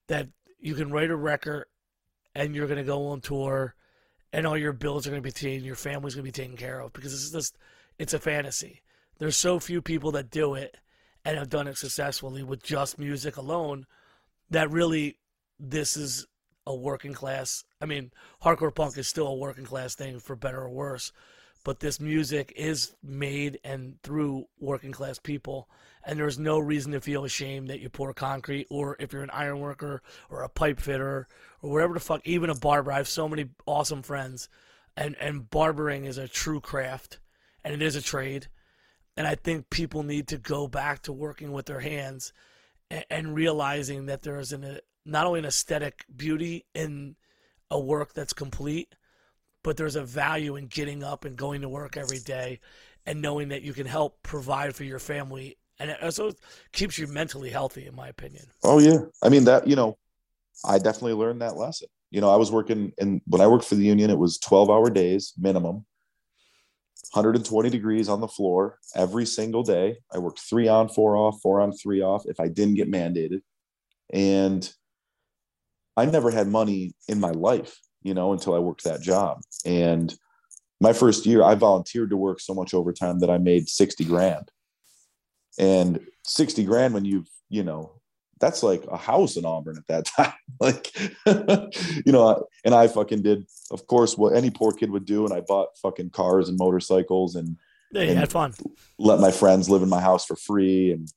that 0.07 0.27
you 0.59 0.75
can 0.75 0.91
write 0.91 1.11
a 1.11 1.15
record 1.15 1.65
and 2.33 2.55
you're 2.55 2.67
going 2.67 2.77
to 2.77 2.83
go 2.83 3.07
on 3.07 3.21
tour 3.21 3.75
and 4.33 4.45
all 4.45 4.57
your 4.57 4.73
bills 4.73 5.07
are 5.07 5.11
going 5.11 5.21
to 5.21 5.27
be 5.27 5.31
taken, 5.31 5.57
and 5.57 5.65
your 5.65 5.75
family's 5.75 6.13
going 6.15 6.25
to 6.25 6.31
be 6.31 6.43
taken 6.43 6.57
care 6.57 6.81
of 6.81 6.91
because 6.91 7.13
it's 7.13 7.31
just, 7.31 7.57
it's 7.97 8.13
a 8.13 8.19
fantasy. 8.19 8.81
There's 9.17 9.37
so 9.37 9.59
few 9.59 9.81
people 9.81 10.11
that 10.11 10.29
do 10.29 10.55
it 10.55 10.75
and 11.23 11.37
have 11.37 11.49
done 11.49 11.67
it 11.67 11.77
successfully 11.77 12.43
with 12.43 12.61
just 12.61 12.99
music 12.99 13.37
alone 13.37 13.85
that 14.49 14.69
really 14.71 15.17
this 15.59 15.97
is 15.97 16.27
a 16.65 16.75
working 16.75 17.13
class. 17.13 17.63
I 17.81 17.85
mean, 17.85 18.11
hardcore 18.43 18.73
punk 18.73 18.97
is 18.97 19.07
still 19.07 19.27
a 19.27 19.35
working 19.35 19.65
class 19.65 19.95
thing 19.95 20.19
for 20.19 20.35
better 20.35 20.61
or 20.61 20.69
worse, 20.69 21.11
but 21.63 21.79
this 21.79 21.99
music 21.99 22.53
is 22.55 22.95
made 23.03 23.59
and 23.63 24.01
through 24.03 24.45
working 24.59 24.91
class 24.91 25.19
people. 25.19 25.69
And 26.03 26.19
there's 26.19 26.37
no 26.37 26.59
reason 26.59 26.91
to 26.91 27.01
feel 27.01 27.25
ashamed 27.25 27.69
that 27.69 27.79
you 27.79 27.89
pour 27.89 28.13
concrete 28.13 28.67
or 28.69 28.95
if 28.99 29.11
you're 29.11 29.23
an 29.23 29.31
iron 29.31 29.59
worker 29.59 30.01
or 30.29 30.41
a 30.41 30.49
pipe 30.49 30.79
fitter 30.79 31.27
or 31.61 31.71
whatever 31.71 31.95
the 31.95 31.99
fuck, 31.99 32.21
even 32.25 32.49
a 32.49 32.55
barber. 32.55 32.91
I 32.91 32.97
have 32.97 33.07
so 33.07 33.27
many 33.27 33.49
awesome 33.65 34.03
friends 34.03 34.47
and, 34.95 35.15
and 35.19 35.49
barbering 35.49 36.05
is 36.05 36.17
a 36.17 36.27
true 36.27 36.61
craft 36.61 37.19
and 37.63 37.73
it 37.73 37.81
is 37.81 37.95
a 37.95 38.01
trade. 38.01 38.47
And 39.17 39.25
I 39.25 39.35
think 39.35 39.69
people 39.69 40.03
need 40.03 40.27
to 40.27 40.37
go 40.37 40.67
back 40.67 41.01
to 41.03 41.13
working 41.13 41.51
with 41.51 41.65
their 41.65 41.79
hands 41.79 42.33
and, 42.89 43.05
and 43.09 43.35
realizing 43.35 44.07
that 44.07 44.21
there 44.21 44.39
is 44.39 44.51
an, 44.51 44.79
not 45.05 45.25
only 45.25 45.39
an 45.39 45.45
aesthetic 45.45 46.05
beauty 46.15 46.65
in 46.73 47.15
a 47.71 47.79
work 47.79 48.13
that's 48.13 48.33
complete, 48.33 48.95
but 49.63 49.77
there's 49.77 49.95
a 49.95 50.03
value 50.03 50.55
in 50.55 50.67
getting 50.67 51.03
up 51.03 51.25
and 51.25 51.35
going 51.35 51.61
to 51.61 51.69
work 51.69 51.97
every 51.97 52.19
day 52.19 52.59
and 53.05 53.21
knowing 53.21 53.49
that 53.49 53.61
you 53.61 53.73
can 53.73 53.85
help 53.85 54.21
provide 54.23 54.75
for 54.75 54.83
your 54.83 54.99
family. 54.99 55.57
And 55.79 55.89
it 55.89 56.01
also 56.01 56.31
keeps 56.71 56.97
you 56.97 57.07
mentally 57.07 57.49
healthy, 57.49 57.87
in 57.87 57.95
my 57.95 58.07
opinion. 58.07 58.45
Oh 58.63 58.79
yeah. 58.79 58.99
I 59.23 59.29
mean 59.29 59.45
that, 59.45 59.67
you 59.67 59.75
know, 59.75 59.97
I 60.63 60.77
definitely 60.77 61.13
learned 61.13 61.41
that 61.41 61.57
lesson. 61.57 61.87
You 62.11 62.21
know, 62.21 62.29
I 62.29 62.35
was 62.35 62.51
working 62.51 62.93
and 62.99 63.21
when 63.25 63.41
I 63.41 63.47
worked 63.47 63.65
for 63.65 63.75
the 63.75 63.83
union, 63.83 64.09
it 64.09 64.17
was 64.17 64.37
12 64.37 64.69
hour 64.69 64.89
days 64.89 65.33
minimum, 65.37 65.85
120 67.13 67.69
degrees 67.69 68.09
on 68.09 68.21
the 68.21 68.27
floor 68.27 68.79
every 68.95 69.25
single 69.25 69.63
day. 69.63 69.97
I 70.13 70.19
worked 70.19 70.39
three 70.39 70.67
on, 70.67 70.89
four 70.89 71.15
off, 71.15 71.39
four 71.41 71.61
on, 71.61 71.71
three 71.71 72.01
off 72.01 72.23
if 72.25 72.39
I 72.39 72.47
didn't 72.47 72.75
get 72.75 72.91
mandated. 72.91 73.41
And 74.11 74.69
I 75.97 76.05
never 76.05 76.31
had 76.31 76.47
money 76.47 76.93
in 77.07 77.19
my 77.19 77.31
life, 77.31 77.79
you 78.03 78.13
know, 78.13 78.33
until 78.33 78.53
I 78.53 78.59
worked 78.59 78.83
that 78.83 79.01
job. 79.01 79.41
And 79.65 80.13
my 80.81 80.93
first 80.93 81.25
year, 81.25 81.41
I 81.43 81.55
volunteered 81.55 82.09
to 82.09 82.17
work 82.17 82.39
so 82.39 82.53
much 82.53 82.73
overtime 82.73 83.19
that 83.19 83.29
I 83.29 83.37
made 83.37 83.69
60 83.69 84.03
grand. 84.05 84.51
And 85.57 85.99
60 86.25 86.65
grand 86.65 86.93
when 86.93 87.05
you've, 87.05 87.29
you 87.49 87.63
know, 87.63 87.94
that's 88.39 88.63
like 88.63 88.83
a 88.91 88.97
house 88.97 89.37
in 89.37 89.45
Auburn 89.45 89.77
at 89.77 89.87
that 89.87 90.05
time. 90.17 90.33
like, 90.59 90.93
you 92.05 92.11
know, 92.11 92.45
and 92.63 92.75
I 92.75 92.87
fucking 92.87 93.21
did, 93.21 93.45
of 93.71 93.87
course, 93.87 94.17
what 94.17 94.35
any 94.35 94.49
poor 94.49 94.71
kid 94.71 94.91
would 94.91 95.05
do. 95.05 95.25
And 95.25 95.33
I 95.33 95.41
bought 95.41 95.77
fucking 95.81 96.09
cars 96.09 96.49
and 96.49 96.57
motorcycles 96.57 97.35
and 97.35 97.55
Yeah, 97.93 98.01
And- 98.01 98.19
had 98.19 98.31
fun. 98.31 98.53
let 98.99 99.19
my 99.19 99.31
friends 99.31 99.69
live 99.69 99.83
in 99.83 99.89
my 99.89 100.01
house 100.01 100.25
for 100.25 100.35
free. 100.35 100.91
And 100.91 101.07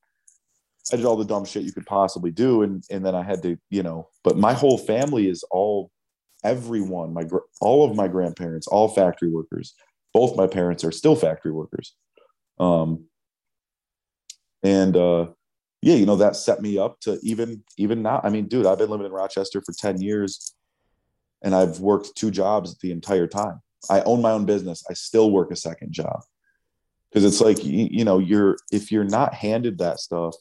I 0.92 0.96
did 0.96 1.04
all 1.06 1.16
the 1.16 1.24
dumb 1.24 1.44
shit 1.44 1.64
you 1.64 1.72
could 1.72 1.86
possibly 1.86 2.30
do. 2.30 2.62
And, 2.62 2.84
and 2.90 3.04
then 3.04 3.14
I 3.14 3.22
had 3.22 3.42
to, 3.42 3.58
you 3.68 3.82
know, 3.82 4.08
but 4.22 4.38
my 4.38 4.52
whole 4.52 4.78
family 4.78 5.28
is 5.28 5.42
all, 5.50 5.90
everyone, 6.44 7.12
my, 7.12 7.24
all 7.60 7.84
of 7.90 7.96
my 7.96 8.06
grandparents, 8.06 8.68
all 8.68 8.88
factory 8.88 9.28
workers. 9.30 9.74
Both 10.14 10.36
my 10.36 10.46
parents 10.46 10.84
are 10.84 10.92
still 10.92 11.16
factory 11.16 11.50
workers. 11.52 11.94
Um, 12.60 13.06
and, 14.62 14.96
uh, 14.96 15.26
yeah, 15.82 15.94
you 15.94 16.06
know, 16.06 16.16
that 16.16 16.36
set 16.36 16.60
me 16.60 16.78
up 16.78 17.00
to 17.00 17.18
even, 17.22 17.62
even 17.76 18.02
now. 18.02 18.20
I 18.22 18.30
mean, 18.30 18.46
dude, 18.46 18.66
I've 18.66 18.78
been 18.78 18.90
living 18.90 19.06
in 19.06 19.12
Rochester 19.12 19.62
for 19.64 19.72
10 19.72 20.00
years 20.00 20.54
and 21.42 21.54
I've 21.54 21.80
worked 21.80 22.16
two 22.16 22.30
jobs 22.30 22.76
the 22.78 22.90
entire 22.90 23.26
time. 23.26 23.60
I 23.88 24.00
own 24.02 24.20
my 24.20 24.32
own 24.32 24.44
business. 24.44 24.84
I 24.90 24.94
still 24.94 25.30
work 25.30 25.52
a 25.52 25.56
second 25.56 25.92
job 25.92 26.22
because 27.10 27.24
it's 27.24 27.40
like 27.40 27.64
you, 27.64 27.88
you 27.90 28.04
know 28.04 28.18
you're 28.18 28.56
if 28.72 28.92
you're 28.92 29.04
not 29.04 29.34
handed 29.34 29.78
that 29.78 29.98
stuff 29.98 30.34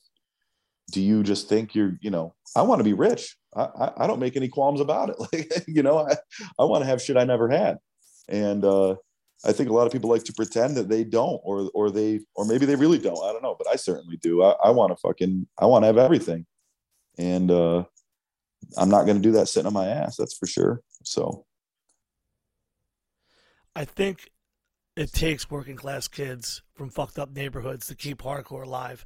do 0.92 1.02
you 1.02 1.24
just 1.24 1.50
think 1.50 1.76
you're 1.76 1.98
you 2.02 2.10
know 2.10 2.34
i 2.56 2.62
want 2.62 2.80
to 2.80 2.84
be 2.84 2.94
rich 2.94 3.38
I, 3.56 3.64
I 3.64 3.92
i 4.04 4.08
don't 4.08 4.20
make 4.20 4.36
any 4.36 4.48
qualms 4.48 4.82
about 4.82 5.10
it 5.10 5.16
like 5.34 5.64
you 5.68 5.84
know 5.84 6.00
i 6.00 6.16
i 6.60 6.66
want 6.66 6.84
to 6.84 6.88
have 6.88 7.02
shit 7.02 7.18
i 7.18 7.24
never 7.24 7.50
had 7.50 7.78
and 8.28 8.64
uh 8.64 8.96
i 9.46 9.52
think 9.52 9.70
a 9.70 9.74
lot 9.74 9.86
of 9.86 9.94
people 9.94 10.10
like 10.10 10.24
to 10.24 10.34
pretend 10.34 10.76
that 10.76 10.90
they 10.90 11.04
don't 11.04 11.40
or 11.44 11.70
or 11.74 11.90
they 11.92 12.20
or 12.36 12.46
maybe 12.46 12.66
they 12.66 12.76
really 12.76 12.98
don't 12.98 13.24
i 13.24 13.32
don't 13.32 13.44
know 13.44 13.56
but 13.58 13.68
i 13.68 13.76
certainly 13.76 14.18
do 14.18 14.44
i, 14.44 14.52
I 14.64 14.70
want 14.72 14.92
to 14.92 14.96
fucking 14.98 15.48
i 15.60 15.66
want 15.66 15.84
to 15.84 15.88
have 15.88 15.98
everything 15.98 16.46
and 17.18 17.52
uh 17.52 17.84
i'm 18.78 18.90
not 18.90 19.06
going 19.06 19.18
to 19.18 19.24
do 19.24 19.32
that 19.34 19.48
sitting 19.48 19.68
on 19.68 19.74
my 19.74 19.88
ass 19.88 20.16
that's 20.18 20.38
for 20.38 20.48
sure 20.48 20.82
so 21.04 21.46
I 23.78 23.86
think 23.86 24.32
it 24.96 25.14
takes 25.14 25.52
working 25.52 25.76
class 25.76 26.08
kids 26.08 26.64
from 26.74 26.90
fucked 26.90 27.20
up 27.20 27.30
neighborhoods 27.32 27.86
to 27.86 27.96
keep 27.96 28.24
hardcore 28.24 28.64
alive. 28.64 29.06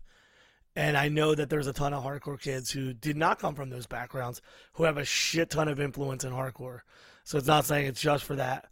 And 0.77 0.95
I 0.95 1.09
know 1.09 1.35
that 1.35 1.49
there's 1.49 1.67
a 1.67 1.73
ton 1.73 1.93
of 1.93 2.05
hardcore 2.05 2.39
kids 2.41 2.71
who 2.71 2.93
did 2.93 3.17
not 3.17 3.37
come 3.37 3.53
from 3.53 3.69
those 3.69 3.85
backgrounds 3.85 4.41
who 4.71 4.85
have 4.85 4.97
a 4.97 5.03
shit 5.03 5.49
ton 5.49 5.67
of 5.67 5.81
influence 5.81 6.23
in 6.23 6.31
hardcore. 6.31 6.83
So 7.25 7.37
it's 7.37 7.47
not 7.47 7.65
saying 7.65 7.87
it's 7.87 7.99
just 7.99 8.23
for 8.23 8.37
that. 8.37 8.69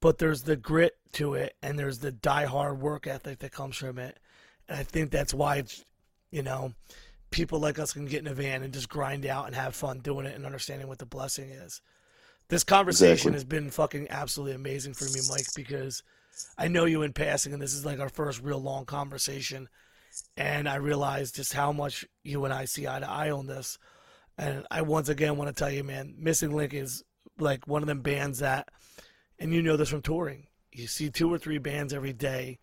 But 0.00 0.18
there's 0.18 0.42
the 0.42 0.56
grit 0.56 0.96
to 1.14 1.34
it 1.34 1.56
and 1.62 1.78
there's 1.78 1.98
the 1.98 2.12
die 2.12 2.44
hard 2.44 2.80
work 2.80 3.06
ethic 3.06 3.40
that 3.40 3.52
comes 3.52 3.76
from 3.76 3.98
it. 3.98 4.18
And 4.68 4.78
I 4.78 4.82
think 4.82 5.10
that's 5.10 5.34
why 5.34 5.56
it's, 5.56 5.84
you 6.30 6.42
know, 6.42 6.74
people 7.30 7.58
like 7.58 7.78
us 7.78 7.92
can 7.92 8.06
get 8.06 8.20
in 8.20 8.26
a 8.26 8.34
van 8.34 8.62
and 8.62 8.72
just 8.72 8.88
grind 8.88 9.26
out 9.26 9.46
and 9.46 9.54
have 9.54 9.74
fun 9.74 9.98
doing 10.00 10.26
it 10.26 10.34
and 10.34 10.46
understanding 10.46 10.88
what 10.88 10.98
the 10.98 11.06
blessing 11.06 11.50
is. 11.50 11.80
This 12.48 12.64
conversation 12.64 13.10
Exactly. 13.10 13.32
has 13.32 13.44
been 13.44 13.70
fucking 13.70 14.06
absolutely 14.10 14.54
amazing 14.54 14.94
for 14.94 15.04
me, 15.04 15.20
Mike, 15.28 15.46
because 15.54 16.02
I 16.56 16.68
know 16.68 16.86
you 16.86 17.02
in 17.02 17.12
passing, 17.12 17.52
and 17.52 17.60
this 17.60 17.74
is 17.74 17.84
like 17.84 18.00
our 18.00 18.08
first 18.08 18.40
real 18.40 18.60
long 18.60 18.86
conversation. 18.86 19.68
And 20.36 20.68
I 20.68 20.76
realize 20.76 21.30
just 21.30 21.52
how 21.52 21.72
much 21.72 22.06
you 22.24 22.44
and 22.44 22.54
I 22.54 22.64
see 22.64 22.88
eye 22.88 23.00
to 23.00 23.08
eye 23.08 23.30
on 23.30 23.46
this. 23.46 23.78
And 24.38 24.66
I 24.70 24.82
once 24.82 25.08
again 25.08 25.36
want 25.36 25.54
to 25.54 25.58
tell 25.58 25.70
you, 25.70 25.84
man, 25.84 26.14
Missing 26.16 26.54
Link 26.54 26.72
is 26.72 27.04
like 27.38 27.66
one 27.66 27.82
of 27.82 27.88
them 27.88 28.00
bands 28.00 28.38
that, 28.38 28.68
and 29.38 29.52
you 29.52 29.62
know 29.62 29.76
this 29.76 29.88
from 29.88 30.02
touring. 30.02 30.46
You 30.72 30.86
see 30.86 31.10
two 31.10 31.32
or 31.32 31.38
three 31.38 31.58
bands 31.58 31.92
every 31.92 32.12
day. 32.12 32.58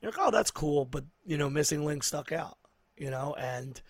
You're 0.00 0.12
like, 0.12 0.20
oh, 0.20 0.30
that's 0.30 0.50
cool, 0.50 0.84
but 0.84 1.04
you 1.24 1.38
know, 1.38 1.48
Missing 1.48 1.84
Link 1.84 2.02
stuck 2.02 2.32
out, 2.32 2.58
you 2.96 3.10
know, 3.10 3.34
and 3.38 3.80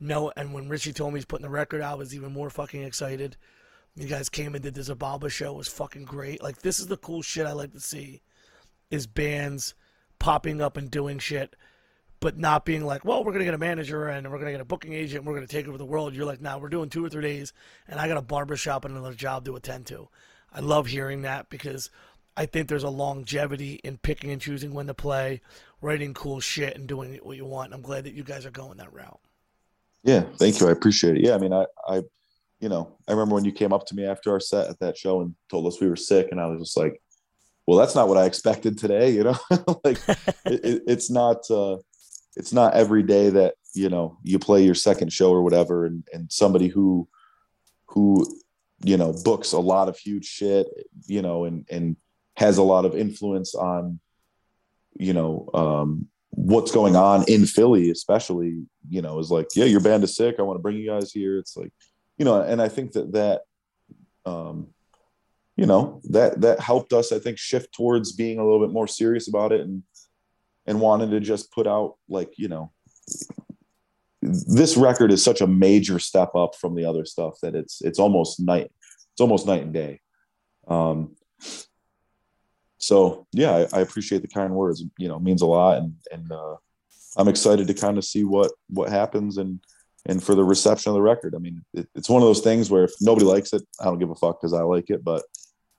no, 0.00 0.32
and 0.36 0.52
when 0.52 0.68
Richie 0.68 0.92
told 0.92 1.12
me 1.12 1.18
he's 1.18 1.26
putting 1.26 1.44
the 1.44 1.50
record 1.50 1.82
out, 1.82 1.92
I 1.92 1.96
was 1.96 2.14
even 2.14 2.32
more 2.32 2.50
fucking 2.50 2.82
excited. 2.82 3.36
You 3.94 4.08
guys 4.08 4.28
came 4.28 4.54
and 4.54 4.62
did 4.62 4.74
the 4.74 4.80
Zabalba 4.80 5.30
show. 5.30 5.52
It 5.52 5.58
was 5.58 5.68
fucking 5.68 6.06
great. 6.06 6.42
Like 6.42 6.62
this 6.62 6.78
is 6.80 6.86
the 6.86 6.96
cool 6.96 7.22
shit 7.22 7.46
I 7.46 7.52
like 7.52 7.72
to 7.72 7.80
see, 7.80 8.22
is 8.90 9.06
bands 9.06 9.74
popping 10.18 10.60
up 10.60 10.76
and 10.76 10.90
doing 10.90 11.18
shit, 11.18 11.54
but 12.18 12.38
not 12.38 12.64
being 12.64 12.84
like, 12.84 13.04
well, 13.04 13.24
we're 13.24 13.32
gonna 13.32 13.44
get 13.44 13.54
a 13.54 13.58
manager 13.58 14.08
and 14.08 14.30
we're 14.30 14.38
gonna 14.38 14.52
get 14.52 14.60
a 14.60 14.64
booking 14.64 14.92
agent. 14.92 15.20
And 15.20 15.26
we're 15.26 15.34
gonna 15.34 15.46
take 15.46 15.68
over 15.68 15.78
the 15.78 15.84
world. 15.84 16.14
You're 16.14 16.26
like, 16.26 16.40
nah, 16.40 16.58
we're 16.58 16.68
doing 16.68 16.88
two 16.88 17.04
or 17.04 17.08
three 17.08 17.22
days, 17.22 17.52
and 17.86 18.00
I 18.00 18.08
got 18.08 18.16
a 18.16 18.22
barbershop 18.22 18.84
and 18.84 18.96
another 18.96 19.14
job 19.14 19.44
to 19.44 19.56
attend 19.56 19.86
to. 19.86 20.08
I 20.52 20.60
love 20.60 20.86
hearing 20.86 21.22
that 21.22 21.48
because 21.48 21.90
I 22.36 22.46
think 22.46 22.68
there's 22.68 22.84
a 22.84 22.90
longevity 22.90 23.80
in 23.84 23.98
picking 23.98 24.30
and 24.30 24.40
choosing 24.40 24.72
when 24.72 24.86
to 24.86 24.94
play, 24.94 25.40
writing 25.80 26.14
cool 26.14 26.40
shit, 26.40 26.76
and 26.76 26.86
doing 26.86 27.18
what 27.22 27.36
you 27.36 27.44
want. 27.44 27.74
I'm 27.74 27.82
glad 27.82 28.04
that 28.04 28.14
you 28.14 28.24
guys 28.24 28.46
are 28.46 28.50
going 28.50 28.78
that 28.78 28.92
route. 28.92 29.20
Yeah, 30.02 30.22
thank 30.38 30.60
you. 30.60 30.68
I 30.68 30.72
appreciate 30.72 31.16
it. 31.16 31.22
Yeah, 31.22 31.34
I 31.34 31.38
mean, 31.38 31.52
I, 31.52 31.66
I, 31.86 32.02
you 32.60 32.68
know, 32.68 32.96
I 33.06 33.12
remember 33.12 33.34
when 33.34 33.44
you 33.44 33.52
came 33.52 33.72
up 33.72 33.86
to 33.86 33.94
me 33.94 34.06
after 34.06 34.30
our 34.30 34.40
set 34.40 34.68
at 34.68 34.78
that 34.80 34.96
show 34.96 35.20
and 35.20 35.34
told 35.50 35.66
us 35.66 35.80
we 35.80 35.88
were 35.88 35.96
sick, 35.96 36.28
and 36.30 36.40
I 36.40 36.46
was 36.46 36.60
just 36.60 36.76
like, 36.76 37.00
well, 37.66 37.78
that's 37.78 37.94
not 37.94 38.08
what 38.08 38.18
I 38.18 38.24
expected 38.24 38.78
today. 38.78 39.10
You 39.14 39.24
know, 39.24 39.36
like 39.84 39.98
it, 40.46 40.82
it's 40.86 41.10
not, 41.10 41.50
uh, 41.50 41.76
it's 42.36 42.52
not 42.52 42.74
every 42.74 43.02
day 43.02 43.28
that 43.30 43.54
you 43.74 43.88
know 43.88 44.18
you 44.22 44.38
play 44.38 44.64
your 44.64 44.74
second 44.74 45.12
show 45.12 45.30
or 45.30 45.42
whatever, 45.42 45.84
and 45.84 46.04
and 46.12 46.30
somebody 46.32 46.68
who, 46.68 47.08
who, 47.86 48.26
you 48.84 48.96
know, 48.96 49.14
books 49.24 49.52
a 49.52 49.58
lot 49.58 49.88
of 49.88 49.98
huge 49.98 50.26
shit, 50.26 50.66
you 51.06 51.22
know, 51.22 51.44
and 51.44 51.66
and 51.70 51.96
has 52.36 52.58
a 52.58 52.62
lot 52.62 52.84
of 52.84 52.96
influence 52.96 53.54
on, 53.54 54.00
you 54.98 55.12
know, 55.12 55.48
um, 55.52 56.08
what's 56.30 56.72
going 56.72 56.96
on 56.96 57.24
in 57.28 57.44
Philly, 57.44 57.90
especially, 57.90 58.62
you 58.88 59.02
know, 59.02 59.18
is 59.18 59.30
like, 59.30 59.48
yeah, 59.54 59.66
your 59.66 59.80
band 59.80 60.04
is 60.04 60.16
sick. 60.16 60.36
I 60.38 60.42
want 60.42 60.58
to 60.58 60.62
bring 60.62 60.76
you 60.76 60.86
guys 60.86 61.12
here. 61.12 61.38
It's 61.38 61.56
like, 61.56 61.72
you 62.16 62.24
know, 62.24 62.40
and 62.40 62.62
I 62.62 62.68
think 62.68 62.92
that 62.92 63.12
that, 63.12 63.42
um, 64.24 64.68
you 65.56 65.66
know, 65.66 66.00
that 66.04 66.40
that 66.40 66.60
helped 66.60 66.92
us, 66.92 67.12
I 67.12 67.18
think, 67.18 67.38
shift 67.38 67.74
towards 67.74 68.12
being 68.12 68.38
a 68.38 68.44
little 68.44 68.60
bit 68.60 68.72
more 68.72 68.86
serious 68.86 69.28
about 69.28 69.52
it 69.52 69.60
and 69.60 69.82
and 70.66 70.80
wanted 70.80 71.10
to 71.10 71.20
just 71.20 71.52
put 71.52 71.66
out 71.66 71.96
like, 72.08 72.38
you 72.38 72.48
know, 72.48 72.72
this 74.22 74.76
record 74.76 75.10
is 75.12 75.24
such 75.24 75.40
a 75.40 75.46
major 75.46 75.98
step 75.98 76.34
up 76.34 76.54
from 76.54 76.74
the 76.74 76.84
other 76.84 77.04
stuff 77.04 77.34
that 77.42 77.54
it's 77.54 77.80
it's 77.80 77.98
almost 77.98 78.40
night 78.40 78.70
it's 79.12 79.20
almost 79.20 79.46
night 79.46 79.62
and 79.62 79.74
day. 79.74 80.00
Um, 80.66 81.16
so 82.78 83.26
yeah, 83.32 83.66
I, 83.72 83.78
I, 83.78 83.80
appreciate 83.80 84.22
the 84.22 84.28
kind 84.28 84.54
words. 84.54 84.82
You 84.98 85.08
know, 85.08 85.18
means 85.18 85.42
a 85.42 85.46
lot, 85.46 85.78
and 85.78 85.94
and 86.10 86.32
uh, 86.32 86.56
I'm 87.16 87.28
excited 87.28 87.66
to 87.66 87.74
kind 87.74 87.98
of 87.98 88.04
see 88.04 88.24
what 88.24 88.52
what 88.68 88.88
happens 88.88 89.36
and 89.36 89.60
and 90.06 90.22
for 90.22 90.34
the 90.34 90.44
reception 90.44 90.90
of 90.90 90.94
the 90.94 91.02
record. 91.02 91.34
I 91.34 91.38
mean, 91.38 91.62
it, 91.74 91.88
it's 91.94 92.08
one 92.08 92.22
of 92.22 92.28
those 92.28 92.40
things 92.40 92.70
where 92.70 92.84
if 92.84 92.92
nobody 93.00 93.26
likes 93.26 93.52
it, 93.52 93.62
I 93.80 93.84
don't 93.84 93.98
give 93.98 94.10
a 94.10 94.14
fuck 94.14 94.40
because 94.40 94.54
I 94.54 94.62
like 94.62 94.88
it. 94.88 95.04
But 95.04 95.22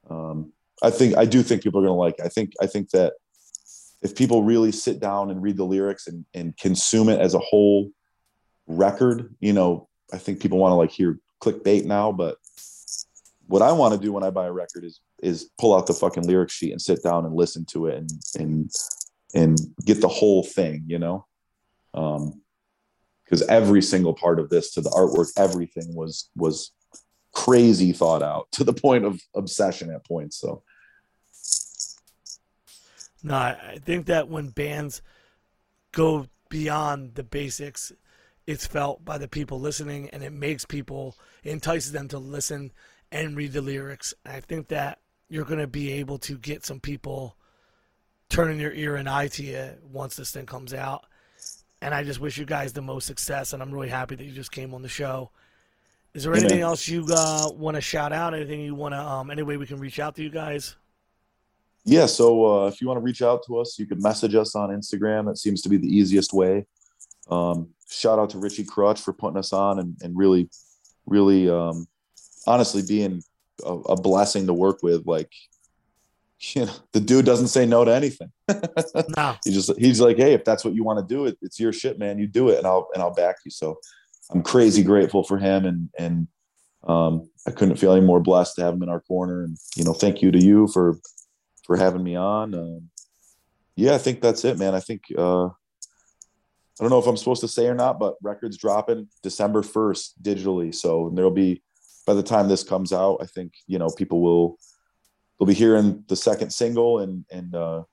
um, 0.09 0.53
I 0.84 0.91
think 0.91 1.18
I 1.18 1.26
do 1.26 1.41
think 1.41 1.63
people 1.63 1.80
are 1.80 1.88
going 1.88 1.95
to 1.95 1.99
like. 1.99 2.19
It. 2.19 2.26
I 2.26 2.30
think 2.30 2.53
I 2.61 2.68
think 2.68 2.91
that 2.91 3.13
if 4.03 4.15
people 4.15 4.43
really 4.43 4.72
sit 4.72 4.99
down 4.99 5.31
and 5.31 5.41
read 5.41 5.57
the 5.57 5.63
lyrics 5.63 6.05
and 6.05 6.26
and 6.35 6.55
consume 6.57 7.09
it 7.09 7.19
as 7.19 7.34
a 7.34 7.39
whole 7.39 7.89
record, 8.67 9.35
you 9.39 9.53
know, 9.53 9.88
I 10.13 10.17
think 10.17 10.41
people 10.41 10.57
want 10.57 10.71
to 10.71 10.75
like 10.75 10.91
hear 10.91 11.19
clickbait 11.41 11.85
now, 11.85 12.11
but 12.11 12.38
what 13.47 13.61
I 13.61 13.71
want 13.73 13.93
to 13.93 13.99
do 13.99 14.13
when 14.13 14.23
I 14.23 14.29
buy 14.29 14.47
a 14.47 14.51
record 14.51 14.83
is 14.83 15.01
is 15.21 15.49
pull 15.59 15.75
out 15.75 15.85
the 15.85 15.93
fucking 15.93 16.25
lyric 16.25 16.49
sheet 16.49 16.71
and 16.71 16.81
sit 16.81 17.03
down 17.03 17.25
and 17.25 17.35
listen 17.35 17.65
to 17.65 17.88
it 17.88 17.97
and 17.97 18.09
and 18.39 18.71
and 19.33 19.59
get 19.85 20.01
the 20.01 20.07
whole 20.07 20.43
thing, 20.43 20.83
you 20.88 20.99
know. 20.99 21.25
Um 21.93 22.41
because 23.25 23.47
every 23.47 23.81
single 23.81 24.13
part 24.13 24.39
of 24.39 24.49
this 24.49 24.73
to 24.73 24.81
the 24.81 24.89
artwork, 24.89 25.31
everything 25.38 25.95
was 25.95 26.29
was 26.35 26.71
crazy 27.33 27.93
thought 27.93 28.21
out 28.21 28.47
to 28.51 28.63
the 28.63 28.73
point 28.73 29.05
of 29.05 29.19
obsession 29.35 29.89
at 29.91 30.05
points. 30.05 30.38
So 30.38 30.63
no, 33.23 33.35
I 33.35 33.79
think 33.83 34.07
that 34.07 34.29
when 34.29 34.49
bands 34.49 35.01
go 35.91 36.27
beyond 36.49 37.15
the 37.15 37.23
basics, 37.23 37.91
it's 38.47 38.65
felt 38.65 39.03
by 39.05 39.18
the 39.18 39.27
people 39.27 39.59
listening 39.59 40.09
and 40.09 40.23
it 40.23 40.31
makes 40.31 40.65
people 40.65 41.15
entices 41.43 41.91
them 41.91 42.07
to 42.09 42.18
listen 42.18 42.72
and 43.11 43.35
read 43.35 43.53
the 43.53 43.61
lyrics. 43.61 44.13
And 44.26 44.35
I 44.35 44.39
think 44.39 44.69
that 44.69 44.99
you're 45.30 45.45
going 45.45 45.59
to 45.59 45.68
be 45.68 45.93
able 45.93 46.18
to 46.19 46.38
get 46.38 46.65
some 46.65 46.80
people 46.80 47.35
turning 48.30 48.57
their 48.57 48.73
ear 48.73 48.95
and 48.95 49.09
eye 49.09 49.27
to 49.27 49.43
you 49.43 49.72
once 49.91 50.15
this 50.15 50.31
thing 50.31 50.45
comes 50.45 50.73
out. 50.73 51.05
And 51.81 51.93
I 51.93 52.03
just 52.03 52.19
wish 52.19 52.38
you 52.38 52.45
guys 52.45 52.73
the 52.73 52.81
most 52.81 53.07
success. 53.07 53.53
And 53.53 53.61
I'm 53.61 53.72
really 53.72 53.89
happy 53.89 54.15
that 54.15 54.23
you 54.23 54.31
just 54.31 54.51
came 54.51 54.73
on 54.73 54.81
the 54.81 54.89
show. 54.89 55.31
Is 56.13 56.23
there 56.23 56.34
anything 56.34 56.59
else 56.59 56.88
you 56.88 57.05
uh, 57.09 57.49
want 57.53 57.76
to 57.76 57.81
shout 57.81 58.11
out? 58.11 58.34
Anything 58.34 58.61
you 58.61 58.76
want 58.76 58.93
to, 58.93 58.99
um, 58.99 59.31
any 59.31 59.43
way 59.43 59.57
we 59.57 59.65
can 59.65 59.80
reach 59.80 59.99
out 59.99 60.15
to 60.15 60.23
you 60.23 60.30
guys? 60.30 60.76
Yeah. 61.85 62.05
So 62.05 62.63
uh, 62.63 62.68
if 62.68 62.81
you 62.81 62.88
want 62.88 62.97
to 62.97 63.01
reach 63.01 63.22
out 63.22 63.45
to 63.47 63.59
us, 63.59 63.80
you 63.80 63.85
can 63.85 64.01
message 64.01 64.35
us 64.35 64.55
on 64.55 64.69
Instagram. 64.69 65.26
That 65.26 65.38
seems 65.38 65.61
to 65.61 65.69
be 65.69 65.77
the 65.77 65.88
easiest 65.88 66.34
way. 66.34 66.65
Um, 67.30 67.69
shout 67.91 68.19
out 68.19 68.31
to 68.31 68.39
Richie 68.39 68.63
Crutch 68.63 69.01
for 69.01 69.13
putting 69.13 69.38
us 69.38 69.53
on 69.53 69.80
and, 69.80 69.97
and 70.01 70.18
really, 70.18 70.49
really 71.05 71.49
um, 71.49 71.88
honestly 72.47 72.81
being 72.88 73.22
a, 73.63 73.73
a 73.73 74.01
blessing 74.01 74.47
to 74.47 74.53
work 74.53 74.80
with. 74.81 75.05
Like, 75.05 75.31
you 76.39 76.65
know, 76.65 76.73
the 76.93 76.99
dude 76.99 77.26
doesn't 77.26 77.49
say 77.49 77.65
no 77.65 77.85
to 77.85 77.93
anything. 77.93 78.31
no, 79.18 79.35
he 79.43 79.51
just 79.51 79.72
he's 79.77 80.01
like, 80.01 80.18
hey, 80.18 80.34
if 80.34 80.43
that's 80.43 80.65
what 80.65 80.73
you 80.73 80.84
want 80.84 80.99
to 80.99 81.13
do, 81.13 81.26
it, 81.26 81.38
it's 81.41 81.59
your 81.59 81.73
shit, 81.73 81.99
man. 81.99 82.18
You 82.18 82.27
do 82.27 82.49
it, 82.49 82.57
and 82.57 82.65
I'll 82.65 82.88
and 82.93 83.03
I'll 83.03 83.13
back 83.13 83.38
you. 83.45 83.51
So 83.51 83.80
I'm 84.31 84.41
crazy 84.41 84.84
grateful 84.84 85.23
for 85.23 85.38
him, 85.38 85.65
and 85.65 85.89
and 85.99 86.27
um, 86.88 87.30
I 87.47 87.51
couldn't 87.51 87.76
feel 87.77 87.93
any 87.93 88.05
more 88.05 88.19
blessed 88.19 88.55
to 88.55 88.63
have 88.63 88.73
him 88.73 88.84
in 88.84 88.89
our 88.89 89.01
corner. 89.01 89.43
And 89.43 89.57
you 89.76 89.84
know, 89.84 89.93
thank 89.93 90.22
you 90.22 90.31
to 90.31 90.39
you 90.39 90.68
for 90.68 90.97
for 91.63 91.77
having 91.77 92.03
me 92.03 92.15
on. 92.15 92.55
Um, 92.55 92.89
yeah, 93.76 93.93
I 93.93 93.97
think 93.97 94.22
that's 94.22 94.43
it, 94.43 94.57
man. 94.57 94.73
I 94.73 94.80
think 94.80 95.03
uh, 95.18 95.49
I 96.80 96.84
don't 96.84 96.89
know 96.89 96.99
if 96.99 97.07
I'm 97.07 97.18
supposed 97.18 97.41
to 97.41 97.48
say 97.48 97.68
or 97.68 97.76
not, 97.76 97.99
but 97.99 98.15
records 98.22 98.57
dropping 98.57 99.07
December 99.23 99.61
1st 99.61 100.14
digitally. 100.22 100.73
So 100.73 101.11
there'll 101.14 101.31
be 101.31 101.61
by 102.06 102.14
the 102.14 102.23
time 102.23 102.48
this 102.48 102.64
comes 102.64 102.91
out, 102.91 103.18
I 103.22 103.26
think 103.26 103.53
you 103.68 103.77
know 103.80 103.89
people 103.89 104.22
will 104.22 104.57
they'll 105.39 105.48
be 105.48 105.53
hearing 105.53 106.03
the 106.07 106.15
second 106.15 106.52
single, 106.52 106.99
and 106.99 107.26
and 107.31 107.56
uh, 107.56 107.84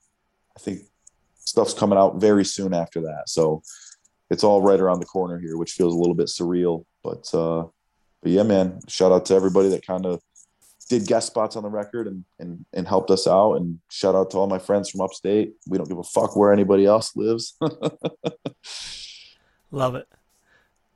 I 0.56 0.60
think 0.60 0.80
stuff's 1.38 1.74
coming 1.74 1.98
out 1.98 2.20
very 2.20 2.44
soon 2.44 2.74
after 2.74 3.00
that. 3.02 3.24
So 3.28 3.62
it's 4.30 4.44
all 4.44 4.62
right 4.62 4.80
around 4.80 5.00
the 5.00 5.06
corner 5.06 5.38
here, 5.38 5.56
which 5.56 5.72
feels 5.72 5.94
a 5.94 5.98
little 5.98 6.14
bit 6.14 6.28
surreal. 6.28 6.84
But 7.02 7.32
uh, 7.34 7.66
but 8.22 8.32
yeah, 8.32 8.42
man, 8.42 8.80
shout 8.88 9.12
out 9.12 9.26
to 9.26 9.34
everybody 9.34 9.68
that 9.70 9.86
kind 9.86 10.06
of 10.06 10.20
did 10.88 11.06
guest 11.06 11.26
spots 11.26 11.56
on 11.56 11.62
the 11.62 11.68
record 11.68 12.06
and, 12.06 12.24
and 12.38 12.64
and 12.72 12.88
helped 12.88 13.10
us 13.10 13.26
out 13.26 13.54
and 13.54 13.78
shout 13.90 14.14
out 14.14 14.30
to 14.30 14.38
all 14.38 14.46
my 14.46 14.58
friends 14.58 14.90
from 14.90 15.00
upstate 15.00 15.54
we 15.68 15.78
don't 15.78 15.88
give 15.88 15.98
a 15.98 16.02
fuck 16.02 16.36
where 16.36 16.52
anybody 16.52 16.86
else 16.86 17.14
lives 17.16 17.56
love 19.70 19.94
it 19.94 20.08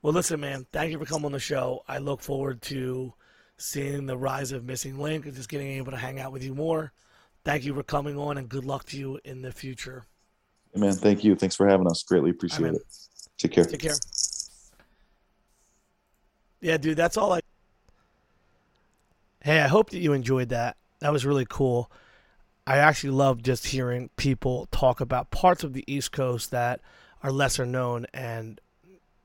well, 0.03 0.13
listen, 0.13 0.41
man, 0.41 0.67
thank 0.73 0.91
you 0.91 0.99
for 0.99 1.05
coming 1.05 1.27
on 1.27 1.33
the 1.33 1.39
show. 1.39 1.85
I 1.87 1.99
look 1.99 2.21
forward 2.21 2.61
to 2.63 3.15
seeing 3.57 4.07
the 4.07 4.17
rise 4.17 4.51
of 4.51 4.65
Missing 4.65 4.99
Link 4.99 5.27
and 5.27 5.35
just 5.35 5.49
getting 5.49 5.69
able 5.69 5.93
to 5.93 5.97
hang 5.97 6.19
out 6.19 6.33
with 6.33 6.43
you 6.43 6.57
more. 6.57 6.93
Thank 7.45 7.65
you 7.65 7.73
for 7.73 7.85
coming 7.85 8.19
on, 8.19 8.37
and 8.37 8.49
good 8.49 8.65
luck 8.65 8.85
to 8.87 8.99
you 8.99 9.21
in 9.25 9.43
the 9.43 9.53
future. 9.53 10.05
Hey 10.75 10.81
man, 10.81 10.95
thank 10.95 11.23
you. 11.23 11.37
Thanks 11.37 11.55
for 11.55 11.69
having 11.69 11.87
us. 11.87 12.03
Greatly 12.03 12.31
appreciate 12.31 12.67
right, 12.67 12.75
it. 12.75 12.83
Take 13.39 13.53
care. 13.53 13.65
Take 13.65 13.81
care. 13.81 13.95
Yeah, 16.61 16.79
dude, 16.79 16.97
that's 16.97 17.17
all 17.17 17.35
I. 17.35 17.41
Hey, 19.45 19.61
I 19.61 19.67
hope 19.67 19.91
that 19.91 19.99
you 19.99 20.13
enjoyed 20.13 20.51
that. 20.51 20.77
That 21.01 21.13
was 21.13 21.27
really 21.27 21.47
cool. 21.49 21.91
I 22.65 22.79
actually 22.79 23.11
love 23.11 23.43
just 23.43 23.67
hearing 23.67 24.09
people 24.17 24.69
talk 24.71 25.01
about 25.01 25.33
parts 25.33 25.65
of 25.65 25.73
the 25.73 25.83
East 25.93 26.13
Coast 26.13 26.53
that 26.53 26.81
are 27.25 27.33
lesser 27.33 27.67
known 27.67 28.07
and 28.15 28.61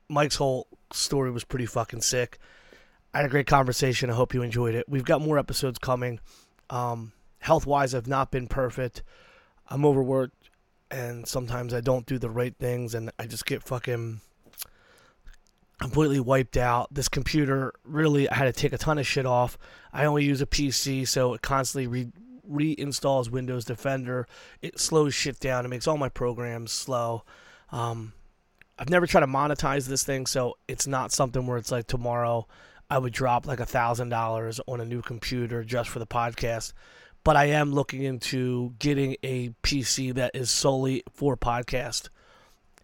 Mike's 0.09 0.37
whole 0.37 0.67
story 0.91 1.29
was 1.29 1.43
pretty 1.43 1.67
fucking 1.67 2.01
sick. 2.01 2.39
I 3.13 3.17
had 3.17 3.27
a 3.27 3.29
great 3.29 3.45
conversation. 3.45 4.09
I 4.09 4.13
hope 4.13 4.33
you 4.33 4.41
enjoyed 4.41 4.73
it. 4.73 4.89
We've 4.89 5.05
got 5.05 5.21
more 5.21 5.37
episodes 5.37 5.77
coming. 5.77 6.19
Um, 6.69 7.11
health 7.39 7.67
wise, 7.67 7.93
I've 7.93 8.07
not 8.07 8.31
been 8.31 8.47
perfect. 8.47 9.03
I'm 9.69 9.85
overworked, 9.85 10.49
and 10.89 11.27
sometimes 11.27 11.73
I 11.73 11.81
don't 11.81 12.05
do 12.05 12.17
the 12.17 12.29
right 12.29 12.55
things, 12.57 12.93
and 12.93 13.11
I 13.19 13.27
just 13.27 13.45
get 13.45 13.63
fucking 13.63 14.21
completely 15.79 16.19
wiped 16.19 16.57
out. 16.57 16.93
This 16.93 17.07
computer 17.07 17.73
really, 17.83 18.29
I 18.29 18.35
had 18.35 18.45
to 18.45 18.53
take 18.53 18.73
a 18.73 18.77
ton 18.77 18.97
of 18.97 19.07
shit 19.07 19.25
off. 19.25 19.57
I 19.93 20.05
only 20.05 20.23
use 20.23 20.41
a 20.41 20.45
PC, 20.45 21.07
so 21.07 21.33
it 21.33 21.41
constantly 21.41 21.87
re- 21.87 22.11
reinstalls 22.49 23.29
Windows 23.29 23.65
Defender. 23.65 24.27
It 24.61 24.79
slows 24.79 25.13
shit 25.13 25.39
down. 25.39 25.65
It 25.65 25.69
makes 25.69 25.87
all 25.87 25.97
my 25.97 26.09
programs 26.09 26.71
slow. 26.71 27.23
Um, 27.71 28.13
I've 28.79 28.89
never 28.89 29.07
tried 29.07 29.21
to 29.21 29.27
monetize 29.27 29.87
this 29.87 30.03
thing, 30.03 30.25
so 30.25 30.55
it's 30.67 30.87
not 30.87 31.11
something 31.11 31.45
where 31.45 31.57
it's 31.57 31.71
like 31.71 31.87
tomorrow 31.87 32.47
I 32.89 32.99
would 32.99 33.13
drop 33.13 33.45
like 33.45 33.59
a 33.59 33.65
thousand 33.65 34.09
dollars 34.09 34.59
on 34.67 34.79
a 34.79 34.85
new 34.85 35.01
computer 35.01 35.63
just 35.63 35.89
for 35.89 35.99
the 35.99 36.07
podcast. 36.07 36.73
But 37.23 37.35
I 37.35 37.45
am 37.45 37.73
looking 37.73 38.03
into 38.03 38.73
getting 38.79 39.17
a 39.23 39.49
PC 39.61 40.13
that 40.13 40.31
is 40.33 40.49
solely 40.49 41.03
for 41.11 41.35
podcast. 41.35 42.09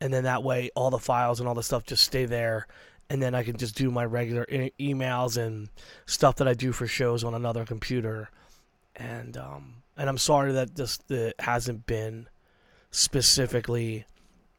And 0.03 0.13
then 0.13 0.25
that 0.25 0.43
way 0.43 0.69
all 0.75 0.89
the 0.89 0.99
files 0.99 1.39
and 1.39 1.47
all 1.47 1.55
the 1.55 1.63
stuff 1.63 1.85
just 1.85 2.03
stay 2.03 2.25
there 2.25 2.67
and 3.09 3.21
then 3.21 3.35
I 3.35 3.43
can 3.43 3.57
just 3.57 3.75
do 3.75 3.91
my 3.91 4.05
regular 4.05 4.45
e- 4.49 4.71
emails 4.79 5.37
and 5.37 5.69
stuff 6.05 6.37
that 6.37 6.47
I 6.47 6.55
do 6.55 6.71
for 6.71 6.87
shows 6.87 7.23
on 7.23 7.33
another 7.33 7.63
computer. 7.63 8.29
And 8.95 9.37
um, 9.37 9.83
and 9.95 10.09
I'm 10.09 10.17
sorry 10.17 10.51
that 10.53 10.75
this 10.75 10.97
that 11.09 11.35
hasn't 11.39 11.85
been 11.85 12.27
specifically 12.91 14.05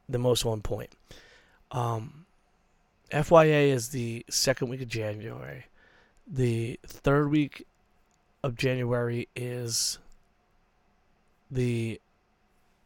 the 0.08 0.18
most 0.18 0.46
on 0.46 0.60
point. 0.60 0.90
Um, 1.72 2.26
FYA 3.10 3.70
is 3.70 3.88
the 3.88 4.24
second 4.28 4.68
week 4.68 4.82
of 4.82 4.88
January. 4.88 5.66
The 6.26 6.78
third 6.86 7.30
week 7.30 7.66
of 8.42 8.56
January 8.56 9.28
is 9.34 9.98
the 11.50 12.00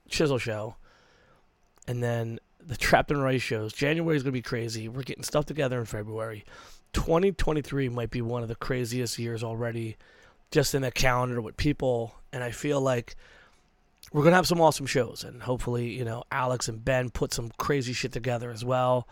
Chisel 0.09 0.39
Show. 0.39 0.77
And 1.87 2.03
then 2.03 2.39
the 2.69 2.77
Trapped 2.77 3.11
Under 3.11 3.27
Ice 3.27 3.43
shows. 3.43 3.73
January 3.73 4.17
is 4.17 4.23
going 4.23 4.33
to 4.33 4.39
be 4.39 4.43
crazy. 4.43 4.89
We're 4.89 5.03
getting 5.03 5.25
stuff 5.25 5.47
together 5.47 5.81
in 5.81 5.87
February. 5.87 6.45
2023 6.93 7.89
might 7.89 8.11
be 8.11 8.21
one 8.21 8.43
of 8.43 8.49
the 8.49 8.55
craziest 8.55 9.19
years 9.19 9.43
already, 9.43 9.97
just 10.51 10.75
in 10.75 10.83
the 10.83 10.91
calendar 10.91 11.41
with 11.41 11.57
people. 11.57 12.15
And 12.31 12.45
I 12.45 12.51
feel 12.51 12.81
like 12.81 13.17
we're 14.13 14.23
going 14.23 14.33
to 14.33 14.37
have 14.37 14.47
some 14.47 14.61
awesome 14.61 14.85
shows. 14.85 15.25
And 15.25 15.43
hopefully, 15.43 15.89
you 15.89 16.05
know, 16.05 16.25
Alex 16.31 16.69
and 16.69 16.85
Ben 16.85 17.09
put 17.09 17.33
some 17.33 17.51
crazy 17.57 17.95
shit 17.95 18.13
together 18.13 18.51
as 18.51 18.65
well. 18.67 19.09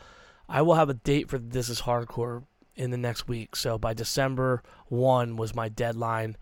I 0.51 0.61
will 0.61 0.75
have 0.75 0.91
a 0.91 0.95
date 0.95 1.31
for 1.31 1.39
This 1.39 1.71
Is 1.71 1.81
Hardcore 1.81 2.45
in 2.75 2.91
the 2.91 2.99
next 2.99 3.27
week. 3.27 3.57
So 3.57 3.79
by 3.79 3.95
December 3.95 4.63
1 4.89 5.37
was 5.37 5.55
my 5.55 5.71
deadline. 5.71 6.37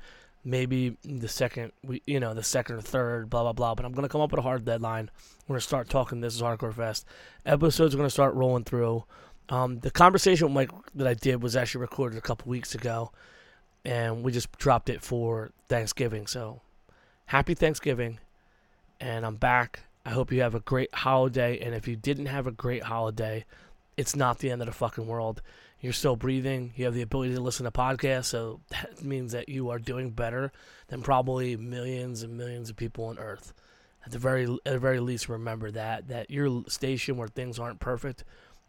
Maybe 0.45 0.97
the 1.05 1.29
second, 1.29 1.71
you 2.07 2.19
know, 2.19 2.35
the 2.35 2.43
second 2.43 2.77
or 2.77 2.81
third, 2.81 3.31
blah, 3.31 3.45
blah, 3.45 3.53
blah. 3.53 3.77
But 3.77 3.87
I'm 3.87 3.93
going 3.93 4.03
to 4.03 4.11
come 4.11 4.21
up 4.21 4.33
with 4.33 4.41
a 4.41 4.43
hard 4.43 4.65
deadline. 4.65 5.11
We're 5.47 5.57
to 5.57 5.61
start 5.61 5.91
talking 5.91 6.23
This 6.23 6.35
Is 6.35 6.41
Hardcore 6.41 6.73
Fest. 6.73 7.05
Episodes 7.45 7.95
are 7.95 7.99
to 7.99 8.09
start 8.09 8.35
rolling 8.35 8.65
through. 8.65 9.05
Um, 9.51 9.81
the 9.81 9.91
conversation 9.91 10.47
with 10.47 10.55
Mike 10.55 10.71
that 10.95 11.07
I 11.07 11.13
did 11.13 11.43
was 11.43 11.55
actually 11.55 11.83
recorded 11.83 12.17
a 12.17 12.23
couple 12.23 12.49
weeks 12.49 12.75
ago. 12.75 13.13
And 13.85 14.23
we 14.23 14.33
just 14.33 14.51
dropped 14.53 14.89
it 14.89 15.03
for 15.03 15.51
Thanksgiving. 15.69 16.27
So 16.27 16.63
happy 17.27 17.53
Thanksgiving. 17.53 18.21
And 19.01 19.27
I'm 19.27 19.37
back. 19.37 19.81
I 20.07 20.11
hope 20.11 20.33
you 20.33 20.41
have 20.41 20.55
a 20.55 20.61
great 20.61 20.95
holiday. 20.95 21.59
And 21.59 21.75
if 21.75 21.87
you 21.87 21.97
didn't 21.97 22.27
have 22.27 22.47
a 22.47 22.51
great 22.51 22.85
holiday, 22.85 23.45
it's 23.99 24.17
not 24.17 24.39
the 24.39 24.51
end 24.51 24.63
of 24.63 24.67
the 24.67 24.73
fucking 24.73 25.07
world. 25.07 25.43
You're 25.79 25.93
still 25.93 26.17
breathing. 26.17 26.73
You 26.75 26.87
have 26.87 26.95
the 26.95 27.03
ability 27.03 27.35
to 27.35 27.41
listen 27.43 27.65
to 27.65 27.71
podcasts, 27.71 28.27
so 28.27 28.61
that 28.71 29.05
means 29.05 29.33
that 29.33 29.51
you 29.51 29.69
are 29.69 29.79
doing 29.79 30.09
better 30.09 30.53
than 30.89 31.03
probably 31.03 31.55
millions 31.59 32.23
and 32.23 32.39
millions 32.39 32.71
of 32.71 32.77
people 32.77 33.05
on 33.05 33.19
Earth. 33.19 33.53
At 34.05 34.13
the 34.13 34.19
very, 34.19 34.45
at 34.45 34.73
the 34.73 34.79
very 34.79 35.01
least, 35.01 35.29
remember 35.29 35.71
that 35.71 36.09
that 36.09 36.31
your 36.31 36.65
station 36.69 37.17
where 37.17 37.29
things 37.29 37.59
aren't 37.59 37.81
perfect 37.81 38.25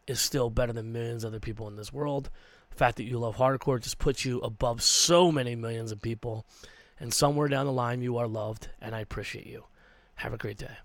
is 0.08 0.22
still 0.22 0.50
better 0.50 0.72
than 0.72 0.94
millions 0.94 1.24
of 1.24 1.30
other 1.30 1.40
people 1.40 1.68
in 1.68 1.76
this 1.76 1.92
world. 1.92 2.30
The 2.70 2.76
fact 2.76 2.98
that 2.98 3.04
you 3.04 3.18
love 3.18 3.38
hardcore 3.38 3.82
just 3.82 3.98
puts 3.98 4.24
you 4.24 4.40
above 4.40 4.82
so 4.82 5.32
many 5.32 5.56
millions 5.56 5.92
of 5.92 6.02
people, 6.02 6.46
and 7.00 7.14
somewhere 7.14 7.48
down 7.48 7.66
the 7.66 7.72
line, 7.72 8.02
you 8.02 8.18
are 8.18 8.28
loved, 8.28 8.70
and 8.82 8.96
I 8.96 9.00
appreciate 9.00 9.48
you. 9.48 9.66
Have 10.16 10.34
a 10.34 10.38
great 10.38 10.58
day. 10.58 10.78